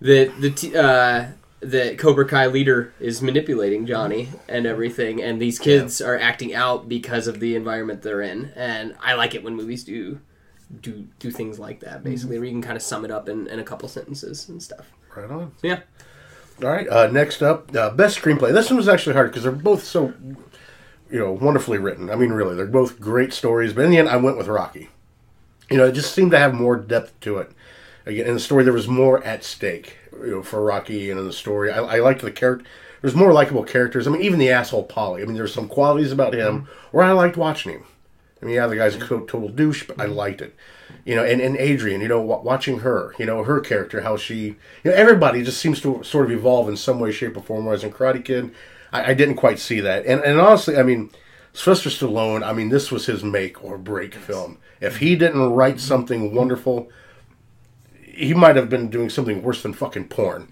the 0.00 0.26
the 0.40 0.50
t- 0.50 0.76
uh, 0.76 1.26
the 1.60 1.96
Cobra 1.96 2.26
Kai 2.28 2.46
leader 2.48 2.92
is 3.00 3.22
manipulating 3.22 3.86
Johnny 3.86 4.28
and 4.48 4.66
everything, 4.66 5.22
and 5.22 5.40
these 5.40 5.58
kids 5.58 6.02
are 6.02 6.18
acting 6.18 6.54
out 6.54 6.86
because 6.88 7.26
of 7.26 7.40
the 7.40 7.56
environment 7.56 8.02
they're 8.02 8.20
in. 8.20 8.52
And 8.54 8.94
I 9.02 9.14
like 9.14 9.34
it 9.34 9.42
when 9.42 9.54
movies 9.56 9.82
do. 9.84 10.20
Do 10.82 11.06
do 11.20 11.30
things 11.30 11.60
like 11.60 11.78
that 11.80 12.02
basically, 12.02 12.38
where 12.40 12.46
you 12.46 12.52
can 12.52 12.60
kind 12.60 12.76
of 12.76 12.82
sum 12.82 13.04
it 13.04 13.10
up 13.12 13.28
in, 13.28 13.46
in 13.46 13.60
a 13.60 13.62
couple 13.62 13.88
sentences 13.88 14.48
and 14.48 14.60
stuff. 14.60 14.90
Right 15.16 15.30
on. 15.30 15.52
So 15.62 15.68
yeah, 15.68 15.80
All 16.62 16.70
right. 16.70 16.88
Uh, 16.88 17.06
next 17.08 17.42
up, 17.42 17.74
uh, 17.76 17.90
best 17.90 18.18
screenplay. 18.20 18.52
This 18.52 18.70
one 18.70 18.78
was 18.78 18.88
actually 18.88 19.14
hard 19.14 19.30
because 19.30 19.42
they're 19.42 19.52
both 19.52 19.84
so, 19.84 20.14
you 21.10 21.18
know, 21.18 21.32
wonderfully 21.32 21.78
written. 21.78 22.10
I 22.10 22.16
mean, 22.16 22.30
really, 22.30 22.56
they're 22.56 22.66
both 22.66 22.98
great 22.98 23.32
stories. 23.32 23.72
But 23.72 23.84
in 23.84 23.90
the 23.90 23.98
end, 23.98 24.08
I 24.08 24.16
went 24.16 24.38
with 24.38 24.48
Rocky. 24.48 24.88
You 25.70 25.76
know, 25.76 25.86
it 25.86 25.92
just 25.92 26.14
seemed 26.14 26.30
to 26.30 26.38
have 26.38 26.54
more 26.54 26.76
depth 26.76 27.18
to 27.20 27.38
it. 27.38 27.52
Again, 28.06 28.26
in 28.26 28.34
the 28.34 28.40
story, 28.40 28.64
there 28.64 28.72
was 28.72 28.88
more 28.88 29.22
at 29.24 29.44
stake. 29.44 29.96
You 30.12 30.30
know, 30.30 30.42
for 30.42 30.64
Rocky 30.64 31.10
and 31.10 31.20
in 31.20 31.26
the 31.26 31.32
story, 31.32 31.70
I, 31.70 31.78
I 31.78 31.98
liked 31.98 32.22
the 32.22 32.30
character. 32.30 32.64
There's 33.02 33.14
more 33.14 33.32
likable 33.32 33.64
characters. 33.64 34.06
I 34.06 34.10
mean, 34.10 34.22
even 34.22 34.38
the 34.38 34.50
asshole 34.50 34.88
Paulie. 34.88 35.22
I 35.22 35.24
mean, 35.26 35.34
there's 35.34 35.52
some 35.52 35.68
qualities 35.68 36.12
about 36.12 36.34
him 36.34 36.68
where 36.90 37.04
I 37.04 37.12
liked 37.12 37.36
watching 37.36 37.72
him. 37.72 37.84
I 38.40 38.46
mean, 38.46 38.54
yeah, 38.54 38.66
the 38.66 38.76
guy's 38.76 38.94
a 38.94 39.00
total 39.00 39.48
douche, 39.48 39.86
but 39.86 40.00
I 40.00 40.06
liked 40.06 40.40
it. 40.40 40.54
You 41.04 41.14
know, 41.14 41.24
and, 41.24 41.40
and 41.40 41.56
Adrian, 41.56 42.00
you 42.00 42.08
know, 42.08 42.20
watching 42.20 42.80
her, 42.80 43.14
you 43.18 43.26
know, 43.26 43.44
her 43.44 43.60
character, 43.60 44.00
how 44.00 44.16
she, 44.16 44.56
you 44.82 44.90
know, 44.90 44.92
everybody 44.92 45.42
just 45.42 45.58
seems 45.58 45.80
to 45.82 46.02
sort 46.02 46.26
of 46.26 46.32
evolve 46.32 46.68
in 46.68 46.76
some 46.76 46.98
way, 46.98 47.12
shape, 47.12 47.36
or 47.36 47.42
form. 47.42 47.64
Whereas 47.64 47.84
in 47.84 47.92
Karate 47.92 48.24
Kid, 48.24 48.52
I, 48.92 49.10
I 49.10 49.14
didn't 49.14 49.36
quite 49.36 49.58
see 49.58 49.80
that. 49.80 50.04
And, 50.06 50.20
and 50.22 50.40
honestly, 50.40 50.76
I 50.76 50.82
mean, 50.82 51.10
Sylvester 51.52 51.90
Stallone, 51.90 52.44
I 52.44 52.52
mean, 52.52 52.68
this 52.68 52.90
was 52.90 53.06
his 53.06 53.24
make 53.24 53.64
or 53.64 53.78
break 53.78 54.14
film. 54.14 54.58
If 54.80 54.98
he 54.98 55.16
didn't 55.16 55.52
write 55.52 55.80
something 55.80 56.34
wonderful, 56.34 56.90
he 58.16 58.34
might 58.34 58.56
have 58.56 58.68
been 58.70 58.88
doing 58.88 59.10
something 59.10 59.42
worse 59.42 59.62
than 59.62 59.72
fucking 59.72 60.08
porn. 60.08 60.48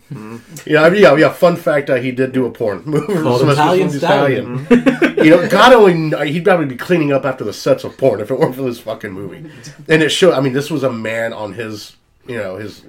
Yeah, 0.67 0.83
I 0.83 0.91
mean, 0.91 1.03
yeah, 1.03 1.17
yeah. 1.17 1.33
Fun 1.33 1.57
fact: 1.57 1.91
uh, 1.91 1.97
he 1.97 2.13
did 2.13 2.33
do 2.33 2.47
a 2.47 2.51
porn 2.51 2.83
movie. 2.87 3.15
Called 3.15 3.49
Italian 3.49 3.91
Stallion. 3.91 4.67
you 4.71 5.31
know, 5.31 5.49
God 5.49 5.73
only 5.73 6.31
he'd 6.31 6.45
probably 6.45 6.67
be 6.67 6.77
cleaning 6.77 7.13
up 7.13 7.25
after 7.25 7.45
the 7.45 7.53
sets 7.53 7.85
of 7.85 7.97
porn 7.99 8.21
if 8.21 8.31
it 8.31 8.39
weren't 8.39 8.55
for 8.55 8.63
this 8.63 8.79
fucking 8.81 9.13
movie. 9.13 9.51
And 9.89 10.03
it 10.03 10.11
showed. 10.11 10.35
I 10.35 10.41
mean, 10.41 10.53
this 10.53 10.71
was 10.71 10.83
a 10.83 10.93
man 10.93 11.33
on 11.33 11.55
his, 11.55 11.97
you 12.27 12.37
know, 12.37 12.57
his 12.57 12.85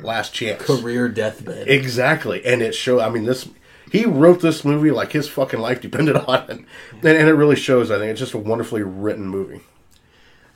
last 0.00 0.34
chance. 0.34 0.62
Career 0.62 1.08
deathbed. 1.08 1.68
Exactly, 1.68 2.44
and 2.44 2.60
it 2.62 2.74
showed. 2.74 3.00
I 3.00 3.10
mean, 3.10 3.24
this 3.24 3.48
he 3.90 4.04
wrote 4.04 4.40
this 4.40 4.64
movie 4.64 4.90
like 4.90 5.12
his 5.12 5.28
fucking 5.28 5.60
life 5.60 5.80
depended 5.80 6.16
on 6.28 6.42
it, 6.42 6.50
and, 6.50 6.66
and 7.02 7.28
it 7.28 7.34
really 7.34 7.56
shows. 7.56 7.90
I 7.90 7.98
think 7.98 8.10
it's 8.10 8.20
just 8.20 8.34
a 8.34 8.38
wonderfully 8.38 8.82
written 8.82 9.26
movie. 9.28 9.60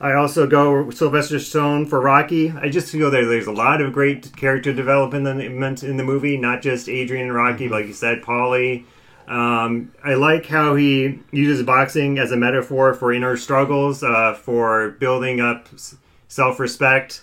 I 0.03 0.15
also 0.15 0.45
go 0.45 0.89
Sylvester 0.89 1.37
Stallone 1.37 1.87
for 1.87 2.01
Rocky. 2.01 2.51
I 2.51 2.67
just 2.67 2.91
feel 2.91 3.09
that 3.09 3.21
there's 3.21 3.47
a 3.47 3.53
lot 3.53 3.79
of 3.79 3.93
great 3.93 4.35
character 4.35 4.73
development 4.73 5.25
in 5.81 5.95
the 5.95 6.03
movie, 6.03 6.35
not 6.35 6.61
just 6.61 6.89
Adrian 6.89 7.27
and 7.27 7.33
Rocky, 7.33 7.69
like 7.69 7.87
you 7.87 7.93
said, 7.93 8.21
Paulie. 8.21 8.83
Um, 9.29 9.93
I 10.03 10.15
like 10.15 10.45
how 10.45 10.75
he 10.75 11.21
uses 11.31 11.65
boxing 11.65 12.19
as 12.19 12.33
a 12.33 12.35
metaphor 12.35 12.93
for 12.93 13.13
inner 13.13 13.37
struggles, 13.37 14.03
uh, 14.03 14.33
for 14.33 14.89
building 14.89 15.39
up 15.39 15.69
self 16.27 16.59
respect, 16.59 17.21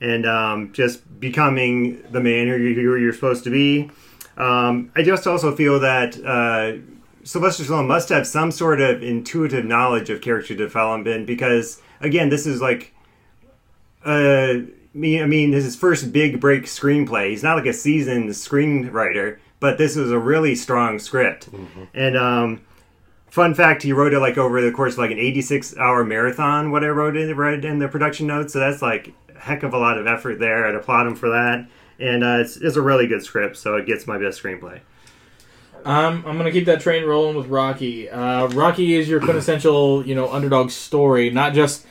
and 0.00 0.24
um, 0.24 0.72
just 0.72 1.20
becoming 1.20 2.02
the 2.12 2.20
man 2.20 2.48
who 2.48 2.56
you're 2.56 3.12
supposed 3.12 3.44
to 3.44 3.50
be. 3.50 3.90
Um, 4.38 4.90
I 4.96 5.02
just 5.02 5.26
also 5.26 5.54
feel 5.54 5.80
that 5.80 6.18
uh, 6.24 6.80
Sylvester 7.24 7.62
Stallone 7.64 7.86
must 7.86 8.08
have 8.08 8.26
some 8.26 8.50
sort 8.50 8.80
of 8.80 9.02
intuitive 9.02 9.64
knowledge 9.64 10.10
of 10.10 10.20
character 10.20 10.54
development 10.54 11.26
because, 11.26 11.82
again, 12.02 12.28
this 12.28 12.46
is 12.46 12.60
like, 12.60 12.94
uh, 14.04 14.54
me. 14.94 15.22
I 15.22 15.26
mean, 15.26 15.50
this 15.52 15.60
is 15.60 15.72
his 15.72 15.76
first 15.76 16.12
big 16.12 16.40
break 16.40 16.64
screenplay. 16.64 17.30
He's 17.30 17.42
not 17.42 17.56
like 17.56 17.66
a 17.66 17.72
seasoned 17.72 18.30
screenwriter, 18.30 19.38
but 19.60 19.78
this 19.78 19.96
was 19.96 20.10
a 20.10 20.18
really 20.18 20.54
strong 20.54 20.98
script. 20.98 21.48
And 21.94 22.16
um, 22.16 22.62
fun 23.30 23.54
fact, 23.54 23.82
he 23.82 23.92
wrote 23.92 24.12
it 24.12 24.20
like 24.20 24.36
over 24.36 24.60
the 24.60 24.72
course 24.72 24.94
of 24.94 24.98
like 24.98 25.10
an 25.10 25.18
86 25.18 25.76
hour 25.78 26.04
marathon. 26.04 26.70
What 26.70 26.84
I 26.84 26.88
wrote 26.88 27.16
in, 27.16 27.34
read 27.36 27.64
in 27.64 27.78
the 27.78 27.88
production 27.88 28.26
notes, 28.26 28.52
so 28.52 28.58
that's 28.58 28.82
like 28.82 29.14
a 29.34 29.38
heck 29.38 29.62
of 29.62 29.72
a 29.72 29.78
lot 29.78 29.98
of 29.98 30.06
effort 30.06 30.38
there. 30.38 30.66
I'd 30.66 30.74
applaud 30.74 31.06
him 31.06 31.14
for 31.14 31.30
that. 31.30 31.66
And 31.98 32.24
uh, 32.24 32.38
it's, 32.40 32.56
it's 32.56 32.76
a 32.76 32.82
really 32.82 33.06
good 33.06 33.22
script, 33.22 33.56
so 33.56 33.76
it 33.76 33.86
gets 33.86 34.06
my 34.06 34.18
best 34.18 34.42
screenplay. 34.42 34.80
Um, 35.84 36.24
I'm 36.26 36.36
gonna 36.36 36.52
keep 36.52 36.66
that 36.66 36.80
train 36.80 37.04
rolling 37.04 37.36
with 37.36 37.48
Rocky. 37.48 38.08
Uh, 38.08 38.46
Rocky 38.48 38.94
is 38.94 39.08
your 39.08 39.20
quintessential, 39.20 40.06
you 40.06 40.14
know, 40.14 40.30
underdog 40.30 40.70
story. 40.70 41.30
Not 41.30 41.54
just, 41.54 41.86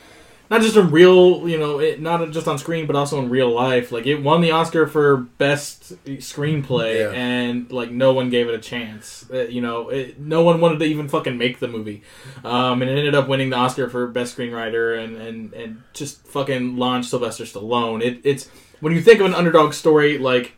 not 0.52 0.60
just 0.60 0.76
in 0.76 0.90
real, 0.90 1.48
you 1.48 1.58
know, 1.58 1.80
it, 1.80 1.98
not 2.00 2.30
just 2.30 2.46
on 2.46 2.58
screen, 2.58 2.86
but 2.86 2.94
also 2.94 3.18
in 3.18 3.30
real 3.30 3.50
life. 3.50 3.90
Like 3.90 4.06
it 4.06 4.22
won 4.22 4.42
the 4.42 4.50
Oscar 4.50 4.86
for 4.86 5.16
best 5.16 5.94
screenplay, 6.04 7.00
Yeah. 7.00 7.10
and 7.18 7.72
like 7.72 7.90
no 7.90 8.12
one 8.12 8.28
gave 8.28 8.48
it 8.48 8.54
a 8.54 8.58
chance. 8.58 9.24
Uh, 9.32 9.44
you 9.48 9.62
know, 9.62 9.88
it, 9.88 10.20
no 10.20 10.42
one 10.42 10.60
wanted 10.60 10.78
to 10.80 10.84
even 10.84 11.08
fucking 11.08 11.38
make 11.38 11.58
the 11.58 11.68
movie, 11.68 12.02
um, 12.44 12.82
and 12.82 12.90
it 12.90 12.98
ended 12.98 13.14
up 13.14 13.28
winning 13.28 13.48
the 13.50 13.56
Oscar 13.56 13.88
for 13.88 14.06
best 14.06 14.36
screenwriter, 14.36 15.02
and 15.02 15.16
and 15.16 15.54
and 15.54 15.82
just 15.94 16.26
fucking 16.26 16.76
launched 16.76 17.08
Sylvester 17.10 17.44
Stallone. 17.44 18.02
It, 18.02 18.20
it's 18.24 18.48
when 18.80 18.92
you 18.92 19.00
think 19.00 19.20
of 19.20 19.26
an 19.26 19.34
underdog 19.34 19.72
story, 19.72 20.18
like 20.18 20.52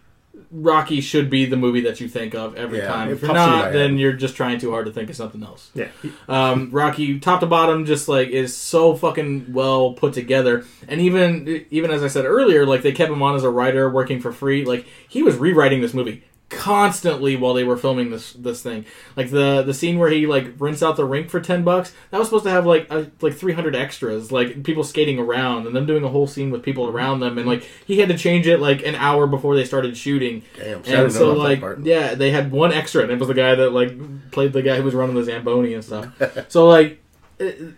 Rocky 0.56 1.00
should 1.00 1.28
be 1.28 1.46
the 1.46 1.56
movie 1.56 1.80
that 1.80 2.00
you 2.00 2.08
think 2.08 2.34
of 2.34 2.56
every 2.56 2.78
Yeah, 2.78 2.86
time. 2.86 3.10
If 3.10 3.20
you're 3.22 3.28
pops 3.28 3.40
into 3.40 3.56
my 3.56 3.62
not, 3.64 3.72
then 3.72 3.98
you're 3.98 4.12
just 4.12 4.36
trying 4.36 4.58
too 4.58 4.70
hard 4.70 4.86
to 4.86 4.92
think 4.92 5.10
of 5.10 5.16
something 5.16 5.42
else. 5.42 5.70
Yeah. 5.74 5.88
Um, 6.28 6.70
Rocky, 6.70 7.18
top 7.18 7.40
to 7.40 7.46
bottom, 7.46 7.84
just 7.84 8.06
like 8.08 8.28
is 8.28 8.56
so 8.56 8.94
fucking 8.94 9.52
well 9.52 9.94
put 9.94 10.12
together. 10.12 10.64
And 10.86 11.00
even 11.00 11.66
even 11.70 11.90
as 11.90 12.04
I 12.04 12.08
said 12.08 12.24
earlier, 12.24 12.64
like 12.64 12.82
they 12.82 12.92
kept 12.92 13.10
him 13.10 13.22
on 13.22 13.34
as 13.34 13.42
a 13.42 13.50
writer, 13.50 13.90
working 13.90 14.20
for 14.20 14.32
free. 14.32 14.64
Like 14.64 14.86
he 15.08 15.22
was 15.22 15.36
rewriting 15.36 15.80
this 15.80 15.92
movie 15.92 16.22
constantly 16.54 17.36
while 17.36 17.54
they 17.54 17.64
were 17.64 17.76
filming 17.76 18.10
this 18.10 18.32
this 18.32 18.62
thing. 18.62 18.84
Like 19.16 19.30
the 19.30 19.62
the 19.62 19.74
scene 19.74 19.98
where 19.98 20.10
he 20.10 20.26
like 20.26 20.52
rents 20.58 20.82
out 20.82 20.96
the 20.96 21.04
rink 21.04 21.30
for 21.30 21.40
ten 21.40 21.64
bucks. 21.64 21.92
That 22.10 22.18
was 22.18 22.28
supposed 22.28 22.44
to 22.44 22.50
have 22.50 22.66
like 22.66 22.90
a, 22.90 23.10
like 23.20 23.34
three 23.34 23.52
hundred 23.52 23.76
extras, 23.76 24.32
like 24.32 24.62
people 24.62 24.84
skating 24.84 25.18
around 25.18 25.66
and 25.66 25.74
them 25.74 25.86
doing 25.86 26.04
a 26.04 26.08
whole 26.08 26.26
scene 26.26 26.50
with 26.50 26.62
people 26.62 26.88
around 26.88 27.20
them. 27.20 27.38
And 27.38 27.46
like 27.46 27.68
he 27.86 28.00
had 28.00 28.08
to 28.08 28.18
change 28.18 28.46
it 28.46 28.60
like 28.60 28.84
an 28.84 28.94
hour 28.94 29.26
before 29.26 29.56
they 29.56 29.64
started 29.64 29.96
shooting. 29.96 30.42
Damn, 30.56 30.84
see, 30.84 30.94
And 30.94 31.12
so 31.12 31.32
like 31.32 31.62
yeah, 31.82 32.14
they 32.14 32.30
had 32.30 32.50
one 32.50 32.72
extra, 32.72 33.02
and 33.02 33.10
it 33.10 33.18
was 33.18 33.28
the 33.28 33.34
guy 33.34 33.54
that 33.54 33.70
like 33.70 34.30
played 34.30 34.52
the 34.52 34.62
guy 34.62 34.76
who 34.76 34.82
was 34.82 34.94
running 34.94 35.14
the 35.14 35.24
Zamboni 35.24 35.74
and 35.74 35.84
stuff. 35.84 36.12
so 36.48 36.68
like, 36.68 37.00
it, 37.38 37.74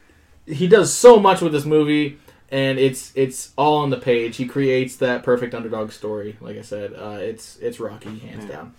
he 0.47 0.67
does 0.67 0.93
so 0.93 1.19
much 1.19 1.41
with 1.41 1.53
this 1.53 1.65
movie, 1.65 2.19
and 2.51 2.79
it's 2.79 3.13
it's 3.15 3.53
all 3.57 3.79
on 3.79 3.91
the 3.91 3.97
page. 3.99 4.37
He 4.37 4.47
creates 4.47 4.97
that 4.97 5.23
perfect 5.23 5.55
underdog 5.55 5.93
story. 5.93 6.37
Like 6.41 6.57
I 6.57 6.63
said, 6.63 6.93
uh, 6.95 7.19
it's 7.21 7.57
it's 7.59 7.81
Rocky 7.81 8.19
hands 8.19 8.45
down. 8.47 8.75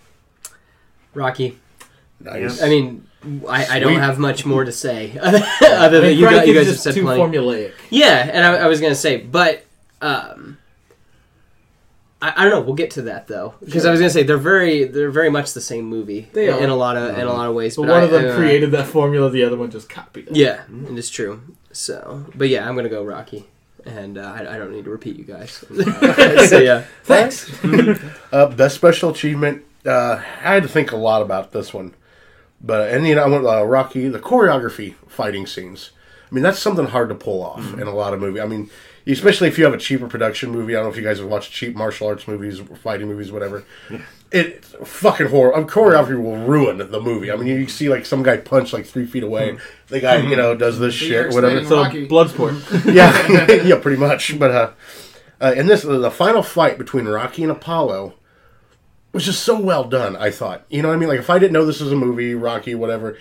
Rocky. 1.14 1.58
Nice. 2.20 2.60
I 2.62 2.68
mean, 2.68 3.06
I, 3.48 3.76
I 3.76 3.78
don't 3.78 3.98
have 4.00 4.18
much 4.18 4.44
more 4.44 4.64
to 4.64 4.72
say 4.72 5.16
other 5.22 5.38
I 5.62 5.88
than 5.88 6.02
mean, 6.02 6.18
you, 6.18 6.24
got, 6.24 6.46
you 6.48 6.52
Kid's 6.52 6.66
guys 6.66 6.74
have 6.74 6.80
said 6.80 6.94
too 6.94 7.02
plenty. 7.02 7.22
formulaic. 7.22 7.72
Yeah, 7.90 8.28
and 8.32 8.44
I, 8.44 8.64
I 8.64 8.66
was 8.66 8.80
gonna 8.80 8.96
say, 8.96 9.18
but 9.18 9.64
um, 10.02 10.58
I, 12.20 12.32
I 12.36 12.42
don't 12.44 12.50
know. 12.50 12.60
We'll 12.62 12.74
get 12.74 12.90
to 12.92 13.02
that 13.02 13.28
though, 13.28 13.54
because 13.64 13.86
I 13.86 13.92
was 13.92 14.00
gonna 14.00 14.10
say 14.10 14.24
they're 14.24 14.36
very 14.36 14.84
they're 14.84 15.12
very 15.12 15.30
much 15.30 15.52
the 15.52 15.60
same 15.60 15.84
movie. 15.84 16.28
They 16.32 16.48
in, 16.48 16.54
are. 16.54 16.60
in 16.64 16.70
a 16.70 16.74
lot 16.76 16.96
of 16.96 17.16
in 17.16 17.26
a 17.26 17.32
lot 17.32 17.48
of 17.48 17.54
ways. 17.54 17.76
But 17.76 17.82
But, 17.82 17.88
one 17.92 18.00
I- 18.00 18.04
of 18.06 18.10
them 18.10 18.32
I- 18.32 18.36
created 18.36 18.72
that 18.72 18.86
formula, 18.88 19.30
the 19.30 19.44
other 19.44 19.56
one 19.56 19.70
just 19.70 19.88
copied 19.88 20.26
it. 20.28 20.36
Yeah, 20.36 20.64
and 20.66 20.88
it 20.88 20.98
is 20.98 21.08
true. 21.10 21.40
So, 21.70 22.26
but 22.34 22.48
yeah, 22.48 22.68
I'm 22.68 22.74
gonna 22.74 22.88
go 22.88 23.04
Rocky, 23.04 23.46
and 23.86 24.18
uh, 24.18 24.22
I, 24.36 24.54
I 24.54 24.58
don't 24.58 24.72
need 24.72 24.84
to 24.84 24.90
repeat 24.90 25.16
you 25.16 25.24
guys. 25.24 25.52
so 26.48 26.58
yeah, 26.58 26.84
Thanks. 27.04 27.50
Uh, 28.32 28.46
best 28.46 28.74
special 28.74 29.10
achievement. 29.10 29.64
Uh, 29.86 30.16
I 30.42 30.52
had 30.54 30.62
to 30.64 30.68
think 30.68 30.92
a 30.92 30.96
lot 30.96 31.22
about 31.22 31.52
this 31.52 31.72
one, 31.72 31.94
but 32.60 32.90
and 32.92 33.06
you 33.06 33.14
know 33.14 33.22
I 33.24 33.28
went 33.28 33.46
uh, 33.46 33.64
Rocky 33.64 34.08
the 34.08 34.18
choreography 34.20 34.94
fighting 35.06 35.46
scenes. 35.46 35.90
I 36.30 36.34
mean 36.34 36.42
that's 36.44 36.58
something 36.58 36.86
hard 36.86 37.08
to 37.08 37.14
pull 37.14 37.42
off 37.42 37.60
Mm-hmm. 37.60 37.80
in 37.80 37.86
a 37.88 37.94
lot 37.94 38.12
of 38.12 38.20
movies. 38.20 38.42
I 38.42 38.46
mean, 38.46 38.68
especially 39.06 39.48
if 39.48 39.56
you 39.56 39.64
have 39.64 39.72
a 39.72 39.78
cheaper 39.78 40.06
production 40.08 40.50
movie. 40.50 40.74
I 40.74 40.80
don't 40.80 40.86
know 40.88 40.90
if 40.92 40.96
you 40.98 41.02
guys 41.02 41.20
have 41.20 41.28
watched 41.28 41.52
cheap 41.52 41.74
martial 41.74 42.08
arts 42.08 42.28
movies, 42.28 42.60
fighting 42.82 43.08
movies, 43.08 43.32
whatever. 43.32 43.64
It 44.30 44.64
fucking 44.64 45.28
horror. 45.28 45.56
Uh, 45.56 45.64
choreography 45.64 46.22
will 46.22 46.36
ruin 46.36 46.76
the 46.78 47.00
movie. 47.00 47.32
I 47.32 47.36
mean, 47.36 47.46
you 47.46 47.66
see 47.66 47.88
like 47.88 48.04
some 48.04 48.22
guy 48.22 48.36
punch 48.36 48.72
like 48.72 48.84
three 48.84 49.06
feet 49.06 49.22
away. 49.22 49.58
The 49.86 50.00
guy, 50.00 50.16
you 50.18 50.36
know, 50.36 50.54
does 50.54 50.78
this 50.78 51.00
you're 51.00 51.24
shit, 51.24 51.34
whatever. 51.34 51.58
explaining 51.58 51.68
so 51.68 51.82
Rocky. 51.82 52.06
blood 52.06 52.30
sport. 52.30 52.54
yeah, 52.84 53.50
yeah, 53.62 53.78
pretty 53.80 53.98
much. 53.98 54.38
But 54.38 54.50
uh, 54.50 54.70
uh, 55.40 55.54
and 55.56 55.68
this 55.68 55.82
the 55.82 56.10
final 56.10 56.42
fight 56.42 56.76
between 56.76 57.06
Rocky 57.06 57.42
and 57.42 57.50
Apollo 57.52 58.14
was 59.12 59.24
just 59.24 59.42
so 59.42 59.58
well 59.58 59.84
done. 59.84 60.14
I 60.16 60.30
thought, 60.30 60.64
you 60.68 60.82
know, 60.82 60.88
what 60.88 60.94
I 60.94 60.98
mean, 60.98 61.08
like 61.08 61.20
if 61.20 61.30
I 61.30 61.38
didn't 61.38 61.52
know 61.52 61.64
this 61.64 61.80
was 61.80 61.92
a 61.92 61.96
movie, 61.96 62.34
Rocky, 62.34 62.74
whatever, 62.74 63.16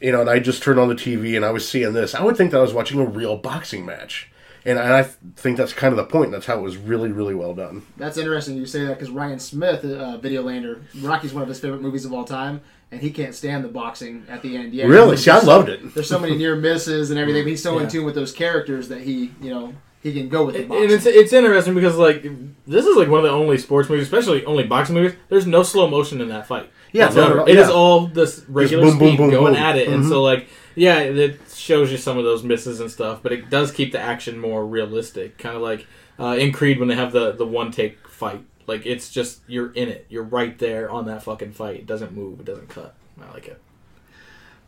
you 0.00 0.12
know, 0.12 0.20
and 0.20 0.28
I 0.28 0.38
just 0.38 0.62
turned 0.62 0.78
on 0.78 0.88
the 0.88 0.94
TV 0.94 1.34
and 1.34 1.44
I 1.44 1.50
was 1.50 1.66
seeing 1.66 1.94
this, 1.94 2.14
I 2.14 2.22
would 2.22 2.36
think 2.36 2.50
that 2.50 2.58
I 2.58 2.62
was 2.62 2.74
watching 2.74 3.00
a 3.00 3.06
real 3.06 3.36
boxing 3.36 3.86
match. 3.86 4.30
And, 4.64 4.78
and 4.78 4.92
I 4.94 5.02
think 5.02 5.56
that's 5.56 5.72
kind 5.72 5.92
of 5.92 5.96
the 5.96 6.04
point. 6.04 6.30
That's 6.30 6.46
how 6.46 6.56
it 6.58 6.62
was 6.62 6.76
really, 6.76 7.10
really 7.10 7.34
well 7.34 7.54
done. 7.54 7.82
That's 7.96 8.16
interesting 8.16 8.56
you 8.56 8.66
say 8.66 8.84
that 8.84 8.94
because 8.98 9.10
Ryan 9.10 9.38
Smith, 9.40 9.84
uh, 9.84 10.18
Videolander, 10.22 10.82
Rocky's 11.02 11.32
one 11.34 11.42
of 11.42 11.48
his 11.48 11.58
favorite 11.58 11.82
movies 11.82 12.04
of 12.04 12.12
all 12.12 12.24
time, 12.24 12.60
and 12.92 13.00
he 13.00 13.10
can't 13.10 13.34
stand 13.34 13.64
the 13.64 13.68
boxing 13.68 14.24
at 14.28 14.42
the 14.42 14.56
end. 14.56 14.72
Yeah, 14.72 14.84
Really? 14.86 15.08
there's 15.08 15.24
See, 15.24 15.30
I 15.30 15.34
just- 15.36 15.46
loved 15.46 15.68
it. 15.68 15.94
There's 15.94 16.08
so 16.08 16.18
many 16.18 16.36
near 16.36 16.54
misses 16.54 17.10
and 17.10 17.18
everything. 17.18 17.42
But 17.44 17.50
he's 17.50 17.62
so 17.62 17.76
Yeah. 17.78 17.84
in 17.84 17.88
tune 17.90 18.04
with 18.04 18.14
those 18.14 18.30
characters 18.32 18.88
that 18.88 19.00
he, 19.00 19.32
you 19.42 19.50
know, 19.50 19.72
he 20.02 20.12
can 20.12 20.28
go 20.28 20.44
with 20.44 20.54
the 20.56 20.64
boxing. 20.64 20.84
and 20.84 20.92
it's 20.92 21.06
it's 21.06 21.32
interesting 21.32 21.74
because 21.74 21.96
like 21.96 22.22
this 22.66 22.84
is 22.86 22.96
like 22.96 23.08
one 23.08 23.18
of 23.20 23.24
the 23.24 23.30
only 23.30 23.56
sports 23.58 23.88
movies, 23.88 24.04
especially 24.04 24.44
only 24.44 24.64
boxing 24.64 24.94
movies. 24.96 25.16
There's 25.28 25.46
no 25.46 25.62
slow 25.62 25.88
motion 25.88 26.20
in 26.20 26.28
that 26.28 26.46
fight. 26.46 26.70
Yeah, 26.92 27.06
whatsoever. 27.06 27.36
not 27.36 27.48
at 27.48 27.48
all. 27.48 27.48
It 27.48 27.58
is 27.60 27.68
Yeah. 27.68 27.74
all 27.74 28.06
this 28.08 28.44
regular 28.48 28.84
boom, 28.84 28.98
boom, 28.98 29.08
speed 29.08 29.16
boom, 29.18 29.30
going 29.30 29.54
boom. 29.54 29.62
at 29.62 29.76
it, 29.76 29.88
and 29.88 30.04
Mhm. 30.04 30.08
so 30.08 30.22
like 30.22 30.46
yeah, 30.74 30.98
it 31.00 31.40
shows 31.62 31.90
you 31.90 31.96
some 31.96 32.18
of 32.18 32.24
those 32.24 32.42
misses 32.42 32.80
and 32.80 32.90
stuff, 32.90 33.20
but 33.22 33.32
it 33.32 33.48
does 33.48 33.72
keep 33.72 33.92
the 33.92 34.00
action 34.00 34.38
more 34.38 34.66
realistic. 34.66 35.38
Kind 35.38 35.56
of 35.56 35.62
like 35.62 35.86
uh, 36.18 36.36
in 36.38 36.52
Creed 36.52 36.78
when 36.78 36.88
they 36.88 36.96
have 36.96 37.12
the 37.12 37.32
the 37.32 37.46
one 37.46 37.70
take 37.70 38.08
fight. 38.08 38.44
Like 38.66 38.86
it's 38.86 39.10
just 39.10 39.40
you're 39.46 39.72
in 39.72 39.88
it. 39.88 40.06
You're 40.08 40.24
right 40.24 40.58
there 40.58 40.90
on 40.90 41.06
that 41.06 41.22
fucking 41.22 41.52
fight. 41.52 41.76
It 41.76 41.86
doesn't 41.86 42.12
move. 42.12 42.40
It 42.40 42.46
doesn't 42.46 42.68
cut. 42.68 42.94
I 43.20 43.32
like 43.32 43.48
it. 43.48 43.60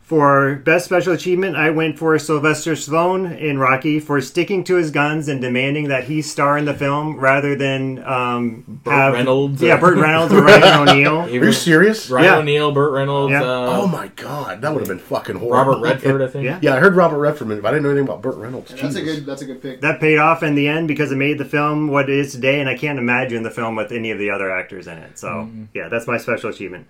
For 0.05 0.61
best 0.63 0.85
special 0.85 1.13
achievement, 1.13 1.55
I 1.55 1.71
went 1.71 1.97
for 1.97 2.19
Sylvester 2.19 2.73
Stallone 2.73 3.35
in 3.39 3.57
Rocky 3.57 3.99
for 3.99 4.21
sticking 4.21 4.63
to 4.65 4.75
his 4.75 4.91
guns 4.91 5.27
and 5.27 5.41
demanding 5.41 5.87
that 5.87 6.03
he 6.03 6.21
star 6.21 6.59
in 6.59 6.65
the 6.65 6.75
film 6.75 7.19
rather 7.19 7.55
than 7.55 8.03
um, 8.05 8.81
Burt 8.83 8.93
have 8.93 9.13
Reynolds. 9.13 9.59
Yeah, 9.63 9.77
Burt 9.77 9.97
Reynolds 9.97 10.31
or 10.31 10.43
Ryan 10.43 10.89
O'Neal. 10.89 11.17
Are 11.21 11.27
you 11.29 11.51
serious? 11.51 12.07
Ryan 12.11 12.25
Yeah. 12.25 12.37
O'Neal, 12.37 12.71
Burt 12.71 12.91
Reynolds. 12.93 13.31
Yeah. 13.31 13.41
Uh, 13.41 13.79
oh 13.81 13.87
my 13.87 14.09
god, 14.09 14.61
that 14.61 14.71
would 14.71 14.81
have 14.81 14.89
been 14.89 14.99
fucking 14.99 15.37
horrible. 15.37 15.73
Robert 15.81 15.83
Redford, 16.03 16.21
I 16.21 16.27
think. 16.27 16.45
Yeah. 16.45 16.59
Yeah, 16.61 16.75
I 16.75 16.79
heard 16.79 16.95
Robert 16.95 17.17
Redford, 17.17 17.47
but 17.47 17.65
I 17.65 17.71
didn't 17.71 17.81
know 17.81 17.89
anything 17.89 18.07
about 18.07 18.21
Burt 18.21 18.35
Reynolds. 18.35 18.69
And 18.73 18.81
that's 18.81 18.95
a 18.97 19.01
good. 19.01 19.25
That's 19.25 19.41
a 19.41 19.45
good 19.45 19.59
pick. 19.59 19.81
That 19.81 19.99
paid 19.99 20.19
off 20.19 20.43
in 20.43 20.53
the 20.53 20.67
end 20.67 20.87
because 20.87 21.11
it 21.11 21.15
made 21.15 21.39
the 21.39 21.45
film 21.45 21.87
what 21.87 22.11
it 22.11 22.15
is 22.15 22.31
today, 22.31 22.59
and 22.59 22.69
I 22.69 22.77
can't 22.77 22.99
imagine 22.99 23.41
the 23.41 23.49
film 23.49 23.75
with 23.75 23.91
any 23.91 24.11
of 24.11 24.19
the 24.19 24.29
other 24.29 24.51
actors 24.51 24.85
in 24.85 24.99
it. 24.99 25.17
So, 25.17 25.29
Mm-hmm. 25.29 25.63
yeah, 25.73 25.87
that's 25.89 26.05
my 26.05 26.17
special 26.19 26.51
achievement. 26.51 26.85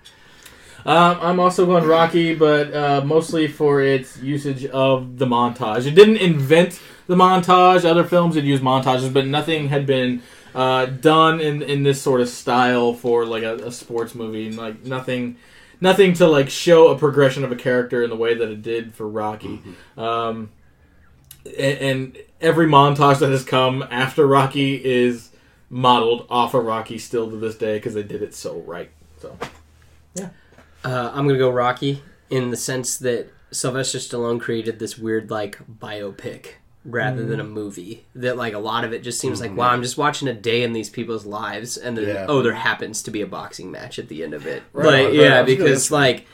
Um, 0.86 1.18
I'm 1.20 1.40
also 1.40 1.66
going 1.66 1.84
Rocky, 1.84 2.36
but 2.36 2.74
uh, 2.74 3.02
mostly 3.04 3.48
for 3.48 3.82
its 3.82 4.18
usage 4.18 4.66
of 4.68 5.18
the 5.18 5.26
montage. 5.26 5.88
It 5.88 5.96
didn't 5.96 6.18
invent 6.18 6.80
the 7.08 7.16
montage. 7.16 7.84
Other 7.86 8.04
films 8.04 8.36
had 8.36 8.46
used 8.46 8.62
montages, 8.62 9.12
but 9.12 9.26
nothing 9.26 9.70
had 9.70 9.88
been 9.88 10.22
uh, 10.54 10.86
done 10.86 11.40
in 11.42 11.64
in 11.64 11.82
this 11.82 12.02
sort 12.02 12.22
of 12.22 12.30
style 12.30 12.94
for 12.94 13.26
like 13.26 13.42
a, 13.42 13.56
a 13.56 13.72
sports 13.72 14.14
movie. 14.14 14.52
Like 14.52 14.86
nothing, 14.86 15.38
nothing 15.82 16.14
to 16.14 16.28
like 16.28 16.52
show 16.52 16.90
a 16.90 16.98
progression 16.98 17.44
of 17.44 17.52
a 17.52 17.56
character 17.56 18.04
in 18.04 18.12
the 18.12 18.16
way 18.16 18.36
that 18.36 18.50
it 18.50 18.62
did 18.62 18.94
for 18.94 19.08
Rocky. 19.08 19.62
Um, 19.98 20.52
and, 21.46 21.78
and 21.80 22.18
every 22.42 22.68
montage 22.68 23.20
that 23.20 23.32
has 23.32 23.44
come 23.44 23.84
after 23.90 24.28
Rocky 24.28 24.84
is 24.86 25.32
modeled 25.68 26.28
off 26.30 26.54
of 26.54 26.64
Rocky 26.64 27.00
still 27.00 27.30
to 27.32 27.38
this 27.38 27.56
day 27.58 27.78
because 27.78 27.96
they 27.96 28.04
did 28.04 28.22
it 28.22 28.36
so 28.36 28.60
right. 28.62 28.92
So. 29.20 29.36
Uh, 30.86 31.12
I'm 31.14 31.28
gonna 31.28 31.40
go 31.40 31.50
Rocky 31.50 32.02
in 32.30 32.52
the 32.52 32.58
sense 32.58 32.98
that 33.00 33.30
Sylvester 33.52 33.98
Stallone 33.98 34.40
created 34.40 34.80
this 34.80 34.98
weird 34.98 35.30
like 35.32 35.58
biopic 35.80 36.48
rather 36.84 37.26
than 37.26 37.40
a 37.40 37.44
movie. 37.44 38.06
That 38.14 38.38
like 38.38 38.54
a 38.54 38.60
lot 38.60 38.84
of 38.84 38.94
it 38.94 39.02
just 39.04 39.20
seems 39.20 39.42
like 39.42 39.56
wow, 39.56 39.70
I'm 39.70 39.82
just 39.82 39.98
watching 39.98 40.28
a 40.28 40.34
day 40.34 40.62
in 40.64 40.74
these 40.74 40.90
people's 40.90 41.26
lives, 41.26 41.76
and 41.78 41.98
then 41.98 42.08
Yeah. 42.08 42.26
oh, 42.30 42.42
there 42.42 42.54
happens 42.54 43.02
to 43.04 43.12
be 43.12 43.22
a 43.22 43.28
boxing 43.28 43.72
match 43.72 43.98
at 43.98 44.08
the 44.10 44.24
end 44.24 44.34
of 44.34 44.46
it. 44.46 44.64
Right 44.74 44.86
like 44.86 45.06
right 45.06 45.14
yeah, 45.14 45.44
because 45.44 45.90
like 45.90 46.28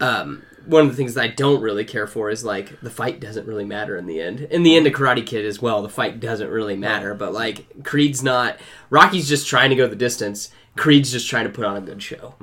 um, 0.00 0.42
one 0.66 0.82
of 0.84 0.90
the 0.90 0.96
things 0.96 1.14
that 1.14 1.24
I 1.24 1.28
don't 1.28 1.62
really 1.62 1.84
care 1.84 2.06
for 2.06 2.28
is 2.30 2.44
like 2.44 2.80
the 2.80 2.90
fight 2.90 3.20
doesn't 3.20 3.46
really 3.46 3.64
matter 3.64 3.96
in 3.96 4.06
the 4.06 4.20
end. 4.20 4.40
In 4.40 4.62
the 4.62 4.76
end 4.76 4.86
of 4.86 4.92
Karate 4.92 5.24
Kid 5.26 5.46
as 5.46 5.62
well, 5.62 5.82
the 5.82 5.88
fight 5.88 6.20
doesn't 6.20 6.50
really 6.50 6.76
matter. 6.76 7.14
But 7.14 7.32
like 7.32 7.84
Creed's 7.84 8.22
not. 8.22 8.58
Rocky's 8.90 9.28
just 9.28 9.46
trying 9.46 9.70
to 9.70 9.76
go 9.76 9.88
the 9.88 9.96
distance. 9.96 10.50
Creed's 10.78 11.12
just 11.12 11.28
trying 11.28 11.44
to 11.44 11.50
put 11.50 11.64
on 11.66 11.76
a 11.76 11.80
good 11.80 12.02
show. 12.02 12.34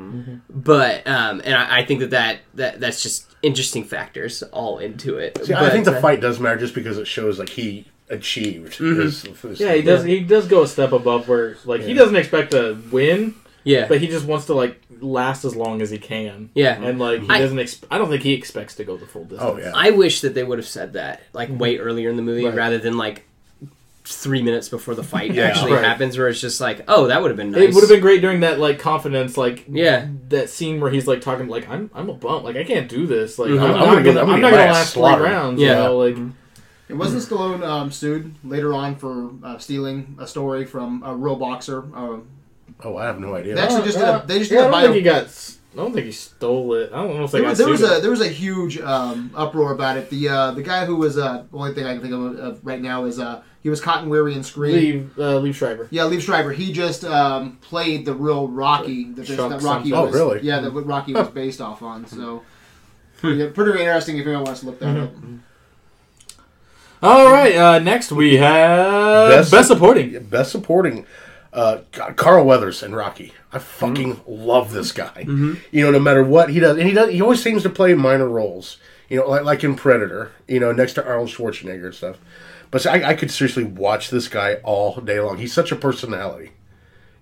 But 0.49 1.07
um, 1.07 1.41
and 1.43 1.55
I, 1.55 1.79
I 1.79 1.85
think 1.85 2.01
that, 2.01 2.09
that 2.11 2.39
that 2.55 2.79
that's 2.79 3.01
just 3.01 3.27
interesting 3.41 3.83
factors 3.83 4.43
all 4.43 4.79
into 4.79 5.17
it. 5.17 5.43
See, 5.45 5.53
I 5.53 5.69
think 5.69 5.85
the 5.85 5.97
uh, 5.97 6.01
fight 6.01 6.21
does 6.21 6.39
matter 6.39 6.57
just 6.59 6.75
because 6.75 6.97
it 6.97 7.07
shows 7.07 7.39
like 7.39 7.49
he 7.49 7.85
achieved. 8.09 8.73
Mm-hmm. 8.73 9.01
his- 9.01 9.21
his- 9.23 9.59
Yeah, 9.59 9.73
he 9.73 9.81
does. 9.81 10.03
He 10.03 10.19
does 10.21 10.47
go 10.47 10.63
a 10.63 10.67
step 10.67 10.91
above 10.91 11.27
where, 11.27 11.57
like, 11.65 11.81
he 11.81 11.93
doesn't 11.93 12.15
expect 12.15 12.51
to 12.51 12.77
win, 12.91 13.33
Yeah, 13.63 13.87
but 13.87 13.99
he 13.99 14.07
just 14.07 14.25
wants 14.25 14.45
to 14.47 14.53
like 14.53 14.79
last 14.99 15.43
as 15.45 15.55
long 15.55 15.81
as 15.81 15.89
he 15.89 15.97
can. 15.97 16.49
Yeah. 16.53 16.81
and 16.81 16.99
like 16.99 17.21
he 17.21 17.29
I- 17.29 17.39
doesn't. 17.39 17.57
Exp- 17.57 17.85
I 17.89 17.97
don't 17.97 18.09
think 18.09 18.21
he 18.23 18.33
expects 18.33 18.75
to 18.75 18.83
go 18.83 18.97
the 18.97 19.05
full 19.07 19.23
distance. 19.25 19.41
Oh 19.43 19.57
yeah. 19.57 19.71
I 19.73 19.91
wish 19.91 20.21
that 20.21 20.33
they 20.35 20.43
would 20.43 20.59
have 20.59 20.67
said 20.67 20.93
that 20.93 21.21
like 21.33 21.49
way 21.49 21.77
earlier 21.77 22.09
in 22.09 22.15
the 22.15 22.21
movie 22.21 22.45
Right. 22.45 22.55
rather 22.55 22.77
than 22.77 22.97
like 22.97 23.25
three 24.05 24.41
minutes 24.41 24.69
before 24.69 24.93
the 24.95 25.03
fight 25.03 25.33
Yeah. 25.33 25.45
actually 25.45 25.73
Right. 25.73 25.83
happens, 25.83 26.17
where 26.17 26.27
it's 26.27 26.39
just 26.39 26.61
like, 26.61 26.83
oh, 26.87 27.07
that 27.07 27.21
would 27.21 27.29
have 27.31 27.37
been 27.37 27.51
nice. 27.51 27.61
It 27.63 27.73
would 27.73 27.81
have 27.81 27.89
been 27.89 27.99
great 28.01 28.21
during 28.21 28.41
that 28.41 28.59
like 28.59 28.77
confidence, 28.79 29.35
like 29.37 29.65
Yeah. 29.67 30.07
that 30.29 30.49
scene 30.49 30.79
where 30.79 30.91
he's 30.91 31.07
like 31.07 31.21
talking 31.21 31.47
like 31.47 31.67
I'm 31.69 31.89
I'm 31.93 32.09
a 32.09 32.13
bump, 32.13 32.43
like 32.43 32.55
I 32.55 32.63
can't 32.63 32.87
do 32.87 33.07
this, 33.07 33.37
like 33.39 33.49
Mhm. 33.49 33.59
I'm, 33.61 33.63
I'm 33.63 33.71
not 33.71 33.79
gonna 33.79 33.95
gonna, 33.95 34.03
get- 34.13 34.17
I'm 34.23 34.29
I'm, 34.29 34.41
not 34.41 34.51
gonna 34.51 34.63
my 34.63 34.67
ass 34.69 34.95
last 34.95 35.17
three 35.17 35.25
rounds. 35.29 35.61
Yeah. 35.61 35.67
you 35.69 35.75
know, 35.83 35.97
like 35.97 36.17
It 36.87 36.93
wasn't 36.93 37.23
Stallone 37.23 37.63
um, 37.67 37.89
sued 37.91 38.35
later 38.43 38.73
on 38.73 38.95
for 38.95 39.31
uh, 39.43 39.57
stealing 39.57 40.15
a 40.19 40.27
story 40.27 40.65
from 40.65 41.01
a 41.03 41.15
real 41.15 41.35
boxer? 41.35 41.83
Uh, 41.95 42.17
oh, 42.83 42.97
I 42.97 43.05
have 43.05 43.19
no 43.19 43.33
idea. 43.35 43.55
They 43.55 43.61
actually 43.61 43.85
just 43.85 43.97
did 43.97 44.07
a- 44.07 44.23
they 44.27 44.37
just 44.37 44.51
did 44.51 44.57
yeah, 44.57 44.65
a 44.65 44.67
I 44.67 44.69
don't 44.69 44.71
bio- 44.71 44.83
think 44.93 44.95
he 44.97 45.01
got. 45.01 45.55
S- 45.75 45.79
I 45.79 45.81
don't 45.83 45.93
think 45.93 46.05
he 46.05 46.11
stole 46.11 46.73
it. 46.75 46.91
I 46.93 46.97
don't 47.03 47.17
know 47.17 47.23
if 47.25 47.31
they 47.31 47.39
There 47.39 47.49
was, 47.49 47.57
there 47.57 47.67
was 47.69 47.79
sued. 47.81 47.97
a 47.97 48.01
there 48.01 48.09
was 48.11 48.21
a 48.21 48.27
huge 48.29 48.79
um, 48.79 49.31
uproar 49.35 49.73
about 49.73 49.97
it. 49.97 50.09
The 50.09 50.29
uh, 50.29 50.51
the 50.51 50.63
guy 50.63 50.85
who 50.85 50.95
was 50.95 51.17
uh, 51.17 51.43
the 51.51 51.57
only 51.57 51.73
thing 51.73 51.85
I 51.85 51.93
can 51.93 52.01
think 52.01 52.13
of, 52.13 52.37
of 52.39 52.59
right 52.65 52.81
now 52.81 53.05
is 53.05 53.19
uh, 53.19 53.41
he 53.61 53.69
was 53.69 53.81
Cotton 53.81 54.09
Weary 54.09 54.33
and 54.35 54.45
Scream. 54.45 54.73
Leave, 54.73 55.19
uh, 55.19 55.39
Liev 55.41 55.55
Schreiber. 55.55 55.87
Yeah, 55.91 56.03
Liev 56.03 56.21
Schreiber. 56.21 56.51
He 56.53 56.71
just 56.71 57.03
um, 57.03 57.57
played 57.61 58.05
the 58.05 58.13
real 58.13 58.47
Rocky 58.47 59.11
that, 59.13 59.25
Chuck 59.25 59.49
that 59.49 59.61
Rocky 59.61 59.89
something. 59.89 59.93
Oh, 59.93 60.05
really? 60.07 60.41
Yeah, 60.41 60.59
that 60.59 60.71
Rocky 60.71 61.13
was 61.13 61.29
based 61.29 61.59
off 61.61 61.81
on. 61.81 62.05
So, 62.05 62.43
yeah, 63.23 63.49
pretty 63.53 63.79
interesting 63.79 64.17
if 64.17 64.25
anyone 64.27 64.43
wants 64.45 64.59
to 64.61 64.67
look 64.67 64.79
that 64.79 64.97
up. 64.97 65.11
All 67.03 67.31
right. 67.31 67.55
Uh, 67.55 67.79
next 67.79 68.11
we 68.11 68.37
have 68.37 69.29
Best- 69.29 69.51
best, 69.51 69.67
supporting. 69.67 70.23
Best 70.25 70.51
supporting. 70.51 71.05
Uh, 71.55 71.79
Carl 72.17 72.45
Weathers 72.45 72.83
and 72.83 72.93
Rocky. 72.95 73.33
I 73.53 73.59
fucking 73.59 74.21
love 74.27 74.73
this 74.73 74.91
guy. 74.91 75.23
You 75.71 75.85
know, 75.85 75.91
no 75.91 75.99
matter 75.99 76.23
what 76.23 76.49
he 76.49 76.59
does, 76.59 76.77
and 76.77 76.85
he 76.87 76.93
does. 76.93 77.09
He 77.11 77.21
always 77.21 77.41
seems 77.41 77.63
to 77.63 77.69
play 77.69 77.93
minor 77.93 78.27
roles. 78.27 78.77
You 79.09 79.17
know, 79.19 79.29
like 79.29 79.43
like 79.43 79.63
in 79.63 79.75
Predator. 79.75 80.33
You 80.47 80.59
know, 80.59 80.71
next 80.73 80.93
to 80.93 81.05
Arnold 81.07 81.29
Schwarzenegger 81.29 81.85
and 81.85 81.95
stuff. 81.95 82.17
But 82.71 82.85
I, 82.85 83.11
I 83.11 83.13
could 83.13 83.31
seriously 83.31 83.63
watch 83.63 84.09
this 84.09 84.27
guy 84.27 84.55
all 84.63 84.99
day 84.99 85.19
long. 85.21 85.37
He's 85.37 85.53
such 85.53 85.71
a 85.71 85.77
personality. 85.77 86.51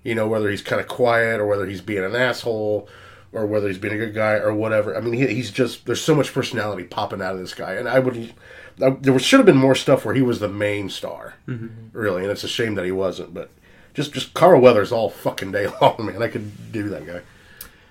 You 0.02 0.16
know, 0.16 0.28
whether 0.28 0.50
he's 0.50 0.64
kind 0.64 0.82
of 0.82 0.88
quiet 0.88 1.40
or 1.40 1.46
whether 1.46 1.68
he's 1.68 1.82
being 1.82 2.04
an 2.04 2.16
asshole 2.16 2.90
or 3.32 3.46
whether 3.46 3.68
he's 3.68 3.78
being 3.78 3.94
a 3.94 3.98
good 3.98 4.16
guy 4.16 4.34
or 4.34 4.54
whatever. 4.54 4.98
I 4.98 5.02
mean, 5.02 5.14
he, 5.14 5.28
he's 5.28 5.52
just 5.52 5.86
there's 5.86 6.02
so 6.02 6.16
much 6.16 6.34
personality 6.34 6.84
popping 6.86 7.22
out 7.22 7.36
of 7.36 7.40
this 7.40 7.54
guy, 7.54 7.74
and 7.74 7.88
I 7.88 8.00
would. 8.00 8.34
I, 8.82 8.90
there 9.00 9.18
should 9.20 9.40
have 9.40 9.46
been 9.46 9.58
more 9.58 9.76
stuff 9.76 10.06
where 10.06 10.16
he 10.16 10.24
was 10.24 10.40
the 10.40 10.50
main 10.50 10.90
star, 10.90 11.36
really, 11.92 12.24
and 12.24 12.32
it's 12.32 12.44
a 12.44 12.48
shame 12.48 12.74
that 12.76 12.86
he 12.86 12.92
wasn't. 12.92 13.34
But 13.36 13.52
just 13.94 14.14
just 14.14 14.34
Carl 14.34 14.62
Weathers 14.62 14.92
all 14.92 15.10
fucking 15.10 15.52
day 15.52 15.68
long, 15.82 15.96
man. 16.06 16.22
I 16.22 16.28
could 16.28 16.72
do 16.72 16.90
that 16.90 17.06
guy. 17.06 17.22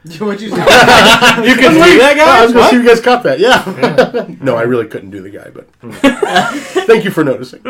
What'd 0.19 0.41
you 0.41 0.49
say? 0.51 0.57
You 0.57 1.55
can 1.55 1.75
leave 1.81 1.99
that 2.01 2.15
guy. 2.17 2.41
I 2.41 2.45
was 2.45 2.53
gonna 2.53 2.71
see 2.71 2.77
if 2.77 2.83
you 2.83 2.89
guys 2.89 3.01
caught 3.01 3.23
that. 3.23 3.39
Yeah. 3.39 4.27
no, 4.41 4.57
I 4.57 4.63
really 4.63 4.87
couldn't 4.87 5.11
do 5.11 5.21
the 5.23 5.31
guy, 5.31 5.51
but 5.51 5.69
thank 6.87 7.05
you 7.05 7.11
for 7.11 7.23
noticing. 7.23 7.63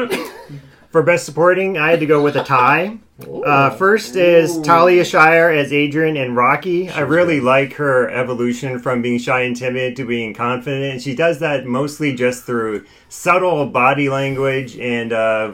For 0.90 1.02
best 1.02 1.24
supporting, 1.24 1.78
I 1.78 1.90
had 1.90 2.00
to 2.00 2.06
go 2.06 2.22
with 2.22 2.36
a 2.36 2.44
tie. 2.44 2.98
Uh, 3.46 3.70
first 3.70 4.14
is 4.16 4.60
Talia 4.60 5.04
Shire 5.04 5.50
as 5.50 5.72
Adrian 5.72 6.16
and 6.18 6.36
Rocky. 6.36 6.90
I 6.90 7.00
really 7.00 7.40
like 7.40 7.74
her 7.74 8.10
evolution 8.10 8.78
from 8.78 9.00
being 9.00 9.18
shy 9.18 9.42
and 9.42 9.56
timid 9.56 9.96
to 9.96 10.04
being 10.06 10.34
confident, 10.34 10.84
and 10.92 11.02
she 11.02 11.14
does 11.14 11.38
that 11.38 11.64
mostly 11.64 12.14
just 12.14 12.44
through 12.44 12.84
subtle 13.08 13.64
body 13.66 14.08
language 14.10 14.76
and 14.78 15.12
uh, 15.14 15.52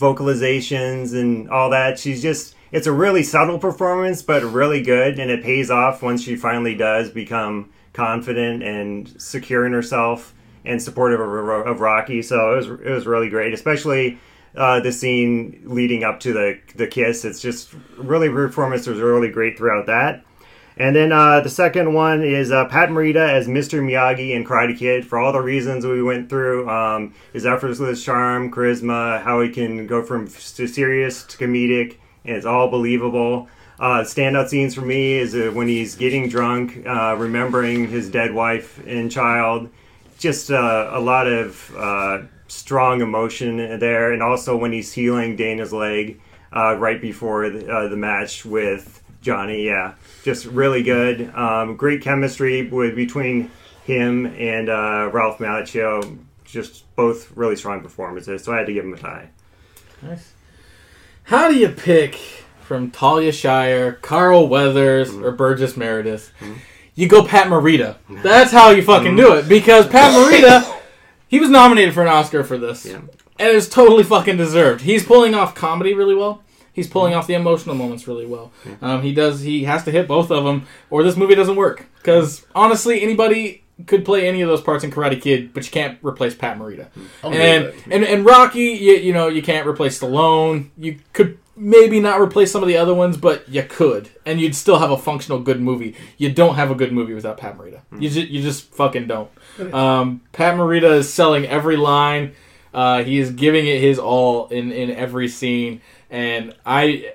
vocalizations 0.00 1.14
and 1.14 1.48
all 1.50 1.70
that. 1.70 1.98
She's 1.98 2.22
just. 2.22 2.56
It's 2.72 2.86
a 2.86 2.92
really 2.92 3.24
subtle 3.24 3.58
performance, 3.58 4.22
but 4.22 4.44
really 4.44 4.80
good, 4.80 5.18
and 5.18 5.28
it 5.28 5.42
pays 5.42 5.72
off 5.72 6.02
once 6.02 6.22
she 6.22 6.36
finally 6.36 6.76
does 6.76 7.10
become 7.10 7.70
confident 7.92 8.62
and 8.62 9.20
secure 9.20 9.66
in 9.66 9.72
herself 9.72 10.32
and 10.64 10.80
supportive 10.80 11.20
of, 11.20 11.66
of 11.66 11.80
Rocky. 11.80 12.22
So 12.22 12.52
it 12.52 12.56
was 12.56 12.66
it 12.68 12.90
was 12.90 13.06
really 13.06 13.28
great, 13.28 13.52
especially 13.52 14.18
uh, 14.56 14.80
the 14.80 14.92
scene 14.92 15.62
leading 15.64 16.04
up 16.04 16.20
to 16.20 16.32
the 16.32 16.60
the 16.76 16.86
kiss. 16.86 17.24
It's 17.24 17.40
just 17.40 17.74
really 17.96 18.28
performance 18.28 18.86
was 18.86 19.00
really 19.00 19.30
great 19.30 19.58
throughout 19.58 19.86
that. 19.86 20.24
And 20.80 20.96
then 20.96 21.12
uh, 21.12 21.40
the 21.40 21.50
second 21.50 21.92
one 21.92 22.24
is 22.24 22.50
uh, 22.50 22.64
Pat 22.64 22.88
Morita 22.88 23.28
as 23.28 23.46
Mr. 23.46 23.82
Miyagi 23.82 24.30
in 24.30 24.44
Karate 24.44 24.74
Kid 24.74 25.06
for 25.06 25.18
all 25.18 25.30
the 25.30 25.42
reasons 25.42 25.84
we 25.84 26.02
went 26.02 26.30
through. 26.30 26.70
Um, 26.70 27.12
his 27.34 27.44
effortless 27.44 28.02
charm, 28.02 28.50
charisma, 28.50 29.22
how 29.22 29.42
he 29.42 29.50
can 29.50 29.86
go 29.86 30.02
from 30.02 30.26
serious 30.26 31.22
to 31.24 31.36
comedic, 31.36 31.98
and 32.24 32.34
it's 32.34 32.46
all 32.46 32.70
believable. 32.70 33.46
Uh, 33.78 34.00
standout 34.04 34.48
scenes 34.48 34.74
for 34.74 34.80
me 34.80 35.18
is 35.18 35.34
uh, 35.34 35.50
when 35.52 35.68
he's 35.68 35.96
getting 35.96 36.30
drunk, 36.30 36.82
uh, 36.86 37.14
remembering 37.18 37.86
his 37.88 38.08
dead 38.08 38.32
wife 38.32 38.82
and 38.86 39.12
child. 39.12 39.68
Just 40.18 40.50
uh, 40.50 40.88
a 40.92 41.00
lot 41.00 41.26
of 41.26 42.26
strong 42.48 43.02
emotion 43.02 43.78
there, 43.78 44.14
and 44.14 44.22
also 44.22 44.56
when 44.56 44.72
he's 44.72 44.94
healing 44.94 45.36
Dana's 45.36 45.74
leg 45.74 46.18
right 46.50 47.02
before 47.02 47.50
the, 47.50 47.88
the 47.90 47.96
match 47.98 48.46
with 48.46 49.02
Johnny. 49.20 49.66
Yeah, 49.66 49.94
just 50.22 50.46
really 50.46 50.82
good. 50.82 51.32
Um, 51.34 51.76
great 51.76 52.02
chemistry 52.02 52.68
with 52.68 52.94
between 52.96 53.50
him 53.84 54.26
and 54.26 54.68
uh, 54.68 55.10
Ralph 55.12 55.38
Macchio. 55.38 56.18
Just 56.44 56.94
both 56.96 57.34
really 57.36 57.56
strong 57.56 57.80
performances. 57.80 58.44
So 58.44 58.52
I 58.52 58.58
had 58.58 58.66
to 58.66 58.72
give 58.72 58.84
him 58.84 58.94
a 58.94 58.98
tie. 58.98 59.28
Nice. 60.02 60.32
How 61.24 61.48
do 61.48 61.56
you 61.56 61.68
pick 61.68 62.16
from 62.60 62.90
Talia 62.90 63.30
Shire, 63.32 63.92
Carl 63.92 64.48
Weathers, 64.48 65.10
Mm-hmm. 65.10 65.24
or 65.24 65.30
Burgess 65.30 65.76
Meredith? 65.76 66.32
You 66.94 67.08
go 67.08 67.24
Pat 67.24 67.46
Morita. 67.46 67.96
That's 68.22 68.50
how 68.52 68.70
you 68.70 68.82
fucking 68.82 69.14
do 69.16 69.34
it. 69.34 69.48
Because 69.48 69.86
Pat 69.86 70.12
Morita, 70.12 70.80
he 71.28 71.38
was 71.38 71.48
nominated 71.48 71.94
for 71.94 72.02
an 72.02 72.08
Oscar 72.08 72.42
for 72.44 72.58
this. 72.58 72.84
Yeah. 72.84 72.96
And 73.38 73.56
it's 73.56 73.68
totally 73.68 74.02
fucking 74.02 74.36
deserved. 74.36 74.82
He's 74.82 75.04
pulling 75.06 75.34
off 75.34 75.54
comedy 75.54 75.94
really 75.94 76.14
well. 76.16 76.42
He's 76.80 76.88
pulling 76.88 77.14
off 77.14 77.26
the 77.26 77.34
emotional 77.34 77.74
moments 77.74 78.08
really 78.08 78.26
well. 78.26 78.50
Um, 78.80 79.02
he 79.02 79.12
does. 79.12 79.40
He 79.40 79.64
has 79.64 79.84
to 79.84 79.90
hit 79.90 80.08
both 80.08 80.30
of 80.30 80.44
them, 80.44 80.66
or 80.88 81.02
this 81.02 81.16
movie 81.16 81.34
doesn't 81.34 81.56
work. 81.56 81.84
Because 81.98 82.46
honestly, 82.54 83.02
anybody 83.02 83.62
could 83.86 84.04
play 84.04 84.26
any 84.26 84.40
of 84.42 84.48
those 84.48 84.60
parts 84.60 84.84
in 84.84 84.90
Karate 84.90 85.20
Kid, 85.20 85.52
but 85.52 85.64
you 85.64 85.70
can't 85.70 85.98
replace 86.02 86.34
Pat 86.34 86.58
Morita. 86.58 86.86
I'll 87.22 87.32
And, 87.32 87.64
give 87.66 87.84
and 87.90 88.04
and 88.04 88.24
Rocky, 88.24 88.60
you, 88.60 88.94
you 88.94 89.12
know, 89.12 89.28
you 89.28 89.42
can't 89.42 89.66
replace 89.66 90.00
Stallone. 90.00 90.70
You 90.78 90.98
could 91.12 91.38
maybe 91.56 92.00
not 92.00 92.20
replace 92.20 92.50
some 92.50 92.62
of 92.62 92.68
the 92.68 92.76
other 92.78 92.94
ones, 92.94 93.18
but 93.18 93.46
you 93.48 93.62
could, 93.62 94.08
and 94.24 94.40
you'd 94.40 94.54
still 94.54 94.78
have 94.78 94.90
a 94.90 94.96
functional 94.96 95.38
good 95.40 95.60
movie. 95.60 95.94
You 96.16 96.32
don't 96.32 96.54
have 96.54 96.70
a 96.70 96.74
good 96.74 96.92
movie 96.92 97.12
without 97.12 97.36
Pat 97.36 97.58
Morita. 97.58 97.80
You 97.98 98.08
just 98.08 98.28
you 98.28 98.42
just 98.42 98.64
fucking 98.74 99.06
don't. 99.06 99.30
Um, 99.74 100.22
Pat 100.32 100.54
Morita 100.56 100.92
is 100.98 101.12
selling 101.12 101.44
every 101.46 101.76
line. 101.76 102.32
Uh, 102.72 103.02
he 103.02 103.18
is 103.18 103.30
giving 103.32 103.66
it 103.66 103.80
his 103.80 103.98
all 103.98 104.46
in 104.48 104.72
in 104.72 104.90
every 104.90 105.28
scene, 105.28 105.80
and 106.10 106.54
I. 106.66 107.12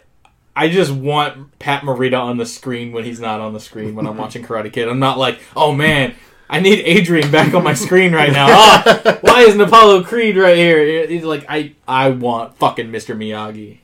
I 0.58 0.70
just 0.70 0.89
want 0.89 1.60
Pat 1.60 1.82
Morita 1.84 2.18
on 2.18 2.38
the 2.38 2.46
screen 2.46 2.93
when 2.93 3.04
he's 3.04 3.20
not 3.20 3.41
on 3.41 3.52
the 3.52 3.60
screen 3.60 3.93
when 3.93 4.08
I'm 4.08 4.16
watching 4.16 4.41
Karate 4.41 4.72
Kid. 4.72 4.88
I'm 4.88 5.00
not 5.00 5.18
like, 5.18 5.41
oh 5.54 5.74
man, 5.74 6.16
I 6.50 6.62
need 6.62 6.80
Adrian 6.80 7.30
back 7.30 7.54
on 7.54 7.62
my 7.62 7.74
screen 7.74 8.14
right 8.14 8.32
now. 8.32 8.48
Oh, 8.50 9.18
why 9.22 9.41
isn't 9.41 9.60
Apollo 9.60 10.06
Creed 10.06 10.38
right 10.38 10.56
here? 10.56 11.06
He's 11.08 11.26
like, 11.26 11.43
I 11.50 11.74
I 11.86 12.12
want 12.12 12.56
fucking 12.56 12.88
Mr. 12.88 13.18
Miyagi. 13.18 13.80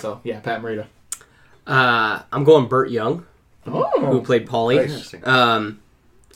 So 0.00 0.22
yeah, 0.24 0.40
Pat 0.40 0.62
Morita. 0.62 0.86
Uh, 1.66 2.22
I'm 2.32 2.44
going 2.44 2.68
Burt 2.68 2.88
Young, 2.90 3.26
who 3.64 3.84
Oh, 3.84 4.22
played 4.24 4.46
Paulie. 4.48 5.26
Um, 5.28 5.82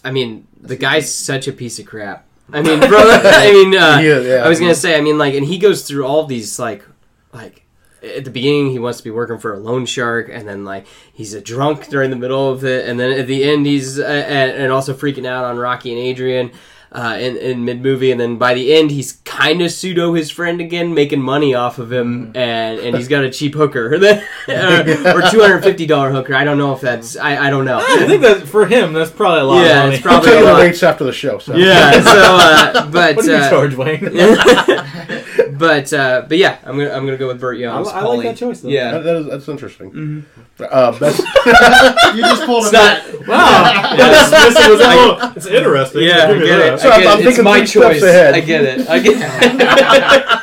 I 0.05 0.11
mean, 0.11 0.47
the 0.61 0.77
guy's 0.77 1.15
such 1.15 1.49
a 1.49 1.53
piece 1.53 1.79
of 1.79 1.87
crap. 1.87 2.27
I 2.53 2.61
mean, 2.63 2.81
bro. 2.81 2.99
I 3.01 3.51
mean, 3.53 3.75
uh, 3.75 4.01
Yeah, 4.03 4.19
yeah. 4.21 4.35
I 4.45 4.49
was 4.51 4.61
gonna 4.61 4.75
say. 4.75 4.99
I 4.99 5.01
mean, 5.01 5.17
like, 5.17 5.33
and 5.33 5.47
he 5.47 5.57
goes 5.57 5.89
through 5.89 6.05
all 6.07 6.27
these 6.27 6.59
like, 6.59 6.85
like. 7.33 7.65
At 8.03 8.25
the 8.25 8.31
beginning, 8.31 8.71
he 8.71 8.79
wants 8.79 8.99
to 8.99 9.05
be 9.05 9.11
working 9.11 9.39
for 9.39 9.55
a 9.55 9.59
loan 9.59 9.85
shark, 9.87 10.29
and 10.33 10.47
then 10.49 10.65
like 10.65 10.87
he's 11.13 11.35
a 11.35 11.41
drunk 11.41 11.89
during 11.89 12.11
the 12.11 12.17
middle 12.17 12.51
of 12.51 12.65
it, 12.65 12.89
and 12.89 12.99
then 13.01 13.19
at 13.19 13.27
the 13.27 13.43
end, 13.45 13.67
he's 13.67 13.99
uh, 13.99 14.05
and, 14.05 14.51
and 14.53 14.73
also 14.73 14.95
freaking 14.95 15.27
out 15.27 15.45
on 15.45 15.57
Rocky 15.59 15.91
and 15.91 15.99
Adrian 15.99 16.53
uh, 16.93 17.17
in, 17.21 17.37
in 17.37 17.65
mid 17.65 17.83
movie, 17.83 18.11
and 18.13 18.21
then 18.21 18.39
by 18.39 18.55
the 18.55 18.73
end, 18.73 18.91
he's 18.93 19.13
kind 19.25 19.61
of 19.61 19.71
pseudo 19.71 20.15
his 20.15 20.31
friend 20.31 20.59
again, 20.61 20.95
making 20.95 21.21
money 21.21 21.55
off 21.55 21.79
of 21.79 21.93
him, 21.93 22.33
and 22.35 22.79
and 22.79 22.97
he's 22.97 23.09
got 23.09 23.25
a 23.25 23.31
cheap 23.31 23.55
hooker 23.55 23.95
uh, 24.49 25.13
or 25.15 25.31
two 25.31 25.41
hundred 25.41 25.63
fifty 25.63 25.85
dollar 25.85 26.11
hooker. 26.11 26.35
I 26.35 26.45
don't 26.45 26.57
know 26.57 26.73
if 26.73 26.81
that's 26.81 27.17
I, 27.17 27.49
I 27.49 27.51
don't 27.51 27.65
know. 27.67 27.79
I 27.79 28.07
think 28.07 28.23
that 28.23 28.47
for 28.49 28.65
him, 28.65 28.93
that's 28.95 29.11
probably 29.11 29.41
a 29.41 29.45
lot 29.45 29.67
Yeah, 29.67 29.79
of 29.81 29.85
money. 29.87 29.97
it's 29.97 30.07
I'll 30.07 30.13
probably 30.13 30.29
tell 30.31 30.39
you 30.39 30.45
a 30.45 30.47
the 30.47 30.53
lot. 30.55 30.63
rates 30.63 30.83
after 30.83 31.05
the 31.05 31.13
show. 31.13 31.39
So. 31.41 31.57
Yeah, 31.57 32.01
so 32.01 32.11
uh, 32.17 32.87
but 32.91 33.17
what 33.17 33.25
do 33.25 33.31
you 33.33 33.37
uh, 33.37 33.51
charge, 33.51 33.75
Wayne? 33.75 34.05
but 35.59 35.93
uh, 35.93 36.23
but 36.29 36.39
yeah, 36.39 36.59
I'm 36.65 36.77
gonna 36.79 36.91
I'm 36.91 37.05
gonna 37.05 37.17
go 37.17 37.27
with 37.29 37.41
Burt 37.41 37.59
Young. 37.59 37.87
I- 37.87 37.91
I 37.91 38.03
like 38.05 38.23
that 38.23 38.37
choice, 38.37 38.61
though. 38.61 38.69
Yeah, 38.69 38.93
That, 38.93 39.05
that 39.05 39.17
is, 39.17 39.27
that's 39.27 39.49
interesting. 39.49 40.25
Uh, 40.61 40.99
best, 40.99 41.19
You 42.15 42.23
just 42.23 42.45
pulled 42.45 42.65
it's 42.67 42.75
him 42.75 42.81
not. 42.81 43.03
wow, 43.29 43.95
yeah, 43.97 44.31
this, 44.31 44.55
this 44.55 44.69
was 44.69 44.81
a- 44.81 45.33
it's 45.37 45.47
interesting. 45.47 46.03
Yeah, 46.05 46.25
I 46.25 46.27
Give 46.29 46.39
me 46.39 46.47
get 46.47 46.57
that. 46.59 46.75
it. 46.75 46.81
So 46.81 46.89
I 46.89 46.93
I'm- 46.93 47.01
get 47.03 47.13
I'm 47.13 47.19
it. 47.19 47.21
It's 47.21 47.27
thinking 47.37 47.45
my 47.45 47.59
three 47.59 47.67
steps 47.67 47.95
choice. 47.95 48.03
ahead. 48.03 48.35
I 48.35 48.41
get 48.41 48.65
it. 48.65 48.89
I 48.89 48.99
get. 48.99 50.39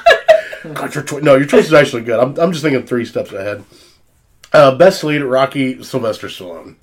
God, 0.74 0.96
your 0.96 1.04
choi- 1.04 1.20
no, 1.20 1.36
your 1.36 1.46
choice 1.46 1.66
is 1.66 1.74
actually 1.74 2.04
good. 2.04 2.20
I'm, 2.20 2.38
I'm 2.40 2.52
just 2.52 2.64
thinking 2.64 2.86
three 2.86 3.06
steps 3.06 3.32
ahead. 3.32 3.64
Uh, 4.52 4.76
best 4.76 5.04
lead 5.04 5.22
Rocky, 5.22 5.84
Sylvester 5.84 6.28
Stallone. 6.28 6.76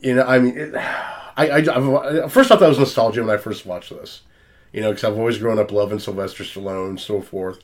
You 0.00 0.16
know, 0.16 0.24
I 0.24 0.38
mean, 0.38 0.56
it, 0.56 0.74
I, 1.36 1.48
I, 1.48 1.56
I've, 2.24 2.32
first 2.32 2.52
I 2.52 2.56
thought 2.56 2.66
it 2.66 2.68
was 2.68 2.78
nostalgia 2.78 3.22
when 3.24 3.34
I 3.34 3.38
first 3.38 3.66
watched 3.66 3.90
this. 3.90 4.20
You 4.74 4.80
know, 4.80 4.90
because 4.90 5.04
I've 5.04 5.16
always 5.16 5.38
grown 5.38 5.60
up 5.60 5.70
loving 5.70 6.00
Sylvester 6.00 6.42
Stallone 6.42 6.88
and 6.88 7.00
so 7.00 7.22
forth. 7.22 7.60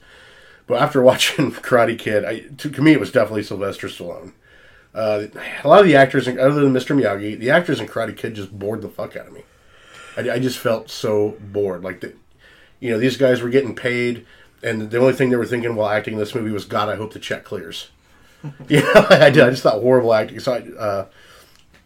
But 0.69 0.81
after 0.81 1.03
watching 1.03 1.51
Karate 1.51 1.99
Kid, 1.99 2.25
I, 2.25 2.41
to, 2.59 2.71
to 2.71 2.81
me 2.83 2.93
it 2.93 3.01
was 3.01 3.11
definitely 3.11 3.43
Sylvester 3.43 3.89
Stallone. 3.89 4.33
Uh, 4.95 5.27
a 5.63 5.69
lot 5.69 5.81
of 5.81 5.87
the 5.87 5.97
actors, 5.97 6.27
other 6.27 6.61
than 6.61 6.73
Mr. 6.73 6.97
Miyagi, 6.97 7.39
the 7.39 7.51
actors 7.51 7.81
in 7.81 7.87
Karate 7.87 8.17
Kid 8.17 8.35
just 8.35 8.57
bored 8.57 8.83
the 8.83 8.89
fuck 8.89 9.17
out 9.17 9.27
of 9.27 9.33
me. 9.33 9.43
I, 10.17 10.31
I 10.35 10.39
just 10.39 10.59
felt 10.59 10.89
so 10.89 11.37
bored. 11.41 11.83
Like, 11.83 12.01
the, 12.01 12.15
you 12.81 12.91
know, 12.91 12.99
these 12.99 13.17
guys 13.17 13.41
were 13.41 13.51
getting 13.51 13.75
paid, 13.75 14.27
and 14.63 14.91
the 14.91 14.99
only 14.99 15.13
thing 15.13 15.31
they 15.31 15.37
were 15.37 15.47
thinking 15.47 15.75
while 15.75 15.89
acting 15.89 16.15
in 16.15 16.21
this 16.21 16.35
movie 16.35 16.51
was, 16.51 16.65
God, 16.65 16.89
I 16.89 16.97
hope 16.97 17.13
the 17.13 17.19
check 17.19 17.45
clears. 17.45 17.91
know, 18.81 19.07
I 19.11 19.31
did. 19.31 19.45
I 19.45 19.51
just 19.51 19.63
thought 19.63 19.81
horrible 19.81 20.15
acting. 20.15 20.41
So, 20.41 20.55
I, 20.55 20.81
uh, 20.81 21.07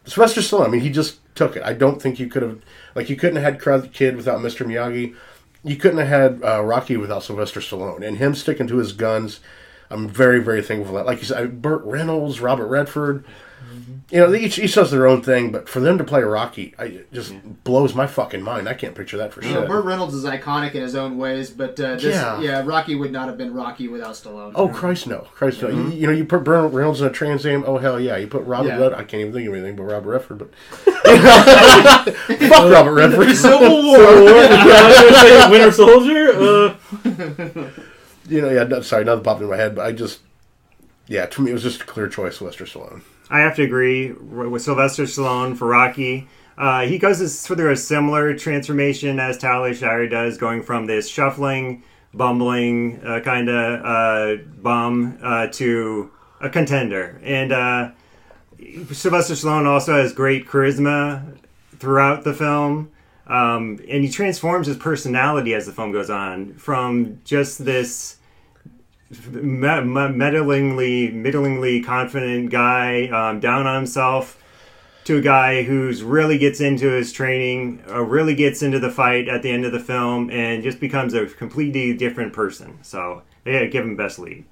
Sylvester 0.06 0.40
Stallone, 0.40 0.66
I 0.66 0.70
mean, 0.70 0.80
he 0.82 0.90
just 0.90 1.18
took 1.34 1.56
it. 1.56 1.62
I 1.62 1.72
don't 1.72 2.00
think 2.00 2.18
you 2.18 2.28
could 2.28 2.42
have 2.42 2.60
like 2.94 3.08
you 3.08 3.16
couldn't 3.16 3.42
have 3.42 3.62
had 3.62 3.92
Kid 3.92 4.16
without 4.16 4.40
Mr. 4.40 4.66
Miyagi. 4.66 5.14
You 5.62 5.76
couldn't 5.76 5.98
have 5.98 6.08
had 6.08 6.42
uh, 6.44 6.62
Rocky 6.62 6.96
without 6.96 7.22
Sylvester 7.22 7.60
Stallone 7.60 8.06
and 8.06 8.18
him 8.18 8.34
sticking 8.34 8.66
to 8.66 8.76
his 8.78 8.92
guns. 8.92 9.40
I'm 9.90 10.08
very 10.08 10.40
very 10.40 10.62
thankful 10.62 10.92
for 10.92 10.98
that. 10.98 11.06
Like 11.06 11.18
you 11.18 11.24
said, 11.24 11.62
Burt 11.62 11.82
Reynolds, 11.84 12.40
Robert 12.40 12.66
Redford. 12.66 13.24
You 14.10 14.18
know, 14.20 14.34
each 14.34 14.58
each 14.58 14.74
does 14.74 14.90
their 14.90 15.06
own 15.06 15.22
thing, 15.22 15.50
but 15.50 15.68
for 15.68 15.80
them 15.80 15.98
to 15.98 16.04
play 16.04 16.22
Rocky, 16.22 16.74
I, 16.78 16.84
it 16.84 17.12
just 17.12 17.34
blows 17.64 17.94
my 17.94 18.06
fucking 18.06 18.42
mind. 18.42 18.68
I 18.68 18.74
can't 18.74 18.94
picture 18.94 19.16
that 19.16 19.32
for 19.32 19.42
You 19.42 19.52
know, 19.54 19.60
sure. 19.60 19.68
Burt 19.68 19.84
Reynolds 19.84 20.14
is 20.14 20.24
iconic 20.24 20.74
in 20.74 20.82
his 20.82 20.94
own 20.94 21.16
ways, 21.18 21.50
but 21.50 21.78
uh, 21.80 21.94
this, 21.94 22.04
Yeah. 22.04 22.40
yeah. 22.40 22.62
Rocky 22.64 22.94
would 22.94 23.10
not 23.12 23.28
have 23.28 23.36
been 23.38 23.52
Rocky 23.54 23.88
without 23.88 24.12
Stallone. 24.14 24.52
Oh 24.54 24.68
Christ, 24.68 25.06
no! 25.06 25.26
Christ, 25.34 25.62
no! 25.62 25.68
You, 25.68 25.90
you 25.90 26.06
know, 26.06 26.12
you 26.12 26.24
put 26.24 26.44
Burt 26.44 26.72
Reynolds 26.72 27.00
in 27.00 27.06
a 27.06 27.10
Trans 27.10 27.44
Am. 27.46 27.64
Oh 27.66 27.78
hell 27.78 27.98
yeah! 27.98 28.16
You 28.16 28.26
put 28.26 28.44
Robert 28.44 28.68
Yeah. 28.68 28.78
Red. 28.78 28.92
I 28.94 29.04
can't 29.04 29.20
even 29.22 29.32
think 29.32 29.48
of 29.48 29.54
anything 29.54 29.76
but 29.76 29.84
Robert 29.84 30.10
Redford. 30.10 30.38
But 30.38 30.50
fuck 30.84 32.70
Robert 32.70 32.92
Redford. 32.92 33.34
Civil 33.36 33.82
War. 33.84 33.96
uh, 33.98 35.48
Winter 35.50 35.72
Soldier. 35.72 36.28
Uh, 36.30 36.74
you 38.28 38.40
know, 38.40 38.50
yeah. 38.50 38.64
No, 38.64 38.80
sorry, 38.82 39.04
nothing 39.04 39.24
popped 39.24 39.40
in 39.42 39.48
my 39.48 39.56
head, 39.56 39.74
but 39.74 39.86
I 39.86 39.92
just, 39.92 40.20
yeah. 41.06 41.26
To 41.26 41.42
me, 41.42 41.50
it 41.50 41.54
was 41.54 41.62
just 41.62 41.82
a 41.82 41.84
clear 41.84 42.08
choice, 42.08 42.38
Sylvester 42.38 42.64
Stallone. 42.64 43.02
I 43.30 43.40
have 43.40 43.56
to 43.56 43.62
agree 43.62 44.12
with 44.12 44.62
Sylvester 44.62 45.04
Stallone 45.04 45.56
for 45.56 45.68
Rocky. 45.68 46.28
Uh, 46.56 46.82
he 46.82 46.98
goes 46.98 47.46
through 47.46 47.72
a 47.72 47.76
similar 47.76 48.36
transformation 48.36 49.18
as 49.18 49.38
Talia 49.38 49.74
Shire 49.74 50.08
does, 50.08 50.38
going 50.38 50.62
from 50.62 50.86
this 50.86 51.08
shuffling, 51.08 51.82
bumbling 52.12 53.04
uh, 53.04 53.20
kind 53.20 53.48
of 53.48 53.84
uh, 53.84 54.42
bum 54.62 55.18
uh, 55.22 55.48
to 55.48 56.10
a 56.40 56.48
contender. 56.48 57.20
And 57.24 57.52
uh, 57.52 57.90
Sylvester 58.92 59.34
Stallone 59.34 59.66
also 59.66 59.94
has 59.94 60.12
great 60.12 60.46
charisma 60.46 61.38
throughout 61.78 62.24
the 62.24 62.34
film. 62.34 62.90
Um, 63.26 63.80
and 63.88 64.04
he 64.04 64.10
transforms 64.10 64.66
his 64.66 64.76
personality 64.76 65.54
as 65.54 65.66
the 65.66 65.72
film 65.72 65.92
goes 65.92 66.10
on 66.10 66.54
from 66.54 67.20
just 67.24 67.64
this 67.64 68.18
meddlingly, 69.14 71.12
middlingly 71.12 71.82
confident 71.82 72.50
guy 72.50 73.08
um, 73.08 73.40
down 73.40 73.66
on 73.66 73.76
himself 73.76 74.40
to 75.04 75.18
a 75.18 75.20
guy 75.20 75.62
who's 75.62 76.02
really 76.02 76.38
gets 76.38 76.60
into 76.60 76.90
his 76.90 77.12
training, 77.12 77.82
uh, 77.88 78.00
really 78.00 78.34
gets 78.34 78.62
into 78.62 78.78
the 78.78 78.90
fight 78.90 79.28
at 79.28 79.42
the 79.42 79.50
end 79.50 79.64
of 79.64 79.72
the 79.72 79.80
film, 79.80 80.30
and 80.30 80.62
just 80.62 80.80
becomes 80.80 81.12
a 81.14 81.26
completely 81.26 81.94
different 81.94 82.32
person. 82.32 82.78
So, 82.82 83.22
yeah, 83.44 83.66
give 83.66 83.84
him 83.84 83.96
best 83.96 84.18
lead. 84.18 84.44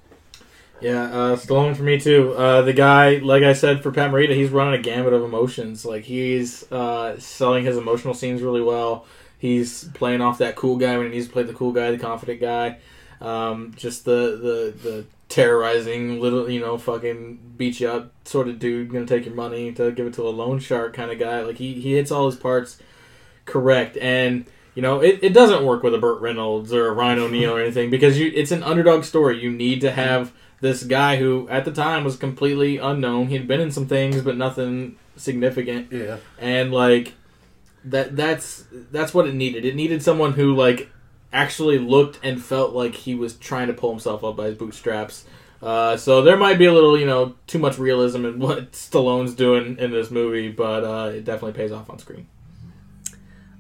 Yeah, 0.83 1.05
uh, 1.05 1.37
Stallone 1.37 1.77
for 1.77 1.85
me 1.85 1.99
too. 1.99 2.33
Uh, 2.33 2.63
the 2.63 2.73
guy, 2.73 3.19
like 3.19 3.45
I 3.45 3.53
said 3.53 3.83
for 3.83 3.93
Pat 3.93 4.11
Morita, 4.11 4.35
he's 4.35 4.51
running 4.51 4.79
a 4.79 4.83
gamut 4.83 5.13
of 5.13 5.23
emotions. 5.23 5.85
Like 5.85 6.03
he's 6.03 6.71
uh, 6.73 7.19
selling 7.21 7.65
his 7.65 7.77
emotional 7.77 8.15
scenes 8.15 8.43
really 8.43 8.63
well. 8.63 9.07
He's 9.39 9.85
playing 9.95 10.21
off 10.21 10.39
that 10.39 10.57
cool 10.57 10.77
guy 10.77 10.97
when 10.99 11.07
he 11.07 11.13
needs 11.13 11.29
to 11.29 11.33
play 11.33 11.45
the 11.45 11.55
cool 11.55 11.73
guy, 11.73 11.93
the 11.93 11.99
confident 11.99 12.41
guy. 12.41 12.79
Um, 13.23 13.73
just 13.77 14.05
the, 14.05 14.73
the 14.83 14.89
the 14.89 15.05
terrorizing 15.29 16.21
little, 16.21 16.51
you 16.51 16.61
know, 16.61 16.77
fucking 16.77 17.55
beat 17.57 17.81
you 17.81 17.89
up 17.89 18.13
sort 18.25 18.49
of 18.49 18.59
dude, 18.59 18.93
gonna 18.93 19.07
take 19.07 19.25
your 19.25 19.35
money 19.35 19.73
to 19.73 19.93
give 19.93 20.07
it 20.07 20.15
to 20.15 20.27
a 20.27 20.31
loan 20.31 20.59
shark 20.59 20.93
kind 20.93 21.11
of 21.11 21.19
guy. 21.19 21.41
Like 21.43 21.57
he 21.57 21.75
he 21.75 21.95
hits 21.95 22.11
all 22.11 22.27
his 22.27 22.37
parts 22.37 22.79
correct 23.45 23.97
and. 23.97 24.47
You 24.75 24.81
know, 24.81 25.01
it, 25.03 25.19
it 25.21 25.35
doesn't 25.35 25.67
work 25.67 25.83
with 25.83 25.93
a 25.93 25.99
Burt 25.99 26.23
Reynolds 26.23 26.73
or 26.73 26.89
a 26.89 26.93
Ryan 26.93 27.19
O'Neal 27.25 27.55
or 27.55 27.61
anything 27.61 27.91
because 27.91 28.19
you 28.19 28.33
it's 28.35 28.53
an 28.53 28.63
underdog 28.63 29.05
story. 29.05 29.39
You 29.39 29.51
need 29.51 29.83
to 29.83 29.91
have 29.91 30.33
this 30.63 30.85
guy 30.85 31.17
who 31.17 31.47
at 31.51 31.67
the 31.67 31.73
time 31.73 32.05
was 32.05 32.17
completely 32.17 32.79
unknown. 32.79 33.27
He'd 33.27 33.47
been 33.47 33.61
in 33.61 33.71
some 33.71 33.87
things, 33.87 34.23
but 34.23 34.39
nothing 34.39 34.97
significant. 35.17 35.93
Yeah. 35.93 36.19
And 36.39 36.73
like 36.73 37.15
that 37.85 38.17
that's 38.17 38.65
that's 38.71 39.13
what 39.13 39.27
it 39.27 39.35
needed. 39.35 39.65
It 39.65 39.75
needed 39.75 40.03
someone 40.03 40.33
who 40.33 40.55
like 40.55 40.89
actually 41.33 41.79
looked 41.79 42.21
and 42.23 42.43
felt 42.43 42.73
like 42.75 42.95
he 42.95 43.15
was 43.15 43.35
trying 43.37 43.69
to 43.69 43.73
pull 43.73 43.91
himself 43.91 44.23
up 44.25 44.37
by 44.37 44.47
his 44.47 44.57
bootstraps. 44.57 45.25
Uh, 45.63 45.97
so 45.97 46.23
there 46.23 46.37
might 46.37 46.59
be 46.59 46.67
a 46.67 46.73
little, 46.73 46.99
you 46.99 47.07
know, 47.07 47.35
too 47.47 47.59
much 47.59 47.79
realism 47.79 48.25
in 48.25 48.39
what 48.41 48.73
Stallone's 48.73 49.35
doing 49.35 49.79
in 49.79 49.91
this 49.93 50.11
movie, 50.11 50.51
but 50.51 50.85
uh, 50.85 51.11
it 51.11 51.25
definitely 51.25 51.53
pays 51.53 51.71
off 51.73 51.89
on 51.89 51.99
screen. 51.99 52.27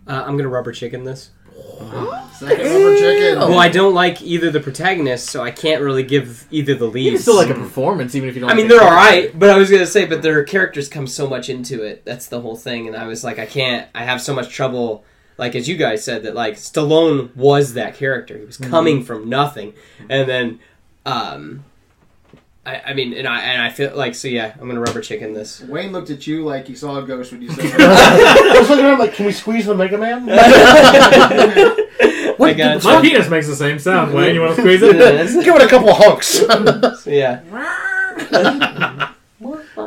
Uh, 0.06 0.24
I'm 0.26 0.36
gonna 0.36 0.48
rubber 0.48 0.72
chicken 0.72 1.04
this. 1.04 1.30
Second 2.38 2.58
rubber 2.66 2.96
chicken. 2.96 3.38
Well, 3.38 3.58
I 3.58 3.68
don't 3.68 3.94
like 3.94 4.20
either 4.22 4.50
the 4.50 4.58
protagonist, 4.60 5.30
so 5.30 5.42
I 5.44 5.52
can't 5.52 5.80
really 5.82 6.02
give 6.02 6.46
either 6.50 6.74
the 6.74 6.86
You 6.86 6.90
leads. 6.90 7.10
can 7.16 7.22
still 7.22 7.36
like 7.36 7.50
a 7.50 7.54
performance, 7.54 8.14
even 8.16 8.28
if 8.28 8.34
you 8.34 8.40
don't. 8.40 8.50
I 8.50 8.54
mean, 8.54 8.64
like 8.68 8.70
they're 8.70 8.80
the 8.80 8.84
all 8.96 9.08
character. 9.10 9.38
but 9.38 9.50
I 9.50 9.56
was 9.56 9.70
gonna 9.70 9.86
say, 9.86 10.04
but 10.06 10.22
their 10.22 10.42
characters 10.44 10.88
come 10.88 11.06
so 11.06 11.28
much 11.28 11.48
into 11.48 11.82
it. 11.84 12.04
That's 12.04 12.26
the 12.26 12.40
whole 12.40 12.56
thing, 12.56 12.88
and 12.88 12.96
I 12.96 13.06
was 13.06 13.22
like, 13.22 13.38
I 13.38 13.46
can't. 13.46 13.88
I 13.94 14.02
have 14.02 14.20
so 14.20 14.34
much 14.34 14.48
trouble. 14.52 15.04
Like 15.38 15.54
as 15.54 15.68
you 15.68 15.76
guys 15.76 16.04
said, 16.04 16.22
that 16.24 16.34
like 16.34 16.54
Stallone 16.54 17.34
was 17.36 17.74
that 17.74 17.94
character. 17.96 18.38
He 18.38 18.44
was 18.44 18.56
coming 18.56 19.02
from 19.02 19.28
nothing, 19.28 19.72
and 20.08 20.28
then, 20.28 20.60
um, 21.06 21.64
I, 22.64 22.80
I 22.86 22.94
mean, 22.94 23.12
and 23.14 23.26
I 23.26 23.40
and 23.40 23.60
I 23.62 23.70
feel 23.70 23.96
like 23.96 24.14
so. 24.14 24.28
Yeah, 24.28 24.54
I'm 24.60 24.68
gonna 24.68 24.80
rubber 24.80 25.00
chicken 25.00 25.32
this. 25.32 25.60
Wayne 25.62 25.90
looked 25.92 26.10
at 26.10 26.26
you 26.26 26.44
like 26.44 26.68
he 26.68 26.74
saw 26.76 26.98
a 26.98 27.02
ghost 27.02 27.32
when 27.32 27.42
you 27.42 27.50
said 27.50 27.64
I 27.80 28.56
was 28.58 28.68
looking 28.68 28.84
at 28.84 28.92
him 28.92 28.98
like, 28.98 29.14
can 29.14 29.26
we 29.26 29.32
squeeze 29.32 29.66
the 29.66 29.74
Mega 29.74 29.98
Man? 29.98 30.28
I 32.42 32.54
got 32.54 32.84
My 32.84 32.96
you. 32.96 33.02
penis 33.10 33.28
makes 33.30 33.46
the 33.46 33.56
same 33.56 33.78
sound. 33.78 34.12
Wayne, 34.14 34.34
you 34.34 34.42
want 34.42 34.56
to 34.56 34.60
squeeze 34.62 34.82
it? 34.82 35.44
Give 35.44 35.56
it 35.56 35.62
a 35.62 35.68
couple 35.68 35.94
hunks. 35.94 36.26
So, 36.28 36.98
yeah, 37.10 37.40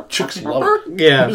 Chicks 0.08 0.42
love 0.42 0.64
it. 0.86 1.00
yeah. 1.00 1.34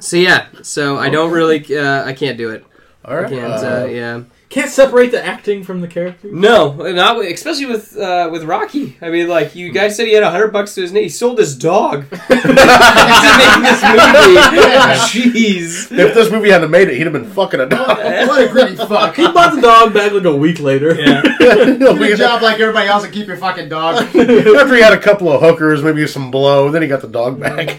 So 0.00 0.16
yeah, 0.16 0.46
so 0.62 0.96
I 0.98 1.10
don't 1.10 1.30
really. 1.32 1.64
Uh, 1.76 2.04
I 2.04 2.12
can't 2.12 2.38
do 2.38 2.50
it. 2.50 2.64
All 3.04 3.16
uh, 3.16 3.30
Uh, 3.62 3.86
yeah. 3.86 4.22
Can't 4.50 4.68
separate 4.68 5.12
the 5.12 5.24
acting 5.24 5.62
from 5.62 5.80
the 5.80 5.86
character. 5.86 6.26
No, 6.32 6.72
not 6.72 7.16
with, 7.16 7.32
especially 7.32 7.66
with 7.66 7.96
uh, 7.96 8.28
with 8.32 8.42
Rocky. 8.42 8.96
I 9.00 9.08
mean, 9.08 9.28
like 9.28 9.54
you 9.54 9.70
guys 9.70 9.94
said, 9.96 10.08
he 10.08 10.12
had 10.12 10.24
a 10.24 10.30
hundred 10.30 10.48
bucks 10.52 10.74
to 10.74 10.82
his 10.82 10.90
name. 10.90 11.04
He 11.04 11.08
sold 11.08 11.38
his 11.38 11.56
dog 11.56 12.10
to 12.10 12.16
make 12.16 12.28
this 12.28 13.80
movie. 13.84 14.40
Jeez. 15.30 15.96
if 15.96 16.14
this 16.14 16.32
movie 16.32 16.50
hadn't 16.50 16.72
made 16.72 16.88
it, 16.88 16.96
he'd 16.96 17.04
have 17.04 17.12
been 17.12 17.30
fucking 17.30 17.60
a 17.60 17.66
dog. 17.66 17.96
What 17.98 18.42
a 18.42 18.48
gritty 18.48 18.74
fuck. 18.88 19.14
He 19.14 19.22
bought 19.30 19.54
the 19.54 19.60
dog 19.60 19.94
back 19.94 20.10
like 20.10 20.24
a 20.24 20.36
week 20.36 20.58
later. 20.58 20.96
Yeah. 21.00 21.22
Good 21.38 22.18
job 22.18 22.42
like 22.42 22.58
everybody 22.58 22.88
else 22.88 23.04
and 23.04 23.12
keep 23.12 23.28
your 23.28 23.36
fucking 23.36 23.68
dog. 23.68 24.02
After 24.02 24.74
he 24.74 24.82
had 24.82 24.92
a 24.92 25.00
couple 25.00 25.30
of 25.30 25.40
hookers, 25.40 25.80
maybe 25.84 26.04
some 26.08 26.32
blow, 26.32 26.72
then 26.72 26.82
he 26.82 26.88
got 26.88 27.02
the 27.02 27.08
dog 27.08 27.38
back. 27.38 27.78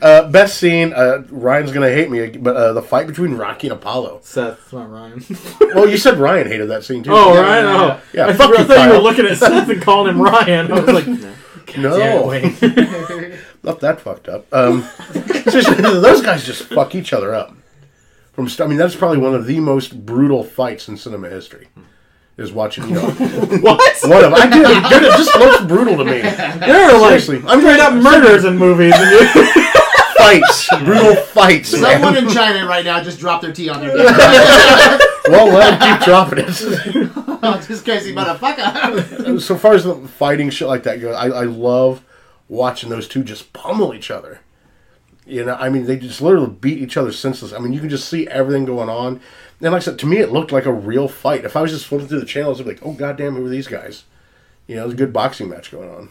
Uh, 0.00 0.30
best 0.30 0.58
scene, 0.58 0.92
uh, 0.92 1.24
Ryan's 1.28 1.72
gonna 1.72 1.90
hate 1.90 2.08
me, 2.08 2.28
but 2.30 2.54
uh, 2.54 2.72
the 2.72 2.82
fight 2.82 3.08
between 3.08 3.34
Rocky 3.34 3.66
and 3.66 3.76
Apollo. 3.76 4.20
Seth, 4.22 4.72
not 4.72 4.88
Ryan. 4.90 5.24
Well, 5.74 5.88
you 5.88 5.96
said 6.04 6.18
Ryan 6.18 6.46
hated 6.46 6.66
that 6.70 6.84
scene 6.84 7.02
too. 7.02 7.10
oh, 7.12 7.34
Yeah, 7.34 7.40
Ryan. 7.40 7.64
yeah, 7.64 7.74
Oh, 7.76 8.00
yeah. 8.14 8.26
I, 8.26 8.32
Fuck 8.34 8.50
thought- 8.50 8.56
I 8.56 8.60
you, 8.62 8.66
thought 8.68 8.86
you 8.86 8.92
were 8.92 8.98
looking 9.02 9.26
at 9.26 9.36
Seth 9.38 9.68
and 9.68 9.82
calling 9.82 10.14
him 10.14 10.22
Ryan. 10.22 10.70
I 10.72 10.80
was 10.80 10.94
like, 10.94 11.06
no, 11.76 12.30
it, 12.30 13.40
not 13.64 13.80
that 13.80 14.00
fucked 14.00 14.28
up. 14.28 14.46
Um, 14.54 14.86
just- 15.50 15.76
those 15.78 16.20
guys 16.22 16.44
just 16.46 16.64
fuck 16.64 16.94
each 16.94 17.12
other 17.12 17.34
up. 17.34 17.56
From 18.32 18.48
st- 18.48 18.66
I 18.66 18.68
mean, 18.68 18.78
that's 18.78 18.96
probably 18.96 19.18
one 19.18 19.34
of 19.34 19.46
the 19.46 19.60
most 19.60 20.04
brutal 20.04 20.42
fights 20.44 20.88
in 20.88 20.96
cinema 20.96 21.28
history. 21.28 21.68
Is 22.36 22.50
watching, 22.52 22.88
you 22.88 22.94
know, 22.96 23.00
what? 23.60 23.80
one 24.10 24.24
of 24.24 24.32
I 24.34 24.48
did. 24.50 24.66
It 24.66 25.16
just 25.16 25.36
looks 25.36 25.64
brutal 25.66 25.96
to 25.98 26.04
me. 26.04 26.20
There 26.20 26.90
are 26.90 26.98
like 27.00 27.20
Seriously, 27.20 27.42
I'm 27.46 27.60
straight 27.60 27.78
up 27.78 27.94
murders 27.94 28.44
in 28.44 28.58
movies. 28.58 28.92
And 30.24 30.40
you- 30.40 30.46
fights, 30.46 30.68
brutal 30.84 31.16
fights. 31.16 31.72
man. 31.72 32.00
Someone 32.00 32.16
in 32.16 32.28
China 32.30 32.66
right 32.66 32.84
now 32.84 33.02
just 33.02 33.18
dropped 33.18 33.42
their 33.42 33.52
tea 33.52 33.68
on 33.68 33.80
their. 33.80 33.96
dick. 33.96 35.00
Well, 35.28 35.46
let 35.46 35.80
him 35.80 35.98
keep 35.98 36.04
dropping 36.04 36.38
it. 36.40 36.46
just 37.66 37.84
crazy 37.84 38.14
motherfucker. 38.14 39.40
so 39.40 39.56
far 39.56 39.74
as 39.74 39.84
the 39.84 39.94
fighting 40.08 40.50
shit 40.50 40.68
like 40.68 40.82
that 40.82 41.00
goes, 41.00 41.14
I, 41.14 41.26
I 41.26 41.44
love 41.44 42.04
watching 42.48 42.90
those 42.90 43.08
two 43.08 43.24
just 43.24 43.52
pummel 43.52 43.94
each 43.94 44.10
other. 44.10 44.40
You 45.26 45.44
know, 45.44 45.54
I 45.54 45.70
mean, 45.70 45.86
they 45.86 45.96
just 45.96 46.20
literally 46.20 46.50
beat 46.50 46.78
each 46.78 46.98
other 46.98 47.10
senseless. 47.10 47.54
I 47.54 47.58
mean, 47.58 47.72
you 47.72 47.80
can 47.80 47.88
just 47.88 48.08
see 48.08 48.28
everything 48.28 48.66
going 48.66 48.90
on. 48.90 49.20
And 49.60 49.72
like 49.72 49.80
I 49.80 49.84
said, 49.84 49.98
to 50.00 50.06
me, 50.06 50.18
it 50.18 50.30
looked 50.30 50.52
like 50.52 50.66
a 50.66 50.72
real 50.72 51.08
fight. 51.08 51.46
If 51.46 51.56
I 51.56 51.62
was 51.62 51.70
just 51.70 51.86
flipping 51.86 52.08
through 52.08 52.20
the 52.20 52.26
channels, 52.26 52.60
I'd 52.60 52.64
be 52.64 52.72
like, 52.72 52.84
oh, 52.84 52.92
goddamn, 52.92 53.36
who 53.36 53.46
are 53.46 53.48
these 53.48 53.66
guys? 53.66 54.04
You 54.66 54.76
know, 54.76 54.82
it 54.82 54.86
was 54.86 54.94
a 54.94 54.98
good 54.98 55.12
boxing 55.14 55.48
match 55.48 55.70
going 55.70 55.88
on. 55.88 56.10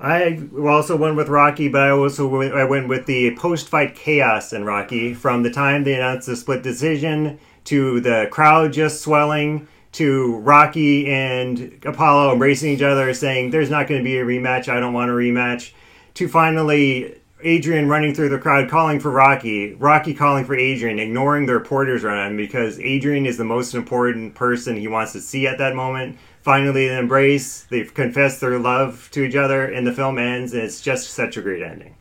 I 0.00 0.48
also 0.58 0.96
went 0.96 1.16
with 1.16 1.28
Rocky, 1.28 1.68
but 1.68 1.82
I 1.82 1.90
also 1.90 2.26
went, 2.26 2.54
I 2.54 2.64
went 2.64 2.88
with 2.88 3.04
the 3.04 3.36
post-fight 3.36 3.94
chaos 3.94 4.52
in 4.52 4.64
Rocky. 4.64 5.12
From 5.12 5.42
the 5.42 5.50
time 5.50 5.84
they 5.84 5.94
announced 5.94 6.26
the 6.26 6.36
split 6.36 6.62
decision 6.62 7.38
to 7.64 8.00
the 8.00 8.26
crowd 8.30 8.72
just 8.72 9.02
swelling 9.02 9.68
to 9.92 10.38
Rocky 10.38 11.06
and 11.08 11.78
Apollo 11.84 12.32
embracing 12.32 12.72
each 12.72 12.82
other, 12.82 13.12
saying 13.12 13.50
there's 13.50 13.70
not 13.70 13.88
going 13.88 14.00
to 14.00 14.04
be 14.04 14.18
a 14.18 14.24
rematch. 14.24 14.68
I 14.68 14.80
don't 14.80 14.94
want 14.94 15.10
a 15.10 15.14
rematch. 15.14 15.72
To 16.14 16.28
finally 16.28 17.20
Adrian 17.42 17.88
running 17.88 18.14
through 18.14 18.28
the 18.30 18.38
crowd 18.38 18.70
calling 18.70 19.00
for 19.00 19.10
Rocky, 19.10 19.74
Rocky 19.74 20.14
calling 20.14 20.44
for 20.44 20.54
Adrian, 20.54 20.98
ignoring 20.98 21.46
the 21.46 21.54
reporters 21.54 22.04
around 22.04 22.30
him 22.30 22.36
because 22.36 22.78
Adrian 22.80 23.26
is 23.26 23.36
the 23.36 23.44
most 23.44 23.74
important 23.74 24.34
person 24.34 24.76
he 24.76 24.88
wants 24.88 25.12
to 25.12 25.20
see 25.20 25.46
at 25.46 25.58
that 25.58 25.74
moment. 25.74 26.18
Finally, 26.42 26.88
they 26.88 26.98
embrace, 26.98 27.64
they've 27.64 27.92
confessed 27.92 28.40
their 28.40 28.58
love 28.58 29.08
to 29.12 29.22
each 29.22 29.36
other, 29.36 29.66
and 29.66 29.86
the 29.86 29.92
film 29.92 30.18
ends, 30.18 30.52
and 30.54 30.62
it's 30.62 30.80
just 30.80 31.10
such 31.10 31.36
a 31.36 31.42
great 31.42 31.62
ending. 31.62 31.94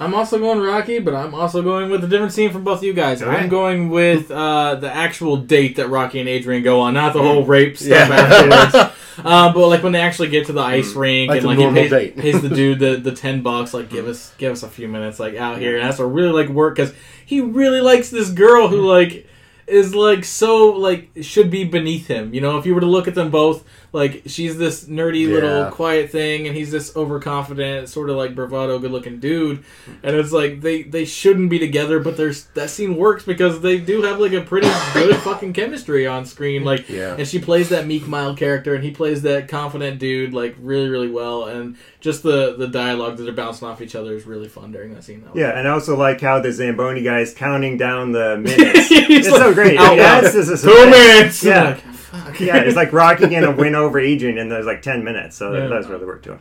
I'm 0.00 0.14
also 0.14 0.38
going 0.38 0.60
Rocky, 0.60 1.00
but 1.00 1.14
I'm 1.14 1.34
also 1.34 1.60
going 1.60 1.90
with 1.90 2.04
a 2.04 2.06
different 2.06 2.32
scene 2.32 2.52
from 2.52 2.62
both 2.62 2.78
of 2.78 2.84
you 2.84 2.92
guys. 2.92 3.20
I'm 3.20 3.28
right. 3.28 3.50
going 3.50 3.88
with 3.88 4.30
uh, 4.30 4.76
the 4.76 4.92
actual 4.92 5.38
date 5.38 5.76
that 5.76 5.88
Rocky 5.88 6.20
and 6.20 6.28
Adrian 6.28 6.62
go 6.62 6.80
on, 6.80 6.94
not 6.94 7.14
the 7.14 7.22
whole 7.22 7.42
Mm. 7.44 7.48
rape 7.48 7.76
stuff 7.76 8.08
afterwards. 8.10 8.92
uh, 9.24 9.52
but 9.52 9.66
like 9.68 9.82
when 9.82 9.90
they 9.92 10.00
actually 10.00 10.28
get 10.28 10.46
to 10.46 10.52
the 10.52 10.60
ice 10.60 10.92
rink 10.94 11.28
Mm. 11.30 11.34
Like 11.34 11.38
and 11.38 11.46
like 11.48 11.58
he 11.58 11.80
pays, 11.82 11.90
date. 11.90 12.16
pays 12.16 12.40
the 12.40 12.48
dude 12.48 12.78
the, 12.84 12.96
the 12.96 13.10
ten 13.12 13.42
bucks, 13.42 13.74
like 13.74 13.90
give 13.90 14.06
us 14.06 14.32
give 14.38 14.52
us 14.52 14.62
a 14.62 14.68
few 14.68 14.86
minutes, 14.86 15.18
like 15.18 15.34
out 15.34 15.58
here, 15.58 15.74
and 15.76 15.84
has 15.84 15.96
to 15.96 16.06
really 16.06 16.30
like 16.44 16.48
work 16.48 16.76
because 16.76 16.94
he 17.26 17.40
really 17.40 17.80
likes 17.80 18.08
this 18.10 18.30
girl 18.30 18.68
who 18.68 18.86
like 18.86 19.26
is 19.68 19.94
like 19.94 20.24
so 20.24 20.68
like 20.68 21.10
should 21.20 21.50
be 21.50 21.64
beneath 21.64 22.06
him. 22.06 22.34
You 22.34 22.40
know, 22.40 22.58
if 22.58 22.66
you 22.66 22.74
were 22.74 22.80
to 22.80 22.86
look 22.86 23.08
at 23.08 23.14
them 23.14 23.30
both, 23.30 23.64
like 23.92 24.22
she's 24.26 24.58
this 24.58 24.84
nerdy 24.84 25.26
Yeah. 25.26 25.34
little 25.34 25.64
quiet 25.70 26.10
thing, 26.10 26.46
and 26.46 26.56
he's 26.56 26.70
this 26.70 26.94
overconfident, 26.96 27.88
sort 27.88 28.10
of 28.10 28.16
like 28.16 28.34
bravado, 28.34 28.78
good 28.78 28.90
looking 28.90 29.18
dude. 29.18 29.64
And 30.02 30.14
it's 30.16 30.32
like 30.32 30.60
they 30.60 30.82
they 30.82 31.04
shouldn't 31.04 31.50
be 31.50 31.58
together, 31.58 31.98
but 32.00 32.16
there's 32.16 32.44
that 32.54 32.70
scene 32.70 32.96
works 32.96 33.24
because 33.24 33.60
they 33.60 33.78
do 33.78 34.02
have 34.02 34.20
like 34.20 34.32
a 34.32 34.42
pretty 34.42 34.68
good 34.92 35.16
fucking 35.16 35.52
chemistry 35.54 36.06
on 36.06 36.24
screen. 36.26 36.64
Like, 36.64 36.88
Yeah. 36.88 37.14
and 37.18 37.26
she 37.26 37.38
plays 37.38 37.70
that 37.70 37.86
meek, 37.86 38.06
mild 38.06 38.36
character, 38.36 38.74
and 38.74 38.84
he 38.84 38.90
plays 38.90 39.22
that 39.22 39.48
confident 39.48 39.98
dude 39.98 40.34
like 40.34 40.54
really, 40.60 40.88
really 40.88 41.10
well. 41.10 41.44
And 41.46 41.76
just 42.00 42.22
the 42.22 42.54
the 42.56 42.68
dialogue 42.68 43.16
that 43.16 43.22
they're 43.24 43.32
bouncing 43.32 43.66
off 43.68 43.80
each 43.80 43.94
other 43.94 44.12
is 44.14 44.26
really 44.26 44.48
fun 44.48 44.70
during 44.72 44.94
that 44.94 45.04
scene. 45.04 45.22
That 45.22 45.34
was- 45.34 45.40
Yeah, 45.40 45.58
and 45.58 45.66
I 45.66 45.70
also 45.72 45.96
like 45.96 46.20
how 46.20 46.40
the 46.40 46.52
Zamboni 46.52 47.02
guy 47.02 47.20
is 47.20 47.32
counting 47.34 47.76
down 47.78 48.12
the 48.12 48.36
minutes. 48.42 48.88
He's 48.88 49.08
it's 49.26 49.30
like, 49.30 49.40
so 49.40 49.54
great. 49.54 49.78
out 49.78 49.86
I 49.86 49.90
mean, 49.90 49.98
loud, 49.98 50.24
that's 50.24 50.34
just 50.34 50.64
a 50.64 50.68
Two 50.68 50.90
minutes. 50.90 51.42
Yeah. 51.42 51.64
Like, 51.64 51.97
fuck. 52.10 52.40
Yeah, 52.40 52.56
it's 52.58 52.76
like 52.76 52.92
Rocky 52.92 53.28
gonna 53.28 53.50
win 53.52 53.74
over 53.74 53.98
Adrian 53.98 54.38
in 54.38 54.48
those 54.48 54.66
like 54.66 54.82
ten 54.82 55.04
minutes. 55.04 55.36
So 55.36 55.52
Yeah. 55.52 55.60
that 55.60 55.68
does 55.68 55.86
really 55.88 56.06
work 56.06 56.22
to 56.24 56.32
him. 56.32 56.40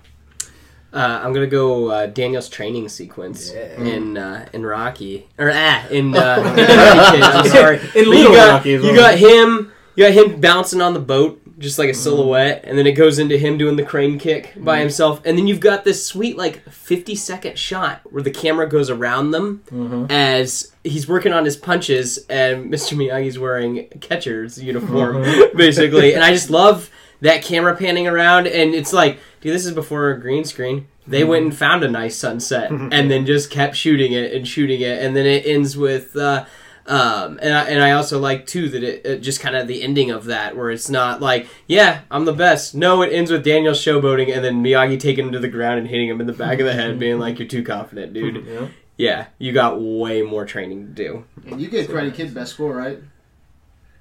Uh, 0.93 1.19
I'm 1.23 1.33
gonna 1.33 1.47
go 1.47 1.87
uh, 1.89 2.05
Daniel's 2.07 2.47
training 2.49 2.87
sequence 2.89 3.51
in 3.51 4.17
uh, 4.17 4.47
in 4.53 4.65
Rocky 4.65 5.27
or 5.37 5.51
ah 5.53 5.87
in 5.89 6.15
uh, 6.15 6.37
in 6.57 6.65
Karate 6.65 7.11
Kid. 7.11 7.23
I'm 7.23 7.47
sorry. 7.47 7.75
In 7.77 7.81
But 7.93 8.07
Little 8.07 8.13
you 8.23 8.35
got, 8.35 8.49
Rocky 8.53 8.73
as 8.75 8.83
You 8.83 8.95
got 8.95 9.15
him. 9.17 9.71
You 9.95 10.03
got 10.05 10.13
him 10.13 10.39
bouncing 10.39 10.79
on 10.81 10.93
the 10.93 10.99
boat, 10.99 11.41
just 11.57 11.79
like 11.79 11.89
a 11.89 11.91
mm-hmm. 11.91 12.01
silhouette, 12.01 12.63
and 12.65 12.77
then 12.77 12.85
it 12.85 12.91
goes 12.91 13.17
into 13.17 13.37
him 13.37 13.57
doing 13.57 13.75
the 13.75 13.83
crane 13.83 14.19
kick 14.19 14.53
by 14.57 14.75
mm-hmm. 14.75 14.81
himself, 14.81 15.21
and 15.25 15.37
then 15.37 15.47
you've 15.47 15.59
got 15.59 15.83
this 15.83 16.05
sweet 16.05 16.37
like 16.37 16.67
50 16.69 17.15
second 17.15 17.57
shot 17.57 18.01
where 18.11 18.21
the 18.21 18.31
camera 18.31 18.69
goes 18.69 18.89
around 18.89 19.31
them 19.31 19.63
mm-hmm. 19.71 20.05
as 20.11 20.71
he's 20.83 21.07
working 21.07 21.33
on 21.33 21.45
his 21.45 21.57
punches, 21.57 22.17
and 22.29 22.71
Mr. 22.71 22.95
Miyagi's 22.95 23.39
wearing 23.39 23.79
a 23.79 23.97
catcher's 23.97 24.61
uniform, 24.61 25.23
basically, 25.55 26.13
and 26.13 26.23
I 26.23 26.31
just 26.31 26.49
love 26.49 26.91
that 27.21 27.43
camera 27.43 27.75
panning 27.75 28.07
around, 28.07 28.47
and 28.47 28.75
it's 28.75 28.93
like, 28.93 29.19
dude, 29.41 29.53
this 29.53 29.65
is 29.65 29.73
before 29.73 30.11
a 30.11 30.19
green 30.19 30.45
screen. 30.45 30.87
They 31.07 31.23
went 31.23 31.45
and 31.45 31.55
found 31.55 31.83
a 31.83 31.89
nice 31.89 32.17
sunset, 32.17 32.69
and 32.71 33.09
then 33.09 33.25
just 33.25 33.49
kept 33.49 33.75
shooting 33.75 34.11
it 34.11 34.33
and 34.33 34.47
shooting 34.47 34.81
it, 34.81 35.03
and 35.03 35.15
then 35.15 35.25
it 35.25 35.45
ends 35.45 35.75
with. 35.75 36.15
Uh, 36.15 36.45
um, 36.87 37.37
and 37.41 37.53
I, 37.53 37.63
and 37.69 37.83
I 37.83 37.91
also 37.91 38.17
like 38.19 38.47
too 38.47 38.69
that 38.69 38.83
it, 38.83 39.05
it 39.05 39.19
just 39.19 39.39
kind 39.41 39.55
of 39.55 39.67
the 39.67 39.83
ending 39.83 40.09
of 40.11 40.25
that 40.25 40.55
where 40.55 40.71
it's 40.71 40.89
not 40.89 41.21
like 41.21 41.47
yeah 41.67 42.01
I'm 42.09 42.25
the 42.25 42.33
best 42.33 42.73
no 42.75 43.01
it 43.01 43.11
ends 43.11 43.29
with 43.31 43.43
Daniel 43.43 43.73
showboating 43.73 44.33
and 44.33 44.43
then 44.43 44.63
Miyagi 44.63 44.99
taking 44.99 45.25
him 45.27 45.31
to 45.33 45.39
the 45.39 45.47
ground 45.49 45.79
and 45.79 45.87
hitting 45.87 46.07
him 46.09 46.21
in 46.21 46.27
the 46.27 46.33
back 46.33 46.59
of 46.59 46.65
the 46.65 46.73
head 46.73 46.97
being 46.99 47.19
like 47.19 47.39
you're 47.39 47.47
too 47.47 47.63
confident 47.63 48.13
dude 48.13 48.45
Yeah. 48.47 48.67
yeah 48.97 49.25
you 49.37 49.51
got 49.51 49.81
way 49.81 50.21
more 50.21 50.45
training 50.45 50.87
to 50.87 50.91
do 50.93 51.25
And 51.45 51.59
you 51.61 51.67
gave 51.69 51.87
Karate 51.87 52.13
Kid 52.13 52.33
best 52.33 52.53
score, 52.53 52.73
right? 52.75 52.99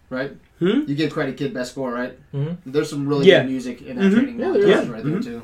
Right? 0.09 0.33
Hmm? 0.61 0.83
You 0.87 0.95
gave 0.95 1.13
Karate 1.13 1.37
Kid 1.37 1.53
best 1.53 1.73
score, 1.73 1.93
right? 1.93 2.17
Mhm. 2.33 2.59
There's 2.65 2.89
some 2.89 3.09
really 3.09 3.27
Yeah. 3.27 3.41
good 3.43 3.51
music 3.51 3.83
in 3.83 3.97
that 3.97 4.05
Mhm. 4.05 4.15
training 4.15 4.39
Yeah, 4.41 4.47
montage 4.47 4.63
there 4.63 4.83
is. 4.83 4.89
right 4.89 5.05
there 5.05 5.21
too. 5.21 5.43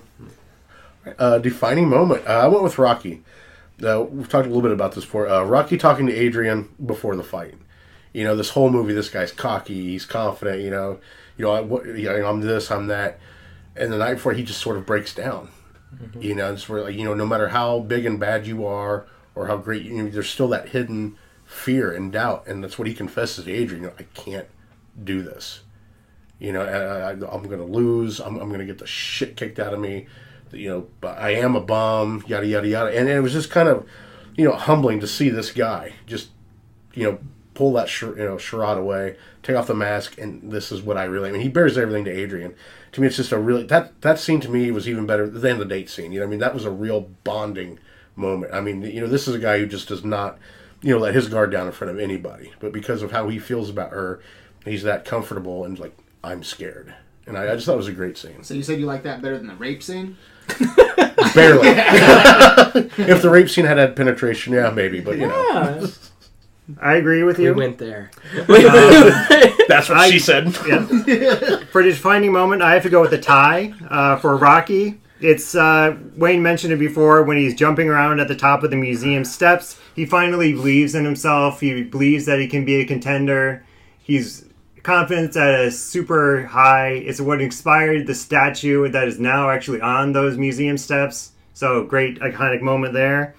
Uh, 1.19 1.39
defining 1.39 1.89
moment. 1.89 2.23
Uh, 2.27 2.31
I 2.44 2.47
went 2.47 2.62
with 2.62 2.78
Rocky. 2.78 3.23
Uh, 3.82 4.05
we've 4.11 4.28
talked 4.28 4.47
a 4.47 4.49
little 4.49 4.62
bit 4.62 4.73
about 4.73 4.93
this 4.93 5.05
before. 5.05 5.28
Uh, 5.28 5.44
Rocky 5.44 5.78
talking 5.78 6.07
to 6.07 6.15
Adrian 6.15 6.69
before 6.85 7.16
the 7.16 7.23
fight. 7.23 7.55
You 8.12 8.24
know, 8.24 8.36
this 8.36 8.51
whole 8.51 8.70
movie, 8.70 8.93
this 8.93 9.09
guy's 9.09 9.32
cocky, 9.32 9.90
he's 9.90 10.05
confident. 10.05 10.62
You 10.62 10.70
know, 10.70 11.01
you 11.36 11.44
know, 11.44 11.53
I, 11.53 11.61
what, 11.61 11.86
you 11.86 12.05
know, 12.05 12.27
I'm 12.27 12.40
this, 12.40 12.70
I'm 12.70 12.89
that, 12.89 13.19
and 13.74 13.93
the 13.93 13.99
night 13.99 14.15
before, 14.15 14.32
he 14.32 14.43
just 14.43 14.61
sort 14.61 14.77
of 14.77 14.86
breaks 14.86 15.15
down. 15.15 15.49
You 16.19 16.35
know, 16.35 16.53
it's 16.53 16.69
where 16.69 16.82
like, 16.82 16.94
you 16.94 17.05
know, 17.05 17.15
no 17.15 17.27
matter 17.27 17.49
how 17.49 17.81
big 17.81 18.07
and 18.07 18.19
bad 18.19 18.47
you 18.47 18.66
are, 18.66 19.07
or 19.35 19.47
how 19.47 19.57
great 19.57 19.82
you, 19.82 20.03
know, 20.03 20.09
there's 20.11 20.28
still 20.28 20.49
that 20.49 20.70
hidden 20.70 21.16
fear 21.44 21.93
and 21.93 22.12
doubt, 22.12 22.47
and 22.47 22.62
that's 22.62 22.78
what 22.78 22.89
he 22.89 22.94
confesses 22.94 23.44
to 23.44 23.53
Adrian. 23.53 23.85
You 23.85 23.89
know, 23.90 23.94
I 23.99 24.05
can't 24.15 24.49
do 25.03 25.23
this. 25.23 25.61
You 26.39 26.53
know, 26.53 26.62
I, 26.62 27.11
I, 27.11 27.11
I'm 27.12 27.43
going 27.43 27.59
to 27.59 27.65
lose. 27.65 28.20
I'm, 28.20 28.39
I'm 28.39 28.49
going 28.49 28.61
to 28.61 28.66
get 28.66 28.78
the 28.78 28.86
shit 28.86 29.36
kicked 29.36 29.59
out 29.59 29.74
of 29.74 29.81
me. 29.81 30.07
You 30.52 30.88
know, 31.02 31.08
I 31.08 31.30
am 31.30 31.56
a 31.56 31.60
bum. 31.60 32.24
Yada 32.26 32.46
yada 32.46 32.68
yada. 32.68 32.98
And 32.98 33.08
it 33.08 33.20
was 33.20 33.32
just 33.32 33.50
kind 33.50 33.68
of, 33.68 33.86
you 34.36 34.44
know, 34.44 34.54
humbling 34.54 35.00
to 35.00 35.06
see 35.06 35.28
this 35.28 35.50
guy 35.50 35.94
just, 36.06 36.30
you 36.94 37.04
know, 37.04 37.18
pull 37.54 37.72
that 37.74 38.00
you 38.00 38.14
know 38.16 38.38
charade 38.38 38.78
away, 38.78 39.16
take 39.42 39.56
off 39.56 39.66
the 39.66 39.74
mask, 39.74 40.18
and 40.18 40.50
this 40.50 40.72
is 40.72 40.82
what 40.82 40.96
I 40.96 41.04
really. 41.04 41.28
I 41.28 41.32
mean, 41.32 41.42
he 41.42 41.48
bears 41.48 41.76
everything 41.76 42.04
to 42.04 42.10
Adrian. 42.10 42.54
To 42.92 43.00
me, 43.00 43.06
it's 43.06 43.16
just 43.16 43.32
a 43.32 43.38
really 43.38 43.64
that 43.64 44.00
that 44.02 44.18
scene 44.18 44.40
to 44.40 44.50
me 44.50 44.70
was 44.70 44.88
even 44.88 45.06
better 45.06 45.28
than 45.28 45.58
the 45.58 45.64
date 45.64 45.90
scene. 45.90 46.12
You 46.12 46.20
know, 46.20 46.26
I 46.26 46.28
mean, 46.28 46.40
that 46.40 46.54
was 46.54 46.64
a 46.64 46.70
real 46.70 47.10
bonding 47.24 47.78
moment. 48.16 48.52
I 48.52 48.60
mean, 48.60 48.82
you 48.82 49.00
know, 49.00 49.06
this 49.06 49.28
is 49.28 49.34
a 49.34 49.38
guy 49.38 49.58
who 49.58 49.66
just 49.66 49.88
does 49.88 50.04
not, 50.04 50.38
you 50.82 50.92
know, 50.92 50.98
let 50.98 51.14
his 51.14 51.28
guard 51.28 51.50
down 51.50 51.66
in 51.66 51.72
front 51.72 51.90
of 51.90 51.98
anybody. 51.98 52.52
But 52.60 52.72
because 52.72 53.02
of 53.02 53.12
how 53.12 53.28
he 53.28 53.38
feels 53.38 53.70
about 53.70 53.90
her, 53.90 54.20
he's 54.64 54.82
that 54.82 55.04
comfortable 55.04 55.64
and 55.64 55.78
like 55.78 55.96
I'm 56.22 56.42
scared. 56.42 56.94
And 57.26 57.38
I, 57.38 57.52
I 57.52 57.54
just 57.54 57.66
thought 57.66 57.74
it 57.74 57.78
was 57.78 57.88
a 57.88 57.92
great 57.92 58.18
scene. 58.18 58.42
So 58.42 58.54
you 58.54 58.62
said 58.62 58.80
you 58.80 58.86
like 58.86 59.04
that 59.04 59.22
better 59.22 59.38
than 59.38 59.46
the 59.46 59.54
rape 59.54 59.82
scene? 59.82 60.16
Barely. 61.34 61.68
if 61.68 63.22
the 63.22 63.30
rape 63.30 63.48
scene 63.48 63.64
had 63.64 63.78
had 63.78 63.96
penetration, 63.96 64.52
yeah, 64.52 64.70
maybe. 64.70 65.00
But 65.00 65.18
you 65.18 65.28
know, 65.28 65.88
I 66.80 66.94
agree 66.94 67.22
with 67.22 67.38
you. 67.38 67.44
we 67.54 67.62
you. 67.62 67.68
went 67.68 67.78
there 67.78 68.10
that's 69.68 69.88
what 69.88 69.98
I- 69.98 70.10
she 70.10 70.18
said. 70.18 70.46
Yeah. 70.66 70.84
for 71.70 71.82
the 71.82 71.90
defining 71.90 72.32
moment, 72.32 72.62
I 72.62 72.74
have 72.74 72.82
to 72.84 72.90
go 72.90 73.00
with 73.00 73.10
the 73.10 73.18
tie 73.20 73.74
uh, 73.88 74.16
for 74.16 74.36
Rocky. 74.36 75.00
It's 75.20 75.54
uh, 75.54 75.96
Wayne 76.16 76.42
mentioned 76.42 76.72
it 76.72 76.78
before 76.78 77.22
when 77.22 77.36
he's 77.36 77.54
jumping 77.54 77.88
around 77.88 78.18
at 78.20 78.26
the 78.28 78.34
top 78.34 78.64
of 78.64 78.70
the 78.70 78.76
museum 78.76 79.24
steps. 79.24 79.78
He 79.94 80.04
finally 80.04 80.52
believes 80.52 80.94
in 80.96 81.04
himself. 81.04 81.60
He 81.60 81.84
believes 81.84 82.26
that 82.26 82.40
he 82.40 82.48
can 82.48 82.64
be 82.64 82.80
a 82.80 82.84
contender. 82.84 83.64
He's 84.02 84.44
confidence 84.82 85.36
at 85.36 85.60
a 85.60 85.70
super 85.70 86.44
high. 86.46 86.90
It's 86.90 87.20
what 87.20 87.40
inspired 87.40 88.06
the 88.06 88.14
statue 88.14 88.88
that 88.88 89.09
is 89.09 89.18
now 89.18 89.50
actually 89.50 89.80
on 89.80 90.12
those 90.12 90.36
museum 90.36 90.78
steps. 90.78 91.32
So 91.54 91.84
great 91.84 92.20
iconic 92.20 92.60
moment 92.60 92.94
there. 92.94 93.34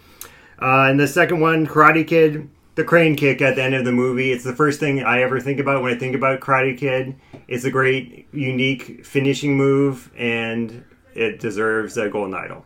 Uh, 0.62 0.88
and 0.90 1.00
the 1.00 1.08
second 1.08 1.42
one, 1.42 1.68
Karate 1.68 2.08
Kid, 2.08 2.50
the 2.76 2.84
crane 2.84 3.16
kick 3.16 3.42
at 3.42 3.56
the 3.56 3.64
end 3.64 3.76
of 3.76 3.86
the 3.86 3.92
movie. 3.92 4.32
It's 4.32 4.44
the 4.44 4.56
first 4.56 4.80
thing 4.80 5.04
I 5.04 5.22
ever 5.22 5.40
think 5.40 5.60
about 5.60 5.82
when 5.82 5.94
I 5.94 5.98
think 5.98 6.16
about 6.16 6.40
Karate 6.40 6.78
Kid. 6.78 7.16
It's 7.48 7.66
a 7.66 7.72
great, 7.72 8.28
unique 8.32 9.06
finishing 9.06 9.58
move, 9.58 10.12
and 10.18 10.84
it 11.14 11.40
deserves 11.40 11.98
a 11.98 12.10
golden 12.10 12.34
idol. 12.34 12.66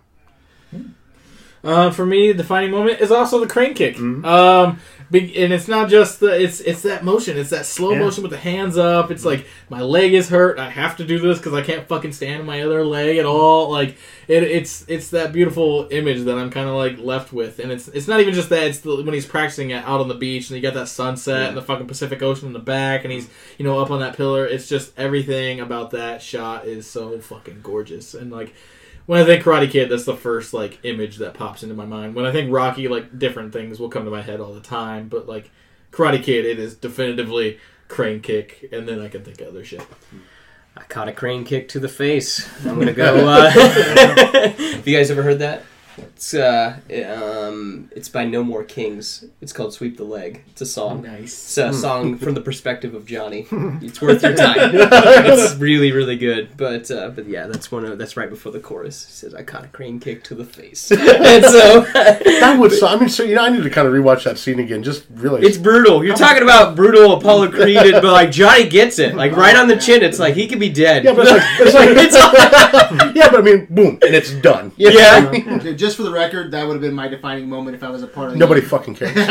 Uh, 1.63 1.91
for 1.91 2.05
me, 2.05 2.31
the 2.31 2.37
defining 2.37 2.71
moment 2.71 3.01
is 3.01 3.11
also 3.11 3.39
the 3.39 3.47
crane 3.47 3.73
kick. 3.73 3.99
Um, 3.99 4.23
big, 4.23 4.79
and 5.13 5.53
it's 5.53 5.67
not 5.67 5.89
just 5.89 6.19
the 6.19 6.27
it's 6.27 6.59
it's 6.59 6.81
that 6.81 7.03
motion. 7.03 7.37
It's 7.37 7.51
that 7.51 7.65
slow 7.65 7.91
Yeah. 7.91 7.99
motion 7.99 8.23
with 8.23 8.31
the 8.31 8.37
hands 8.37 8.77
up. 8.77 9.09
It's 9.09 9.21
mm-hmm. 9.21 9.29
like 9.29 9.47
my 9.69 9.81
leg 9.81 10.13
is 10.13 10.29
hurt. 10.29 10.59
I 10.59 10.69
have 10.69 10.97
to 10.97 11.05
do 11.05 11.19
this 11.19 11.37
because 11.37 11.53
I 11.53 11.61
can't 11.61 11.87
fucking 11.87 12.11
stand 12.11 12.45
my 12.45 12.61
other 12.61 12.83
leg 12.83 13.17
at 13.17 13.25
all. 13.25 13.71
Like 13.71 13.97
it, 14.27 14.43
it's 14.43 14.85
it's 14.89 15.09
that 15.11 15.31
beautiful 15.31 15.87
image 15.91 16.23
that 16.25 16.37
I'm 16.37 16.49
kind 16.49 16.67
of 16.67 16.75
like 16.75 16.99
left 16.99 17.31
with. 17.31 17.59
And 17.59 17.71
it's 17.71 17.87
it's 17.89 18.07
not 18.07 18.19
even 18.19 18.33
just 18.33 18.49
that. 18.49 18.63
It's 18.67 18.79
the, 18.79 18.95
when 18.97 19.13
he's 19.13 19.25
practicing 19.25 19.69
it 19.69 19.83
out 19.85 20.01
on 20.01 20.09
the 20.09 20.15
beach 20.15 20.49
and 20.49 20.57
you 20.57 20.61
got 20.61 20.73
that 20.73 20.89
sunset 20.89 21.49
and 21.49 21.57
the 21.57 21.61
fucking 21.61 21.87
Pacific 21.87 22.21
Ocean 22.21 22.47
in 22.47 22.53
the 22.53 22.59
back 22.59 23.03
and 23.03 23.13
he's 23.13 23.29
you 23.57 23.63
know 23.63 23.79
up 23.79 23.91
on 23.91 24.01
that 24.01 24.17
pillar. 24.17 24.45
It's 24.45 24.67
just 24.67 24.91
everything 24.97 25.61
about 25.61 25.91
that 25.91 26.21
shot 26.21 26.67
is 26.67 26.85
so 26.85 27.17
fucking 27.19 27.61
gorgeous 27.63 28.13
and 28.13 28.31
like 28.31 28.53
when 29.07 29.19
I 29.19 29.25
think 29.25 29.43
Karate 29.43 29.71
Kid, 29.71 29.89
that's 29.89 30.05
the 30.05 30.15
first 30.15 30.53
like 30.53 30.79
image 30.83 31.17
that 31.17 31.33
pops 31.33 31.63
into 31.63 31.73
my 31.73 31.85
mind. 31.85 32.13
When 32.13 32.25
I 32.25 32.31
think 32.31 32.51
Rocky, 32.53 32.87
like 32.87 33.17
different 33.17 33.51
things 33.51 33.79
will 33.79 33.89
come 33.89 34.05
to 34.05 34.11
my 34.11 34.21
head 34.21 34.39
all 34.39 34.53
the 34.53 34.61
time, 34.61 35.07
but 35.07 35.27
like 35.27 35.49
Karate 35.91 36.21
Kid, 36.21 36.45
it 36.45 36.59
is 36.59 36.75
definitively 36.75 37.57
crane 37.87 38.19
kick, 38.19 38.69
and 38.71 38.87
then 38.87 39.01
I 39.01 39.07
can 39.07 39.23
think 39.23 39.41
of 39.41 39.47
other 39.47 39.63
shit. 39.63 39.81
I 40.75 40.83
caught 40.83 41.07
a 41.07 41.13
crane 41.13 41.43
kick 41.43 41.69
to 41.69 41.79
the 41.79 41.89
face 41.89 42.47
I'm 42.63 42.77
gonna 42.77 42.93
go 42.93 43.27
uh, 43.27 43.49
have 43.49 44.87
you 44.87 44.95
guys 44.95 45.09
ever 45.09 45.23
heard 45.23 45.39
that 45.39 45.63
it's 46.17 46.33
uh 46.33 46.75
um 47.07 47.91
it's 47.95 48.09
by 48.09 48.25
No 48.25 48.43
More 48.43 48.63
Kings 48.63 49.23
it's 49.39 49.53
called 49.53 49.71
Sweep 49.71 49.97
the 49.97 50.03
Leg 50.03 50.43
it's 50.47 50.61
a 50.61 50.65
song 50.65 51.03
Nice. 51.03 51.33
It's 51.33 51.57
a 51.57 51.71
song 51.73 52.17
from 52.17 52.33
the 52.33 52.41
perspective 52.41 52.95
of 52.95 53.05
Johnny. 53.05 53.45
It's 53.87 54.01
worth 54.01 54.23
your 54.23 54.33
time. 54.35 54.55
it's 54.73 55.55
really, 55.55 55.91
really 55.91 56.17
good. 56.17 56.57
But 56.57 56.89
uh, 56.89 57.09
but 57.09 57.27
yeah, 57.27 57.45
that's 57.47 57.71
one 57.71 57.85
of 57.85 57.97
that's 57.99 58.17
right 58.17 58.29
before 58.29 58.51
the 58.51 58.59
chorus. 58.59 59.05
He 59.05 59.11
says, 59.11 59.35
"I 59.35 59.43
caught 59.43 59.65
a 59.65 59.67
crane 59.67 59.99
kick 59.99 60.23
to 60.25 60.35
the 60.35 60.43
face," 60.45 60.91
and 60.91 61.43
so 61.45 61.81
That 61.81 62.57
would. 62.59 62.71
I 62.83 62.95
mean, 62.97 63.09
so 63.09 63.23
you 63.23 63.35
know, 63.35 63.43
I 63.45 63.49
need 63.49 63.63
to 63.63 63.69
kind 63.69 63.87
of 63.87 63.93
rewatch 63.93 64.23
that 64.23 64.37
scene 64.39 64.59
again. 64.59 64.81
Just 64.83 65.05
really. 65.13 65.43
it's 65.45 65.57
brutal. 65.57 66.03
You're 66.03 66.15
talking 66.15 66.41
about 66.43 66.75
brutal 66.75 67.13
Apollo 67.13 67.51
Creed, 67.51 67.77
but 67.93 68.03
like 68.05 68.31
Johnny 68.31 68.67
gets 68.67 68.97
it, 68.99 69.15
like 69.15 69.33
right 69.35 69.55
on 69.55 69.67
the 69.67 69.77
chin. 69.77 70.01
It's 70.03 70.17
like 70.19 70.33
he 70.33 70.47
could 70.47 70.59
be 70.59 70.69
dead. 70.69 71.03
yeah, 71.03 71.13
but 71.13 71.27
it's 71.27 71.73
like, 71.75 71.89
it's 71.91 72.15
like 72.15 72.33
It's- 72.33 73.15
yeah, 73.15 73.29
but 73.29 73.39
I 73.39 73.43
mean, 73.43 73.67
boom, 73.69 73.99
and 74.01 74.15
it's 74.15 74.31
done. 74.41 74.71
yeah. 74.77 75.29
Dude, 75.59 75.77
just 75.77 75.97
for 75.97 76.03
the 76.03 76.06
record, 76.11 76.51
that 76.51 76.65
would 76.65 76.73
have 76.73 76.81
been 76.81 76.93
my 76.93 77.07
defining 77.07 77.47
moment 77.49 77.75
if 77.75 77.83
I 77.83 77.89
was 77.89 78.03
a 78.03 78.07
part 78.07 78.27
of 78.27 78.33
the 78.33 78.39
Nobody 78.39 78.61
fucking 78.61 78.95
cares. 78.97 79.11
if, 79.15 79.29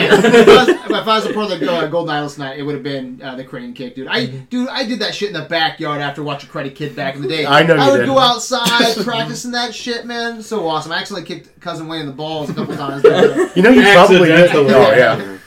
I 0.49 0.55
was, 0.57 0.69
if 0.69 0.91
I 0.91 1.05
was 1.17 1.27
a 1.27 1.33
part 1.33 1.51
of 1.53 1.61
the 1.61 1.73
uh, 1.73 1.87
Golden 1.89 2.15
Idol 2.15 2.29
tonight, 2.31 2.59
it 2.59 2.63
would 2.63 2.75
have 2.75 2.83
been 2.85 3.21
uh, 3.23 3.35
the 3.37 3.45
crane 3.45 3.73
kick, 3.75 3.95
dude. 3.95 4.09
I 4.09 4.27
dude, 4.27 4.69
I 4.69 4.85
did 4.85 4.99
that 5.01 5.15
shit 5.15 5.29
in 5.29 5.35
the 5.35 5.47
backyard 5.49 6.01
after 6.01 6.23
watching 6.23 6.49
Karate 6.51 6.75
Kid 6.75 6.95
back 6.97 7.15
in 7.17 7.23
the 7.23 7.29
day. 7.29 7.47
I 7.47 7.63
know 7.63 7.75
you 7.75 7.81
I 7.81 7.91
would 7.91 7.99
did. 7.99 8.07
go 8.07 8.19
outside 8.19 8.97
practicing 9.05 9.53
that 9.53 9.75
shit, 9.75 10.07
man. 10.07 10.43
So 10.43 10.67
awesome. 10.69 10.93
I 10.93 10.99
actually 10.99 11.23
kicked 11.25 11.61
cousin 11.61 11.89
Wayne 11.89 12.01
in 12.03 12.07
the 12.07 12.13
balls 12.13 12.51
a 12.51 12.55
couple 12.55 12.77
times. 12.77 13.03
You 13.57 13.63
know, 13.63 13.71
you 13.71 13.83
probably 13.93 14.19
did. 14.29 14.31
Accidentally. 14.51 14.75
Oh 14.75 14.93
yeah. 14.93 15.39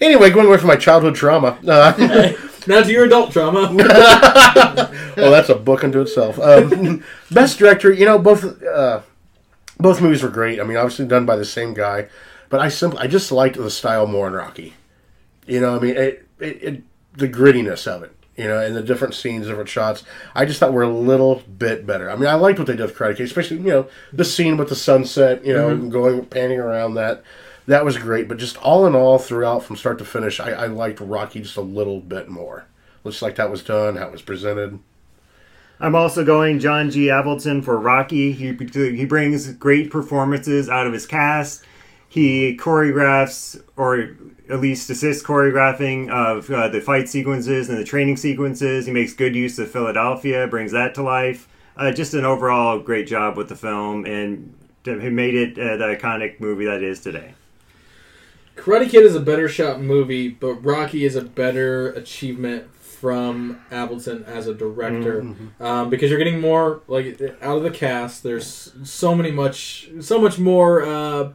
anyway, 0.00 0.30
going 0.30 0.46
away 0.46 0.56
from 0.58 0.68
my 0.68 0.76
childhood 0.76 1.14
trauma. 1.14 1.58
Uh, 1.66 2.32
Now 2.68 2.82
to 2.82 2.92
your 2.92 3.06
adult 3.06 3.32
trauma. 3.32 3.72
well, 5.16 5.30
that's 5.30 5.48
a 5.48 5.54
book 5.54 5.82
unto 5.82 6.02
itself. 6.02 6.38
Um, 6.38 7.02
best 7.30 7.58
director, 7.58 7.90
you 7.90 8.04
know, 8.04 8.18
both 8.18 8.62
uh, 8.62 9.00
both 9.78 10.02
movies 10.02 10.22
were 10.22 10.28
great. 10.28 10.60
I 10.60 10.64
mean, 10.64 10.76
obviously 10.76 11.06
done 11.06 11.24
by 11.24 11.36
the 11.36 11.46
same 11.46 11.72
guy, 11.72 12.08
but 12.50 12.60
I 12.60 12.68
simply 12.68 13.00
I 13.00 13.06
just 13.06 13.32
liked 13.32 13.56
the 13.56 13.70
style 13.70 14.06
more 14.06 14.26
in 14.28 14.34
Rocky. 14.34 14.74
You 15.46 15.60
know, 15.60 15.76
I 15.76 15.78
mean, 15.78 15.96
it, 15.96 16.28
it, 16.38 16.62
it 16.62 16.82
the 17.14 17.28
grittiness 17.28 17.86
of 17.86 18.02
it. 18.02 18.14
You 18.36 18.44
know, 18.44 18.60
and 18.60 18.76
the 18.76 18.82
different 18.82 19.14
scenes, 19.14 19.46
different 19.46 19.70
shots. 19.70 20.04
I 20.34 20.44
just 20.44 20.60
thought 20.60 20.72
were 20.72 20.82
a 20.82 20.88
little 20.88 21.42
bit 21.58 21.86
better. 21.86 22.08
I 22.08 22.16
mean, 22.16 22.28
I 22.28 22.34
liked 22.34 22.58
what 22.58 22.68
they 22.68 22.76
did 22.76 22.82
with 22.82 22.96
Karate 22.96 23.16
Kid, 23.16 23.24
especially 23.24 23.56
you 23.56 23.62
know 23.64 23.88
the 24.12 24.26
scene 24.26 24.58
with 24.58 24.68
the 24.68 24.76
sunset. 24.76 25.44
You 25.44 25.54
know, 25.54 25.74
going 25.88 26.26
panning 26.26 26.60
around 26.60 26.94
that. 26.94 27.24
That 27.68 27.84
was 27.84 27.98
great, 27.98 28.28
but 28.28 28.38
just 28.38 28.56
all 28.56 28.86
in 28.86 28.94
all, 28.94 29.18
throughout 29.18 29.62
from 29.62 29.76
start 29.76 29.98
to 29.98 30.04
finish, 30.06 30.40
I, 30.40 30.52
I 30.52 30.66
liked 30.68 31.00
Rocky 31.00 31.42
just 31.42 31.58
a 31.58 31.60
little 31.60 32.00
bit 32.00 32.26
more. 32.30 32.64
Looks 33.04 33.20
like 33.20 33.36
that 33.36 33.50
was 33.50 33.62
done, 33.62 33.96
how 33.96 34.06
it 34.06 34.12
was 34.12 34.22
presented. 34.22 34.78
I'm 35.78 35.94
also 35.94 36.24
going 36.24 36.60
John 36.60 36.90
G. 36.90 37.08
Avildsen 37.08 37.62
for 37.62 37.78
Rocky. 37.78 38.32
He 38.32 38.54
he 38.54 39.04
brings 39.04 39.52
great 39.52 39.90
performances 39.90 40.70
out 40.70 40.86
of 40.86 40.94
his 40.94 41.04
cast. 41.06 41.62
He 42.08 42.56
choreographs, 42.56 43.62
or 43.76 44.16
at 44.48 44.60
least 44.60 44.88
assists 44.88 45.22
choreographing 45.22 46.08
of 46.08 46.50
uh, 46.50 46.68
the 46.68 46.80
fight 46.80 47.10
sequences 47.10 47.68
and 47.68 47.76
the 47.76 47.84
training 47.84 48.16
sequences. 48.16 48.86
He 48.86 48.92
makes 48.92 49.12
good 49.12 49.36
use 49.36 49.58
of 49.58 49.70
Philadelphia, 49.70 50.48
brings 50.48 50.72
that 50.72 50.94
to 50.94 51.02
life. 51.02 51.46
Uh, 51.76 51.92
just 51.92 52.14
an 52.14 52.24
overall 52.24 52.78
great 52.78 53.06
job 53.06 53.36
with 53.36 53.50
the 53.50 53.56
film, 53.56 54.06
and 54.06 54.54
made 54.86 55.34
it 55.34 55.58
uh, 55.58 55.76
the 55.76 55.84
iconic 55.84 56.40
movie 56.40 56.64
that 56.64 56.76
it 56.76 56.84
is 56.84 57.00
today. 57.00 57.34
Karate 58.58 58.88
Kid 58.90 59.04
is 59.04 59.14
a 59.14 59.20
better 59.20 59.48
shot 59.48 59.80
movie, 59.80 60.28
but 60.28 60.54
Rocky 60.64 61.04
is 61.04 61.16
a 61.16 61.22
better 61.22 61.90
achievement 61.92 62.74
from 62.80 63.60
Avildsen 63.70 64.26
as 64.26 64.48
a 64.48 64.54
director 64.54 65.24
um, 65.60 65.88
because 65.88 66.10
you're 66.10 66.18
getting 66.18 66.40
more 66.40 66.82
like 66.88 67.20
out 67.40 67.56
of 67.58 67.62
the 67.62 67.70
cast. 67.70 68.22
There's 68.24 68.72
so 68.82 69.14
many 69.14 69.30
much, 69.30 69.88
so 70.00 70.20
much 70.20 70.38
more 70.38 70.82
uh, 70.84 71.32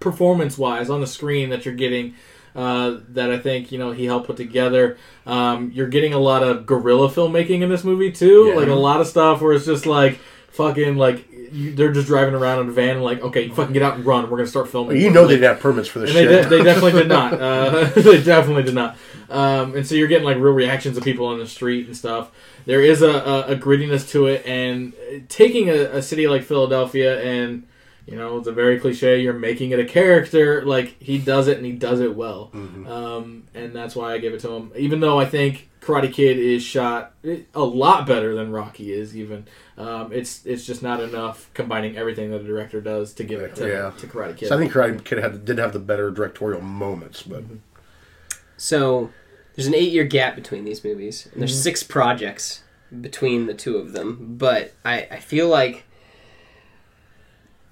performance 0.00 0.58
wise 0.58 0.90
on 0.90 1.00
the 1.00 1.06
screen 1.06 1.50
that 1.50 1.64
you're 1.64 1.74
getting. 1.74 2.14
Uh, 2.56 3.00
that 3.10 3.30
I 3.30 3.38
think 3.38 3.70
you 3.70 3.78
know 3.78 3.92
he 3.92 4.06
helped 4.06 4.26
put 4.26 4.36
together. 4.38 4.96
Um, 5.26 5.70
you're 5.74 5.88
getting 5.88 6.14
a 6.14 6.18
lot 6.18 6.42
of 6.42 6.64
guerrilla 6.64 7.10
filmmaking 7.10 7.60
in 7.60 7.68
this 7.68 7.84
movie 7.84 8.10
too, 8.10 8.46
Yeah. 8.48 8.54
like 8.56 8.68
a 8.68 8.74
lot 8.74 9.00
of 9.02 9.06
stuff 9.06 9.42
where 9.42 9.52
it's 9.52 9.66
just 9.66 9.84
like 9.84 10.18
fucking 10.48 10.96
like 10.96 11.28
you, 11.52 11.74
they're 11.74 11.92
just 11.92 12.06
driving 12.06 12.34
around 12.34 12.60
in 12.60 12.68
a 12.68 12.72
van 12.72 12.96
and 12.96 13.04
like 13.04 13.20
okay, 13.22 13.48
fucking 13.48 13.72
get 13.72 13.82
out 13.82 13.94
and 13.96 14.04
run. 14.06 14.28
We're 14.30 14.38
gonna 14.38 14.48
start 14.48 14.68
filming. 14.68 15.00
You 15.00 15.10
know 15.10 15.22
Like, 15.22 15.28
they 15.28 15.34
didn't 15.36 15.48
have 15.54 15.60
permits 15.60 15.88
for 15.88 15.98
this 16.00 16.10
and 16.10 16.18
they, 16.18 16.24
de- 16.42 16.48
they 16.48 16.62
definitely 16.62 16.92
did 16.92 17.08
not. 17.08 17.32
Uh, 17.46 17.84
they 17.96 18.22
definitely 18.22 18.62
did 18.62 18.74
not. 18.74 18.96
Um, 19.28 19.74
and 19.76 19.86
so 19.86 19.94
you're 19.94 20.08
getting 20.08 20.24
like 20.24 20.36
real 20.36 20.52
reactions 20.52 20.96
of 20.96 21.04
people 21.04 21.26
on 21.26 21.38
the 21.38 21.46
street 21.46 21.86
and 21.86 21.96
stuff. 21.96 22.30
There 22.64 22.80
is 22.82 23.02
a, 23.02 23.10
a, 23.10 23.40
a 23.52 23.56
grittiness 23.56 24.08
to 24.10 24.26
it, 24.26 24.44
and 24.46 24.92
taking 25.28 25.68
a, 25.68 25.74
a 25.96 26.02
city 26.02 26.26
like 26.28 26.42
Philadelphia 26.42 27.20
and 27.22 27.66
you 28.06 28.16
know 28.16 28.38
it's 28.38 28.46
a 28.46 28.52
very 28.52 28.78
cliche. 28.80 29.20
You're 29.20 29.32
making 29.34 29.70
it 29.70 29.78
a 29.80 29.84
character. 29.84 30.64
Like 30.64 30.96
he 31.00 31.18
does 31.18 31.48
it, 31.48 31.56
and 31.58 31.66
he 31.66 31.72
does 31.72 32.00
it 32.00 32.14
well. 32.16 32.50
Um, 32.86 33.44
and 33.54 33.74
that's 33.74 33.94
why 33.96 34.12
I 34.14 34.18
give 34.18 34.32
it 34.34 34.40
to 34.40 34.50
him. 34.50 34.72
Even 34.76 35.00
though 35.00 35.18
I 35.20 35.24
think 35.26 35.68
Karate 35.86 36.12
Kid 36.12 36.38
is 36.38 36.64
shot 36.64 37.12
a 37.54 37.60
lot 37.62 38.06
better 38.06 38.34
than 38.34 38.50
Rocky 38.50 38.92
is. 38.92 39.16
Even 39.16 39.46
um, 39.78 40.12
it's 40.12 40.44
it's 40.44 40.66
just 40.66 40.82
not 40.82 41.00
enough 41.00 41.48
combining 41.54 41.96
everything 41.96 42.30
that 42.32 42.40
a 42.40 42.44
director 42.44 42.80
does 42.80 43.12
to 43.14 43.24
give 43.24 43.40
it 43.40 43.54
to, 43.56 43.68
Yeah. 43.68 43.92
to 43.98 44.06
Karate 44.08 44.36
Kid. 44.36 44.48
So 44.48 44.56
I 44.56 44.58
think 44.58 44.72
Karate 44.72 45.04
Kid 45.04 45.18
had, 45.18 45.44
did 45.44 45.58
have 45.58 45.72
the 45.72 45.78
better 45.78 46.10
directorial 46.10 46.60
moments, 46.60 47.22
but 47.22 47.44
So 48.56 49.10
there's 49.54 49.68
an 49.68 49.74
eight 49.76 49.92
year 49.92 50.04
gap 50.04 50.34
between 50.34 50.64
these 50.64 50.82
movies, 50.82 51.28
and 51.32 51.40
there's 51.40 51.52
Mm-hmm. 51.52 51.62
six 51.62 51.82
projects 51.84 52.62
between 53.00 53.46
the 53.46 53.54
two 53.54 53.76
of 53.76 53.92
them. 53.92 54.34
But 54.38 54.74
I, 54.84 55.06
I 55.10 55.18
feel 55.20 55.48
like, 55.48 55.84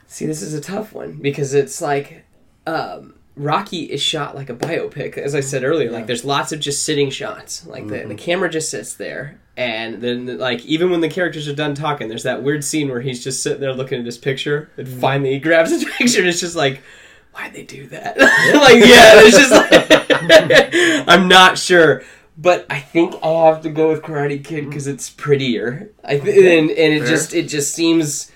see, 0.06 0.26
this 0.26 0.40
is 0.42 0.54
a 0.54 0.60
tough 0.60 0.92
one 0.92 1.14
because 1.20 1.52
it's 1.54 1.80
like 1.80 2.24
um, 2.66 3.13
Rocky 3.36 3.82
is 3.84 4.00
shot 4.00 4.34
like 4.36 4.48
a 4.50 4.54
biopic, 4.54 5.18
as 5.18 5.34
I 5.34 5.40
said 5.40 5.64
earlier. 5.64 5.90
Like 5.90 6.06
there's 6.06 6.24
lots 6.24 6.52
of 6.52 6.60
just 6.60 6.84
sitting 6.84 7.10
shots, 7.10 7.66
like 7.66 7.88
the, 7.88 7.96
Mm-hmm. 7.98 8.08
the 8.08 8.14
camera 8.14 8.48
just 8.48 8.70
sits 8.70 8.94
there. 8.94 9.40
And 9.56 10.00
then, 10.02 10.38
like, 10.38 10.64
even 10.66 10.90
when 10.90 11.00
the 11.00 11.08
characters 11.08 11.46
are 11.46 11.54
done 11.54 11.74
talking, 11.74 12.08
there's 12.08 12.24
that 12.24 12.42
weird 12.42 12.64
scene 12.64 12.88
where 12.88 13.00
he's 13.00 13.22
just 13.22 13.40
sitting 13.40 13.60
there 13.60 13.72
looking 13.72 14.00
at 14.00 14.04
his 14.06 14.18
picture, 14.18 14.68
and 14.76 14.86
Mm-hmm. 14.86 15.00
finally 15.00 15.32
he 15.34 15.38
grabs 15.38 15.70
his 15.70 15.84
picture, 15.98 16.18
and 16.20 16.28
it's 16.28 16.40
just 16.40 16.56
like, 16.56 16.82
why'd 17.32 17.52
they 17.54 17.62
do 17.62 17.86
that? 17.88 18.18
like, 18.18 18.84
yeah, 18.84 19.12
it's 19.22 19.38
just 19.38 19.52
like, 19.52 21.04
I'm 21.08 21.28
not 21.28 21.56
sure. 21.58 22.02
But 22.36 22.66
I 22.68 22.80
think 22.80 23.14
I 23.22 23.46
have 23.46 23.62
to 23.62 23.70
go 23.70 23.90
with 23.90 24.02
Karate 24.02 24.42
Kid 24.44 24.68
because 24.68 24.88
it's 24.88 25.08
prettier. 25.08 25.90
I 26.02 26.18
th- 26.18 26.36
and 26.36 26.68
and 26.70 26.92
it 26.94 27.06
just 27.06 27.32
it 27.32 27.46
just 27.46 27.72
seems. 27.74 28.32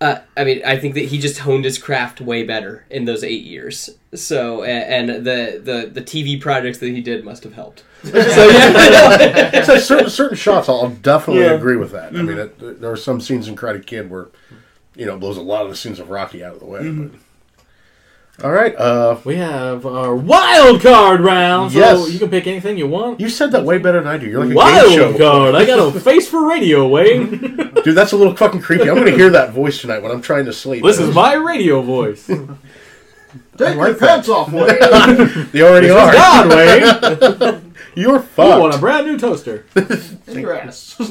Uh, 0.00 0.18
I 0.36 0.44
mean, 0.44 0.60
I 0.66 0.76
think 0.78 0.94
that 0.94 1.06
he 1.06 1.18
just 1.18 1.38
honed 1.38 1.64
his 1.64 1.78
craft 1.78 2.20
way 2.20 2.42
better 2.42 2.84
in 2.90 3.04
those 3.04 3.22
eight 3.24 3.44
years. 3.44 3.90
So, 4.14 4.62
a- 4.62 4.66
and 4.66 5.08
the 5.08 5.60
the 5.62 5.90
the 5.92 6.02
TV 6.02 6.38
projects 6.40 6.78
that 6.78 6.88
he 6.90 7.00
did 7.00 7.24
must 7.24 7.44
have 7.44 7.54
helped. 7.54 7.84
So 8.04 8.48
yeah, 8.48 9.62
so 9.64 9.78
certain 9.78 10.10
certain 10.10 10.36
shots, 10.36 10.68
I'll 10.68 10.90
definitely 10.90 11.42
Yeah. 11.42 11.50
Mm-hmm. 11.50 11.56
agree 11.58 11.76
with 11.76 11.92
that. 11.92 12.14
I 12.14 12.20
mean, 12.22 12.36
it, 12.38 12.80
there 12.80 12.90
are 12.90 12.96
some 12.98 13.20
scenes 13.20 13.48
in 13.48 13.56
Karate 13.56 13.86
Kid 13.86 14.10
where, 14.10 14.28
you 14.94 15.06
know, 15.06 15.16
blows 15.16 15.38
a 15.38 15.42
lot 15.42 15.62
of 15.62 15.70
the 15.70 15.76
scenes 15.76 15.98
of 15.98 16.10
Rocky 16.10 16.44
out 16.44 16.52
of 16.54 16.60
the 16.60 16.66
way. 16.66 16.80
Mm-hmm. 16.80 17.06
But. 17.08 17.20
All 18.42 18.50
right, 18.50 18.74
uh, 18.76 19.16
We 19.24 19.36
have 19.36 19.86
our 19.86 20.14
wild 20.16 20.80
card 20.82 21.20
round. 21.20 21.70
So 21.72 21.78
Yes. 21.78 22.12
you 22.12 22.18
can 22.18 22.30
pick 22.30 22.46
anything 22.48 22.76
you 22.76 22.88
want. 22.88 23.20
you 23.20 23.28
said 23.28 23.52
that 23.52 23.64
way 23.64 23.78
better 23.78 24.00
than 24.00 24.08
I 24.08 24.18
do. 24.18 24.26
You're 24.26 24.40
like 24.40 24.46
a 24.46 24.54
game 24.54 24.56
Wild 24.56 24.92
show, 24.92 25.16
card. 25.18 25.54
I 25.54 25.64
got 25.64 25.78
a 25.78 26.00
face 26.00 26.28
for 26.28 26.48
radio, 26.48 26.88
Wayne. 26.88 27.28
dude. 27.84 27.94
That's 27.94 28.10
a 28.12 28.16
little 28.16 28.34
fucking 28.34 28.60
creepy. 28.60 28.88
I'm 28.90 28.96
going 28.96 29.06
to 29.06 29.16
hear 29.16 29.30
that 29.30 29.52
voice 29.52 29.80
tonight 29.80 30.02
when 30.02 30.10
I'm 30.10 30.20
trying 30.20 30.46
to 30.46 30.52
sleep. 30.52 30.82
this 30.82 30.98
is 30.98 31.14
my 31.14 31.34
radio 31.34 31.80
voice. 31.80 32.26
Take 32.26 33.76
your 33.76 33.94
pants 33.94 34.28
off, 34.28 34.50
Wayne. 34.52 34.66
They 35.52 35.62
already 35.62 35.90
are. 35.90 36.12
God, 36.12 36.48
Wayne. 36.48 37.60
You're 37.96 38.14
You 38.16 38.20
fucked. 38.22 38.60
want 38.60 38.74
a 38.74 38.78
brand 38.78 39.06
new 39.06 39.18
toaster. 39.18 39.66
In 39.76 40.38
your 40.40 40.54
ass. 40.58 40.94
what 40.98 41.08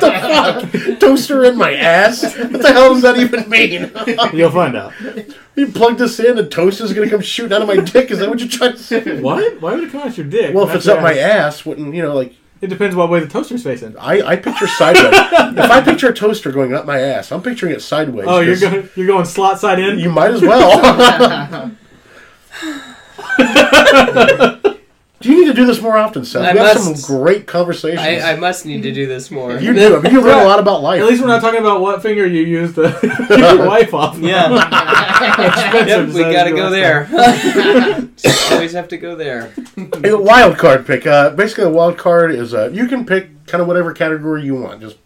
the 0.00 0.10
fuck? 0.90 0.98
Toaster 1.00 1.44
in 1.44 1.56
my 1.56 1.72
ass? 1.74 2.22
What 2.36 2.62
the 2.62 2.72
hell 2.72 2.94
does 2.94 3.02
that 3.02 3.16
even 3.18 3.48
mean? 3.48 3.90
You'll 4.36 4.50
find 4.50 4.76
out. 4.76 4.92
you 5.54 5.68
plug 5.68 5.98
this 5.98 6.18
in 6.20 6.38
and 6.38 6.50
toast 6.50 6.80
is 6.80 6.92
gonna 6.92 7.08
come 7.10 7.20
shooting 7.20 7.52
out 7.54 7.62
of 7.62 7.68
my 7.68 7.76
dick? 7.76 8.10
Is 8.10 8.18
that 8.18 8.28
what 8.28 8.40
you're 8.40 8.48
trying 8.48 8.72
to 8.72 8.78
say? 8.78 9.20
What? 9.20 9.60
Why 9.60 9.74
would 9.74 9.84
it 9.84 9.92
come 9.92 10.02
out 10.02 10.16
your 10.16 10.26
dick? 10.26 10.54
Well, 10.54 10.68
if 10.68 10.74
it's 10.76 10.86
your 10.86 10.96
up 10.96 11.02
my 11.02 11.16
ass? 11.16 11.56
ass, 11.58 11.66
wouldn't 11.66 11.94
you 11.94 12.02
know? 12.02 12.14
Like 12.14 12.34
It 12.60 12.66
depends 12.68 12.96
what 12.96 13.08
way 13.10 13.20
the 13.20 13.28
toaster's 13.28 13.62
facing. 13.62 13.96
I, 13.98 14.20
I 14.22 14.36
picture 14.36 14.66
sideways. 14.66 15.12
if 15.12 15.70
I 15.70 15.80
picture 15.80 16.08
a 16.08 16.14
toaster 16.14 16.50
going 16.52 16.74
up 16.74 16.86
my 16.86 16.98
ass, 17.00 17.30
I'm 17.32 17.42
picturing 17.42 17.72
it 17.72 17.82
sideways. 17.82 18.26
Oh, 18.28 18.40
you're 18.40 18.54
'cause 18.54 18.62
going 18.70 18.88
you're 18.96 19.06
going 19.06 19.24
slot 19.26 19.60
side 19.60 19.78
in. 19.78 19.98
You 20.00 20.10
might 20.10 20.32
as 20.32 20.42
well. 20.42 21.70
do 25.20 25.30
you 25.32 25.40
need 25.40 25.46
to 25.48 25.54
do 25.54 25.66
this 25.66 25.80
more 25.82 25.96
often, 25.96 26.24
Seth? 26.24 26.44
I 26.44 26.52
we 26.52 26.58
have 26.60 26.76
must. 26.76 27.04
some 27.06 27.18
great 27.18 27.46
conversations. 27.46 28.00
I, 28.00 28.32
I 28.32 28.36
must 28.36 28.64
need 28.66 28.82
to 28.82 28.92
do 28.92 29.06
this 29.06 29.30
more. 29.30 29.58
you 29.58 29.72
do. 29.74 29.96
I 29.96 30.00
mean, 30.00 30.12
you 30.12 30.20
learn 30.20 30.38
a 30.42 30.44
lot 30.44 30.60
about 30.60 30.82
life. 30.82 31.00
At 31.00 31.06
least 31.08 31.20
we're 31.20 31.26
not 31.28 31.40
talking 31.40 31.60
about 31.60 31.80
what 31.80 32.02
finger 32.02 32.24
you 32.26 32.42
use 32.42 32.74
to 32.76 32.96
keep 33.28 33.38
your 33.38 33.66
wife 33.66 33.92
off. 33.94 34.18
Yeah. 34.18 34.48
Expensive, 35.18 36.14
Yep, 36.14 36.26
we 36.28 36.32
gotta 36.32 36.50
go 36.52 36.70
there. 36.70 37.04
Just 38.16 38.52
always 38.52 38.72
have 38.72 38.88
to 38.88 38.96
go 38.96 39.16
there. 39.16 39.52
A 40.04 40.16
wild 40.16 40.56
card 40.58 40.86
pick. 40.86 41.06
Uh, 41.06 41.30
basically, 41.30 41.64
a 41.64 41.70
wild 41.70 41.98
card 41.98 42.30
is 42.32 42.54
uh, 42.54 42.70
you 42.72 42.86
can 42.86 43.04
pick 43.04 43.46
kind 43.46 43.60
of 43.60 43.66
whatever 43.66 43.92
category 43.92 44.44
you 44.44 44.54
want. 44.54 44.80
Just 44.80 44.96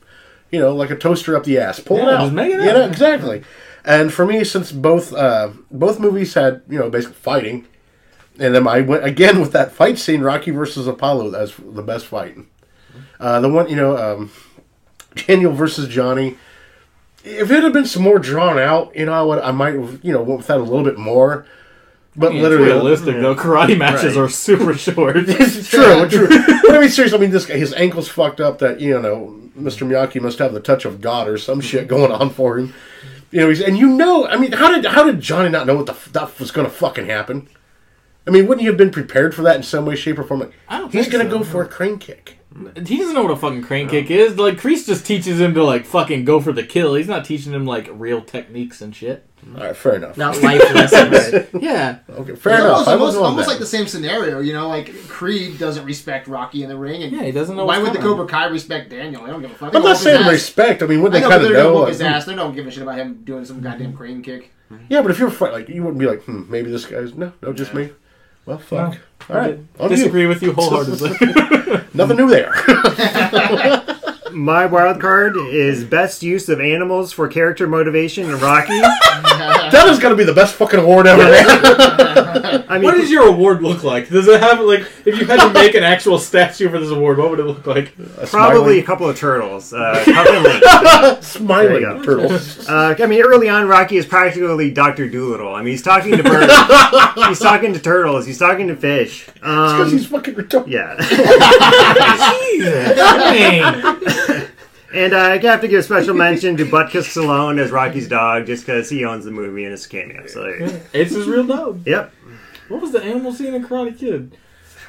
you 0.51 0.61
know, 0.61 0.75
like 0.75 0.91
a 0.91 0.97
toaster 0.97 1.35
up 1.37 1.45
the 1.45 1.59
ass. 1.59 1.81
Pull 1.81 1.97
it 1.99 2.03
Yeah, 2.03 2.11
out. 2.17 2.21
just 2.25 2.33
make 2.35 2.53
it 2.53 2.61
You 2.63 2.69
up. 2.71 2.77
know, 2.77 2.87
exactly. 2.87 3.43
And 3.85 4.13
for 4.13 4.27
me, 4.27 4.45
since 4.45 4.71
both 4.71 5.15
uh, 5.15 5.51
both 5.71 5.99
movies 5.99 6.35
had 6.35 6.61
you 6.69 6.79
know 6.79 6.91
basically 6.91 7.17
fighting, 7.17 7.67
and 8.43 8.55
then 8.55 8.67
I 8.67 8.81
went 8.81 9.05
again 9.05 9.41
with 9.41 9.53
that 9.53 9.73
fight 9.73 9.99
scene, 9.99 10.21
Rocky 10.23 10.51
versus 10.51 10.87
Apollo, 10.87 11.35
as 11.35 11.55
the 11.57 11.83
best 11.83 12.07
fight. 12.07 12.37
Uh, 13.21 13.41
the 13.41 13.49
one 13.49 13.69
you 13.69 13.77
know, 13.77 13.97
um, 13.97 14.31
Daniel 15.15 15.53
versus 15.53 15.89
Johnny. 15.89 16.37
If 17.25 17.51
it 17.53 17.63
had 17.63 17.73
been 17.73 17.87
some 17.87 18.03
more 18.03 18.19
drawn 18.19 18.59
out, 18.59 18.95
you 18.97 19.07
know, 19.07 19.13
I, 19.13 19.23
would, 19.23 19.39
I 19.39 19.53
might 19.53 19.75
have, 19.75 20.01
you 20.03 20.13
know 20.13 20.23
went 20.23 20.39
with 20.39 20.49
that 20.49 20.59
a 20.59 20.63
little 20.63 20.83
bit 20.85 20.99
more. 20.99 21.47
But 22.17 22.31
I 22.31 22.35
mean, 22.35 22.43
literally, 22.43 22.65
it's 22.65 22.73
realistic 22.75 23.15
though. 23.23 23.35
Karate 23.37 23.79
matches 23.79 24.17
Right. 24.17 24.25
are 24.25 24.29
super 24.29 24.75
short. 24.87 25.17
It's 25.17 25.69
true, 25.71 26.09
true. 26.11 26.29
But 26.29 26.75
I 26.75 26.81
mean, 26.81 26.91
seriously, 26.91 27.17
I 27.17 27.21
mean, 27.21 27.31
this 27.31 27.47
guy, 27.47 27.57
his 27.57 27.73
ankle's 27.75 28.09
fucked 28.09 28.41
up. 28.41 28.59
That 28.59 28.81
you 28.81 29.01
know, 29.01 29.39
Mr. 29.59 29.87
Miyagi 29.87 30.21
must 30.21 30.39
have 30.41 30.53
the 30.53 30.61
touch 30.61 30.85
of 30.85 31.01
God 31.01 31.29
or 31.29 31.39
some 31.39 31.61
shit 31.61 31.87
going 31.89 32.11
on 32.13 32.31
for 32.31 32.59
him. 32.59 32.75
You 33.31 33.41
know, 33.41 33.49
he's, 33.49 33.63
and 33.63 33.79
you 33.79 33.87
know, 33.89 34.27
I 34.27 34.37
mean, 34.37 34.53
how 34.53 34.71
did 34.75 34.85
how 34.85 35.05
did 35.05 35.21
Johnny 35.21 35.49
not 35.49 35.67
know 35.67 35.77
what 35.77 35.87
the 35.87 35.97
that 36.11 36.39
was 36.39 36.51
going 36.51 36.67
to 36.69 36.73
fucking 36.75 37.07
happen? 37.07 37.49
I 38.27 38.31
mean, 38.31 38.47
wouldn't 38.47 38.63
you 38.63 38.71
have 38.71 38.79
been 38.79 38.91
prepared 38.91 39.35
for 39.35 39.43
that 39.43 39.57
in 39.57 39.63
some 39.63 39.85
way, 39.85 39.97
shape, 39.97 40.19
or 40.19 40.23
form? 40.23 40.41
Like, 40.41 40.53
I 40.69 40.79
don't 40.79 40.93
he's 40.93 41.09
going 41.09 41.25
to 41.25 41.31
so. 41.31 41.39
go 41.39 41.45
for 41.45 41.63
a 41.63 41.69
crane 41.69 41.99
kick. 41.99 42.39
He 42.87 42.99
doesn't 42.99 43.15
know 43.15 43.23
what 43.23 43.33
a 43.33 43.37
fucking 43.37 43.63
crane 43.63 43.89
kick 43.89 44.11
is. 44.11 44.37
Like 44.37 44.57
Kreese 44.57 44.87
just 44.87 45.07
teaches 45.07 45.41
him 45.41 45.55
to 45.55 45.65
like 45.65 45.87
fucking 45.87 46.27
go 46.27 46.39
for 46.39 46.53
the 46.53 46.63
kill. 46.63 46.95
He's 46.95 47.09
not 47.09 47.25
teaching 47.25 47.53
him 47.53 47.65
like 47.65 47.89
real 47.91 48.21
techniques 48.21 48.83
and 48.83 48.95
shit. 48.95 49.27
All 49.57 49.65
right, 49.65 49.75
fair 49.75 49.95
enough. 49.95 50.19
Not 50.19 50.41
life 50.43 50.61
lessons. 50.75 51.49
Yeah. 51.63 52.01
Okay, 52.11 52.35
fair 52.35 52.53
It's 52.55 52.63
enough. 52.65 52.77
almost, 52.77 52.89
almost, 52.89 53.17
almost 53.17 53.49
like 53.49 53.59
the 53.59 53.65
same 53.67 53.87
scenario, 53.87 54.41
you 54.41 54.53
know, 54.53 54.69
like 54.69 54.93
Creed 55.09 55.59
doesn't 55.59 55.85
respect 55.87 56.29
Rocky 56.29 56.63
in 56.63 56.69
the 56.69 56.77
ring, 56.77 57.03
and 57.03 57.13
Yeah, 57.13 57.23
he 57.23 57.33
doesn't 57.33 57.57
know 57.57 57.65
why 57.65 57.79
would 57.79 57.95
the. 57.95 57.99
Cobra 57.99 58.27
Kai 58.27 58.45
respect 58.47 58.91
Daniel? 58.91 59.25
They 59.25 59.31
don't 59.31 59.41
give 59.41 59.51
a 59.51 59.55
fuck. 59.55 59.69
I'm 59.75 59.83
They're 59.83 59.91
not 59.91 59.97
saying 59.97 60.27
respect. 60.29 60.83
I 60.83 60.87
mean, 60.87 61.01
would 61.01 61.13
I 61.13 61.21
they 61.21 61.21
know, 61.23 61.31
kind 61.31 61.41
but 61.41 61.47
of 61.47 61.53
they're 61.53 61.63
gonna 61.63 61.69
know? 61.71 61.75
whoop 61.75 61.85
like, 61.85 61.93
his 61.95 62.03
ass. 62.03 62.25
They 62.27 62.35
don't 62.35 62.55
give 62.55 62.67
a 62.67 62.71
shit 62.71 62.83
about 62.83 62.99
him 62.99 63.25
doing 63.25 63.45
some 63.47 63.63
goddamn 63.63 63.97
crane 63.97 64.21
kick. 64.23 64.53
Yeah, 64.91 65.01
but 65.03 65.11
if 65.11 65.19
you're 65.19 65.31
fight, 65.31 65.53
like, 65.53 65.69
you 65.69 65.83
wouldn't 65.83 65.99
be 65.99 66.07
like, 66.07 66.23
hmm, 66.25 66.51
maybe 66.51 66.71
this 66.71 66.85
guy's 66.87 67.15
no, 67.15 67.33
no, 67.43 67.53
just 67.55 67.73
me. 67.75 67.91
Well, 68.47 68.59
fuck. 68.59 68.99
All 69.31 69.37
right, 69.37 69.59
on 69.79 69.91
you. 69.91 69.97
Disagree 69.97 70.27
with 70.27 70.43
you 70.43 70.53
wholeheartedly. 70.53 71.11
Nothing 71.95 72.17
new 72.17 72.29
there. 72.29 72.53
My 74.33 74.67
wild 74.67 75.01
card 75.01 75.37
is 75.37 75.85
best 75.85 76.23
use 76.23 76.49
of 76.49 76.61
animals 76.61 77.13
for 77.13 77.29
character 77.29 77.67
motivation 77.67 78.25
in 78.31 78.39
Rocky. 78.41 78.79
that 78.81 79.87
is 79.89 79.99
gonna 79.99 80.15
be 80.17 80.25
the 80.25 80.33
best 80.33 80.55
fucking 80.55 80.81
award 80.81 81.07
ever. 81.07 81.23
man. 81.23 82.65
I 82.69 82.75
mean, 82.79 82.85
what 82.85 82.95
does 82.95 83.11
your 83.11 83.27
award 83.29 83.63
look 83.63 83.83
like? 83.85 84.09
Does 84.09 84.27
it 84.29 84.41
have 84.41 84.61
like 84.61 84.81
if 85.05 85.19
you 85.21 85.27
had 85.27 85.41
to 85.47 85.53
make 85.53 85.75
an 85.75 85.83
actual 85.85 86.19
statue 86.19 86.69
for 86.71 86.79
this 86.79 86.91
award, 86.91 87.19
what 87.19 87.31
would 87.31 87.41
it 87.41 87.45
look 87.45 87.67
like? 87.67 87.93
probably 88.29 88.79
a 88.79 88.83
couple 88.83 89.09
of 89.09 89.17
turtles. 89.19 89.73
Uh, 89.73 90.03
Cuff 90.05 90.27
and 90.29 90.43
Link. 90.45 91.23
smiling, 91.23 91.83
There 91.83 92.21
you 92.21 92.29
smiling 92.29 92.67
go. 92.67 92.73
Uh, 92.73 92.95
I 92.99 93.07
mean, 93.07 93.23
early 93.23 93.49
on, 93.49 93.67
Rocky 93.69 93.97
is 93.97 94.07
practically 94.07 94.71
Doctor 94.71 95.09
Dolittle. 95.09 95.55
I 95.55 95.59
mean, 95.63 95.73
he's 95.73 95.83
talking 95.83 96.17
to 96.17 96.23
birds, 96.23 96.53
he's 97.29 97.39
talking 97.39 97.73
to 97.75 97.79
turtles, 97.81 98.27
he's 98.27 98.39
talking 98.39 98.69
to 98.69 98.77
fish. 98.77 99.27
Because 99.35 99.81
Um, 99.81 99.91
he's 99.91 100.07
fucking 100.07 100.35
retarded. 100.35 100.69
yeah, 100.69 100.97
Dang. 102.63 103.83
And 104.95 105.13
uh, 105.15 105.19
I 105.19 105.39
have 105.39 105.61
to 105.63 105.69
give 105.69 105.81
a 105.81 105.83
special 105.83 106.15
mention 106.15 106.57
to 106.59 106.65
Butkus 106.65 107.05
Stallone 107.13 107.59
as 107.59 107.71
Rocky's 107.71 108.09
dog, 108.09 108.47
just 108.47 108.65
because 108.67 108.89
he 108.91 109.05
owns 109.05 109.25
the 109.25 109.31
movie 109.31 109.65
and 109.65 109.73
it's 109.73 109.87
a 109.87 109.89
cameo. 109.89 110.27
So, 110.27 110.43
there 110.43 110.61
you. 110.67 110.81
It's 110.93 111.15
his 111.15 111.27
real 111.27 111.47
dog. 111.47 111.87
yep. 111.87 112.13
What 112.69 112.81
was 112.81 112.93
the 112.93 113.03
animal 113.03 113.33
scene 113.33 113.55
in 113.55 113.65
Karate 113.65 113.99
Kid? 113.99 114.37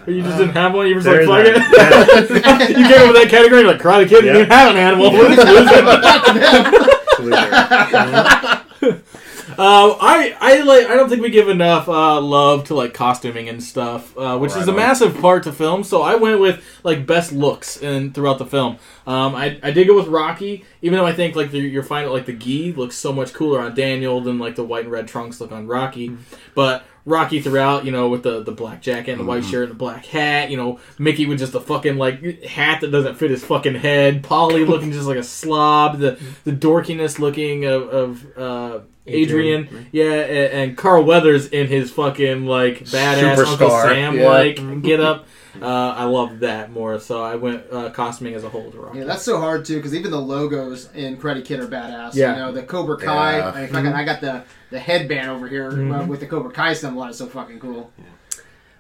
Or 0.06 0.12
you 0.12 0.22
just 0.22 0.38
didn't 0.38 0.54
have 0.54 0.74
one? 0.74 0.88
You 0.88 0.96
were 0.96 1.02
just 1.02 1.28
like, 1.28 1.46
fuck 1.46 1.56
that. 1.56 2.62
it? 2.70 2.70
you 2.78 2.88
came 2.88 3.02
up 3.02 3.08
with 3.14 3.22
that 3.22 3.30
category, 3.30 3.62
you're 3.62 3.72
like, 3.72 3.82
Karate 3.82 4.08
Kid, 4.10 4.24
you 4.26 4.32
Yeah. 4.32 4.38
didn't 4.38 4.52
have 4.52 4.72
an 4.72 4.78
animal. 4.78 5.12
What 5.14 5.32
is 5.32 5.38
losing? 7.22 9.14
Uh, 9.58 9.98
I 10.00 10.36
I 10.40 10.62
like 10.62 10.88
I 10.88 10.96
don't 10.96 11.10
think 11.10 11.22
we 11.22 11.30
give 11.30 11.50
enough 11.50 11.88
uh, 11.88 12.20
love 12.22 12.66
to 12.66 12.76
like 12.76 12.94
costuming 12.94 13.50
and 13.50 13.62
stuff, 13.62 14.18
uh, 14.18 14.38
which 14.38 14.56
is 14.56 14.68
a 14.68 14.72
on. 14.72 14.78
massive 14.78 15.20
part 15.20 15.44
to 15.44 15.52
film. 15.52 15.84
So 15.84 16.02
I 16.02 16.16
went 16.16 16.40
with 16.40 16.64
like 16.84 17.06
best 17.06 17.32
looks 17.32 17.78
in 17.78 18.14
throughout 18.14 18.38
the 18.38 18.46
film. 18.46 18.78
Um, 19.06 19.36
I 19.36 19.60
I 19.64 19.72
did 19.72 19.88
go 19.88 19.96
with 19.96 20.08
Rocky, 20.08 20.66
even 20.82 20.98
though 20.98 21.06
I 21.06 21.14
think 21.14 21.36
like 21.36 21.52
the, 21.52 21.60
you're 21.60 21.84
finding 21.84 22.12
like 22.12 22.26
the 22.26 22.34
gi 22.34 22.74
looks 22.74 22.96
so 22.96 23.12
much 23.14 23.34
cooler 23.34 23.60
on 23.60 23.76
Daniel 23.76 24.22
than 24.22 24.40
like 24.40 24.56
the 24.56 24.64
white 24.64 24.84
and 24.84 24.92
red 24.92 25.08
trunks 25.08 25.40
look 25.42 25.52
on 25.52 25.68
Rocky, 25.68 26.18
but. 26.56 26.86
Rocky 27.06 27.42
throughout, 27.42 27.86
you 27.86 27.92
know, 27.92 28.08
with 28.08 28.24
the, 28.24 28.44
the 28.44 28.52
black 28.52 28.82
jacket 28.82 29.12
and 29.12 29.20
the 29.20 29.26
white 29.26 29.44
shirt 29.44 29.64
and 29.64 29.72
the 29.72 29.78
black 29.78 30.06
hat, 30.06 30.50
you 30.50 30.56
know, 30.56 30.80
Mickey 30.98 31.26
with 31.26 31.40
just 31.40 31.54
a 31.54 31.60
fucking 31.60 31.98
like 31.98 32.44
hat 32.44 32.82
that 32.82 32.92
doesn't 32.92 33.16
fit 33.16 33.30
his 33.30 33.44
fucking 33.44 33.76
head, 33.76 34.24
Paulie 34.24 34.68
looking 34.70 34.92
just 34.92 35.08
like 35.08 35.18
a 35.18 35.24
slob, 35.24 36.00
the 36.00 36.18
the 36.46 36.52
dorkiness 36.52 37.20
looking 37.20 37.66
of, 37.66 37.90
of 37.90 38.38
uh, 38.38 38.80
Adrian, 39.06 39.88
yeah, 39.92 40.14
and, 40.14 40.54
and 40.54 40.78
Carl 40.78 41.04
Weathers 41.04 41.48
in 41.48 41.68
his 41.68 41.92
fucking 41.92 42.46
like 42.46 42.86
badass 42.86 43.38
Uncle 43.38 43.68
Superstar, 43.68 43.84
Sam 43.84 44.18
yeah. 44.18 44.30
like 44.30 44.82
get 44.82 45.00
up. 45.02 45.28
Uh, 45.62 45.66
I 45.96 46.06
love 46.06 46.40
that 46.40 46.72
more, 46.72 47.00
so 47.00 47.22
I 47.24 47.36
went 47.36 47.64
uh, 47.72 47.92
costuming 47.92 48.34
as 48.34 48.44
a 48.44 48.50
whole 48.50 48.72
to 48.72 48.78
Rocky. 48.80 49.00
Yeah, 49.00 49.04
that's 49.06 49.22
so 49.24 49.40
hard 49.40 49.66
too 49.66 49.76
because 49.76 49.94
even 49.94 50.10
the 50.10 50.20
logos 50.20 50.90
in 50.96 51.18
Karate 51.18 51.46
Kid 51.46 51.60
are 51.60 51.68
badass. 51.68 52.16
Yeah. 52.16 52.32
You 52.34 52.40
know, 52.40 52.52
the 52.52 52.64
Cobra 52.64 52.98
Kai. 52.98 53.38
Yeah. 53.38 53.52
I, 53.52 53.60
mean, 53.62 53.70
fucking- 53.70 53.94
I 53.94 54.04
got 54.04 54.20
the 54.22 54.44
the 54.72 54.80
headband 54.80 55.30
over 55.30 55.48
here 55.48 55.72
Mm-hmm. 55.72 55.92
uh, 55.92 56.06
with 56.08 56.20
the 56.22 56.26
Cobra 56.28 56.52
Kai 56.52 56.74
symbol 56.74 57.02
on 57.04 57.10
it. 57.10 57.14
So 57.14 57.28
fucking 57.28 57.60
cool. 57.60 57.92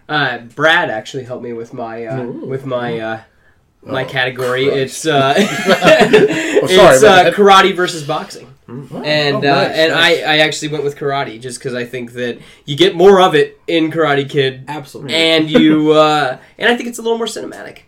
Uh, 0.10 0.40
Brad 0.40 0.90
actually 0.90 1.24
helped 1.24 1.44
me 1.44 1.54
with 1.54 1.74
my 1.74 2.06
uh, 2.06 2.24
with 2.24 2.66
my 2.66 3.00
uh, 3.00 3.22
my 3.84 4.04
Oh, 4.04 4.08
category. 4.10 4.66
Christ. 4.66 4.78
It's 4.78 5.06
uh, 5.06 5.34
Oh, 5.38 6.68
sorry, 6.68 6.96
it's 6.96 7.04
uh, 7.04 7.32
karate 7.36 7.76
versus 7.76 8.04
boxing, 8.08 8.53
and 8.68 8.92
Oh, 8.94 8.98
uh, 8.98 9.42
nice, 9.42 9.78
and 9.78 9.92
nice. 9.92 10.24
I, 10.24 10.34
I 10.34 10.38
actually 10.40 10.70
went 10.70 10.84
with 10.84 10.96
karate 10.98 11.40
just 11.42 11.60
because 11.60 11.74
I 11.74 11.86
think 11.86 12.14
that 12.14 12.40
you 12.66 12.76
get 12.78 12.96
more 12.96 13.22
of 13.22 13.36
it 13.36 13.60
in 13.68 13.92
Karate 13.92 14.30
Kid, 14.30 14.66
Absolutely. 14.68 15.14
and 15.14 15.50
you 15.50 15.92
uh, 15.94 16.38
and 16.58 16.70
I 16.70 16.76
think 16.78 16.90
it's 16.90 17.00
a 17.00 17.02
little 17.02 17.18
more 17.18 17.28
cinematic. 17.28 17.80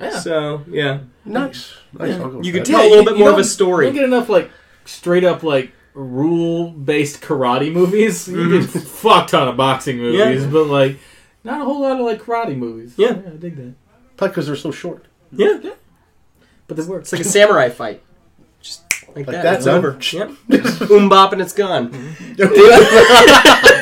Yeah. 0.00 0.18
So 0.18 0.62
yeah, 0.68 1.00
Nice. 1.24 1.72
nice. 1.92 2.14
I'll 2.14 2.28
go 2.30 2.36
with 2.38 2.46
You 2.46 2.52
could 2.52 2.62
that. 2.66 2.70
tell 2.70 2.86
a 2.86 2.88
little 2.90 3.04
bit 3.04 3.18
more 3.18 3.30
of 3.30 3.38
a 3.38 3.44
story. 3.44 3.86
You 3.86 3.92
don't 3.92 4.00
get 4.00 4.04
enough 4.04 4.28
like 4.28 4.50
straight 4.84 5.24
up 5.24 5.42
like 5.42 5.72
rule 5.94 6.70
based 6.70 7.22
karate 7.22 7.72
movies. 7.72 8.28
You 8.28 8.60
get 8.60 8.74
a 8.74 8.78
fuck 8.80 9.28
ton 9.28 9.48
of 9.48 9.56
boxing 9.56 9.96
movies, 9.98 10.44
Yeah. 10.44 10.50
but 10.50 10.66
like 10.66 10.98
not 11.44 11.62
a 11.62 11.64
whole 11.64 11.80
lot 11.82 11.98
of 11.98 12.04
like 12.04 12.20
karate 12.22 12.56
movies. 12.56 12.94
Yeah. 12.96 13.12
I 13.26 13.30
dig 13.36 13.56
that. 13.56 13.74
Probably 14.16 14.32
because 14.32 14.46
they're 14.46 14.56
so 14.56 14.70
short. 14.70 15.06
yeah, 15.32 15.58
yeah. 15.62 15.70
But 16.68 16.76
they 16.76 16.82
work. 16.84 17.02
it's 17.02 17.12
like 17.12 17.20
a 17.20 17.24
samurai 17.24 17.68
fight, 17.68 18.02
just 18.02 18.05
like, 19.16 19.26
Like 19.26 19.36
that. 19.36 19.42
that, 19.42 19.54
it's 19.56 19.66
over. 19.66 19.98
Yep, 20.12 20.30
boom 20.88 21.08
bop 21.08 21.32
and 21.32 21.40
it's 21.42 21.52
gone. 21.52 21.90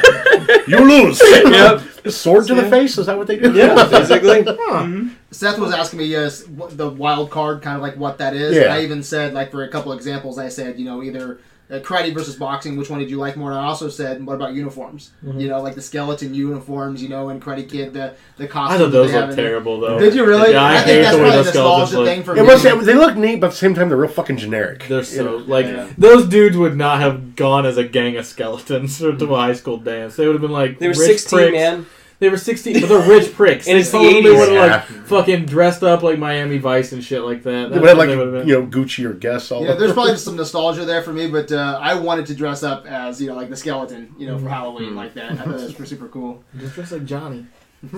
You 0.67 0.79
lose. 0.81 1.21
yep, 1.23 1.83
Sword 2.11 2.47
to 2.47 2.55
the 2.55 2.69
face? 2.71 2.97
Is 2.99 3.07
that 3.07 3.17
what 3.19 3.27
they 3.27 3.37
do? 3.39 3.53
yeah, 3.53 3.75
basically. 3.89 4.45
Seth 5.31 5.59
was 5.59 5.73
asking 5.75 5.99
me 5.99 6.15
uh, 6.15 6.31
the 6.71 6.89
wild 6.89 7.31
card, 7.31 7.61
kind 7.63 7.77
of 7.77 7.83
like 7.83 7.97
what 7.97 8.19
that 8.19 8.35
is. 8.35 8.55
Yeah. 8.57 8.63
And 8.65 8.73
I 8.73 8.83
even 8.83 9.03
said, 9.03 9.35
like 9.35 9.51
for 9.51 9.63
a 9.65 9.69
couple 9.69 9.93
examples, 9.93 10.39
I 10.39 10.49
said, 10.49 10.79
you 10.79 10.85
know, 10.85 11.03
either 11.03 11.39
uh, 11.71 11.79
karate 11.81 12.13
versus 12.13 12.37
boxing. 12.37 12.77
Which 12.77 12.91
one 12.91 12.99
did 13.01 13.11
you 13.11 13.17
like 13.19 13.37
more? 13.37 13.51
And 13.51 13.59
I 13.61 13.65
also 13.65 13.89
said, 13.89 14.25
what 14.27 14.35
about 14.35 14.53
uniforms? 14.53 15.13
Mm-hmm. 15.25 15.41
You 15.41 15.49
know, 15.49 15.63
like 15.63 15.75
the 15.75 15.83
skeleton 15.83 16.35
uniforms. 16.35 17.03
You 17.03 17.09
know, 17.09 17.31
and 17.31 17.41
Karate 17.43 17.69
Kid, 17.69 17.93
the 17.95 18.15
the 18.37 18.47
costumes. 18.47 18.49
I 18.49 18.49
costumes. 18.49 18.81
thought 18.81 18.91
those 18.93 19.13
looked 19.13 19.35
terrible 19.37 19.81
though. 19.81 19.99
Did 19.99 20.15
you 20.15 20.25
really? 20.27 20.53
Yeah, 20.53 20.65
I, 20.65 20.75
think 20.77 20.87
hate 20.87 21.03
that's 21.03 21.17
the 21.17 21.23
probably 21.23 21.31
the 21.39 21.43
those 21.45 21.55
nostalgia 21.55 21.99
look. 22.01 22.07
thing 22.07 22.23
for 22.23 22.37
It 22.37 22.43
me. 22.43 22.49
was, 22.77 22.87
they 22.87 22.95
look 22.95 23.17
neat, 23.17 23.41
but 23.41 23.47
at 23.47 23.51
the 23.53 23.57
same 23.59 23.75
time, 23.75 23.89
they're 23.89 23.97
real 23.99 24.11
fucking 24.11 24.37
generic. 24.37 24.87
They're 24.89 24.99
You 24.99 25.05
so 25.05 25.25
know? 25.25 25.37
like 25.39 25.67
Yeah. 25.67 25.89
those 25.97 26.27
dudes 26.27 26.57
would 26.57 26.77
not 26.77 27.01
have 27.01 27.35
gone 27.37 27.65
as 27.67 27.77
a 27.79 27.85
gang 27.85 28.17
of 28.17 28.27
skeletons 28.27 28.99
to 28.99 29.11
a 29.11 29.37
high 29.37 29.53
school 29.55 29.79
dance. 29.79 30.17
They 30.17 30.27
would 30.27 30.35
have 30.35 30.43
been 30.43 30.51
like 30.53 30.79
They 30.79 30.89
were 30.89 30.95
rich 30.95 31.21
16, 31.21 31.39
pricks. 31.39 31.53
man. 31.53 31.87
They 32.25 32.31
were 32.31 32.39
16, 32.39 32.81
but 32.81 32.89
they're 32.89 33.07
rich 33.07 33.35
pricks. 33.35 33.67
And 33.69 33.77
they 33.77 33.81
it's 33.81 33.91
the 33.91 33.99
totally 33.99 34.23
80s. 34.23 34.39
would 34.39 34.49
have 34.49 34.71
like 34.71 34.89
Yeah. 34.91 35.03
fucking 35.05 35.45
dressed 35.45 35.83
up 35.83 36.03
like 36.03 36.19
Miami 36.19 36.57
Vice 36.57 36.93
and 36.93 37.05
shit 37.05 37.21
like 37.23 37.43
that. 37.43 37.71
They 37.71 37.79
would 37.79 37.89
have 37.89 37.99
what 37.99 37.99
like 37.99 38.09
they 38.09 38.17
would've 38.17 38.33
been. 38.33 38.49
you 38.49 38.55
know 38.61 38.67
Gucci 38.67 39.05
or 39.05 39.13
Guess 39.13 39.51
all. 39.53 39.61
That. 39.63 39.69
Yeah, 39.69 39.75
there's 39.75 39.93
probably 39.93 40.13
just 40.13 40.25
some 40.31 40.37
nostalgia 40.37 40.87
there 40.87 41.03
for 41.03 41.13
me, 41.13 41.27
but 41.29 41.53
uh, 41.53 41.79
I 41.83 41.95
wanted 41.95 42.25
to 42.27 42.35
dress 42.35 42.63
up 42.63 42.87
as 42.87 43.21
you 43.21 43.29
know, 43.29 43.35
like 43.35 43.51
the 43.51 43.57
skeleton, 43.57 44.15
you 44.19 44.27
know, 44.27 44.39
for 44.39 44.49
Halloween, 44.49 44.97
like 44.97 45.13
that. 45.15 45.33
I 45.33 45.37
thought 45.37 45.49
that 45.59 45.79
was 45.79 45.89
super 45.91 46.09
cool. 46.09 46.43
Just 46.59 46.75
dressed 46.75 46.93
like 46.93 47.05
Johnny. 47.05 47.45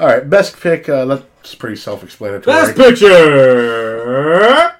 all 0.00 0.06
right, 0.06 0.28
best 0.28 0.58
pick. 0.58 0.88
Uh, 0.88 1.04
that's 1.04 1.54
pretty 1.54 1.76
self-explanatory. 1.76 2.44
Best 2.52 2.76
picture. 2.76 4.74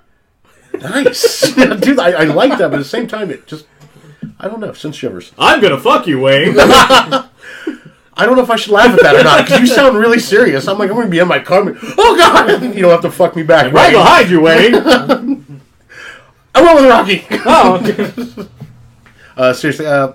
nice, 0.81 1.55
dude. 1.81 1.99
I, 2.01 2.11
I 2.13 2.25
like 2.25 2.51
that, 2.59 2.71
but 2.71 2.75
at 2.75 2.79
the 2.79 2.85
same 2.85 3.07
time, 3.07 3.31
it 3.31 3.47
just 3.47 3.67
I 4.41 4.49
don't 4.49 4.61
know. 4.61 4.73
Since 4.73 4.97
shivers, 4.97 5.33
I'm 5.39 5.61
gonna 5.61 5.79
fuck 5.79 6.07
you, 6.07 6.19
Wayne. 6.21 6.57
I 8.21 8.27
don't 8.27 8.37
know 8.37 8.43
if 8.43 8.51
I 8.51 8.57
should 8.57 8.73
laugh 8.73 8.93
at 8.93 9.03
that 9.03 9.17
or 9.17 9.25
not 9.25 9.47
because 9.47 9.61
you 9.61 9.67
sound 9.67 9.97
really 9.97 10.19
serious. 10.19 10.69
I'm 10.69 10.79
like 10.79 10.91
I'm 10.91 10.97
gonna 10.97 11.09
be 11.09 11.19
in 11.21 11.27
my 11.29 11.39
car. 11.39 11.67
and 11.67 11.79
Oh 11.97 12.17
God, 12.17 12.63
you 12.75 12.83
don't 12.83 12.91
have 12.91 13.01
to 13.01 13.11
fuck 13.11 13.35
me 13.35 13.43
back. 13.43 13.73
right 13.73 13.93
behind 13.93 14.29
you, 14.31 14.43
Wayne. 14.43 14.75
I 16.55 16.63
went 16.63 16.81
with 16.81 16.89
Rocky. 16.91 17.27
Oh. 17.47 18.49
Uh, 19.37 19.55
seriously, 19.55 19.87
uh, 19.87 20.13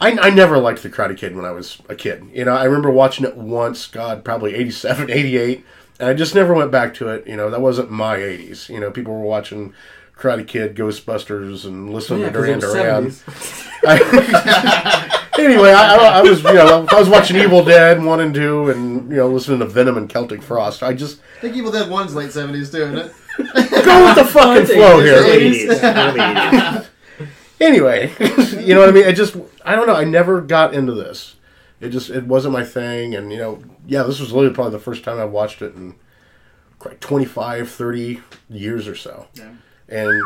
I, 0.00 0.12
I 0.12 0.30
never 0.30 0.56
liked 0.56 0.82
The 0.82 0.88
Karate 0.88 1.14
Kid 1.18 1.36
when 1.36 1.44
I 1.44 1.50
was 1.50 1.82
a 1.90 1.94
kid. 1.94 2.26
You 2.32 2.46
know, 2.46 2.54
I 2.54 2.64
remember 2.64 2.90
watching 2.90 3.26
it 3.26 3.36
once, 3.36 3.86
God, 3.86 4.24
probably 4.24 4.54
87, 4.54 5.10
88, 5.10 5.62
and 6.00 6.08
I 6.08 6.14
just 6.14 6.34
never 6.34 6.54
went 6.54 6.70
back 6.70 6.94
to 6.94 7.08
it. 7.08 7.26
You 7.26 7.36
know, 7.36 7.50
that 7.50 7.60
wasn't 7.60 7.90
my 7.90 8.16
80s. 8.16 8.70
You 8.70 8.80
know, 8.80 8.90
people 8.90 9.12
were 9.12 9.26
watching 9.26 9.74
Karate 10.18 10.46
Kid, 10.46 10.74
Ghostbusters, 10.74 11.64
and 11.66 11.92
listening 11.92 12.20
Yeah, 12.20 12.30
to 12.30 12.32
'cause 12.32 12.48
it 12.48 12.60
Duran 12.60 13.02
Duran. 13.04 13.14
I- 13.86 15.28
anyway, 15.38 15.70
I, 15.72 15.94
I, 15.96 16.18
I 16.18 16.22
was, 16.22 16.42
you 16.42 16.54
know, 16.54 16.86
I 16.90 16.98
was 16.98 17.08
watching 17.08 17.36
Evil 17.36 17.62
Dead 17.64 18.02
1 18.02 18.20
and 18.20 18.34
2, 18.34 18.70
and, 18.70 19.10
you 19.10 19.16
know, 19.18 19.28
listening 19.28 19.58
to 19.60 19.66
Venom 19.66 19.96
and 19.98 20.08
Celtic 20.08 20.42
Frost. 20.42 20.82
I 20.82 20.94
just, 20.94 21.20
I 21.38 21.40
think 21.42 21.56
Evil 21.56 21.70
Dead 21.70 21.90
One's 21.90 22.14
late 22.14 22.32
seventies 22.32 22.70
too, 22.70 22.82
isn't 22.82 22.96
it? 22.98 23.12
go 23.36 24.06
with 24.06 24.16
the 24.16 24.24
fucking 24.32 24.66
flow 24.66 25.00
here. 25.00 25.16
Early 25.16 25.66
80s. 25.68 25.80
80s. 25.80 26.86
Anyway, 27.60 28.12
you 28.64 28.74
know 28.74 28.80
what 28.80 28.88
I 28.88 28.92
mean? 28.92 29.06
I 29.06 29.12
just, 29.12 29.36
I 29.64 29.76
don't 29.76 29.86
know. 29.86 29.94
I 29.94 30.04
never 30.04 30.40
got 30.40 30.74
into 30.74 30.92
this. 30.92 31.36
It 31.80 31.88
just 31.90 32.08
it 32.10 32.24
wasn't 32.24 32.52
my 32.54 32.64
thing, 32.64 33.14
and 33.14 33.30
you 33.30 33.38
know, 33.38 33.62
yeah, 33.86 34.02
this 34.02 34.18
was 34.20 34.32
literally 34.32 34.54
probably 34.54 34.72
the 34.72 34.78
first 34.78 35.04
time 35.04 35.18
I 35.18 35.24
watched 35.26 35.60
it 35.62 35.74
in 35.74 35.94
like 36.84 37.00
25, 37.00 37.70
30 37.70 38.20
years 38.48 38.88
or 38.88 38.94
so, 38.94 39.26
and 39.88 40.22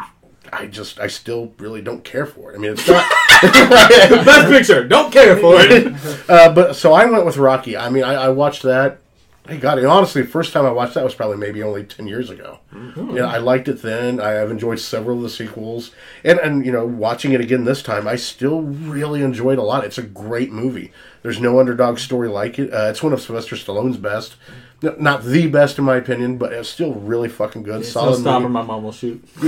I 0.52 0.66
just 0.66 0.98
I 0.98 1.06
still 1.06 1.52
really 1.58 1.82
don't 1.82 2.04
care 2.04 2.26
for 2.26 2.52
it. 2.52 2.56
I 2.56 2.58
mean, 2.58 2.72
it's 2.72 2.88
not. 2.88 3.08
Best 3.42 4.48
picture. 4.48 4.86
Don't 4.86 5.12
care 5.12 5.36
for 5.36 5.54
it. 5.58 5.94
uh, 6.30 6.52
but 6.52 6.76
so 6.76 6.92
I 6.92 7.04
went 7.06 7.24
with 7.24 7.36
Rocky. 7.36 7.76
I 7.76 7.88
mean, 7.90 8.04
I, 8.04 8.14
I 8.14 8.28
watched 8.28 8.62
that. 8.62 8.98
I 9.46 9.56
got 9.56 9.78
it. 9.78 9.84
Honestly, 9.84 10.22
first 10.22 10.52
time 10.52 10.66
I 10.66 10.70
watched 10.70 10.94
that 10.94 11.02
was 11.02 11.14
probably 11.14 11.38
maybe 11.38 11.62
only 11.62 11.84
ten 11.84 12.06
years 12.06 12.30
ago. 12.30 12.60
You 12.72 13.04
know, 13.12 13.26
I 13.26 13.38
liked 13.38 13.68
it 13.68 13.82
then. 13.82 14.20
I 14.20 14.30
have 14.30 14.50
enjoyed 14.50 14.78
several 14.78 15.16
of 15.16 15.22
the 15.22 15.30
sequels, 15.30 15.92
and 16.22 16.38
and 16.38 16.64
you 16.64 16.70
know, 16.70 16.84
watching 16.86 17.32
it 17.32 17.40
again 17.40 17.64
this 17.64 17.82
time, 17.82 18.06
I 18.06 18.16
still 18.16 18.62
really 18.62 19.22
enjoyed 19.22 19.58
a 19.58 19.62
lot. 19.62 19.84
It's 19.84 19.98
a 19.98 20.02
great 20.02 20.52
movie. 20.52 20.92
There's 21.22 21.40
no 21.40 21.58
underdog 21.58 21.98
story 21.98 22.28
like 22.28 22.58
it. 22.58 22.72
Uh, 22.72 22.88
it's 22.90 23.02
one 23.02 23.12
of 23.12 23.20
Sylvester 23.20 23.56
Stallone's 23.56 23.96
best. 23.96 24.36
No, 24.82 24.94
Not 24.98 25.24
the 25.24 25.46
best 25.46 25.78
in 25.78 25.84
my 25.84 25.96
opinion, 25.96 26.38
but 26.38 26.52
it's 26.52 26.68
still 26.68 26.94
really 26.94 27.28
fucking 27.28 27.62
good. 27.62 27.80
No 27.80 27.82
Solid 27.82 28.20
stopper, 28.20 28.42
movie. 28.48 28.52
my 28.54 28.62
mom 28.62 28.82
will 28.82 28.92
shoot. 28.92 29.22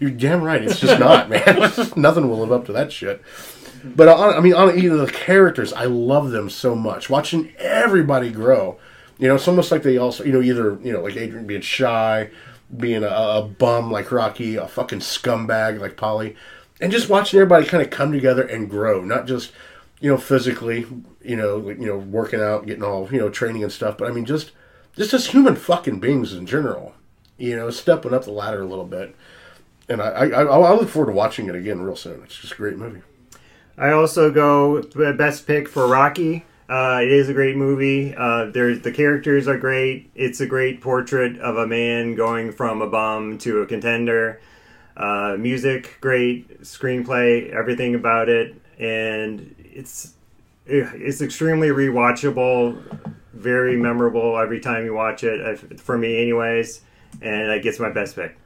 You're 0.00 0.10
damn 0.10 0.42
right. 0.42 0.62
It's 0.62 0.80
just 0.80 0.98
not, 0.98 1.28
man. 1.30 1.42
Just 1.44 1.96
nothing 1.96 2.28
will 2.28 2.38
live 2.38 2.52
up 2.52 2.66
to 2.66 2.72
that 2.72 2.92
shit. 2.92 3.22
But 3.84 4.08
on, 4.08 4.34
I 4.34 4.40
mean, 4.40 4.54
on 4.54 4.76
either 4.76 4.96
the 4.96 5.10
characters, 5.12 5.72
I 5.72 5.84
love 5.84 6.30
them 6.30 6.50
so 6.50 6.74
much. 6.74 7.08
Watching 7.08 7.52
everybody 7.58 8.30
grow, 8.30 8.78
you 9.18 9.28
know, 9.28 9.36
it's 9.36 9.46
almost 9.46 9.70
like 9.70 9.82
they 9.84 9.96
also, 9.96 10.24
you 10.24 10.32
know, 10.32 10.42
either 10.42 10.78
you 10.82 10.92
know, 10.92 11.02
like 11.02 11.16
Adrian 11.16 11.46
being 11.46 11.60
shy, 11.60 12.30
being 12.76 13.04
a, 13.04 13.08
a 13.08 13.42
bum 13.42 13.92
like 13.92 14.10
Rocky, 14.10 14.56
a 14.56 14.66
fucking 14.66 15.00
scumbag 15.00 15.80
like 15.80 15.96
Paulie, 15.96 16.34
and 16.80 16.90
just 16.90 17.08
watching 17.08 17.38
everybody 17.38 17.64
kind 17.66 17.82
of 17.82 17.90
come 17.90 18.10
together 18.10 18.42
and 18.42 18.68
grow, 18.68 19.02
not 19.02 19.26
just 19.26 19.52
you 20.00 20.10
know 20.10 20.18
physically, 20.18 20.86
you 21.22 21.36
know, 21.36 21.70
you 21.70 21.86
know, 21.86 21.96
working 21.96 22.40
out, 22.40 22.66
getting 22.66 22.84
all 22.84 23.08
you 23.10 23.18
know, 23.18 23.30
training 23.30 23.62
and 23.62 23.72
stuff, 23.72 23.96
but 23.98 24.08
I 24.08 24.12
mean, 24.12 24.24
just 24.24 24.52
just 24.96 25.14
as 25.14 25.26
human 25.28 25.56
fucking 25.56 26.00
beings 26.00 26.32
in 26.32 26.46
general, 26.46 26.94
you 27.36 27.56
know, 27.56 27.70
stepping 27.70 28.14
up 28.14 28.24
the 28.24 28.30
ladder 28.30 28.62
a 28.62 28.66
little 28.66 28.84
bit. 28.84 29.14
And 29.88 30.02
I, 30.02 30.08
I, 30.08 30.42
I, 30.42 30.72
look 30.74 30.88
forward 30.88 31.12
to 31.12 31.16
watching 31.16 31.48
it 31.48 31.54
again 31.54 31.80
real 31.80 31.94
soon. 31.94 32.22
It's 32.24 32.36
just 32.36 32.54
a 32.54 32.56
great 32.56 32.76
movie. 32.76 33.02
I 33.78 33.92
also 33.92 34.32
go 34.32 34.80
the 34.80 35.12
best 35.12 35.46
pick 35.46 35.68
for 35.68 35.86
Rocky. 35.86 36.44
Uh, 36.68 37.00
it 37.02 37.12
is 37.12 37.28
a 37.28 37.34
great 37.34 37.56
movie. 37.56 38.14
Uh, 38.16 38.46
there's 38.46 38.80
the 38.80 38.90
characters 38.90 39.46
are 39.46 39.58
great. 39.58 40.10
It's 40.16 40.40
a 40.40 40.46
great 40.46 40.80
portrait 40.80 41.38
of 41.38 41.56
a 41.56 41.66
man 41.66 42.16
going 42.16 42.50
from 42.52 42.82
a 42.82 42.88
bum 42.88 43.38
to 43.38 43.60
a 43.60 43.66
contender. 43.66 44.40
Uh, 44.96 45.36
music, 45.38 45.98
great 46.00 46.62
screenplay, 46.62 47.52
everything 47.52 47.94
about 47.94 48.30
it, 48.30 48.56
and 48.78 49.54
it's 49.76 50.14
it's 50.66 51.20
extremely 51.20 51.68
rewatchable, 51.68 53.14
very 53.34 53.76
memorable 53.76 54.36
every 54.38 54.58
time 54.60 54.84
you 54.84 54.94
watch 54.94 55.22
it. 55.22 55.40
uh, 55.40 55.76
For 55.76 55.96
me, 55.96 56.20
anyways, 56.20 56.80
and 57.22 57.50
that 57.50 57.62
gets 57.62 57.78
my 57.78 57.90
best 57.90 58.16
pick. 58.16 58.36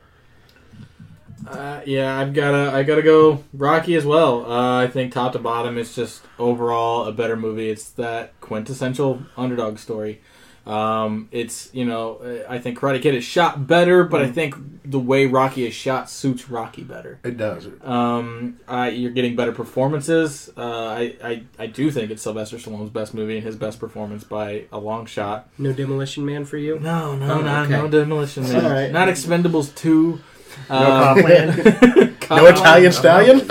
Uh, 1.49 1.81
yeah, 1.87 2.19
I've 2.19 2.35
gotta 2.35 2.71
I 2.75 2.83
gotta 2.83 3.03
go 3.03 3.43
Rocky 3.55 3.95
as 3.95 4.05
well. 4.05 4.51
Uh, 4.51 4.85
I 4.85 4.89
think 4.89 5.13
top 5.13 5.33
to 5.33 5.39
bottom, 5.39 5.79
it's 5.79 5.95
just 5.95 6.23
overall 6.39 7.07
a 7.07 7.13
better 7.13 7.37
movie. 7.37 7.71
It's 7.71 7.89
that 7.93 8.39
quintessential 8.41 9.23
underdog 9.37 9.79
story. 9.79 10.21
Um, 10.67 11.29
it's 11.33 11.71
you 11.73 11.85
know 11.85 12.45
I 12.49 12.59
think 12.59 12.79
Karate 12.79 13.01
Kid 13.03 13.15
is 13.15 13.25
shot 13.25 13.67
better, 13.67 14.05
but 14.05 14.23
I 14.23 14.31
think 14.31 14.55
the 14.85 14.99
way 14.99 15.27
Rocky 15.27 15.67
is 15.67 15.75
shot 15.75 16.11
suits 16.11 16.49
Rocky 16.51 16.83
better. 16.83 17.19
It 17.25 17.37
does. 17.37 17.67
Um, 17.83 18.59
uh, 18.69 18.91
you're 18.93 19.11
getting 19.11 19.37
better 19.37 19.53
performances. 19.53 20.51
Uh, 20.57 20.61
I, 20.89 21.17
I 21.25 21.43
I 21.59 21.67
do 21.67 21.91
think 21.91 22.11
it's 22.11 22.23
Sylvester 22.23 22.57
Stallone's 22.59 22.91
best 22.91 23.15
movie 23.15 23.37
and 23.37 23.45
his 23.47 23.57
best 23.57 23.81
performance 23.81 24.23
by 24.25 24.65
a 24.71 24.79
long 24.79 25.07
shot. 25.07 25.49
No 25.59 25.73
Demolition 25.73 26.25
Man 26.27 26.45
for 26.45 26.57
you? 26.59 26.79
No, 26.79 27.15
no, 27.17 27.39
Oh, 27.39 27.41
not, 27.41 27.65
okay. 27.67 27.73
no 27.73 27.89
Demolition 27.89 28.43
Man. 28.45 28.65
All 28.65 28.71
right. 28.71 28.93
Not 28.93 29.09
Expendables 29.09 29.75
two. 29.75 30.21
No 30.69 30.77
Copland. 31.15 32.17
No 32.31 32.47
Italian 32.47 32.93
Stallion? 32.93 33.41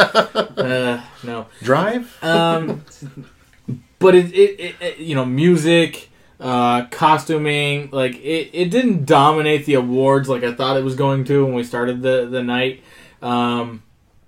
Uh, 0.60 1.02
no. 1.24 1.46
Drive? 1.64 2.22
Um, 2.22 2.84
but 3.98 4.14
it, 4.14 4.26
it, 4.34 4.60
it, 4.60 4.76
it, 4.82 4.98
you 4.98 5.16
know, 5.16 5.24
music, 5.24 6.09
uh, 6.40 6.86
costuming, 6.86 7.90
like 7.92 8.16
it, 8.16 8.50
it 8.54 8.72
didn't 8.72 9.06
dominate 9.06 9.66
the 9.66 9.74
awards 9.74 10.30
like 10.30 10.44
I 10.44 10.54
thought 10.54 10.78
it 10.78 10.84
was 10.84 10.96
going 10.96 11.26
to 11.26 11.46
when 11.46 11.54
we 11.54 11.64
started 11.64 12.02
the 12.02 12.28
the 12.30 12.44
night. 12.44 12.84
Um, 13.22 13.84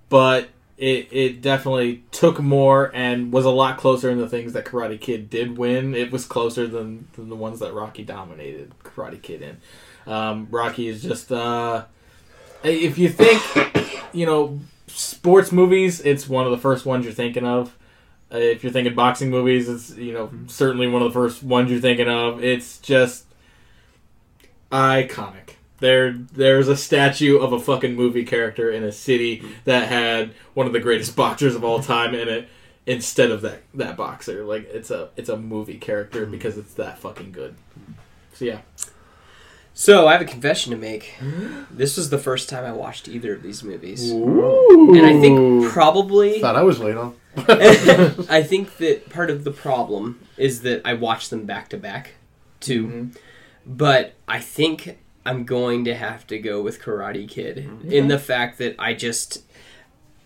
but 0.09 0.49
it 0.77 1.07
it 1.11 1.41
definitely 1.41 2.03
took 2.11 2.39
more 2.39 2.91
and 2.93 3.31
was 3.31 3.45
a 3.45 3.49
lot 3.49 3.77
closer 3.77 4.09
in 4.09 4.17
the 4.17 4.27
things 4.27 4.53
that 4.53 4.65
Karate 4.65 4.99
Kid 4.99 5.29
did 5.29 5.57
win. 5.57 5.95
It 5.95 6.11
was 6.11 6.25
closer 6.25 6.67
than, 6.67 7.07
than 7.13 7.29
the 7.29 7.35
ones 7.35 7.59
that 7.59 7.73
Rocky 7.73 8.03
dominated 8.03 8.73
Karate 8.83 9.21
Kid 9.21 9.41
in. 9.41 9.57
Um, 10.11 10.47
Rocky 10.49 10.87
is 10.87 11.01
just 11.01 11.31
uh, 11.31 11.85
if 12.63 12.97
you 12.97 13.09
think 13.09 13.41
you 14.13 14.25
know 14.25 14.59
sports 14.87 15.51
movies, 15.51 16.01
it's 16.01 16.27
one 16.27 16.45
of 16.45 16.51
the 16.51 16.57
first 16.57 16.85
ones 16.85 17.05
you're 17.05 17.13
thinking 17.13 17.45
of. 17.45 17.77
If 18.31 18.63
you're 18.63 18.71
thinking 18.71 18.95
boxing 18.95 19.29
movies, 19.29 19.67
it's 19.67 19.95
you 19.97 20.13
know 20.13 20.27
mm-hmm. 20.27 20.47
certainly 20.47 20.87
one 20.87 21.01
of 21.01 21.09
the 21.09 21.13
first 21.13 21.43
ones 21.43 21.69
you're 21.69 21.81
thinking 21.81 22.09
of. 22.09 22.43
It's 22.43 22.77
just 22.79 23.25
iconic. 24.71 25.55
There, 25.79 26.13
there's 26.13 26.67
a 26.67 26.77
statue 26.77 27.39
of 27.39 27.53
a 27.53 27.59
fucking 27.59 27.95
movie 27.95 28.23
character 28.23 28.71
in 28.71 28.83
a 28.83 28.91
city 28.91 29.39
mm-hmm. 29.39 29.51
that 29.65 29.87
had 29.87 30.33
one 30.53 30.67
of 30.67 30.73
the 30.73 30.79
greatest 30.79 31.15
boxers 31.17 31.55
of 31.55 31.63
all 31.63 31.81
time 31.81 32.13
in 32.13 32.29
it 32.29 32.47
instead 32.85 33.31
of 33.31 33.41
that 33.41 33.63
that 33.73 33.97
boxer. 33.97 34.43
Like 34.43 34.69
it's 34.69 34.91
a 34.91 35.09
it's 35.15 35.29
a 35.29 35.37
movie 35.37 35.77
character 35.77 36.21
mm-hmm. 36.21 36.31
because 36.31 36.57
it's 36.57 36.73
that 36.75 36.99
fucking 36.99 37.31
good. 37.31 37.55
So 38.33 38.45
yeah, 38.45 38.61
So 39.81 40.07
I 40.07 40.11
have 40.11 40.21
a 40.21 40.25
confession 40.25 40.69
to 40.73 40.77
make. 40.77 41.15
This 41.71 41.97
was 41.97 42.11
the 42.11 42.19
first 42.19 42.49
time 42.49 42.65
I 42.65 42.71
watched 42.71 43.07
either 43.07 43.33
of 43.33 43.41
these 43.41 43.63
movies, 43.63 44.11
Ooh. 44.11 44.93
and 44.95 45.03
I 45.03 45.19
think 45.19 45.71
probably 45.71 46.39
Thought 46.39 46.55
I 46.55 46.61
was 46.61 46.77
late 46.77 46.95
on. 46.95 47.15
I 47.35 48.43
think 48.43 48.77
that 48.77 49.09
part 49.09 49.31
of 49.31 49.43
the 49.43 49.49
problem 49.49 50.19
is 50.37 50.61
that 50.61 50.83
I 50.85 50.93
watched 50.93 51.31
them 51.31 51.47
back 51.47 51.67
to 51.69 51.77
back, 51.77 52.11
too. 52.59 52.85
Mm-hmm. 52.85 53.19
But 53.65 54.13
I 54.27 54.39
think 54.39 54.99
I'm 55.25 55.45
going 55.45 55.85
to 55.85 55.95
have 55.95 56.27
to 56.27 56.37
go 56.37 56.61
with 56.61 56.79
Karate 56.79 57.27
Kid 57.27 57.57
mm-hmm. 57.57 57.91
in 57.91 58.07
the 58.07 58.19
fact 58.19 58.59
that 58.59 58.75
I 58.77 58.93
just. 58.93 59.41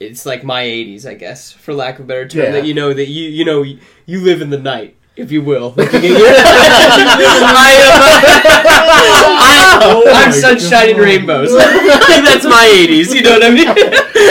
It's 0.02 0.26
like 0.26 0.44
my 0.44 0.64
80s, 0.64 1.10
I 1.10 1.14
guess, 1.14 1.54
for 1.54 1.74
lack 1.74 2.00
of 2.00 2.04
a 2.04 2.08
better 2.10 2.28
term. 2.28 2.44
Yeah. 2.44 2.52
That 2.52 2.66
you 2.66 2.74
know 2.74 2.94
that 2.94 3.08
you 3.08 3.30
you 3.30 3.46
know 3.46 3.64
you 3.64 4.20
live 4.20 4.42
in 4.42 4.50
the 4.50 4.60
night, 4.60 4.98
if 5.16 5.32
you 5.32 5.42
will. 5.42 5.74
I 5.78 5.84
am, 7.84 8.02
I, 10.08 10.24
am 10.26 10.32
sunshine 10.34 10.90
and 10.90 11.00
rainbows. 11.00 11.52
That's 11.58 12.46
my 12.46 12.68
80s. 12.74 13.14
You 13.14 13.22
know 13.24 13.32
what 13.32 13.44
I 13.44 13.50
mean? 13.50 13.68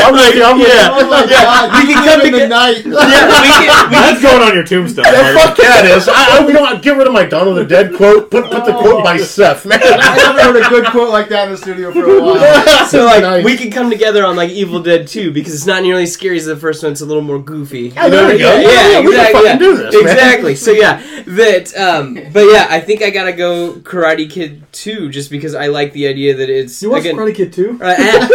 I'm 0.09 0.15
like, 0.15 0.35
I'm 0.37 0.59
yeah. 0.61 0.91
Oh 0.93 1.09
my 1.09 1.27
god, 1.27 1.73
We 1.73 1.89
you 1.91 1.95
can 1.95 2.05
live 2.05 2.13
come 2.15 2.21
in 2.27 2.33
the 2.33 2.39
together. 2.41 2.49
night. 2.49 2.85
Yeah, 3.15 3.27
we 3.29 3.67
can, 3.67 3.89
we 3.91 3.95
that's 3.97 4.23
going 4.23 4.43
on 4.43 4.55
your 4.55 4.65
tombstone. 4.65 5.05
Yeah, 5.05 5.35
fuck 5.35 5.57
that 5.59 5.85
is. 5.87 6.09
I, 6.09 6.39
I, 6.43 6.47
we 6.47 6.53
don't 6.53 6.83
get 6.83 6.97
rid 6.97 7.07
of 7.07 7.13
my 7.13 7.25
Dawn 7.25 7.49
of 7.49 7.55
the 7.57 7.65
Dead 7.65 7.95
quote. 7.95 8.31
Put 8.31 8.51
put 8.51 8.65
the 8.65 8.73
quote 8.73 9.05
by 9.05 9.17
Seth, 9.19 9.67
man. 9.67 9.81
I 9.83 10.19
haven't 10.19 10.43
heard 10.43 10.57
a 10.65 10.69
good 10.69 10.87
quote 10.87 11.11
like 11.11 11.29
that 11.29 11.47
in 11.47 11.53
the 11.53 11.59
studio 11.59 11.93
for 11.93 12.05
a 12.05 12.23
while. 12.23 12.87
So 12.89 13.05
like 13.05 13.23
Nice. 13.23 13.45
we 13.45 13.57
can 13.57 13.71
come 13.71 13.91
together 13.91 14.25
on 14.25 14.37
like 14.37 14.51
Evil 14.51 14.81
Dead 14.83 15.07
2 15.09 15.33
because 15.33 15.55
it's 15.55 15.67
not 15.67 15.83
nearly 15.83 16.03
as 16.05 16.13
scary 16.13 16.37
as 16.37 16.45
the 16.45 16.57
first 16.57 16.83
one. 16.83 16.93
It's 16.93 17.01
a 17.01 17.07
little 17.07 17.23
more 17.23 17.39
goofy. 17.39 17.89
Yeah, 17.95 18.09
there 18.09 18.27
we 18.33 18.39
go. 18.39 18.53
Yeah, 18.57 18.61
Yeah, 18.61 18.89
yeah, 18.91 19.01
we 19.01 19.13
can 19.13 19.21
exactly. 19.27 19.33
fucking 19.33 19.47
yeah. 19.47 19.59
do 19.59 19.77
this, 19.77 19.95
man. 19.95 20.03
exactly. 20.13 20.55
So 20.55 20.71
yeah, 20.73 21.23
that. 21.27 21.77
Um, 21.77 22.15
but 22.33 22.45
yeah, 22.45 22.67
I 22.71 22.81
think 22.81 23.03
I 23.03 23.11
gotta 23.11 23.33
go 23.33 23.73
Karate 23.83 24.29
Kid 24.31 24.63
2 24.73 25.09
just 25.11 25.31
because 25.31 25.55
I 25.55 25.67
like 25.69 25.93
the 25.93 26.07
idea 26.09 26.35
that 26.35 26.49
it's 26.51 26.83
You 26.83 26.91
watched 26.91 27.07
again. 27.07 27.17
Karate 27.17 27.35
Kid 27.35 27.53
too? 27.53 27.79
Uh, 27.81 27.95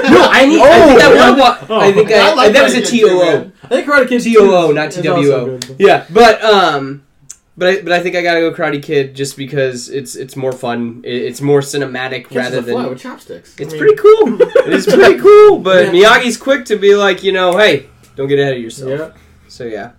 no, 0.09 0.27
I 0.31 0.45
need. 0.45 0.61
I 0.61 0.87
think 0.87 1.01
I 1.01 1.05
Oh, 1.11 1.33
would 1.33 1.37
wa- 1.67 1.79
I 1.79 1.91
think 1.91 2.11
I, 2.11 2.31
I 2.31 2.33
like 2.35 2.53
that 2.53 2.63
was 2.63 2.75
a 2.75 2.81
Karate 2.81 2.85
too, 2.87 3.07
TOO. 3.07 3.51
I 3.63 3.67
think 3.67 3.87
Karate 3.87 4.07
Kid 4.07 4.21
TOO, 4.23 4.73
not 4.73 4.89
is 4.89 5.05
also 5.05 5.45
TWO. 5.47 5.57
good. 5.59 5.75
Yeah, 5.79 6.05
but 6.09 6.43
um, 6.43 7.03
but 7.57 7.67
I, 7.67 7.81
but 7.81 7.91
I 7.91 7.99
think 8.01 8.15
I 8.15 8.21
gotta 8.21 8.39
go 8.39 8.53
Karate 8.53 8.81
Kid 8.81 9.15
just 9.15 9.35
because 9.35 9.89
it's 9.89 10.15
it's 10.15 10.35
more 10.35 10.51
fun. 10.53 11.01
It, 11.03 11.13
it's 11.23 11.41
more 11.41 11.59
cinematic 11.59 12.23
Catches 12.29 12.35
rather 12.35 12.61
than 12.61 12.89
with 12.89 12.99
chopsticks. 13.01 13.55
It's 13.59 13.73
I 13.73 13.77
mean, 13.77 13.79
pretty 13.79 13.95
cool. 13.95 14.41
it 14.41 14.73
is 14.73 14.85
pretty 14.85 15.19
cool, 15.21 15.59
but 15.59 15.93
Yeah. 15.93 16.19
Miyagi's 16.19 16.37
quick 16.37 16.65
to 16.65 16.77
be 16.77 16.95
like, 16.95 17.23
you 17.23 17.31
know, 17.31 17.57
hey, 17.57 17.87
don't 18.15 18.27
get 18.27 18.39
ahead 18.39 18.55
of 18.55 18.61
yourself. 18.61 18.99
Yeah. 19.15 19.21
So 19.49 19.65
yeah, 19.65 19.91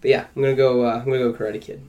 but 0.00 0.10
yeah, 0.10 0.26
I'm 0.34 0.42
gonna 0.42 0.54
go. 0.54 0.86
Uh, 0.86 0.94
I'm 0.98 1.04
gonna 1.04 1.18
go 1.18 1.32
Karate 1.32 1.60
Kid. 1.60 1.86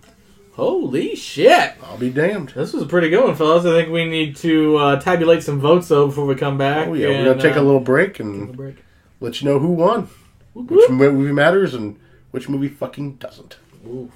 Holy 0.54 1.16
shit! 1.16 1.76
I'll 1.84 2.00
be 2.00 2.10
damned. 2.10 2.50
This 2.50 2.74
was 2.74 2.82
a 2.82 2.88
pretty 2.88 3.10
good 3.10 3.24
one, 3.24 3.36
fellas. 3.36 3.64
I 3.64 3.80
think 3.80 3.92
we 3.94 4.06
need 4.06 4.36
to 4.38 4.76
uh, 4.78 5.00
tabulate 5.00 5.44
some 5.44 5.60
votes 5.60 5.88
though 5.88 6.08
before 6.08 6.26
we 6.26 6.34
come 6.34 6.58
back. 6.58 6.88
Oh 6.88 6.94
yeah, 6.96 7.10
and, 7.10 7.28
we're 7.28 7.34
gonna 7.36 7.42
take 7.48 7.56
uh, 7.58 7.62
a 7.62 7.64
little 7.64 7.80
break 7.80 8.14
take 8.16 8.20
a 8.22 8.24
and 8.24 8.58
break. 8.58 8.84
Let 9.20 9.42
you 9.42 9.48
know 9.50 9.60
who 9.60 9.70
won, 9.70 10.10
Whoop, 10.54 10.72
which 10.72 10.90
whoop. 10.90 10.92
movie 10.92 11.32
matters, 11.32 11.74
and 11.74 12.00
which 12.32 12.50
movie 12.50 12.68
fucking 12.70 13.16
doesn't. 13.16 13.58
Oof. 13.88 14.12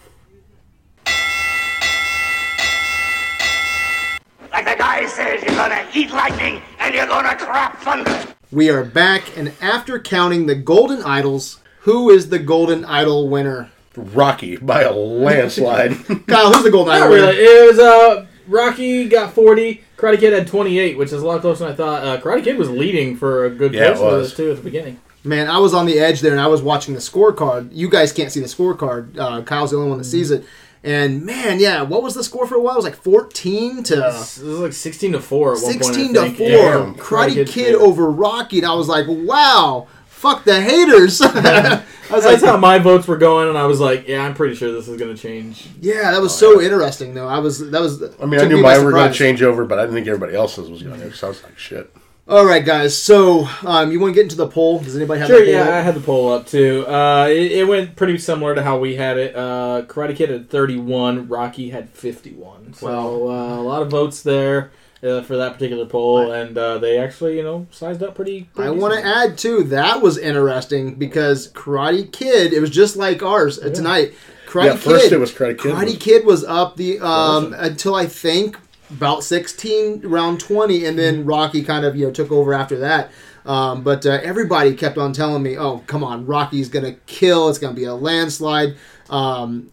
Like 4.51 4.65
the 4.65 4.75
guy 4.77 5.05
says, 5.07 5.41
you're 5.43 5.55
gonna 5.55 5.85
eat 5.93 6.11
lightning 6.11 6.61
and 6.79 6.93
you're 6.93 7.07
gonna 7.07 7.35
crap 7.35 7.79
thunder. 7.81 8.25
We 8.51 8.69
are 8.69 8.83
back, 8.83 9.37
and 9.37 9.53
after 9.61 9.97
counting 9.99 10.45
the 10.45 10.55
golden 10.55 11.01
idols, 11.03 11.59
who 11.81 12.09
is 12.09 12.29
the 12.29 12.39
golden 12.39 12.83
idol 12.85 13.29
winner? 13.29 13.71
Rocky 13.95 14.55
by 14.57 14.83
a 14.83 14.91
landslide. 14.93 15.91
Kyle, 16.27 16.53
who's 16.53 16.63
the 16.63 16.71
Golden 16.71 16.93
idol 16.93 17.07
Not 17.07 17.11
winner? 17.11 17.27
really. 17.27 17.37
It 17.37 17.67
was 17.71 17.79
uh, 17.79 18.25
Rocky 18.51 19.07
got 19.07 19.33
40. 19.33 19.81
Karate 19.97 20.19
Kid 20.19 20.33
had 20.33 20.47
28, 20.47 20.97
which 20.97 21.11
is 21.11 21.21
a 21.21 21.25
lot 21.25 21.41
closer 21.41 21.63
than 21.65 21.73
I 21.73 21.75
thought. 21.75 22.03
Uh, 22.03 22.21
Karate 22.21 22.43
Kid 22.43 22.57
was 22.57 22.69
leading 22.69 23.15
for 23.15 23.45
a 23.45 23.49
good 23.49 23.73
Yeah, 23.73 23.93
portion 23.93 24.07
of 24.15 24.21
this 24.21 24.35
too 24.35 24.51
at 24.51 24.57
the 24.57 24.63
beginning. 24.63 24.99
Man, 25.23 25.47
I 25.47 25.59
was 25.59 25.73
on 25.73 25.85
the 25.85 25.99
edge 25.99 26.21
there, 26.21 26.31
and 26.31 26.41
I 26.41 26.47
was 26.47 26.61
watching 26.63 26.93
the 26.95 26.99
scorecard. 26.99 27.69
You 27.71 27.89
guys 27.89 28.11
can't 28.11 28.31
see 28.31 28.39
the 28.39 28.47
scorecard. 28.47 29.17
Uh, 29.17 29.41
Kyle's 29.43 29.71
the 29.71 29.77
only 29.77 29.89
one 29.89 29.99
that 29.99 30.05
sees 30.05 30.31
it. 30.31 30.43
And 30.83 31.23
man, 31.23 31.59
yeah, 31.59 31.83
what 31.83 32.01
was 32.01 32.15
the 32.15 32.23
score 32.23 32.47
for 32.47 32.55
a 32.55 32.59
while? 32.59 32.73
It 32.73 32.77
was 32.77 32.85
like 32.85 32.95
fourteen 32.95 33.83
to 33.83 33.97
It 33.99 34.03
was 34.03 34.39
like 34.41 34.73
16 34.73 35.11
to 35.11 35.19
four 35.19 35.55
at 35.55 35.61
one 35.61 35.73
point. 35.73 35.75
I 35.83 35.85
sixteen 35.85 36.13
to 36.15 36.21
think. 36.21 36.37
four. 36.37 36.47
Yeah. 36.47 36.93
Karate 36.97 37.33
Kid's 37.35 37.51
Kid 37.53 37.65
favorite. 37.65 37.83
over 37.85 38.09
Rocky, 38.09 38.57
and 38.57 38.65
I 38.67 38.73
was 38.73 38.87
like, 38.87 39.05
wow, 39.07 39.87
fuck 40.22 40.43
the 40.43 40.61
haters. 40.61 41.19
I 41.23 41.84
was 42.11 42.26
like, 42.26 42.41
how 42.41 42.57
my 42.57 42.77
votes 42.77 43.07
were 43.07 43.18
going, 43.18 43.49
and 43.49 43.57
I 43.57 43.65
was 43.65 43.80
like, 43.80 44.07
"Yeah, 44.07 44.23
I'm 44.23 44.35
pretty 44.35 44.56
sure 44.56 44.72
this 44.72 44.88
is 44.88 44.98
going 44.98 45.15
to 45.15 45.22
change." 45.22 45.68
yeah, 45.80 46.11
that 46.11 46.22
was 46.22 46.38
so 46.38 46.61
interesting 46.61 47.14
though. 47.14 47.27
I 47.27 47.39
was 47.39 47.72
that 47.72 47.81
was. 47.81 48.03
I 48.22 48.26
mean, 48.26 48.39
I 48.39 48.45
knew 48.45 48.61
mine 48.61 48.84
were 48.85 48.91
going 48.91 49.11
to 49.11 49.18
change 49.18 49.41
over, 49.41 49.65
but 49.65 49.80
I 49.80 49.84
didn't 49.84 49.95
think 49.95 50.07
everybody 50.07 50.35
else's 50.35 50.69
was 50.69 50.84
going 50.84 50.99
to. 50.99 51.14
So 51.14 51.27
I 51.27 51.30
was 51.30 51.43
like, 51.43 51.57
shit. 51.57 51.91
All 52.27 52.45
right, 52.45 52.64
guys. 52.64 52.95
So 52.98 53.49
um, 53.65 53.91
you 53.91 53.99
want 53.99 54.11
to 54.11 54.15
get 54.15 54.23
into 54.23 54.35
the 54.35 54.48
poll? 54.48 54.80
Does 54.80 54.95
anybody 54.95 55.19
have 55.19 55.27
Sure, 55.27 55.39
that 55.39 55.45
poll 55.45 55.53
yeah, 55.53 55.64
up? 55.64 55.69
I 55.69 55.81
had 55.81 55.95
the 55.95 56.02
poll 56.02 56.31
up 56.31 56.45
too. 56.45 56.85
Uh, 56.88 57.27
it, 57.30 57.52
it 57.52 57.68
went 57.68 57.95
pretty 57.95 58.18
similar 58.19 58.53
to 58.56 58.61
how 58.61 58.77
we 58.77 58.95
had 58.95 59.18
it. 59.18 59.35
Uh, 59.35 59.84
Karate 59.88 60.15
Kid 60.15 60.30
had 60.30 60.49
31, 60.49 61.27
Rocky 61.27 61.72
had 61.72 61.89
51. 61.89 62.73
So 62.76 63.27
uh, 63.30 63.57
a 63.57 63.64
lot 63.64 63.81
of 63.81 63.89
votes 63.89 64.22
there 64.22 64.72
uh, 65.03 65.21
for 65.21 65.37
that 65.37 65.53
particular 65.53 65.85
poll, 65.85 66.31
and 66.31 66.57
uh, 66.57 66.77
they 66.77 66.97
actually, 66.97 67.37
you 67.37 67.43
know, 67.43 67.67
sized 67.71 68.03
up 68.03 68.15
pretty. 68.15 68.43
pretty 68.53 68.67
I 68.67 68.71
want 68.71 68.93
to 68.93 69.05
add 69.05 69.37
too. 69.37 69.63
That 69.63 70.01
was 70.01 70.17
interesting 70.17 70.95
because 70.95 71.51
Karate 71.53 72.11
Kid. 72.11 72.53
It 72.53 72.59
was 72.59 72.69
just 72.69 72.95
like 72.95 73.23
ours 73.23 73.59
uh, 73.59 73.69
tonight. 73.69 74.13
Karate 74.47 74.65
Yeah, 74.65 74.75
first 74.75 75.05
Kid. 75.05 75.13
it 75.13 75.19
was 75.19 75.31
Karate 75.31 75.57
Kid. 75.59 75.73
Karate 75.73 75.99
Kid 75.99 76.25
was 76.25 76.43
up 76.43 76.75
the 76.75 76.99
um, 76.99 77.53
until 77.57 77.95
I 77.95 78.05
think 78.05 78.57
about 78.91 79.23
sixteen, 79.23 80.01
round 80.01 80.39
twenty, 80.39 80.85
and 80.85 80.97
then 80.99 81.25
Rocky 81.25 81.63
kind 81.63 81.85
of 81.85 81.95
you 81.95 82.05
know 82.05 82.11
took 82.11 82.31
over 82.31 82.53
after 82.53 82.77
that. 82.79 83.11
Um, 83.43 83.81
but 83.81 84.05
uh, 84.05 84.19
everybody 84.21 84.75
kept 84.75 84.99
on 84.99 85.13
telling 85.13 85.41
me, 85.41 85.57
"Oh, 85.57 85.79
come 85.87 86.03
on, 86.03 86.27
Rocky's 86.27 86.69
gonna 86.69 86.93
kill. 87.07 87.49
It's 87.49 87.57
gonna 87.57 87.73
be 87.73 87.85
a 87.85 87.95
landslide." 87.95 88.75
Um, 89.09 89.71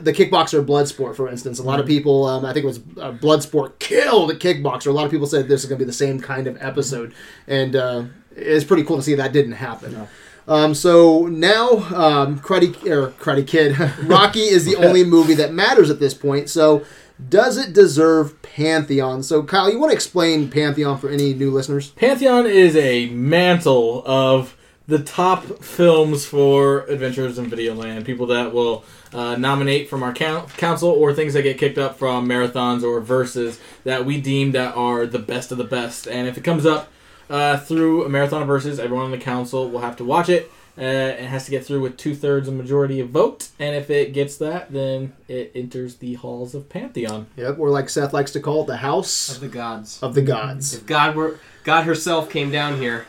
the 0.00 0.12
kickboxer 0.12 0.64
blood 0.64 0.88
sport, 0.88 1.16
for 1.16 1.28
instance, 1.28 1.58
a 1.58 1.62
lot 1.62 1.78
of 1.78 1.86
people, 1.86 2.26
um, 2.26 2.44
I 2.44 2.52
think 2.52 2.64
it 2.64 2.66
was 2.66 2.80
uh, 2.98 3.12
blood 3.12 3.42
sport 3.42 3.78
killed 3.78 4.30
the 4.30 4.34
kickboxer. 4.34 4.86
A 4.86 4.92
lot 4.92 5.04
of 5.04 5.10
people 5.10 5.26
said 5.26 5.48
this 5.48 5.62
is 5.62 5.68
going 5.68 5.78
to 5.78 5.84
be 5.84 5.88
the 5.88 5.92
same 5.92 6.20
kind 6.20 6.46
of 6.46 6.56
episode, 6.62 7.14
and 7.46 7.76
uh, 7.76 8.04
it's 8.34 8.64
pretty 8.64 8.84
cool 8.84 8.96
to 8.96 9.02
see 9.02 9.14
that 9.14 9.32
didn't 9.32 9.52
happen. 9.52 10.08
Um, 10.48 10.74
so 10.74 11.26
now, 11.26 11.68
um, 11.94 12.40
Karate, 12.40 12.86
or 12.86 13.10
Karate 13.10 13.46
Kid, 13.46 13.78
Rocky 14.04 14.40
is 14.40 14.64
the 14.64 14.76
only 14.76 15.04
movie 15.16 15.34
that 15.34 15.52
matters 15.52 15.90
at 15.90 16.00
this 16.00 16.14
point. 16.14 16.48
So, 16.48 16.84
does 17.28 17.56
it 17.56 17.72
deserve 17.72 18.40
Pantheon? 18.42 19.22
So, 19.22 19.44
Kyle, 19.44 19.70
you 19.70 19.78
want 19.78 19.90
to 19.90 19.94
explain 19.94 20.50
Pantheon 20.50 20.98
for 20.98 21.08
any 21.08 21.34
new 21.34 21.50
listeners? 21.50 21.90
Pantheon 21.90 22.46
is 22.46 22.74
a 22.74 23.10
mantle 23.10 24.02
of 24.04 24.56
the 24.86 24.98
top 24.98 25.44
films 25.62 26.24
for 26.24 26.80
Adventures 26.86 27.38
in 27.38 27.50
Videoland. 27.50 28.04
People 28.04 28.26
that 28.26 28.52
will 28.52 28.84
uh, 29.12 29.36
nominate 29.36 29.88
from 29.88 30.02
our 30.02 30.12
coun- 30.12 30.46
council 30.56 30.90
or 30.90 31.12
things 31.14 31.34
that 31.34 31.42
get 31.42 31.58
kicked 31.58 31.78
up 31.78 31.98
from 31.98 32.28
marathons 32.28 32.82
or 32.82 33.00
verses 33.00 33.60
that 33.84 34.04
we 34.04 34.20
deem 34.20 34.52
that 34.52 34.74
are 34.76 35.06
the 35.06 35.18
best 35.18 35.52
of 35.52 35.58
the 35.58 35.64
best. 35.64 36.06
And 36.06 36.26
if 36.26 36.36
it 36.36 36.42
comes 36.44 36.66
up 36.66 36.90
uh, 37.30 37.58
through 37.58 38.04
a 38.04 38.08
marathon 38.08 38.42
of 38.42 38.48
verses, 38.48 38.78
everyone 38.80 39.06
on 39.06 39.10
the 39.12 39.18
council 39.18 39.70
will 39.70 39.80
have 39.80 39.96
to 39.96 40.04
watch 40.04 40.28
it. 40.28 40.50
Uh, 40.76 40.80
it 40.82 41.26
has 41.26 41.44
to 41.44 41.50
get 41.50 41.64
through 41.66 41.82
with 41.82 41.98
two 41.98 42.14
thirds 42.14 42.48
of 42.48 42.54
majority 42.54 42.98
of 42.98 43.10
vote, 43.10 43.48
and 43.58 43.76
if 43.76 43.90
it 43.90 44.14
gets 44.14 44.38
that, 44.38 44.72
then 44.72 45.12
it 45.28 45.52
enters 45.54 45.96
the 45.96 46.14
halls 46.14 46.54
of 46.54 46.70
Pantheon. 46.70 47.26
Yep, 47.36 47.58
or 47.58 47.68
like 47.68 47.90
Seth 47.90 48.14
likes 48.14 48.30
to 48.32 48.40
call 48.40 48.62
it, 48.62 48.68
the 48.68 48.78
House 48.78 49.34
Of 49.34 49.42
the 49.42 49.48
gods. 49.48 50.02
of 50.02 50.14
the 50.14 50.22
Gods. 50.22 50.72
If 50.74 50.86
God 50.86 51.14
were 51.14 51.38
God 51.62 51.84
herself 51.84 52.30
came 52.30 52.50
down 52.50 52.78
here, 52.80 53.04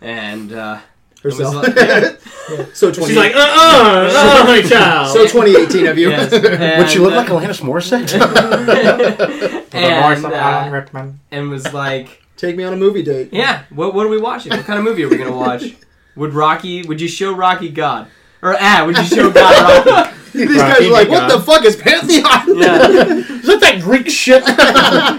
and 0.00 0.52
uh, 0.52 0.80
Herself. 1.24 1.66
It 1.66 1.74
was 1.74 1.76
like- 1.76 2.20
yeah. 2.50 2.64
so 2.74 2.92
20, 2.92 3.08
She's 3.08 3.16
like, 3.16 3.34
uh, 3.34 3.38
uh, 3.38 4.42
uh, 4.42 4.44
my 4.46 4.60
child. 4.60 5.08
so 5.08 5.26
2018 5.26 5.86
of 5.86 5.96
you. 5.96 6.10
yes, 6.10 6.30
Would 6.78 6.90
she 6.90 6.98
look 6.98 7.14
uh, 7.14 7.16
like 7.16 7.28
Alanis 7.28 7.62
Morissette? 7.62 8.12
and, 9.72 10.24
uh, 10.26 11.12
and 11.30 11.50
was 11.50 11.72
like, 11.72 12.22
Take 12.36 12.56
me 12.56 12.64
on 12.64 12.74
a 12.74 12.76
movie 12.76 13.02
date. 13.02 13.30
yeah, 13.32 13.62
what, 13.70 13.94
what 13.94 14.04
are 14.04 14.10
we 14.10 14.20
watching? 14.20 14.52
What 14.52 14.66
kind 14.66 14.78
of 14.78 14.84
movie 14.84 15.04
are 15.04 15.08
we 15.08 15.16
gonna 15.16 15.34
watch? 15.34 15.74
Would 16.16 16.34
Rocky? 16.34 16.82
Would 16.82 17.00
you 17.00 17.08
show 17.08 17.32
Rocky 17.34 17.70
God? 17.70 18.08
Or 18.42 18.54
ah, 18.60 18.84
would 18.84 18.98
you 18.98 19.04
show 19.04 19.30
God 19.30 19.86
Rocky? 19.86 20.14
These 20.34 20.56
guys 20.56 20.80
are 20.80 20.90
like, 20.90 21.08
what 21.08 21.30
the 21.30 21.40
fuck 21.40 21.64
is 21.64 21.76
Pantheon? 21.76 22.58
Yeah. 22.58 22.88
Is 22.88 23.46
that 23.46 23.60
that 23.60 23.80
Greek 23.80 24.10
shit? 24.10 24.44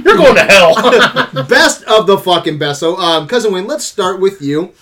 You're 0.05 0.17
going 0.17 0.35
to 0.35 0.43
hell. 0.43 0.75
best 1.45 1.83
of 1.85 2.05
the 2.05 2.17
fucking 2.17 2.57
best. 2.59 2.81
So, 2.81 2.97
um, 2.97 3.25
cousin 3.27 3.53
Wayne, 3.53 3.65
let's 3.65 3.85
start 3.85 4.19
with 4.19 4.41
you, 4.41 4.73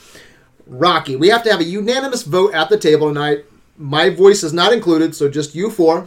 Rocky. 0.67 1.15
We 1.15 1.29
have 1.29 1.43
to 1.43 1.51
have 1.51 1.59
a 1.59 1.63
unanimous 1.65 2.23
vote 2.23 2.53
at 2.53 2.69
the 2.69 2.77
table 2.77 3.07
tonight. 3.07 3.45
My 3.77 4.09
voice 4.09 4.43
is 4.43 4.53
not 4.53 4.71
included, 4.73 5.15
so 5.15 5.29
just 5.29 5.55
you 5.55 5.69
four. 5.69 6.05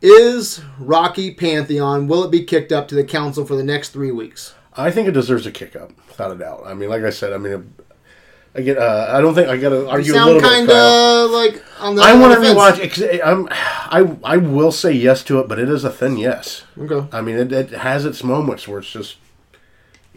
Is 0.00 0.60
Rocky 0.78 1.34
Pantheon? 1.34 2.06
Will 2.06 2.22
it 2.24 2.30
be 2.30 2.44
kicked 2.44 2.70
up 2.72 2.86
to 2.88 2.94
the 2.94 3.04
council 3.04 3.44
for 3.44 3.56
the 3.56 3.64
next 3.64 3.90
three 3.90 4.12
weeks? 4.12 4.54
I 4.76 4.90
think 4.92 5.08
it 5.08 5.12
deserves 5.12 5.44
a 5.46 5.50
kick 5.50 5.74
up, 5.74 5.90
without 6.08 6.30
a 6.30 6.36
doubt. 6.36 6.62
I 6.66 6.74
mean, 6.74 6.88
like 6.88 7.02
I 7.02 7.10
said, 7.10 7.32
I 7.32 7.38
mean, 7.38 7.74
I 8.54 8.60
get. 8.60 8.78
Uh, 8.78 9.08
I 9.10 9.20
don't 9.20 9.34
think 9.34 9.48
I 9.48 9.56
got 9.56 9.70
to 9.70 9.80
You 9.80 9.88
argue 9.88 10.12
a 10.12 10.16
sound 10.16 10.26
little 10.26 10.40
bit. 10.42 10.48
kind 10.50 10.70
of 10.70 11.30
like 11.32 11.64
on 11.80 11.96
the. 11.96 12.02
I 12.02 12.14
want 12.14 12.34
to 12.34 12.40
fence. 12.40 12.56
rewatch. 12.58 12.78
it 12.78 12.92
'cause 12.92 13.20
I'm. 13.24 13.48
I 13.50 14.16
I 14.22 14.36
will 14.36 14.70
say 14.70 14.92
yes 14.92 15.24
to 15.24 15.40
it, 15.40 15.48
but 15.48 15.58
it 15.58 15.68
is 15.68 15.82
a 15.82 15.90
thin 15.90 16.16
yes. 16.16 16.62
Okay. 16.78 17.08
I 17.10 17.20
mean, 17.20 17.36
it, 17.36 17.52
it 17.52 17.70
has 17.70 18.04
its 18.04 18.22
moments 18.22 18.68
where 18.68 18.78
it's 18.78 18.90
just, 18.90 19.16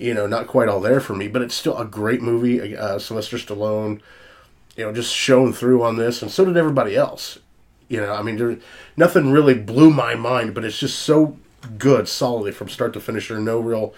you 0.01 0.13
know, 0.13 0.27
not 0.27 0.47
quite 0.47 0.67
all 0.67 0.81
there 0.81 0.99
for 0.99 1.15
me. 1.15 1.27
But 1.27 1.41
it's 1.41 1.55
still 1.55 1.77
a 1.77 1.85
great 1.85 2.21
movie. 2.21 2.75
Uh, 2.75 2.99
Sylvester 2.99 3.37
Stallone, 3.37 4.01
you 4.75 4.85
know, 4.85 4.91
just 4.91 5.13
shone 5.13 5.53
through 5.53 5.83
on 5.83 5.97
this, 5.97 6.21
and 6.21 6.31
so 6.31 6.45
did 6.45 6.57
everybody 6.57 6.95
else. 6.95 7.39
You 7.87 8.01
know, 8.01 8.13
I 8.13 8.21
mean, 8.21 8.37
there, 8.37 8.57
nothing 8.95 9.31
really 9.31 9.53
blew 9.53 9.91
my 9.91 10.15
mind, 10.15 10.53
but 10.53 10.63
it's 10.63 10.79
just 10.79 10.99
so 10.99 11.37
good, 11.77 12.07
solidly 12.07 12.51
from 12.51 12.69
start 12.69 12.93
to 12.93 12.99
finish. 12.99 13.27
There 13.27 13.37
are 13.37 13.41
no 13.41 13.59
real 13.59 13.93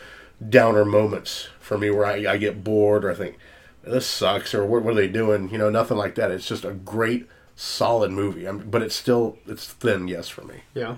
downer 0.50 0.84
moments 0.84 1.48
for 1.60 1.78
me 1.78 1.90
where 1.90 2.06
I, 2.06 2.34
I 2.34 2.38
get 2.38 2.64
bored 2.64 3.06
or 3.06 3.12
I 3.12 3.16
think 3.16 3.38
this 3.84 4.06
sucks 4.06 4.54
or 4.54 4.66
what, 4.66 4.84
what 4.84 4.94
are 4.94 4.96
they 4.96 5.08
doing? 5.08 5.50
You 5.50 5.58
know, 5.58 5.70
nothing 5.70 5.98
like 5.98 6.16
that. 6.16 6.32
It's 6.32 6.48
just 6.48 6.66
a 6.66 6.72
great, 6.72 7.28
solid 7.56 8.12
movie. 8.12 8.48
I 8.48 8.52
mean, 8.52 8.70
but 8.70 8.82
it's 8.82 8.96
still 8.96 9.38
it's 9.46 9.68
thin, 9.68 10.08
yes, 10.08 10.28
for 10.28 10.42
me. 10.44 10.62
Yeah. 10.74 10.96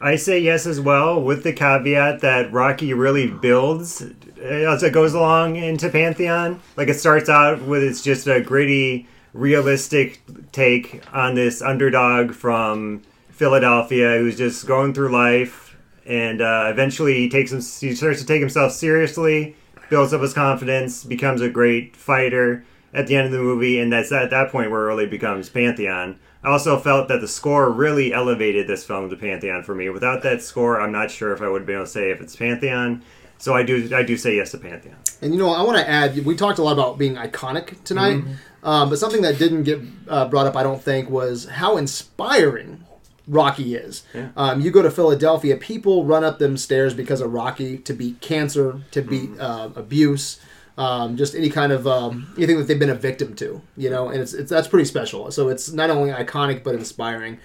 I 0.00 0.16
say 0.16 0.38
yes 0.38 0.66
as 0.66 0.80
well, 0.80 1.22
with 1.22 1.44
the 1.44 1.52
caveat 1.52 2.20
that 2.20 2.52
Rocky 2.52 2.92
really 2.92 3.28
builds 3.30 4.04
as 4.40 4.82
it 4.82 4.92
goes 4.92 5.14
along 5.14 5.56
into 5.56 5.88
Pantheon. 5.88 6.60
Like 6.76 6.88
it 6.88 6.98
starts 6.98 7.28
out 7.28 7.62
with 7.62 7.82
it's 7.82 8.02
just 8.02 8.26
a 8.26 8.40
gritty, 8.40 9.08
realistic 9.32 10.20
take 10.52 11.02
on 11.12 11.34
this 11.34 11.62
underdog 11.62 12.32
from 12.32 13.02
Philadelphia 13.30 14.18
who's 14.18 14.36
just 14.36 14.66
going 14.66 14.94
through 14.94 15.10
life, 15.10 15.76
and 16.06 16.40
uh, 16.40 16.66
eventually 16.68 17.14
he 17.14 17.28
takes 17.28 17.50
him, 17.50 17.58
he 17.58 17.94
starts 17.94 18.20
to 18.20 18.26
take 18.26 18.40
himself 18.40 18.72
seriously, 18.72 19.56
builds 19.90 20.12
up 20.12 20.20
his 20.20 20.32
confidence, 20.32 21.04
becomes 21.04 21.40
a 21.40 21.48
great 21.48 21.96
fighter 21.96 22.64
at 22.92 23.08
the 23.08 23.16
end 23.16 23.26
of 23.26 23.32
the 23.32 23.38
movie, 23.38 23.80
and 23.80 23.92
that's 23.92 24.12
at 24.12 24.30
that 24.30 24.50
point 24.50 24.70
where 24.70 24.84
it 24.84 24.86
really 24.86 25.06
becomes 25.06 25.48
Pantheon. 25.48 26.18
I 26.44 26.50
also 26.50 26.78
felt 26.78 27.08
that 27.08 27.20
the 27.20 27.28
score 27.28 27.70
really 27.70 28.12
elevated 28.12 28.68
this 28.68 28.84
film 28.84 29.08
to 29.10 29.16
Pantheon 29.16 29.62
for 29.64 29.74
me. 29.74 29.88
Without 29.88 30.22
that 30.22 30.42
score, 30.42 30.80
I'm 30.80 30.92
not 30.92 31.10
sure 31.10 31.32
if 31.32 31.40
I 31.40 31.48
would 31.48 31.66
be 31.66 31.72
able 31.72 31.84
to 31.84 31.90
say 31.90 32.10
if 32.10 32.20
it's 32.20 32.36
Pantheon. 32.36 33.02
So 33.38 33.54
I 33.54 33.62
do 33.62 33.94
I 33.94 34.02
do 34.02 34.16
say 34.16 34.36
yes 34.36 34.52
to 34.52 34.58
Pantheon. 34.58 34.96
And 35.20 35.32
you 35.32 35.38
know, 35.38 35.50
I 35.50 35.62
want 35.62 35.78
to 35.78 35.88
add. 35.88 36.24
We 36.24 36.34
talked 36.36 36.58
a 36.58 36.62
lot 36.62 36.72
about 36.72 36.98
being 36.98 37.16
iconic 37.16 37.82
tonight, 37.84 38.22
um, 38.62 38.90
but 38.90 38.98
something 38.98 39.22
that 39.22 39.38
didn't 39.38 39.64
get 39.64 39.80
uh, 40.08 40.28
brought 40.28 40.46
up, 40.46 40.56
I 40.56 40.62
don't 40.62 40.82
think, 40.82 41.10
was 41.10 41.46
how 41.46 41.76
inspiring 41.76 42.84
Rocky 43.26 43.74
is. 43.74 44.02
Um, 44.36 44.60
you 44.60 44.70
go 44.70 44.82
to 44.82 44.90
Philadelphia, 44.90 45.56
people 45.56 46.04
run 46.04 46.24
up 46.24 46.38
them 46.38 46.56
stairs 46.56 46.94
because 46.94 47.20
of 47.20 47.32
Rocky 47.32 47.78
to 47.78 47.92
beat 47.92 48.20
cancer, 48.20 48.80
to 48.90 49.02
beat 49.02 49.30
uh, 49.40 49.70
abuse, 49.76 50.40
um, 50.76 51.16
just 51.16 51.34
any 51.34 51.48
kind 51.50 51.72
of 51.72 51.86
um, 51.86 52.32
anything 52.36 52.58
that 52.58 52.64
they've 52.68 52.78
been 52.78 52.90
a 52.90 52.94
victim 52.94 53.34
to. 53.36 53.62
You 53.76 53.90
know, 53.90 54.08
and 54.08 54.20
it's, 54.20 54.34
it's 54.34 54.50
that's 54.50 54.68
pretty 54.68 54.84
special. 54.86 55.30
So 55.30 55.48
it's 55.48 55.72
not 55.72 55.90
only 55.90 56.10
iconic 56.12 56.62
but 56.64 56.74
inspiring. 56.74 57.38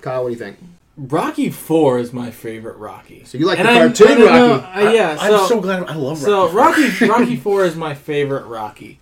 Kyle, 0.00 0.22
what 0.22 0.28
do 0.28 0.34
you 0.34 0.38
think? 0.38 0.58
Rocky 0.98 1.48
Four 1.50 1.98
is 2.00 2.12
my 2.12 2.30
favorite 2.30 2.76
Rocky. 2.76 3.22
So 3.24 3.38
you 3.38 3.46
like 3.46 3.58
And 3.60 3.68
the 3.68 3.72
I'm- 3.72 3.86
cartoon 3.94 4.08
I 4.08 4.14
don't 4.16 4.26
know- 4.32 4.50
Rocky? 4.58 4.86
uh, 4.86 4.90
yeah, 4.92 5.16
I'm 5.20 5.30
so, 5.30 5.46
so 5.46 5.60
glad. 5.60 5.84
I 5.84 5.94
love 5.94 6.18
so 6.18 6.50
Rocky. 6.50 6.88
Rocky 6.88 7.06
Rocky 7.08 7.36
Four 7.36 7.64
is 7.64 7.76
my 7.76 7.94
favorite 7.94 8.46
Rocky, 8.46 8.98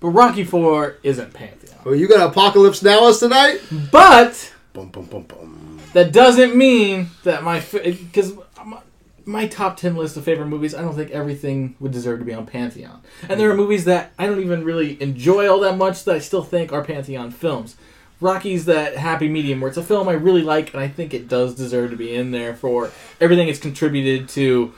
but 0.00 0.08
Rocky 0.08 0.44
Four 0.44 0.96
isn't 1.02 1.32
Pantheon. 1.32 1.78
Well, 1.84 1.94
you 1.94 2.06
got 2.08 2.28
Apocalypse 2.28 2.82
Now 2.82 3.06
us 3.08 3.20
tonight. 3.20 3.60
But 3.90 4.52
Boom, 4.74 4.88
boom, 4.90 5.06
boom, 5.06 5.22
boom. 5.22 5.80
that 5.94 6.12
doesn't 6.12 6.54
mean 6.54 7.08
that 7.24 7.42
my 7.42 7.60
because 7.72 8.34
my, 8.64 8.78
my 9.24 9.46
top 9.48 9.78
ten 9.78 9.96
list 9.96 10.16
of 10.18 10.24
favorite 10.24 10.46
movies, 10.46 10.74
I 10.74 10.82
don't 10.82 10.94
think 10.94 11.10
everything 11.10 11.74
would 11.80 11.90
deserve 11.92 12.18
to 12.18 12.24
be 12.26 12.34
on 12.34 12.44
Pantheon. 12.46 13.00
And 13.28 13.40
there 13.40 13.50
are 13.50 13.56
movies 13.56 13.86
that 13.86 14.12
I 14.18 14.26
don't 14.26 14.40
even 14.40 14.62
really 14.62 15.00
enjoy 15.02 15.48
all 15.50 15.60
that 15.60 15.78
much 15.78 16.04
that 16.04 16.14
I 16.16 16.18
still 16.18 16.42
think 16.42 16.70
are 16.72 16.84
Pantheon 16.84 17.30
films. 17.30 17.76
Rocky's 18.20 18.66
that 18.66 18.96
happy 18.96 19.28
medium 19.28 19.60
where 19.60 19.68
it's 19.68 19.78
a 19.78 19.82
film 19.82 20.08
I 20.08 20.12
really 20.12 20.42
like, 20.42 20.74
and 20.74 20.82
I 20.82 20.88
think 20.88 21.14
it 21.14 21.28
does 21.28 21.54
deserve 21.54 21.90
to 21.90 21.96
be 21.96 22.14
in 22.14 22.30
there 22.32 22.54
for 22.54 22.90
everything 23.20 23.48
it's 23.48 23.58
contributed 23.58 24.28
to 24.30 24.74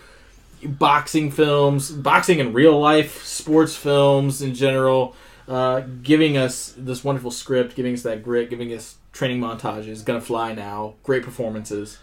boxing 0.64 1.30
films, 1.30 1.90
boxing 1.90 2.38
in 2.38 2.52
real 2.52 2.78
life, 2.78 3.24
sports 3.24 3.74
films 3.74 4.42
in 4.42 4.54
general, 4.54 5.16
uh, 5.48 5.80
giving 6.02 6.36
us 6.36 6.72
this 6.78 7.02
wonderful 7.02 7.32
script, 7.32 7.74
giving 7.74 7.94
us 7.94 8.02
that 8.02 8.22
grit, 8.22 8.48
giving 8.48 8.72
us 8.72 8.96
training 9.12 9.40
montages, 9.40 10.04
gonna 10.04 10.20
fly 10.20 10.54
now, 10.54 10.94
great 11.02 11.24
performances, 11.24 11.98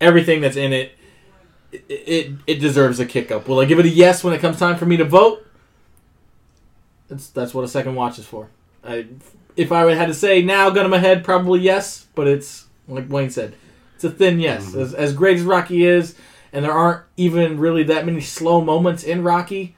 everything 0.00 0.40
that's 0.40 0.56
in 0.56 0.72
it. 0.72 0.92
It, 1.72 1.84
it, 1.88 2.32
it 2.46 2.54
deserves 2.60 3.00
a 3.00 3.06
kick 3.06 3.32
up. 3.32 3.48
Will 3.48 3.58
I 3.58 3.64
give 3.64 3.80
it 3.80 3.84
a 3.84 3.88
yes 3.88 4.22
when 4.22 4.32
it 4.32 4.40
comes 4.40 4.60
time 4.60 4.76
for 4.76 4.86
me 4.86 4.96
to 4.96 5.04
vote? 5.04 5.44
That's 7.08 7.28
that's 7.30 7.52
what 7.52 7.64
a 7.64 7.68
second 7.68 7.96
watch 7.96 8.16
is 8.20 8.24
for. 8.24 8.48
I, 8.84 9.06
if 9.56 9.72
I 9.72 9.92
had 9.94 10.06
to 10.06 10.14
say 10.14 10.42
now, 10.42 10.70
gun 10.70 10.84
to 10.84 10.88
my 10.88 10.98
head, 10.98 11.24
probably 11.24 11.60
yes. 11.60 12.06
But 12.14 12.28
it's 12.28 12.66
like 12.88 13.10
Wayne 13.10 13.30
said, 13.30 13.54
it's 13.94 14.04
a 14.04 14.10
thin 14.10 14.40
yes. 14.40 14.66
Mm-hmm. 14.66 14.80
As, 14.80 14.94
as 14.94 15.12
great 15.14 15.38
as 15.38 15.42
Rocky 15.42 15.84
is, 15.84 16.14
and 16.52 16.64
there 16.64 16.72
aren't 16.72 17.02
even 17.16 17.58
really 17.58 17.82
that 17.84 18.06
many 18.06 18.20
slow 18.20 18.60
moments 18.60 19.04
in 19.04 19.22
Rocky. 19.22 19.74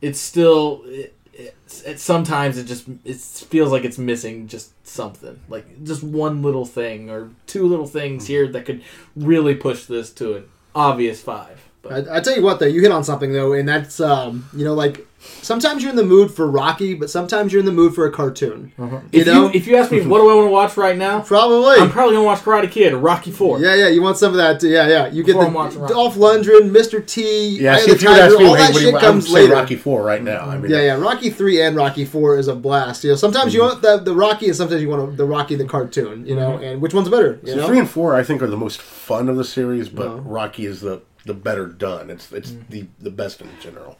It's 0.00 0.18
still, 0.18 0.82
it, 0.86 1.14
it's, 1.32 1.82
it, 1.82 2.00
sometimes 2.00 2.58
it 2.58 2.64
just 2.64 2.88
it 3.04 3.18
feels 3.18 3.70
like 3.70 3.84
it's 3.84 3.98
missing 3.98 4.48
just 4.48 4.72
something, 4.86 5.40
like 5.48 5.84
just 5.84 6.02
one 6.02 6.42
little 6.42 6.66
thing 6.66 7.08
or 7.08 7.30
two 7.46 7.66
little 7.66 7.86
things 7.86 8.24
mm-hmm. 8.24 8.32
here 8.32 8.48
that 8.48 8.64
could 8.64 8.82
really 9.14 9.54
push 9.54 9.84
this 9.84 10.12
to 10.14 10.34
an 10.34 10.44
obvious 10.74 11.22
five. 11.22 11.61
But 11.82 12.08
I, 12.08 12.18
I 12.18 12.20
tell 12.20 12.36
you 12.36 12.42
what, 12.42 12.60
though, 12.60 12.66
you 12.66 12.80
hit 12.80 12.92
on 12.92 13.02
something 13.02 13.32
though, 13.32 13.52
and 13.52 13.68
that's 13.68 14.00
um, 14.00 14.48
you 14.56 14.64
know, 14.64 14.74
like 14.74 15.04
sometimes 15.42 15.82
you're 15.82 15.90
in 15.90 15.96
the 15.96 16.04
mood 16.04 16.30
for 16.30 16.46
Rocky, 16.46 16.94
but 16.94 17.10
sometimes 17.10 17.52
you're 17.52 17.60
in 17.60 17.66
the 17.66 17.72
mood 17.72 17.94
for 17.94 18.06
a 18.06 18.12
cartoon. 18.12 18.72
Uh-huh. 18.78 19.00
You 19.10 19.20
if 19.20 19.26
know, 19.26 19.44
you 19.44 19.50
if 19.54 19.66
you 19.66 19.76
ask 19.76 19.90
me 19.90 20.06
what 20.06 20.18
do 20.18 20.30
I 20.30 20.34
want 20.34 20.46
to 20.46 20.52
watch 20.52 20.76
right 20.76 20.96
now, 20.96 21.20
probably. 21.20 21.76
I'm 21.76 21.90
probably 21.90 22.14
gonna 22.14 22.24
watch 22.24 22.40
Karate 22.40 22.70
Kid 22.70 22.92
or 22.92 22.98
Rocky 22.98 23.32
Four. 23.32 23.60
yeah, 23.60 23.74
yeah, 23.74 23.88
you 23.88 24.00
want 24.00 24.16
some 24.16 24.30
of 24.30 24.36
that? 24.36 24.60
Too. 24.60 24.68
Yeah, 24.68 24.86
yeah. 24.86 25.06
You 25.08 25.24
get 25.24 25.34
the 25.34 25.40
I'm. 25.40 25.52
Dolph 25.52 26.14
Lundgren, 26.14 26.70
Mr. 26.70 27.04
T, 27.04 27.58
Yeah, 27.58 27.76
see, 27.78 27.90
of 27.90 27.96
if 27.96 28.00
the 28.00 28.06
Tiger, 28.06 28.22
ask 28.22 28.38
me, 28.38 28.46
all 28.46 28.54
hey, 28.54 28.62
that 28.62 28.72
what 28.72 28.78
do 28.78 28.84
you 28.84 28.92
shit? 28.92 28.94
I 28.94 28.96
would 28.96 29.00
comes 29.00 29.30
later. 29.30 29.54
Rocky 29.54 29.76
Four 29.76 30.02
right 30.04 30.22
now. 30.22 30.48
I 30.48 30.58
mean, 30.58 30.70
Yeah, 30.70 30.82
yeah. 30.82 30.94
Rocky 30.94 31.30
three 31.30 31.60
and 31.60 31.74
Rocky 31.74 32.04
four 32.04 32.38
is 32.38 32.46
a 32.46 32.54
blast. 32.54 33.02
You 33.02 33.10
know, 33.10 33.16
sometimes 33.16 33.52
hmm. 33.52 33.56
you 33.56 33.62
want 33.64 33.82
the, 33.82 33.98
the 33.98 34.14
Rocky, 34.14 34.46
and 34.46 34.56
sometimes 34.56 34.82
you 34.82 34.88
want 34.88 35.16
the 35.16 35.24
Rocky 35.24 35.56
the 35.56 35.64
cartoon. 35.64 36.26
You 36.26 36.36
know, 36.36 36.58
hmm. 36.58 36.64
and 36.64 36.80
which 36.80 36.94
one's 36.94 37.08
better? 37.08 37.40
You 37.42 37.52
so 37.52 37.56
know, 37.58 37.66
three 37.66 37.80
and 37.80 37.90
four, 37.90 38.14
I 38.14 38.22
think, 38.22 38.40
are 38.40 38.46
the 38.46 38.56
most 38.56 38.80
fun 38.80 39.28
of 39.28 39.36
the 39.36 39.44
series, 39.44 39.88
but 39.88 40.06
No. 40.06 40.16
Rocky 40.18 40.66
is 40.66 40.80
the 40.80 41.02
the 41.24 41.34
better 41.34 41.66
done. 41.66 42.10
It's 42.10 42.30
it's 42.32 42.50
Mm. 42.50 42.68
the 42.68 42.86
the 43.00 43.10
best 43.10 43.40
in 43.40 43.48
general. 43.60 43.98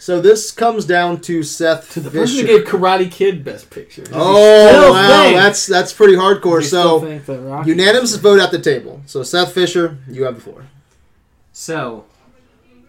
so 0.00 0.20
this 0.20 0.50
comes 0.52 0.84
down 0.84 1.20
to 1.22 1.42
Seth 1.42 1.92
To 1.94 2.00
The 2.00 2.10
Fisher. 2.10 2.20
person 2.20 2.46
who 2.46 2.58
gave 2.58 2.66
Karate 2.66 3.10
Kid 3.10 3.44
Best 3.44 3.68
Picture. 3.70 4.04
Oh 4.12 4.92
wow, 4.92 5.22
think- 5.24 5.36
that's 5.36 5.66
that's 5.66 5.92
pretty 5.92 6.14
hardcore. 6.14 6.62
So 6.64 7.00
think 7.00 7.26
that 7.26 7.64
unanimous 7.66 8.14
vote 8.16 8.40
at 8.40 8.50
the 8.50 8.58
table. 8.60 9.02
So 9.06 9.22
Seth 9.22 9.52
Fisher, 9.52 9.98
you 10.08 10.24
have 10.24 10.36
the 10.36 10.40
floor. 10.40 10.66
So, 11.52 12.04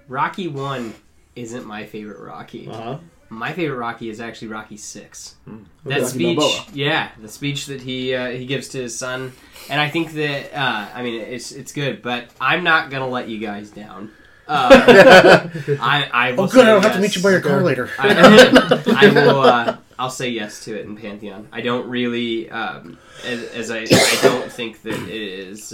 Rocky 0.08 0.48
One 0.48 0.94
isn't 1.36 1.66
my 1.66 1.86
favorite 1.86 2.20
Rocky. 2.20 2.68
Uh-huh. 2.68 2.98
My 3.30 3.54
favorite 3.54 3.78
Rocky 3.78 4.10
is 4.10 4.20
actually 4.20 4.48
Rocky 4.50 4.78
Six. 4.78 5.36
Okay. 5.48 5.58
That 5.86 6.00
Rocky 6.02 6.06
speech, 6.12 6.38
Balboa. 6.38 6.66
yeah, 6.74 7.10
the 7.22 7.28
speech 7.28 7.68
that 7.68 7.82
he 7.82 8.14
uh, 8.16 8.30
he 8.32 8.46
gives 8.46 8.70
to 8.70 8.82
his 8.82 8.98
son, 8.98 9.34
and 9.70 9.80
I 9.80 9.90
think 9.90 10.14
that 10.14 10.54
uh, 10.54 10.88
I 10.94 11.04
mean 11.04 11.22
it's 11.22 11.52
it's 11.52 11.72
good, 11.72 12.02
but 12.02 12.26
I'm 12.42 12.64
not 12.64 12.90
gonna 12.90 13.08
let 13.08 13.30
you 13.30 13.40
guys 13.40 13.70
down. 13.70 14.12
Uh, 14.48 15.48
I 15.80 16.10
I 16.12 16.32
will 16.32 16.46
Oh, 16.46 16.48
good. 16.48 16.62
I 16.62 16.64
say 16.64 16.66
don't 16.72 16.84
have 16.84 16.94
to 16.94 17.00
meet 17.02 17.16
you 17.16 17.22
by 17.22 17.30
your 17.32 17.42
car 17.42 17.62
later. 17.62 17.90
I, 18.00 18.84
I 18.98 19.10
will. 19.14 19.42
Uh, 19.42 19.78
I'll 20.00 20.10
say 20.10 20.30
yes 20.30 20.64
to 20.66 20.80
it 20.80 20.86
in 20.86 20.96
Pantheon. 20.96 21.50
I 21.52 21.62
don't 21.62 21.88
really, 21.90 22.50
um, 22.50 22.98
as, 23.26 23.44
as 23.50 23.70
I, 23.70 23.80
I 23.82 24.20
don't 24.24 24.50
think 24.52 24.82
that 24.84 24.94
it 24.94 25.10
is. 25.10 25.74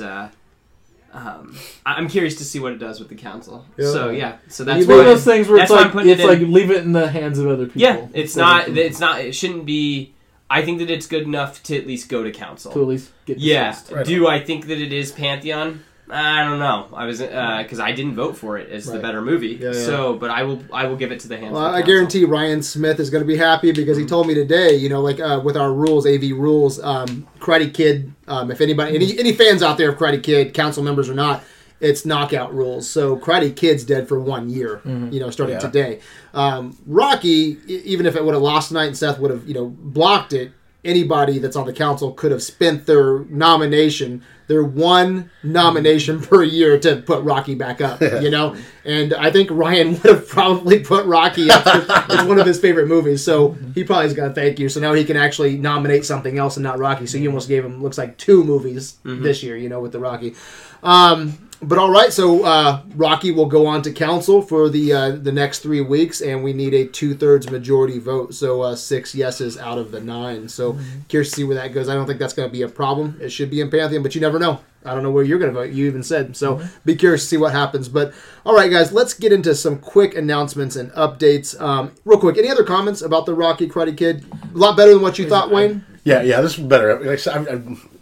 Um, 1.15 1.55
I- 1.85 1.93
I'm 1.93 2.09
curious 2.09 2.35
to 2.35 2.43
see 2.45 2.59
what 2.59 2.73
it 2.73 2.77
does 2.77 2.99
with 2.99 3.07
the 3.09 3.15
council. 3.15 3.65
Yeah. 3.77 3.91
So 3.91 4.09
yeah, 4.09 4.37
so 4.49 4.63
It's 4.63 4.65
that's 4.65 4.85
one 4.87 4.99
of 4.99 5.05
those 5.05 5.23
things 5.23 5.47
where 5.47 5.57
that's 5.59 5.71
it's 5.71 5.75
why 5.75 5.77
I'm 5.79 5.83
like 5.85 5.93
putting 5.93 6.09
it's 6.11 6.21
it 6.21 6.23
in. 6.23 6.29
like 6.29 6.53
leave 6.53 6.71
it 6.71 6.83
in 6.83 6.91
the 6.91 7.09
hands 7.09 7.39
of 7.39 7.47
other 7.47 7.65
people. 7.67 7.81
yeah, 7.81 8.07
it's 8.13 8.35
not. 8.35 8.67
It's 8.69 8.99
not. 8.99 9.21
It 9.21 9.33
shouldn't 9.33 9.65
be. 9.65 10.13
I 10.49 10.61
think 10.61 10.77
that 10.79 10.91
it's 10.91 11.07
good 11.07 11.23
enough 11.23 11.63
to 11.63 11.77
at 11.77 11.87
least 11.87 12.07
go 12.09 12.21
to 12.23 12.31
council. 12.31 12.71
to 12.73 12.81
at 12.81 12.87
least 12.87 13.11
get 13.25 13.39
Yeah. 13.39 13.71
discussed. 13.71 13.91
Right 13.91 14.05
Do 14.05 14.27
I 14.27 14.39
think 14.43 14.67
that 14.67 14.79
it 14.79 14.91
is 14.93 15.11
Pantheon? 15.11 15.83
I 16.07 16.43
don't 16.43 16.59
know. 16.59 16.87
I 16.93 17.05
was 17.05 17.19
because 17.19 17.79
I 17.79 17.91
didn't 17.91 18.13
vote 18.15 18.37
for 18.37 18.57
it 18.59 18.69
as 18.69 18.85
the 18.85 18.99
better 18.99 19.21
movie. 19.21 19.57
Yeah, 19.59 19.71
yeah. 19.71 19.85
So, 19.85 20.13
but 20.15 20.29
I 20.29 20.43
will. 20.43 20.63
I 20.71 20.85
will 20.85 20.95
give 20.97 21.11
it 21.11 21.19
to 21.21 21.27
the 21.27 21.37
hands. 21.37 21.53
Well, 21.53 21.65
of 21.65 21.71
the 21.71 21.77
I 21.77 21.81
council. 21.81 21.93
guarantee 21.95 22.25
Ryan 22.25 22.61
Smith 22.61 22.99
is 22.99 23.09
going 23.09 23.23
to 23.23 23.27
be 23.27 23.37
happy 23.37 23.71
because 23.71 23.97
he 23.97 24.05
told 24.05 24.27
me 24.27 24.35
today, 24.35 24.75
you 24.75 24.87
know, 24.87 25.01
like 25.01 25.19
uh, 25.19 25.41
with 25.43 25.57
our 25.57 25.73
rules, 25.73 26.05
AV 26.05 26.31
rules, 26.31 26.79
um, 26.79 27.27
Karate 27.39 27.73
Kid. 27.73 28.13
Um, 28.27 28.51
if 28.51 28.61
anybody, 28.61 28.95
any 28.95 29.17
any 29.17 29.33
fans 29.33 29.63
out 29.63 29.77
there 29.79 29.89
of 29.89 29.97
Karate 29.97 30.21
Kid, 30.21 30.53
council 30.53 30.83
members 30.83 31.09
or 31.09 31.15
not, 31.15 31.43
it's 31.79 32.05
knockout 32.05 32.53
rules. 32.53 32.87
So 32.87 33.17
Karate 33.17 33.55
Kid's 33.55 33.83
dead 33.83 34.07
for 34.07 34.19
one 34.19 34.47
year, 34.49 34.81
you 34.85 35.19
know, 35.19 35.31
starting 35.31 35.55
Yeah. 35.55 35.59
today. 35.59 35.99
Um, 36.35 36.77
Rocky, 36.85 37.57
even 37.67 38.05
if 38.05 38.15
it 38.15 38.23
would 38.23 38.33
have 38.35 38.43
lost 38.43 38.67
tonight 38.67 38.85
and 38.85 38.97
Seth 38.97 39.17
would 39.19 39.31
have, 39.31 39.47
you 39.47 39.53
know, 39.55 39.67
blocked 39.69 40.33
it, 40.33 40.51
anybody 40.85 41.39
that's 41.39 41.55
on 41.55 41.65
the 41.65 41.73
council 41.73 42.11
could 42.11 42.31
have 42.31 42.43
spent 42.43 42.85
their 42.85 43.19
nomination, 43.25 44.23
their 44.47 44.63
one 44.63 45.29
nomination 45.43 46.21
per 46.21 46.43
year 46.43 46.79
to 46.79 46.97
put 46.97 47.23
Rocky 47.23 47.55
back 47.55 47.81
up, 47.81 47.99
you 48.21 48.29
know? 48.29 48.55
And 48.85 49.13
I 49.13 49.31
think 49.31 49.49
Ryan 49.51 49.91
would 50.03 50.03
have 50.03 50.27
probably 50.29 50.79
put 50.79 51.05
Rocky 51.05 51.49
up 51.49 51.63
it's 51.65 52.23
one 52.23 52.39
of 52.39 52.45
his 52.45 52.59
favorite 52.59 52.87
movies. 52.87 53.23
So 53.23 53.57
he 53.73 53.83
probably 53.83 54.05
is 54.05 54.13
going 54.13 54.29
to 54.29 54.35
thank 54.35 54.59
you. 54.59 54.69
So 54.69 54.79
now 54.79 54.93
he 54.93 55.03
can 55.03 55.17
actually 55.17 55.57
nominate 55.57 56.05
something 56.05 56.37
else 56.37 56.57
and 56.57 56.63
not 56.63 56.79
Rocky. 56.79 57.07
So 57.07 57.17
you 57.17 57.29
almost 57.29 57.49
gave 57.49 57.65
him, 57.65 57.81
looks 57.81 57.97
like, 57.97 58.17
two 58.17 58.43
movies 58.43 58.97
this 59.03 59.43
year, 59.43 59.57
you 59.57 59.69
know, 59.69 59.81
with 59.81 59.91
the 59.91 59.99
Rocky. 59.99 60.35
Um, 60.83 61.44
but 61.65 61.77
all 61.77 61.89
right, 61.89 62.11
so 62.11 62.43
uh, 62.43 62.81
Rocky 62.95 63.31
will 63.31 63.47
go 63.47 63.65
on 63.65 63.81
to 63.83 63.91
council 63.91 64.41
for 64.41 64.69
the 64.69 64.93
uh, 64.93 65.11
the 65.11 65.31
next 65.31 65.59
three 65.59 65.81
weeks, 65.81 66.21
and 66.21 66.43
we 66.43 66.53
need 66.53 66.73
a 66.73 66.85
two 66.85 67.15
thirds 67.15 67.49
majority 67.49 67.99
vote. 67.99 68.33
So 68.33 68.61
uh, 68.61 68.75
six 68.75 69.13
yeses 69.15 69.57
out 69.57 69.77
of 69.77 69.91
the 69.91 69.99
nine. 69.99 70.47
So 70.47 70.77
curious 71.07 71.29
to 71.31 71.35
see 71.37 71.43
where 71.43 71.55
that 71.55 71.73
goes. 71.73 71.89
I 71.89 71.95
don't 71.95 72.05
think 72.05 72.19
that's 72.19 72.33
going 72.33 72.47
to 72.47 72.53
be 72.53 72.61
a 72.61 72.69
problem. 72.69 73.17
It 73.21 73.29
should 73.29 73.49
be 73.49 73.61
in 73.61 73.69
Pantheon, 73.69 74.03
but 74.03 74.15
you 74.15 74.21
never 74.21 74.39
know. 74.39 74.61
I 74.85 74.93
don't 74.93 75.01
know 75.01 75.11
where 75.11 75.23
you're 75.23 75.39
going 75.39 75.51
to 75.51 75.59
vote. 75.59 75.71
You 75.71 75.87
even 75.87 76.03
said 76.03 76.37
so. 76.37 76.61
Be 76.85 76.95
curious 76.95 77.23
to 77.23 77.27
see 77.27 77.37
what 77.37 77.51
happens. 77.51 77.89
But 77.89 78.13
all 78.45 78.55
right, 78.55 78.69
guys, 78.69 78.91
let's 78.91 79.15
get 79.15 79.33
into 79.33 79.55
some 79.55 79.79
quick 79.79 80.15
announcements 80.15 80.75
and 80.75 80.91
updates. 80.91 81.59
Um, 81.59 81.91
real 82.05 82.19
quick, 82.19 82.37
any 82.37 82.49
other 82.49 82.63
comments 82.63 83.01
about 83.01 83.25
the 83.25 83.33
Rocky 83.33 83.67
Karate 83.67 83.97
Kid? 83.97 84.23
A 84.53 84.57
lot 84.57 84.77
better 84.77 84.93
than 84.93 85.01
what 85.01 85.17
you 85.17 85.27
thought, 85.27 85.49
Wayne. 85.49 85.83
Yeah, 86.03 86.21
yeah, 86.21 86.39
this 86.41 86.59
is 86.59 86.63
better. 86.63 87.17
I'm, 87.31 87.47
I'm 87.47 87.94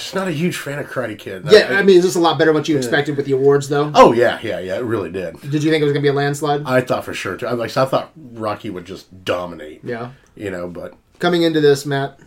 just 0.00 0.14
not 0.14 0.28
a 0.28 0.32
huge 0.32 0.56
fan 0.56 0.78
of 0.78 0.86
Karate 0.86 1.18
Kid. 1.18 1.44
Yeah, 1.50 1.78
I 1.78 1.82
mean, 1.82 1.98
is 1.98 2.04
this 2.04 2.16
a 2.16 2.20
lot 2.20 2.38
better 2.38 2.50
than 2.50 2.56
what 2.56 2.68
you 2.68 2.76
expected 2.76 3.16
with 3.16 3.26
the 3.26 3.32
awards, 3.32 3.68
though? 3.68 3.92
oh 3.94 4.12
yeah, 4.12 4.38
yeah, 4.42 4.58
yeah, 4.58 4.76
it 4.76 4.84
really 4.84 5.10
did. 5.10 5.40
Did 5.40 5.62
you 5.62 5.70
think 5.70 5.82
it 5.82 5.84
was 5.84 5.92
going 5.92 6.02
to 6.02 6.06
be 6.06 6.08
a 6.08 6.12
landslide? 6.12 6.62
I 6.64 6.80
thought 6.80 7.04
for 7.04 7.14
sure 7.14 7.36
too. 7.36 7.46
I, 7.46 7.52
like 7.52 7.76
I 7.76 7.84
thought 7.84 8.10
Rocky 8.16 8.70
would 8.70 8.84
just 8.84 9.24
dominate. 9.24 9.84
Yeah. 9.84 10.10
You 10.34 10.50
know, 10.50 10.68
but 10.68 10.94
Coming 11.20 11.42
into 11.42 11.60
this, 11.60 11.84
Matt. 11.84 12.18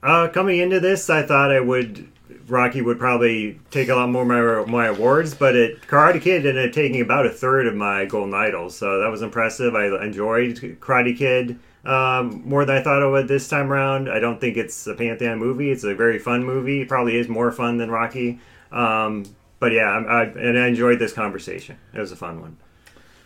Uh, 0.00 0.28
coming 0.28 0.60
into 0.60 0.78
this, 0.78 1.10
I 1.10 1.24
thought 1.24 1.50
I 1.50 1.58
would 1.58 2.08
Rocky 2.46 2.80
would 2.80 2.98
probably 3.00 3.60
take 3.72 3.88
a 3.88 3.96
lot 3.96 4.08
more 4.08 4.22
of 4.22 4.68
my, 4.68 4.72
my 4.72 4.86
awards, 4.86 5.34
but 5.34 5.56
it 5.56 5.82
Karate 5.82 6.22
Kid 6.22 6.46
ended 6.46 6.68
up 6.68 6.72
taking 6.72 7.00
about 7.00 7.26
a 7.26 7.30
third 7.30 7.66
of 7.66 7.74
my 7.74 8.04
golden 8.04 8.32
idols, 8.32 8.76
so 8.76 9.00
that 9.00 9.10
was 9.10 9.22
impressive. 9.22 9.74
I 9.74 9.86
enjoyed 10.04 10.56
Karate 10.80 11.16
Kid 11.18 11.58
um, 11.84 12.42
more 12.44 12.64
than 12.64 12.76
I 12.76 12.82
thought 12.82 13.02
I 13.02 13.06
would 13.06 13.28
this 13.28 13.48
time 13.48 13.72
around. 13.72 14.10
I 14.10 14.18
don't 14.18 14.40
think 14.40 14.56
it's 14.56 14.86
a 14.86 14.94
Pantheon 14.94 15.38
movie; 15.38 15.70
it's 15.70 15.84
a 15.84 15.94
very 15.94 16.18
fun 16.18 16.44
movie. 16.44 16.82
It 16.82 16.88
probably 16.88 17.16
is 17.16 17.28
more 17.28 17.50
fun 17.52 17.78
than 17.78 17.90
Rocky. 17.90 18.40
Um, 18.72 19.24
but 19.60 19.72
yeah, 19.72 19.84
I, 19.90 20.00
I, 20.00 20.22
and 20.24 20.58
I 20.58 20.66
enjoyed 20.68 20.98
this 20.98 21.12
conversation. 21.12 21.78
It 21.94 21.98
was 22.00 22.12
a 22.12 22.16
fun 22.16 22.40
one. 22.40 22.56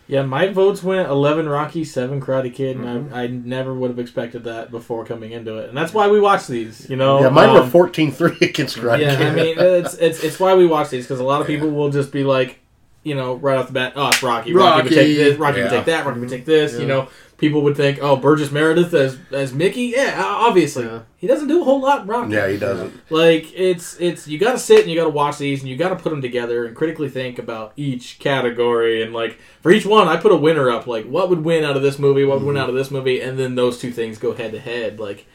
Yeah, 0.09 0.23
my 0.23 0.49
votes 0.49 0.83
went 0.83 1.09
11 1.09 1.49
Rocky, 1.49 1.85
7 1.85 2.21
Karate 2.21 2.53
Kid, 2.53 2.77
Mm-hmm. 2.77 2.87
and 2.87 3.15
I, 3.15 3.23
I 3.23 3.27
never 3.29 3.73
would 3.73 3.89
have 3.91 3.99
expected 3.99 4.45
that 4.45 4.71
before 4.71 5.05
coming 5.07 5.33
into 5.33 5.57
it. 5.59 5.69
And 5.69 5.79
that's 5.79 5.95
why 5.95 6.09
we 6.09 6.21
watch 6.21 6.49
these, 6.49 6.91
you 6.91 6.97
know? 6.97 7.21
yeah, 7.23 7.29
mine 7.31 7.51
Um, 7.51 7.55
were 7.73 7.87
14-3 7.89 8.41
against 8.43 8.77
Karate 8.77 9.01
Yeah, 9.03 9.17
Kid. 9.17 9.27
I 9.29 9.35
mean, 9.35 9.55
it's, 9.59 9.95
it's, 9.95 10.23
it's 10.23 10.41
why 10.41 10.55
we 10.55 10.67
watch 10.67 10.91
these, 10.91 11.05
because 11.05 11.21
a 11.21 11.25
lot 11.25 11.41
of 11.41 11.47
people 11.47 11.71
will 11.71 11.89
just 11.89 12.13
be 12.13 12.25
like, 12.25 12.59
you 13.05 13.15
know, 13.15 13.35
right 13.37 13.57
off 13.57 13.69
the 13.69 13.73
bat, 13.73 13.93
oh, 13.97 14.09
it's 14.09 14.23
Rocky. 14.23 14.53
Rocky, 14.53 14.55
would 14.55 14.85
Rocky. 14.85 14.95
take 14.95 15.17
this, 15.17 15.39
Rocky 15.39 15.61
would 15.63 15.71
take 15.71 15.85
that, 15.87 16.05
Rocky 16.05 16.21
would 16.21 16.29
take 16.29 16.45
this, 16.47 16.79
you 16.79 16.87
know. 16.87 17.09
People 17.43 17.63
would 17.63 17.77
think, 17.77 17.99
oh, 18.01 18.15
Burgess 18.15 18.53
Meredith 18.53 18.95
as 18.95 19.19
as 19.33 19.53
Mickey? 19.53 19.87
Yeah, 19.97 20.15
obviously. 20.25 20.85
Yeah. 20.85 21.01
He 21.17 21.27
doesn't 21.27 21.49
do 21.49 21.61
a 21.61 21.65
whole 21.65 21.81
lot 21.81 22.03
in 22.03 22.07
Rocky. 22.07 22.35
yeah, 22.35 22.47
he 22.47 22.57
doesn't. 22.57 22.95
Like 23.11 23.53
it's 23.53 24.01
it's 24.01 24.29
you 24.29 24.39
got 24.39 24.53
to 24.53 24.61
sit 24.61 24.83
and 24.83 24.89
you 24.89 24.97
got 24.97 25.07
to 25.07 25.11
watch 25.11 25.39
these 25.39 25.59
and 25.59 25.69
you 25.69 25.77
got 25.77 25.89
to 25.89 25.97
put 25.97 26.11
them 26.11 26.23
together 26.23 26.65
and 26.65 26.77
critically 26.77 27.09
think 27.09 27.41
about 27.41 27.73
each 27.77 28.21
category 28.21 29.03
and 29.03 29.13
like 29.13 29.41
for 29.61 29.73
each 29.73 29.85
one 29.85 30.07
I 30.07 30.19
put 30.19 30.31
a 30.31 30.37
winner 30.37 30.71
up 30.71 30.87
like 30.87 31.05
what 31.05 31.29
would 31.31 31.45
win 31.45 31.65
out 31.65 31.77
of 31.77 31.83
this 31.83 31.99
movie 31.99 32.25
what 32.25 32.39
would 32.39 32.47
win 32.47 32.55
mm-hmm. 32.55 32.63
out 32.63 32.69
of 32.69 32.77
this 32.77 32.93
movie 32.93 33.21
and 33.21 33.37
then 33.37 33.57
those 33.57 33.81
two 33.81 33.91
things 33.91 34.19
go 34.19 34.35
head 34.35 34.53
to 34.53 34.61
head 34.61 35.01
like 35.01 35.27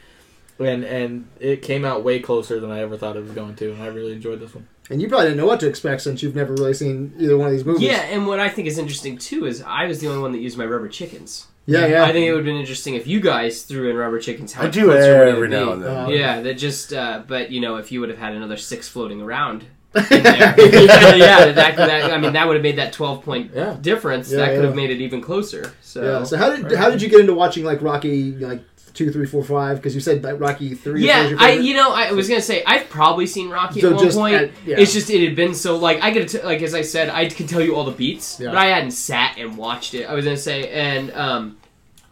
and 0.58 0.84
and 0.84 1.28
it 1.40 1.60
came 1.60 1.84
out 1.84 2.04
way 2.04 2.20
closer 2.20 2.58
than 2.58 2.70
I 2.70 2.80
ever 2.80 2.96
thought 2.96 3.16
it 3.16 3.22
was 3.22 3.32
going 3.32 3.54
to 3.56 3.72
and 3.72 3.82
I 3.82 3.86
really 3.88 4.12
enjoyed 4.12 4.40
this 4.40 4.54
one. 4.54 4.66
And 4.90 5.02
you 5.02 5.08
probably 5.08 5.26
didn't 5.26 5.38
know 5.38 5.46
what 5.46 5.60
to 5.60 5.68
expect 5.68 6.00
since 6.00 6.22
you've 6.22 6.34
never 6.34 6.54
really 6.54 6.72
seen 6.72 7.12
either 7.18 7.36
one 7.36 7.48
of 7.48 7.52
these 7.52 7.64
movies. 7.64 7.82
Yeah, 7.82 8.00
and 8.04 8.26
what 8.26 8.40
I 8.40 8.48
think 8.48 8.68
is 8.68 8.78
interesting 8.78 9.18
too 9.18 9.44
is 9.44 9.62
I 9.62 9.84
was 9.86 10.00
the 10.00 10.08
only 10.08 10.22
one 10.22 10.32
that 10.32 10.38
used 10.38 10.56
my 10.56 10.64
rubber 10.64 10.88
chickens. 10.88 11.46
Yeah, 11.68 11.86
yeah. 11.86 12.04
I 12.04 12.12
think 12.12 12.24
it 12.26 12.30
would 12.32 12.38
have 12.38 12.46
been 12.46 12.56
interesting 12.56 12.94
if 12.94 13.06
you 13.06 13.20
guys 13.20 13.62
threw 13.62 13.90
in 13.90 13.96
rubber 13.96 14.18
chickens. 14.18 14.54
How 14.54 14.64
I 14.64 14.68
do 14.68 14.84
closer 14.86 15.18
would 15.18 15.28
it 15.28 15.34
every 15.34 15.48
be? 15.48 15.54
now 15.54 15.72
and 15.72 15.82
then. 15.84 16.08
Yeah, 16.10 16.40
that 16.40 16.54
just. 16.54 16.92
Uh, 16.94 17.22
but 17.26 17.50
you 17.50 17.60
know, 17.60 17.76
if 17.76 17.92
you 17.92 18.00
would 18.00 18.08
have 18.08 18.18
had 18.18 18.32
another 18.32 18.56
six 18.56 18.88
floating 18.88 19.20
around. 19.20 19.66
yeah, 19.94 20.54
yeah, 20.56 21.52
that, 21.52 21.76
that, 21.76 22.10
I 22.12 22.18
mean, 22.18 22.32
that 22.34 22.46
would 22.46 22.56
have 22.56 22.62
made 22.62 22.76
that 22.76 22.92
twelve 22.92 23.22
point 23.24 23.52
Yeah. 23.54 23.76
difference. 23.80 24.30
Yeah, 24.30 24.38
that 24.38 24.46
could 24.50 24.60
yeah. 24.60 24.66
have 24.66 24.76
made 24.76 24.90
it 24.90 25.00
even 25.00 25.20
closer. 25.20 25.72
So, 25.82 26.02
Yeah. 26.02 26.24
So 26.24 26.36
how 26.36 26.54
did 26.54 26.70
how 26.72 26.90
did 26.90 27.02
you 27.02 27.08
get 27.08 27.20
into 27.20 27.34
watching 27.34 27.64
like 27.64 27.80
Rocky 27.82 28.32
like 28.32 28.62
two, 28.94 29.10
three, 29.12 29.26
four, 29.26 29.42
five? 29.44 29.76
Because 29.78 29.94
you 29.94 30.00
said 30.00 30.22
that 30.22 30.38
Rocky 30.40 30.74
three. 30.74 31.00
was 31.00 31.02
Yeah, 31.02 31.28
your 31.28 31.40
I 31.40 31.52
you 31.52 31.74
know 31.74 31.92
I 31.92 32.12
was 32.12 32.28
gonna 32.28 32.42
say 32.42 32.62
I've 32.66 32.88
probably 32.90 33.26
seen 33.26 33.48
Rocky 33.48 33.80
So 33.80 33.94
at 33.94 33.96
one 33.96 34.10
point. 34.12 34.34
at- 34.34 34.50
yeah. 34.66 34.76
It's 34.78 34.92
just 34.92 35.08
it 35.10 35.24
had 35.26 35.36
been 35.36 35.54
so 35.54 35.76
like 35.76 36.02
I 36.02 36.12
could 36.12 36.32
like 36.44 36.62
as 36.62 36.74
I 36.74 36.82
said 36.82 37.08
I 37.08 37.28
can 37.28 37.46
tell 37.46 37.60
you 37.62 37.74
all 37.74 37.84
the 37.84 37.92
beats, 37.92 38.38
Yeah. 38.40 38.48
but 38.48 38.58
I 38.58 38.66
hadn't 38.66 38.90
sat 38.92 39.38
and 39.38 39.56
watched 39.56 39.94
it. 39.94 40.04
I 40.04 40.14
was 40.14 40.24
gonna 40.24 40.36
say 40.36 40.68
and 40.70 41.10
um, 41.12 41.56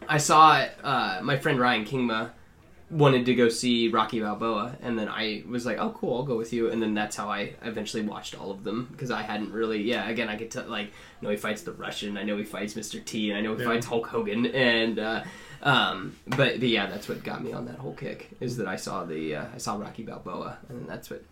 I 0.09 0.17
saw 0.17 0.65
uh, 0.83 1.19
my 1.23 1.37
friend 1.37 1.59
Ryan 1.59 1.85
Kingma 1.85 2.31
wanted 2.89 3.25
to 3.25 3.35
go 3.35 3.49
see 3.49 3.89
Rocky 3.89 4.21
Balboa, 4.21 4.77
and 4.81 4.97
then 4.97 5.09
I 5.09 5.43
was 5.47 5.65
like, 5.65 5.77
oh 5.77 5.89
cool, 5.89 6.15
I'll 6.17 6.23
go 6.23 6.37
with 6.37 6.53
you, 6.53 6.71
and 6.71 6.81
then 6.81 6.93
that's 6.93 7.17
how 7.17 7.29
I 7.29 7.53
eventually 7.63 8.03
watched 8.03 8.39
all 8.39 8.49
of 8.49 8.63
them 8.63 8.87
because 8.91 9.11
I 9.11 9.23
hadn't 9.23 9.51
really 9.51 9.81
yeah 9.83 10.07
again 10.07 10.29
I 10.29 10.37
could 10.37 10.49
tell 10.51 10.65
like 10.67 10.87
I 10.87 11.23
know 11.25 11.29
he 11.29 11.35
fights 11.37 11.63
the 11.63 11.73
Russian, 11.73 12.17
I 12.17 12.23
know 12.23 12.37
he 12.37 12.45
fights 12.45 12.75
Mr. 12.75 13.03
T, 13.03 13.29
and 13.29 13.37
I 13.37 13.41
know 13.41 13.55
he 13.55 13.63
Yeah. 13.63 13.69
fights 13.69 13.85
Hulk 13.85 14.07
Hogan, 14.07 14.45
and. 14.47 14.99
Uh, 14.99 15.23
um, 15.63 16.15
but, 16.27 16.59
but 16.59 16.69
yeah, 16.69 16.85
that's 16.85 17.09
what 17.09 17.23
got 17.23 17.43
me 17.43 17.51
on 17.51 17.65
that 17.65 17.77
whole 17.79 17.95
kick 17.95 18.29
is 18.39 18.57
that 18.57 18.67
I 18.67 18.75
saw 18.75 19.05
the 19.05 19.37
uh, 19.37 19.45
I 19.55 19.57
saw 19.57 19.75
Rocky 19.75 20.03
Balboa, 20.03 20.59
and 20.69 20.87
that's 20.87 21.09
what 21.09 21.23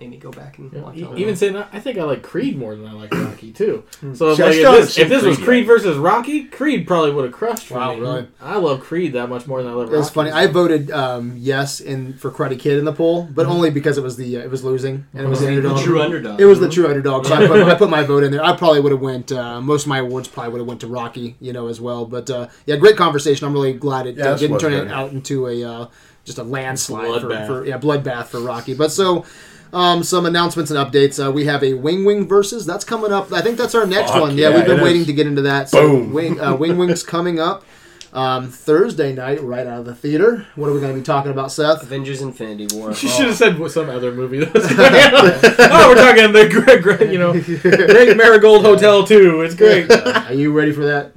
made 0.00 0.10
me 0.10 0.16
go 0.16 0.30
back 0.30 0.56
and 0.58 0.72
watch 0.82 0.96
E- 0.96 1.04
all 1.04 1.12
Even 1.14 1.26
them. 1.28 1.36
saying 1.36 1.52
that, 1.52 1.68
I 1.72 1.78
think 1.78 1.98
I 1.98 2.04
like 2.04 2.22
Creed 2.22 2.56
more 2.58 2.74
than 2.74 2.86
I 2.86 2.92
like 2.92 3.12
Rocky 3.12 3.52
too. 3.52 3.84
Hmm. 4.00 4.14
So 4.14 4.34
See, 4.34 4.42
like, 4.42 4.54
if 4.54 4.62
this, 4.62 4.98
if 4.98 5.08
this 5.10 5.22
was 5.22 5.36
Creed 5.36 5.46
Creed 5.46 5.66
versus 5.66 5.98
Rocky, 5.98 6.44
Creed 6.44 6.86
probably 6.86 7.12
would 7.12 7.24
have 7.24 7.34
crushed 7.34 7.66
for 7.66 7.74
Wow, 7.74 7.94
me. 7.94 8.00
really? 8.00 8.28
I 8.40 8.56
love 8.56 8.80
Creed 8.80 9.12
that 9.12 9.28
much 9.28 9.46
more 9.46 9.62
than 9.62 9.70
I 9.70 9.74
love 9.74 9.92
It 9.92 9.96
was 9.96 10.06
Rocky. 10.06 10.30
funny. 10.30 10.30
I 10.30 10.46
voted 10.46 10.90
um, 10.90 11.34
yes 11.36 11.80
in 11.80 12.14
for 12.14 12.30
Karate 12.30 12.58
Kid 12.58 12.78
in 12.78 12.84
the 12.86 12.92
poll, 12.94 13.24
but 13.30 13.42
Mm-hmm. 13.42 13.52
only 13.52 13.70
because 13.70 13.98
it 13.98 14.02
was 14.02 14.16
the 14.16 14.38
uh, 14.38 14.40
it 14.40 14.50
was 14.50 14.64
losing 14.64 15.06
and 15.12 15.26
it 15.26 15.28
was 15.28 15.40
the 15.40 15.46
The 15.46 15.56
underdog. 15.56 15.84
true 15.84 16.00
underdog. 16.00 16.40
It 16.40 16.46
was 16.46 16.60
the 16.60 16.68
true 16.70 16.86
underdog. 16.88 17.26
So 17.26 17.34
I 17.34 17.46
put, 17.46 17.60
I 17.62 17.74
put 17.82 17.90
my 17.90 18.02
vote 18.02 18.22
in 18.22 18.32
there. 18.32 18.42
I 18.42 18.56
probably 18.56 18.80
would 18.80 18.92
have 18.92 19.02
went. 19.02 19.30
Uh, 19.32 19.60
most 19.60 19.82
of 19.82 19.88
my 19.88 19.98
awards 19.98 20.28
probably 20.28 20.52
would 20.52 20.58
have 20.60 20.68
went 20.68 20.80
to 20.80 20.86
Rocky, 20.86 21.36
you 21.40 21.52
know, 21.52 21.66
as 21.68 21.78
well. 21.80 22.06
But 22.06 22.30
uh, 22.30 22.48
yeah, 22.64 22.76
great 22.76 22.96
conversation. 22.96 23.46
I'm 23.46 23.52
really 23.52 23.74
glad 23.74 24.06
it 24.06 24.16
Yeah, 24.16 24.30
uh, 24.30 24.36
didn't 24.38 24.58
turn 24.60 24.72
good. 24.72 24.86
it 24.86 24.92
out 24.92 25.12
into 25.12 25.46
a 25.46 25.62
uh, 25.64 25.86
just 26.24 26.38
a 26.38 26.42
landslide 26.42 27.20
for, 27.20 27.28
Bloodbath. 27.28 27.46
for 27.46 27.66
yeah 27.66 27.78
bloodbath 27.78 28.26
for 28.28 28.40
Rocky. 28.40 28.72
But 28.74 28.90
so. 28.92 29.26
Um, 29.72 30.02
some 30.02 30.26
announcements 30.26 30.70
and 30.72 30.78
updates. 30.78 31.24
Uh, 31.24 31.30
we 31.30 31.44
have 31.44 31.62
a 31.62 31.74
Wing 31.74 32.04
Wing 32.04 32.26
versus 32.26 32.66
that's 32.66 32.84
coming 32.84 33.12
up. 33.12 33.32
I 33.32 33.40
think 33.40 33.56
that's 33.56 33.74
our 33.74 33.86
next 33.86 34.10
Fuck 34.10 34.20
one. 34.22 34.36
Yeah, 34.36 34.48
yeah, 34.48 34.56
we've 34.56 34.66
been 34.66 34.80
waiting 34.82 35.02
is. 35.02 35.06
to 35.06 35.12
get 35.12 35.26
into 35.26 35.42
that. 35.42 35.68
So 35.68 35.80
Boom. 35.88 36.12
Wing 36.12 36.40
uh, 36.40 36.56
Wing 36.56 36.76
Wing's 36.76 37.02
coming 37.14 37.38
up 37.38 37.64
um, 38.12 38.48
Thursday 38.48 39.12
night, 39.12 39.40
right 39.42 39.66
out 39.66 39.80
of 39.80 39.84
the 39.84 39.94
theater. 39.94 40.46
What 40.56 40.68
are 40.68 40.72
we 40.72 40.80
going 40.80 40.92
to 40.92 40.98
be 40.98 41.04
talking 41.04 41.30
about, 41.30 41.52
Seth? 41.52 41.82
Avengers: 41.82 42.20
Infinity 42.20 42.74
War. 42.76 42.88
You 42.90 42.94
should 42.94 43.26
have 43.26 43.36
said 43.36 43.70
some 43.70 43.88
other 43.88 44.10
movie. 44.12 44.44
That 44.44 45.12
was 45.12 45.56
oh, 45.70 45.88
we're 45.88 45.94
talking 45.94 46.32
the 46.32 46.48
great, 46.48 46.82
great, 46.82 47.12
you 47.12 47.18
know, 47.18 47.32
Great 47.32 48.16
Marigold 48.16 48.64
Hotel 48.64 49.06
too. 49.06 49.42
It's 49.42 49.54
great. 49.54 49.90
Are 49.90 50.34
you 50.34 50.52
ready 50.52 50.72
for 50.72 50.84
that? 50.86 51.12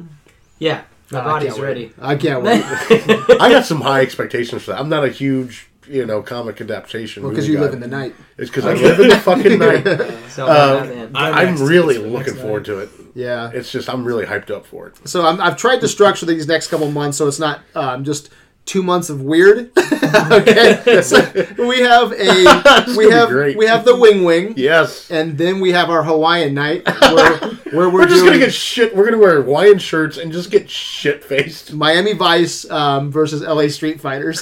Yeah, 0.60 0.84
my 1.12 1.20
Oh, 1.20 1.22
I 1.22 1.26
body's 1.26 1.60
ready. 1.60 1.92
I 2.00 2.16
can't 2.16 2.44
wait. 2.44 2.64
I 2.64 3.50
got 3.52 3.66
some 3.66 3.82
high 3.82 4.02
expectations 4.02 4.62
for 4.64 4.72
that. 4.72 4.80
I'm 4.80 4.90
not 4.90 5.04
a 5.04 5.10
huge, 5.10 5.70
you 5.88 6.06
know, 6.06 6.22
comic 6.22 6.60
adaptation. 6.62 7.24
because 7.24 7.46
movie 7.48 7.54
you 7.54 7.60
live 7.60 7.74
in 7.74 7.80
the 7.80 7.88
night. 7.88 8.16
It's 8.38 8.50
because 8.50 8.66
I 8.66 8.74
live 8.74 9.00
in 9.00 9.10
the 9.10 9.18
fucking 9.18 9.60
night. 9.68 9.84
So 10.30 10.48
Uh, 10.48 10.80
Batman. 10.82 11.12
I, 11.16 11.44
I'm 11.44 11.58
really 11.58 11.98
looking 11.98 12.34
next 12.34 12.42
forward 12.42 12.66
to 12.66 12.80
it. 12.80 12.90
Yeah. 13.16 13.52
It's 13.54 13.72
just 13.72 13.90
I'm 13.90 14.04
really 14.04 14.26
hyped 14.26 14.50
up 14.50 14.66
for 14.66 14.88
it. 14.88 15.08
So 15.08 15.26
I'm, 15.26 15.40
I've 15.40 15.58
tried 15.58 15.82
to 15.82 15.88
structure 15.88 16.26
these 16.26 16.48
next 16.48 16.68
couple 16.70 16.90
months 16.92 17.18
so 17.18 17.28
it's 17.28 17.40
not 17.40 17.62
um, 17.76 18.04
just 18.04 18.30
two 18.66 18.82
months 18.84 19.10
of 19.10 19.22
weird. 19.22 19.72
okay. 20.32 21.02
So 21.02 21.18
we 21.58 21.80
have 21.82 22.12
a 22.14 22.94
we 22.98 23.10
have 23.10 23.30
we 23.56 23.66
have 23.66 23.86
the 23.86 23.96
Wing 23.96 24.24
Wing, 24.24 24.54
Yes. 24.56 25.10
and 25.12 25.38
then 25.38 25.60
we 25.60 25.72
have 25.72 25.90
our 25.90 26.04
Hawaiian 26.04 26.54
night 26.54 26.84
where, 26.86 27.38
where 27.38 27.90
we're, 27.90 27.92
We're 27.92 28.08
just 28.08 28.24
gonna 28.26 28.40
get 28.40 28.54
shit. 28.54 28.96
We're 28.96 29.06
gonna 29.06 29.18
wear 29.18 29.42
Hawaiian 29.42 29.80
shirts 29.80 30.18
and 30.18 30.32
just 30.32 30.52
get 30.52 30.70
shit 30.70 31.24
faced. 31.24 31.74
Miami 31.74 32.14
Vice 32.14 32.70
um, 32.70 33.12
versus 33.12 33.42
LA 33.42 33.68
Street 33.68 34.00
Fighters. 34.00 34.40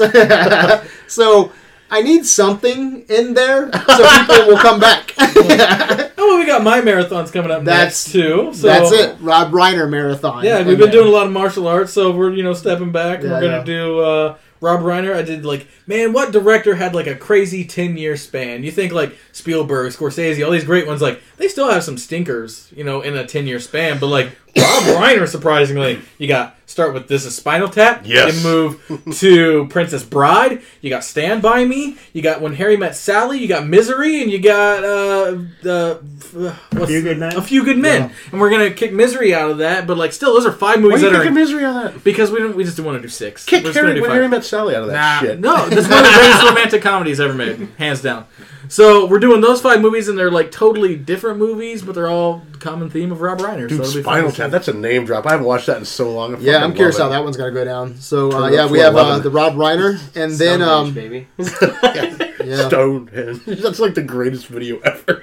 so 1.07 1.51
I 1.93 2.01
need 2.01 2.25
something 2.25 3.03
in 3.09 3.33
there 3.33 3.69
so 3.71 4.09
people 4.19 4.47
will 4.47 4.57
come 4.57 4.79
back. 4.79 5.13
Oh, 6.23 6.27
well, 6.27 6.37
we 6.39 6.45
got 6.45 6.63
my 6.63 6.81
marathons 6.81 7.33
coming 7.33 7.49
up 7.49 7.63
That's- 7.63 8.05
next 8.05 8.11
too. 8.11 8.51
So 8.53 8.67
That's 8.67 8.91
it. 8.91 9.15
Rob 9.21 9.51
Reiner 9.51 9.89
marathon. 9.89 10.43
Yeah, 10.45 10.59
we've 10.59 10.77
been 10.77 10.91
there. 10.91 10.91
doing 11.01 11.07
a 11.07 11.09
lot 11.09 11.25
of 11.25 11.33
martial 11.33 11.67
arts, 11.67 11.93
so 11.93 12.11
we're 12.11 12.31
you 12.31 12.43
know 12.43 12.53
stepping 12.53 12.91
back. 12.91 13.23
Yeah, 13.23 13.29
we're 13.31 13.41
gonna 13.41 13.57
yeah. 13.57 13.63
do 13.63 13.99
uh, 14.01 14.37
Rob 14.61 14.81
Reiner. 14.81 15.15
I 15.15 15.23
did 15.23 15.43
like, 15.43 15.67
man, 15.91 16.13
what 16.13 16.31
director 16.31 16.75
had 16.75 16.95
like 16.95 17.05
a 17.07 17.15
crazy 17.15 17.65
ten 17.65 17.97
year 17.97 18.15
span? 18.17 18.63
You 18.63 18.71
think 18.71 18.93
like 18.93 19.15
Spielberg, 19.33 19.91
Scorsese, 19.91 20.43
all 20.43 20.51
these 20.51 20.63
great 20.63 20.87
ones, 20.87 21.01
like 21.01 21.21
they 21.37 21.47
still 21.47 21.69
have 21.69 21.83
some 21.83 21.97
stinkers, 21.97 22.71
you 22.75 22.83
know, 22.83 23.01
in 23.01 23.15
a 23.17 23.25
ten 23.25 23.45
year 23.45 23.59
span. 23.59 23.99
But 23.99 24.07
like 24.07 24.27
Rob 24.57 24.83
Reiner, 25.01 25.27
surprisingly, 25.27 25.99
you 26.17 26.27
got 26.27 26.55
start 26.65 26.93
with 26.93 27.09
this 27.09 27.25
is 27.25 27.35
Spinal 27.35 27.67
Tap. 27.67 28.03
Yes. 28.05 28.37
You 28.43 28.49
move 28.49 29.03
to 29.19 29.67
Princess 29.67 30.03
Bride. 30.03 30.61
You 30.79 30.89
got 30.89 31.03
Stand 31.03 31.41
by 31.41 31.65
Me. 31.65 31.97
You 32.13 32.21
got 32.21 32.41
When 32.41 32.53
Harry 32.55 32.77
Met 32.77 32.95
Sally. 32.95 33.39
You 33.39 33.47
got 33.47 33.67
Misery, 33.67 34.21
and 34.21 34.31
you 34.31 34.39
got 34.39 34.83
uh, 34.83 35.37
the 35.61 36.01
uh, 36.35 36.55
what's 36.77 36.89
Few 36.89 37.01
Good 37.01 37.19
Men? 37.19 37.35
A 37.35 37.41
Few 37.41 37.63
Good 37.65 37.77
Men. 37.77 38.11
And 38.31 38.39
we're 38.39 38.49
gonna 38.49 38.71
kick 38.71 38.93
Misery 38.93 39.33
out 39.33 39.51
of 39.51 39.57
that. 39.59 39.85
But 39.87 39.97
like, 39.97 40.13
still, 40.13 40.33
those 40.33 40.45
are 40.45 40.51
five 40.53 40.79
movies 40.79 41.01
Why 41.01 41.07
you 41.07 41.11
that 41.13 41.19
are 41.19 41.23
kicking 41.23 41.35
misery 41.35 41.65
on 41.65 41.75
that? 41.75 42.03
because 42.03 42.31
we 42.31 42.37
didn't. 42.39 42.55
We 42.55 42.63
just 42.63 42.77
didn't 42.77 42.85
want 42.87 42.97
to 42.97 43.01
do 43.01 43.09
six. 43.09 43.45
Kick 43.45 43.63
We're 43.63 43.69
just 43.69 43.75
gonna 43.75 43.89
Harry 43.89 44.01
when. 44.01 44.11
Harry 44.11 44.27
met 44.29 44.45
Sally 44.45 44.75
out 44.75 44.83
of 44.83 44.89
that 44.89 45.21
Nah, 45.23 45.27
shit. 45.27 45.39
No, 45.39 45.69
that's 45.87 45.93
one 45.93 46.05
of 46.05 46.11
the 46.11 46.17
greatest 46.17 46.43
romantic 46.43 46.81
comedies 46.81 47.19
ever 47.19 47.33
made, 47.33 47.67
hands 47.77 48.01
down. 48.01 48.25
So 48.67 49.05
we're 49.05 49.19
doing 49.19 49.41
those 49.41 49.61
five 49.61 49.81
movies, 49.81 50.07
and 50.07 50.17
they're 50.17 50.31
like 50.31 50.49
totally 50.49 50.95
different 50.95 51.39
movies, 51.39 51.81
but 51.81 51.93
they're 51.93 52.07
all 52.07 52.43
common 52.59 52.89
theme 52.89 53.11
of 53.11 53.19
Rob 53.19 53.39
Reiner. 53.39 53.67
Dude, 53.67 53.79
so 53.79 53.83
it'll 53.83 53.95
be 53.95 54.03
fun 54.03 54.17
Spinal. 54.19 54.31
Tap. 54.31 54.51
That's 54.51 54.67
a 54.69 54.73
name 54.73 55.03
drop. 55.05 55.25
I 55.25 55.31
haven't 55.31 55.45
watched 55.45 55.65
that 55.65 55.77
in 55.77 55.83
so 55.85 56.11
long. 56.13 56.35
I 56.35 56.39
Yeah, 56.39 56.63
I'm 56.63 56.73
curious 56.73 56.97
love 56.97 57.11
how 57.11 57.15
it. 57.17 57.19
that 57.19 57.23
one's 57.25 57.35
gonna 57.35 57.51
go 57.51 57.65
down. 57.65 57.97
So 57.97 58.31
uh, 58.31 58.49
yeah, 58.49 58.69
we 58.69 58.79
have 58.79 58.95
uh, 58.95 59.19
the 59.19 59.29
Rob 59.29 59.55
Reiner, 59.55 59.99
and 60.15 60.31
then 60.31 60.59
Stonehenge, 60.61 60.87
um, 60.87 60.93
baby. 60.93 61.27
yeah, 62.45 62.67
Stonehenge. 62.67 63.43
That's 63.61 63.79
like 63.79 63.95
the 63.95 64.03
greatest 64.03 64.47
video 64.47 64.79
ever. 64.79 65.21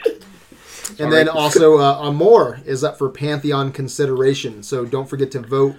and 0.98 1.10
then 1.12 1.28
also 1.28 1.78
uh, 1.78 1.94
Amore 2.00 2.60
is 2.66 2.84
up 2.84 2.98
for 2.98 3.08
Pantheon 3.08 3.72
consideration. 3.72 4.62
So 4.62 4.84
don't 4.84 5.08
forget 5.08 5.30
to 5.30 5.40
vote 5.40 5.76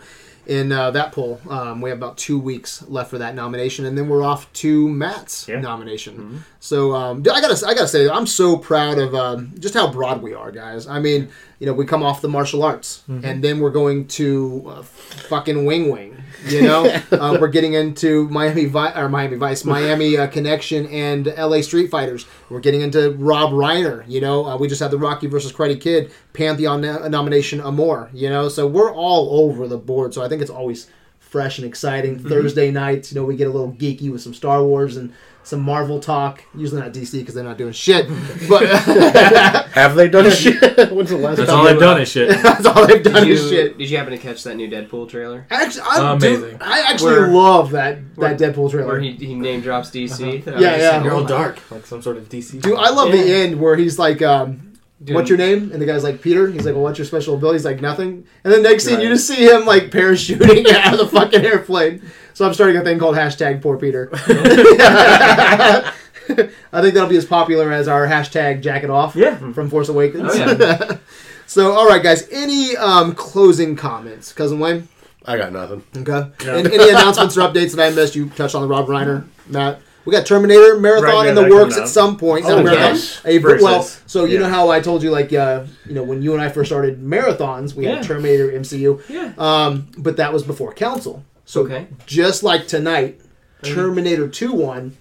in 0.49 0.71
uh, 0.71 0.89
that 0.91 1.11
poll. 1.11 1.39
Um, 1.47 1.79
we 1.79 1.89
have 1.91 1.99
about 1.99 2.17
two 2.17 2.39
weeks 2.39 2.83
left 2.87 3.11
for 3.11 3.19
that 3.19 3.35
nomination, 3.35 3.85
and 3.85 3.95
then 3.97 4.09
we're 4.09 4.23
off 4.23 4.51
to 4.53 4.89
Matt's 4.89 5.47
Yeah. 5.47 5.61
nomination. 5.61 6.43
So 6.59 6.93
um, 6.95 7.19
I 7.31 7.39
gotta 7.39 7.65
I 7.67 7.73
gotta 7.75 7.87
say 7.87 8.09
I'm 8.09 8.25
so 8.27 8.57
proud 8.57 8.97
of 8.97 9.13
um, 9.13 9.53
just 9.59 9.75
how 9.75 9.91
broad 9.91 10.21
we 10.23 10.33
are, 10.33 10.51
guys. 10.51 10.87
I 10.87 10.99
mean, 10.99 11.29
you 11.59 11.67
know, 11.67 11.73
we 11.73 11.85
come 11.85 12.01
off 12.03 12.21
the 12.21 12.27
martial 12.29 12.63
arts, 12.63 13.03
and 13.07 13.43
then 13.43 13.59
we're 13.59 13.69
going 13.69 14.07
to 14.19 14.63
uh, 14.67 14.81
fucking 14.81 15.65
Wing 15.65 15.91
Wing. 15.91 16.15
You 16.45 16.61
know, 16.61 16.85
uh, 17.11 17.37
we're 17.39 17.49
getting 17.49 17.73
into 17.73 18.27
Miami 18.29 18.65
Vi- 18.65 18.93
or 18.99 19.09
Miami 19.09 19.37
Vice, 19.37 19.65
Miami 19.65 20.17
uh, 20.17 20.27
Connection, 20.27 20.85
and 20.87 21.27
L.A. 21.27 21.61
Street 21.61 21.89
Fighters. 21.89 22.25
We're 22.49 22.59
getting 22.59 22.81
into 22.81 23.11
Rob 23.11 23.51
Reiner. 23.51 24.03
You 24.07 24.21
know, 24.21 24.45
uh, 24.45 24.57
we 24.57 24.67
just 24.67 24.81
had 24.81 24.91
the 24.91 24.97
Rocky 24.97 25.27
versus 25.27 25.51
Karate 25.51 25.79
Kid 25.79 26.11
Pantheon 26.33 26.81
no- 26.81 27.07
nomination, 27.07 27.61
Amore. 27.61 28.09
You 28.13 28.29
know, 28.29 28.49
so 28.49 28.67
we're 28.67 28.93
all 28.93 29.45
over 29.45 29.67
the 29.67 29.77
board. 29.77 30.13
So 30.13 30.21
I 30.21 30.29
think 30.29 30.41
it's 30.41 30.51
always 30.51 30.89
fresh 31.19 31.59
and 31.59 31.67
exciting. 31.67 32.17
Thursday 32.17 32.71
nights, 32.71 33.11
you 33.11 33.19
know, 33.19 33.25
we 33.25 33.35
get 33.35 33.47
a 33.47 33.51
little 33.51 33.71
geeky 33.73 34.11
with 34.11 34.21
some 34.21 34.33
Star 34.33 34.63
Wars 34.63 34.97
and 34.97 35.13
some 35.49 35.61
Marvel 35.61 35.99
talk. 35.99 36.43
Usually 36.55 36.81
not 36.81 36.93
DC 36.93 37.11
because 37.19 37.33
they're 37.35 37.43
not 37.43 37.57
doing 37.57 37.73
shit, 37.73 38.07
but 38.47 38.65
Have 39.73 39.95
they 39.95 40.07
done 40.07 40.29
shit? 40.31 40.91
When's 40.91 41.09
the 41.09 41.17
last 41.17 41.37
That's 41.37 41.49
time 41.49 41.59
all 41.59 41.65
they- 41.65 41.71
they've 41.73 41.79
done 41.81 42.01
is 42.01 42.09
shit. 42.09 42.29
that's 42.43 42.65
all 42.65 42.85
they've 42.87 43.03
done 43.03 43.23
Did 43.27 43.31
is 43.31 43.49
shit. 43.49 43.77
did 43.77 43.89
you 43.89 43.97
happen 43.97 44.11
to 44.11 44.17
catch 44.19 44.43
that 44.43 44.55
new 44.55 44.69
Deadpool 44.69 45.09
trailer? 45.09 45.45
Actually, 45.49 45.81
I, 45.89 46.13
Amazing. 46.13 46.49
dude, 46.51 46.61
I 46.61 46.91
actually 46.91 47.11
Where- 47.13 47.27
love 47.29 47.71
that 47.71 48.15
that 48.15 48.37
Deadpool 48.39 48.71
trailer. 48.71 48.87
Where 48.87 48.99
he, 48.99 49.11
he 49.13 49.35
name 49.35 49.61
drops 49.61 49.89
DC? 49.91 50.47
Uh-huh. 50.47 50.57
Yeah, 50.59 50.77
yeah. 50.77 50.89
like, 50.97 51.03
You're 51.03 51.13
all 51.13 51.23
dark, 51.25 51.59
like 51.71 51.85
some 51.85 52.01
sort 52.01 52.17
of 52.17 52.29
DC. 52.29 52.61
Dude, 52.61 52.77
I 52.77 52.89
love 52.89 53.11
the 53.11 53.19
end 53.19 53.59
where 53.59 53.75
he's 53.75 53.97
like, 53.99 54.21
um, 54.21 54.65
Dude. 55.01 55.15
"What's 55.15 55.29
your 55.29 55.37
name?" 55.37 55.71
And 55.71 55.81
the 55.81 55.85
guy's 55.85 56.03
like, 56.03 56.21
"Peter." 56.21 56.51
He's 56.51 56.65
like, 56.65 56.75
"Well, 56.75 56.83
what's 56.83 56.99
your 56.99 57.05
special 57.05 57.35
ability?" 57.35 57.59
He's 57.59 57.63
like, 57.65 57.79
"Nothing." 57.79 58.25
And 58.43 58.51
then 58.51 58.61
next 58.63 58.83
scene, 58.83 58.99
you 58.99 59.07
just 59.07 59.25
see 59.27 59.45
him 59.49 59.65
like 59.65 59.91
parachuting 59.91 60.67
out 60.69 60.91
of 60.93 60.99
the 60.99 61.07
fucking 61.07 61.45
airplane. 61.45 62.01
So 62.39 62.47
I'm 62.47 62.53
starting 62.53 62.77
a 62.77 62.83
thing 62.85 62.99
called 62.99 63.17
hashtag 63.17 63.61
Poor 63.61 63.75
Peter. 63.77 64.09
I 64.13 65.91
think 66.29 66.93
that'll 66.93 67.09
be 67.09 67.17
as 67.17 67.25
popular 67.25 67.69
as 67.69 67.89
our 67.89 68.07
hashtag 68.07 68.61
Jacket 68.61 68.89
Off. 68.89 69.13
Yeah. 69.13 69.35
from 69.51 69.69
Force 69.69 69.89
Awakens. 69.89 70.31
Oh, 70.33 70.35
yeah. 70.35 70.97
so, 71.47 71.73
all 71.73 71.85
right, 71.85 72.01
guys. 72.01 72.29
Any 72.31 72.77
um, 72.77 73.13
closing 73.13 73.75
comments, 73.75 74.31
cousin 74.31 74.57
Wayne? 74.57 74.87
I 75.25 75.35
got 75.35 75.51
nothing. 75.51 75.83
Okay. 75.97 76.31
And 76.49 76.65
any 76.67 76.89
announcements 76.89 77.35
or 77.35 77.41
updates 77.41 77.75
that 77.75 77.91
I 77.91 77.93
missed? 77.93 78.15
You 78.15 78.29
touched 78.29 78.55
on 78.55 78.61
the 78.61 78.69
Rob 78.69 78.87
Reiner, 78.87 79.27
Matt. 79.47 79.81
we 80.05 80.13
got 80.13 80.25
Terminator 80.25 80.79
marathon 80.79 81.09
Right, 81.09 81.23
yeah, 81.25 81.29
in 81.31 81.35
the 81.35 81.53
works 81.53 81.75
at 81.75 81.89
some 81.89 82.15
point. 82.15 82.45
Oh, 82.45 82.59
A 82.59 82.63
yes. 82.63 83.21
a- 83.25 83.39
well, 83.39 83.83
so 83.83 84.23
you 84.23 84.35
Yeah. 84.35 84.43
know 84.43 84.49
how 84.49 84.69
I 84.69 84.79
told 84.79 85.03
you 85.03 85.11
like 85.11 85.33
uh, 85.33 85.65
you 85.85 85.93
know 85.93 86.03
when 86.03 86.21
you 86.21 86.31
and 86.31 86.41
I 86.41 86.47
first 86.47 86.69
started 86.69 87.01
marathons, 87.03 87.73
we 87.73 87.83
Yeah. 87.83 87.95
had 87.95 88.05
Terminator 88.05 88.49
MCU. 88.49 89.01
Yeah. 89.09 89.33
Um, 89.37 89.89
but 89.97 90.15
that 90.15 90.31
was 90.31 90.43
before 90.43 90.73
Council. 90.73 91.25
So 91.49 91.61
Okay. 91.61 91.87
just 92.05 92.43
like 92.43 92.67
tonight, 92.67 93.19
mm-hmm. 93.63 93.73
Terminator 93.73 94.27
2 94.27 94.53
one, 94.53 94.97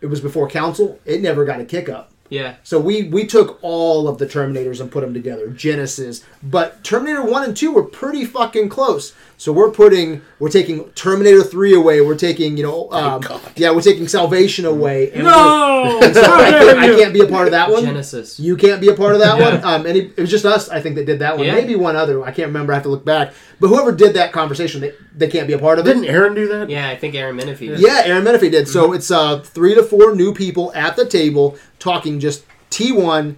it 0.00 0.06
was 0.06 0.20
before 0.20 0.48
Council. 0.48 1.00
It 1.04 1.20
never 1.20 1.44
got 1.44 1.60
a 1.60 1.64
kick 1.64 1.88
up. 1.88 2.12
Yeah. 2.30 2.56
So 2.62 2.78
we 2.78 3.04
we 3.04 3.26
took 3.26 3.58
all 3.62 4.08
of 4.08 4.18
the 4.18 4.26
Terminators 4.26 4.80
and 4.80 4.90
put 4.90 5.00
them 5.00 5.14
together, 5.14 5.48
Genisys. 5.48 6.24
But 6.42 6.82
Terminator 6.84 7.22
one 7.24 7.44
and 7.44 7.56
two 7.56 7.72
were 7.72 7.82
pretty 7.84 8.24
fucking 8.24 8.68
close. 8.68 9.14
So 9.36 9.52
we're 9.52 9.70
putting 9.70 10.20
we're 10.40 10.48
taking 10.50 10.90
Terminator 10.90 11.42
three 11.42 11.74
away. 11.74 12.00
We're 12.00 12.16
taking 12.18 12.56
you 12.56 12.64
know 12.64 12.90
um, 12.92 13.22
yeah 13.56 13.70
we're 13.70 13.82
taking 13.82 14.08
Salvation 14.08 14.64
away. 14.64 15.10
And 15.12 15.24
No! 15.24 16.00
and 16.02 16.14
so 16.14 16.22
I, 16.22 16.50
can't, 16.50 16.78
I 16.78 16.86
can't 16.96 17.12
be 17.14 17.20
a 17.20 17.26
part 17.26 17.46
of 17.46 17.52
that 17.52 17.70
one. 17.70 17.84
Genisys. 17.84 18.38
You 18.38 18.56
can't 18.56 18.80
be 18.80 18.88
a 18.88 18.94
part 18.94 19.14
of 19.14 19.20
that 19.20 19.38
Yeah. 19.38 19.54
one. 19.54 19.64
Um, 19.64 19.86
any, 19.86 20.00
it 20.00 20.18
was 20.18 20.30
just 20.30 20.44
us, 20.44 20.68
I 20.68 20.80
think, 20.80 20.96
that 20.96 21.06
did 21.06 21.20
that 21.20 21.36
one. 21.38 21.46
Yeah. 21.46 21.54
Maybe 21.54 21.76
one 21.76 21.94
other. 21.96 22.22
I 22.24 22.32
can't 22.32 22.48
remember. 22.48 22.72
I 22.72 22.76
have 22.76 22.82
to 22.82 22.88
look 22.88 23.04
back. 23.04 23.32
But 23.60 23.68
whoever 23.68 23.92
did 23.92 24.14
that 24.14 24.32
conversation, 24.32 24.80
they, 24.80 24.92
they 25.16 25.28
can't 25.28 25.46
be 25.48 25.52
a 25.54 25.58
part 25.58 25.78
of 25.78 25.86
it. 25.86 25.94
Didn't 25.94 26.06
Aaron 26.08 26.34
do 26.34 26.46
that? 26.48 26.68
Yeah, 26.70 26.88
I 26.88 26.96
think 26.96 27.14
Aaron 27.14 27.36
Menifee. 27.36 27.68
did. 27.68 27.80
Yeah, 27.80 28.02
Aaron 28.04 28.24
Menifee 28.24 28.50
did. 28.50 28.68
So 28.68 28.92
it's 28.92 29.10
uh, 29.10 29.40
three 29.40 29.74
to 29.74 29.82
four 29.82 30.14
new 30.14 30.32
people 30.34 30.72
at 30.74 30.96
the 30.96 31.04
table 31.06 31.56
talking 31.78 32.20
just 32.20 32.44
T1, 32.70 33.36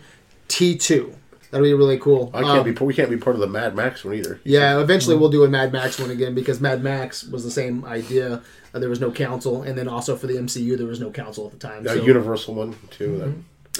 T2. 0.49 1.15
That'll 1.51 1.65
be 1.67 1.75
really 1.75 1.99
cool. 1.99 2.31
I 2.33 2.43
can't 2.43 2.59
Um, 2.61 2.75
be. 2.75 2.85
We 2.85 2.95
can't 2.95 3.11
be 3.11 3.17
part 3.17 3.35
of 3.35 3.41
the 3.41 3.49
Mad 3.49 3.75
Max 3.75 4.05
one 4.05 4.15
either. 4.15 4.41
Yeah, 4.45 4.79
eventually 4.81 5.17
we'll 5.17 5.31
do 5.31 5.43
a 5.43 5.49
Mad 5.49 5.73
Max 5.73 5.99
one 5.99 6.11
again 6.11 6.33
because 6.35 6.61
Mad 6.61 6.83
Max 6.85 7.25
was 7.25 7.43
the 7.43 7.51
same 7.51 7.85
idea. 7.85 8.41
Uh, 8.73 8.79
there 8.79 8.89
was 8.89 9.01
no 9.01 9.11
council, 9.11 9.63
and 9.63 9.77
then 9.77 9.89
also 9.89 10.15
for 10.15 10.29
the 10.29 10.35
MCU 10.35 10.77
there 10.79 10.87
was 10.87 11.01
no 11.01 11.11
council 11.11 11.47
at 11.47 11.53
the 11.53 11.59
time. 11.59 11.85
A 11.87 11.91
so- 11.91 11.95
Universal 12.05 12.55
one 12.55 12.77
too. 12.91 13.19
that- 13.19 13.33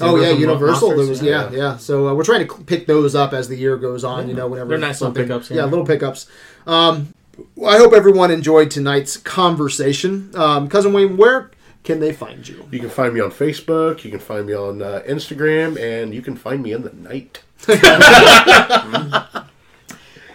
Oh 0.03 0.15
yeah, 0.15 0.29
Universal 0.31 0.89
Universal. 0.89 0.89
There 0.97 1.07
was 1.07 1.21
yeah, 1.21 1.49
yeah. 1.51 1.77
So 1.77 2.07
uh, 2.09 2.13
we're 2.13 2.23
trying 2.23 2.45
to 2.47 2.53
pick 2.63 2.87
those 2.87 3.13
up 3.15 3.33
as 3.33 3.47
the 3.49 3.55
year 3.55 3.77
goes 3.77 4.03
on. 4.03 4.27
You 4.27 4.33
know, 4.33 4.47
whenever 4.47 4.69
They're 4.69 4.77
nice 4.77 4.99
little 5.01 5.13
pickups, 5.15 5.49
Yeah, 5.49 5.57
yeah. 5.57 5.65
little 5.65 5.85
pickups. 5.85 6.27
Um, 6.67 7.13
I 7.65 7.77
hope 7.77 7.93
everyone 7.93 8.31
enjoyed 8.31 8.71
tonight's 8.71 9.15
conversation. 9.17 10.31
Um, 10.33 10.67
Cousin 10.69 10.91
Wayne, 10.93 11.17
where 11.17 11.51
can 11.83 11.99
they 11.99 12.13
find 12.13 12.47
you? 12.47 12.67
You 12.71 12.79
can 12.79 12.89
find 12.89 13.13
me 13.13 13.19
on 13.21 13.31
Facebook. 13.31 14.03
You 14.03 14.11
can 14.11 14.19
find 14.19 14.45
me 14.45 14.53
on 14.53 14.81
uh, 14.81 15.01
Instagram, 15.07 15.79
and 15.79 16.13
you 16.13 16.21
can 16.21 16.35
find 16.35 16.61
me 16.61 16.73
in 16.73 16.83
the 16.83 16.93
night. 16.93 17.41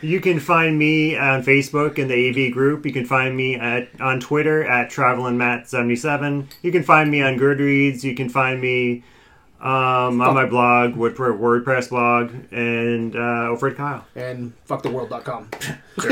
You 0.03 0.21
can 0.21 0.41
find 0.41 0.79
me 0.79 1.17
on 1.17 1.43
Facebook 1.43 1.99
in 1.99 2.09
the 2.09 2.29
AV 2.29 2.53
group. 2.53 2.85
You 2.85 2.93
can 2.93 3.07
find 3.07 3.37
me 3.37 3.57
at 3.57 3.89
on 4.01 4.21
Twitter 4.21 4.63
at 4.63 4.91
travelinmatt77. 4.91 6.47
You 6.63 6.71
can 6.71 6.83
find 6.83 7.11
me 7.11 7.23
on 7.23 7.39
Goodreads. 7.39 8.05
You 8.05 8.15
can 8.15 8.29
find 8.29 8.61
me 8.61 9.03
um, 9.61 10.21
on 10.21 10.35
my 10.35 10.45
blog, 10.45 10.95
WordPress, 10.95 11.39
WordPress 11.39 11.89
blog, 11.89 12.31
and 12.53 13.17
uh, 13.17 13.49
over 13.49 13.69
at 13.69 13.77
Kyle. 13.77 14.05
And 14.15 14.53
fucktheworld.com. 14.69 15.51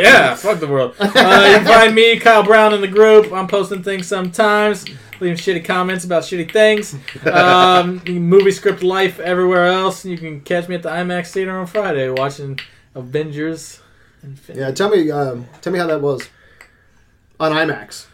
yeah, 0.00 0.34
fuck 0.34 0.58
the 0.58 0.66
world. 0.66 0.94
Uh, 0.98 1.04
you 1.06 1.56
can 1.58 1.64
find 1.66 1.94
me, 1.94 2.18
Kyle 2.18 2.42
Brown, 2.42 2.72
in 2.72 2.80
the 2.80 2.88
group. 2.88 3.32
I'm 3.32 3.48
posting 3.48 3.82
things 3.82 4.06
sometimes, 4.06 4.86
leaving 5.20 5.36
shitty 5.36 5.64
comments 5.64 6.04
about 6.04 6.22
shitty 6.22 6.50
things. 6.50 6.94
Um, 7.26 7.94
you 8.06 8.14
can 8.14 8.22
movie 8.22 8.50
script 8.50 8.82
life 8.82 9.20
everywhere 9.20 9.66
else. 9.66 10.04
You 10.04 10.16
can 10.16 10.40
catch 10.40 10.68
me 10.68 10.74
at 10.76 10.82
the 10.82 10.90
IMAX 10.90 11.30
theater 11.32 11.58
on 11.58 11.66
Friday 11.66 12.08
watching 12.08 12.58
Avengers. 12.94 13.80
Infinity. 14.22 14.64
Yeah, 14.64 14.70
tell 14.72 14.88
me, 14.88 15.10
um, 15.10 15.46
tell 15.60 15.72
me 15.72 15.78
how 15.78 15.86
that 15.86 16.00
was 16.00 16.28
on 17.38 17.52
IMAX. 17.52 18.06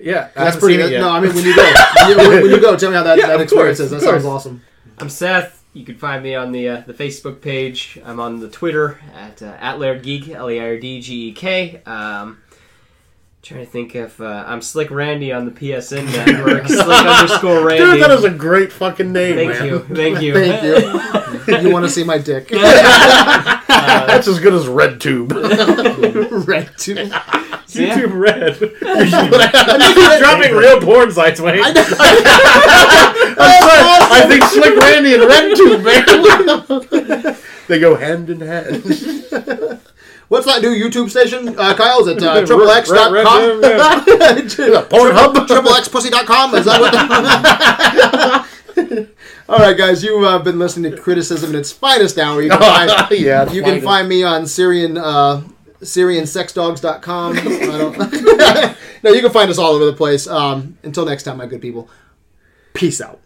Yeah, 0.00 0.30
That's 0.34 0.56
pretty. 0.56 0.76
seen 0.76 0.86
it 0.86 0.92
yet. 0.92 1.00
No, 1.00 1.10
I 1.10 1.20
mean 1.20 1.34
when 1.34 1.44
you 1.44 1.54
go, 1.54 1.62
when 1.96 2.08
you, 2.10 2.42
when 2.42 2.50
you 2.50 2.60
go, 2.60 2.76
tell 2.76 2.90
me 2.90 2.96
how 2.96 3.02
that, 3.04 3.18
Yeah, 3.18 3.28
that 3.28 3.40
experience 3.40 3.78
course, 3.78 3.80
is. 3.80 3.90
That 3.90 4.02
sounds 4.02 4.24
awesome. 4.24 4.62
I'm 4.98 5.08
Seth. 5.08 5.64
You 5.72 5.84
can 5.84 5.96
find 5.96 6.22
me 6.22 6.34
on 6.34 6.50
the 6.52 6.68
uh, 6.68 6.82
the 6.86 6.94
Facebook 6.94 7.40
page. 7.40 7.98
I'm 8.04 8.18
on 8.18 8.40
the 8.40 8.48
Twitter 8.48 8.98
at 9.14 9.40
uh, 9.42 9.56
at 9.60 9.78
Laird 9.78 10.02
Geek, 10.02 10.28
L 10.28 10.50
E 10.50 10.58
I 10.58 10.64
R 10.64 10.76
D 10.78 11.00
G 11.00 11.28
E 11.28 11.32
K. 11.32 11.80
Um, 11.86 12.38
trying 13.42 13.64
to 13.64 13.70
think 13.70 13.94
if 13.94 14.20
uh, 14.20 14.44
I'm 14.46 14.60
Slick 14.60 14.90
Randy 14.90 15.32
on 15.32 15.46
the 15.46 15.50
PSN 15.50 16.04
network. 16.12 16.66
Slick 16.66 16.86
underscore 17.06 17.64
Randy. 17.64 17.84
Dude, 17.84 18.02
that 18.02 18.10
is 18.10 18.24
a 18.24 18.30
great 18.30 18.72
fucking 18.72 19.12
name, 19.12 19.36
Thank 19.36 19.50
man. 19.50 19.66
you, 19.66 19.78
thank 19.80 20.20
you. 20.20 20.34
Thank 20.34 20.62
you. 21.64 21.68
you 21.68 21.72
want 21.72 21.84
to 21.86 21.90
see 21.90 22.04
my 22.04 22.18
dick? 22.18 22.48
That's 23.68 24.28
as 24.28 24.40
good 24.40 24.52
as 24.52 24.66
Red 24.68 25.00
Tube. 25.00 25.32
Red 26.30 26.70
too. 26.76 26.94
So, 27.66 27.80
yeah. 27.80 27.98
YouTube 27.98 28.18
Red. 28.18 28.58
dropping 30.18 30.54
real 30.54 30.80
porn 30.80 31.10
sites, 31.12 31.40
Wayne. 31.40 31.60
I'm 31.62 31.74
sorry, 31.74 31.86
I 34.12 34.26
think 34.28 34.42
Slick 34.44 34.76
Randy 34.76 35.14
and 35.14 35.24
Red 35.24 35.56
Tube, 35.56 35.82
man. 35.84 37.36
they 37.68 37.78
go 37.78 37.94
hand 37.96 38.28
in 38.28 38.40
hand. 38.40 39.80
What's 40.30 40.46
that 40.46 40.62
new 40.62 40.70
YouTube 40.70 41.10
station? 41.10 41.58
Uh, 41.58 41.74
Kyle's 41.74 42.06
at 42.06 42.22
uh, 42.22 42.46
triple 42.46 42.70
X 42.70 42.88
dot 42.88 43.10
com. 43.24 43.60
Pornhub. 44.88 45.46
Triple 45.48 45.74
X 45.74 45.88
pussy 45.88 46.08
dot 46.08 46.24
com. 46.24 46.54
Is 46.54 46.66
that 46.66 46.80
what? 48.76 49.08
All 49.48 49.58
right, 49.58 49.76
guys, 49.76 50.04
you 50.04 50.22
have 50.22 50.44
been 50.44 50.60
listening 50.60 50.92
to 50.92 50.96
criticism 50.96 51.50
in 51.50 51.56
its 51.56 51.72
finest 51.72 52.16
hour. 52.16 52.40
You 52.40 52.50
can 52.50 52.60
find, 52.60 53.10
yeah, 53.10 53.50
you 53.50 53.64
can 53.64 53.80
find 53.80 54.08
me 54.08 54.22
on 54.22 54.46
Syrian 54.46 54.96
uh, 54.96 55.42
SyrianSexDogs.com. 55.80 57.36
I 57.36 58.76
no, 59.02 59.10
you 59.10 59.22
can 59.22 59.32
find 59.32 59.50
us 59.50 59.58
all 59.58 59.72
over 59.72 59.84
the 59.84 59.94
place. 59.94 60.28
Um, 60.28 60.78
until 60.84 61.06
next 61.06 61.24
time, 61.24 61.38
my 61.38 61.46
good 61.46 61.60
people. 61.60 61.90
Peace 62.72 63.00
out. 63.00 63.18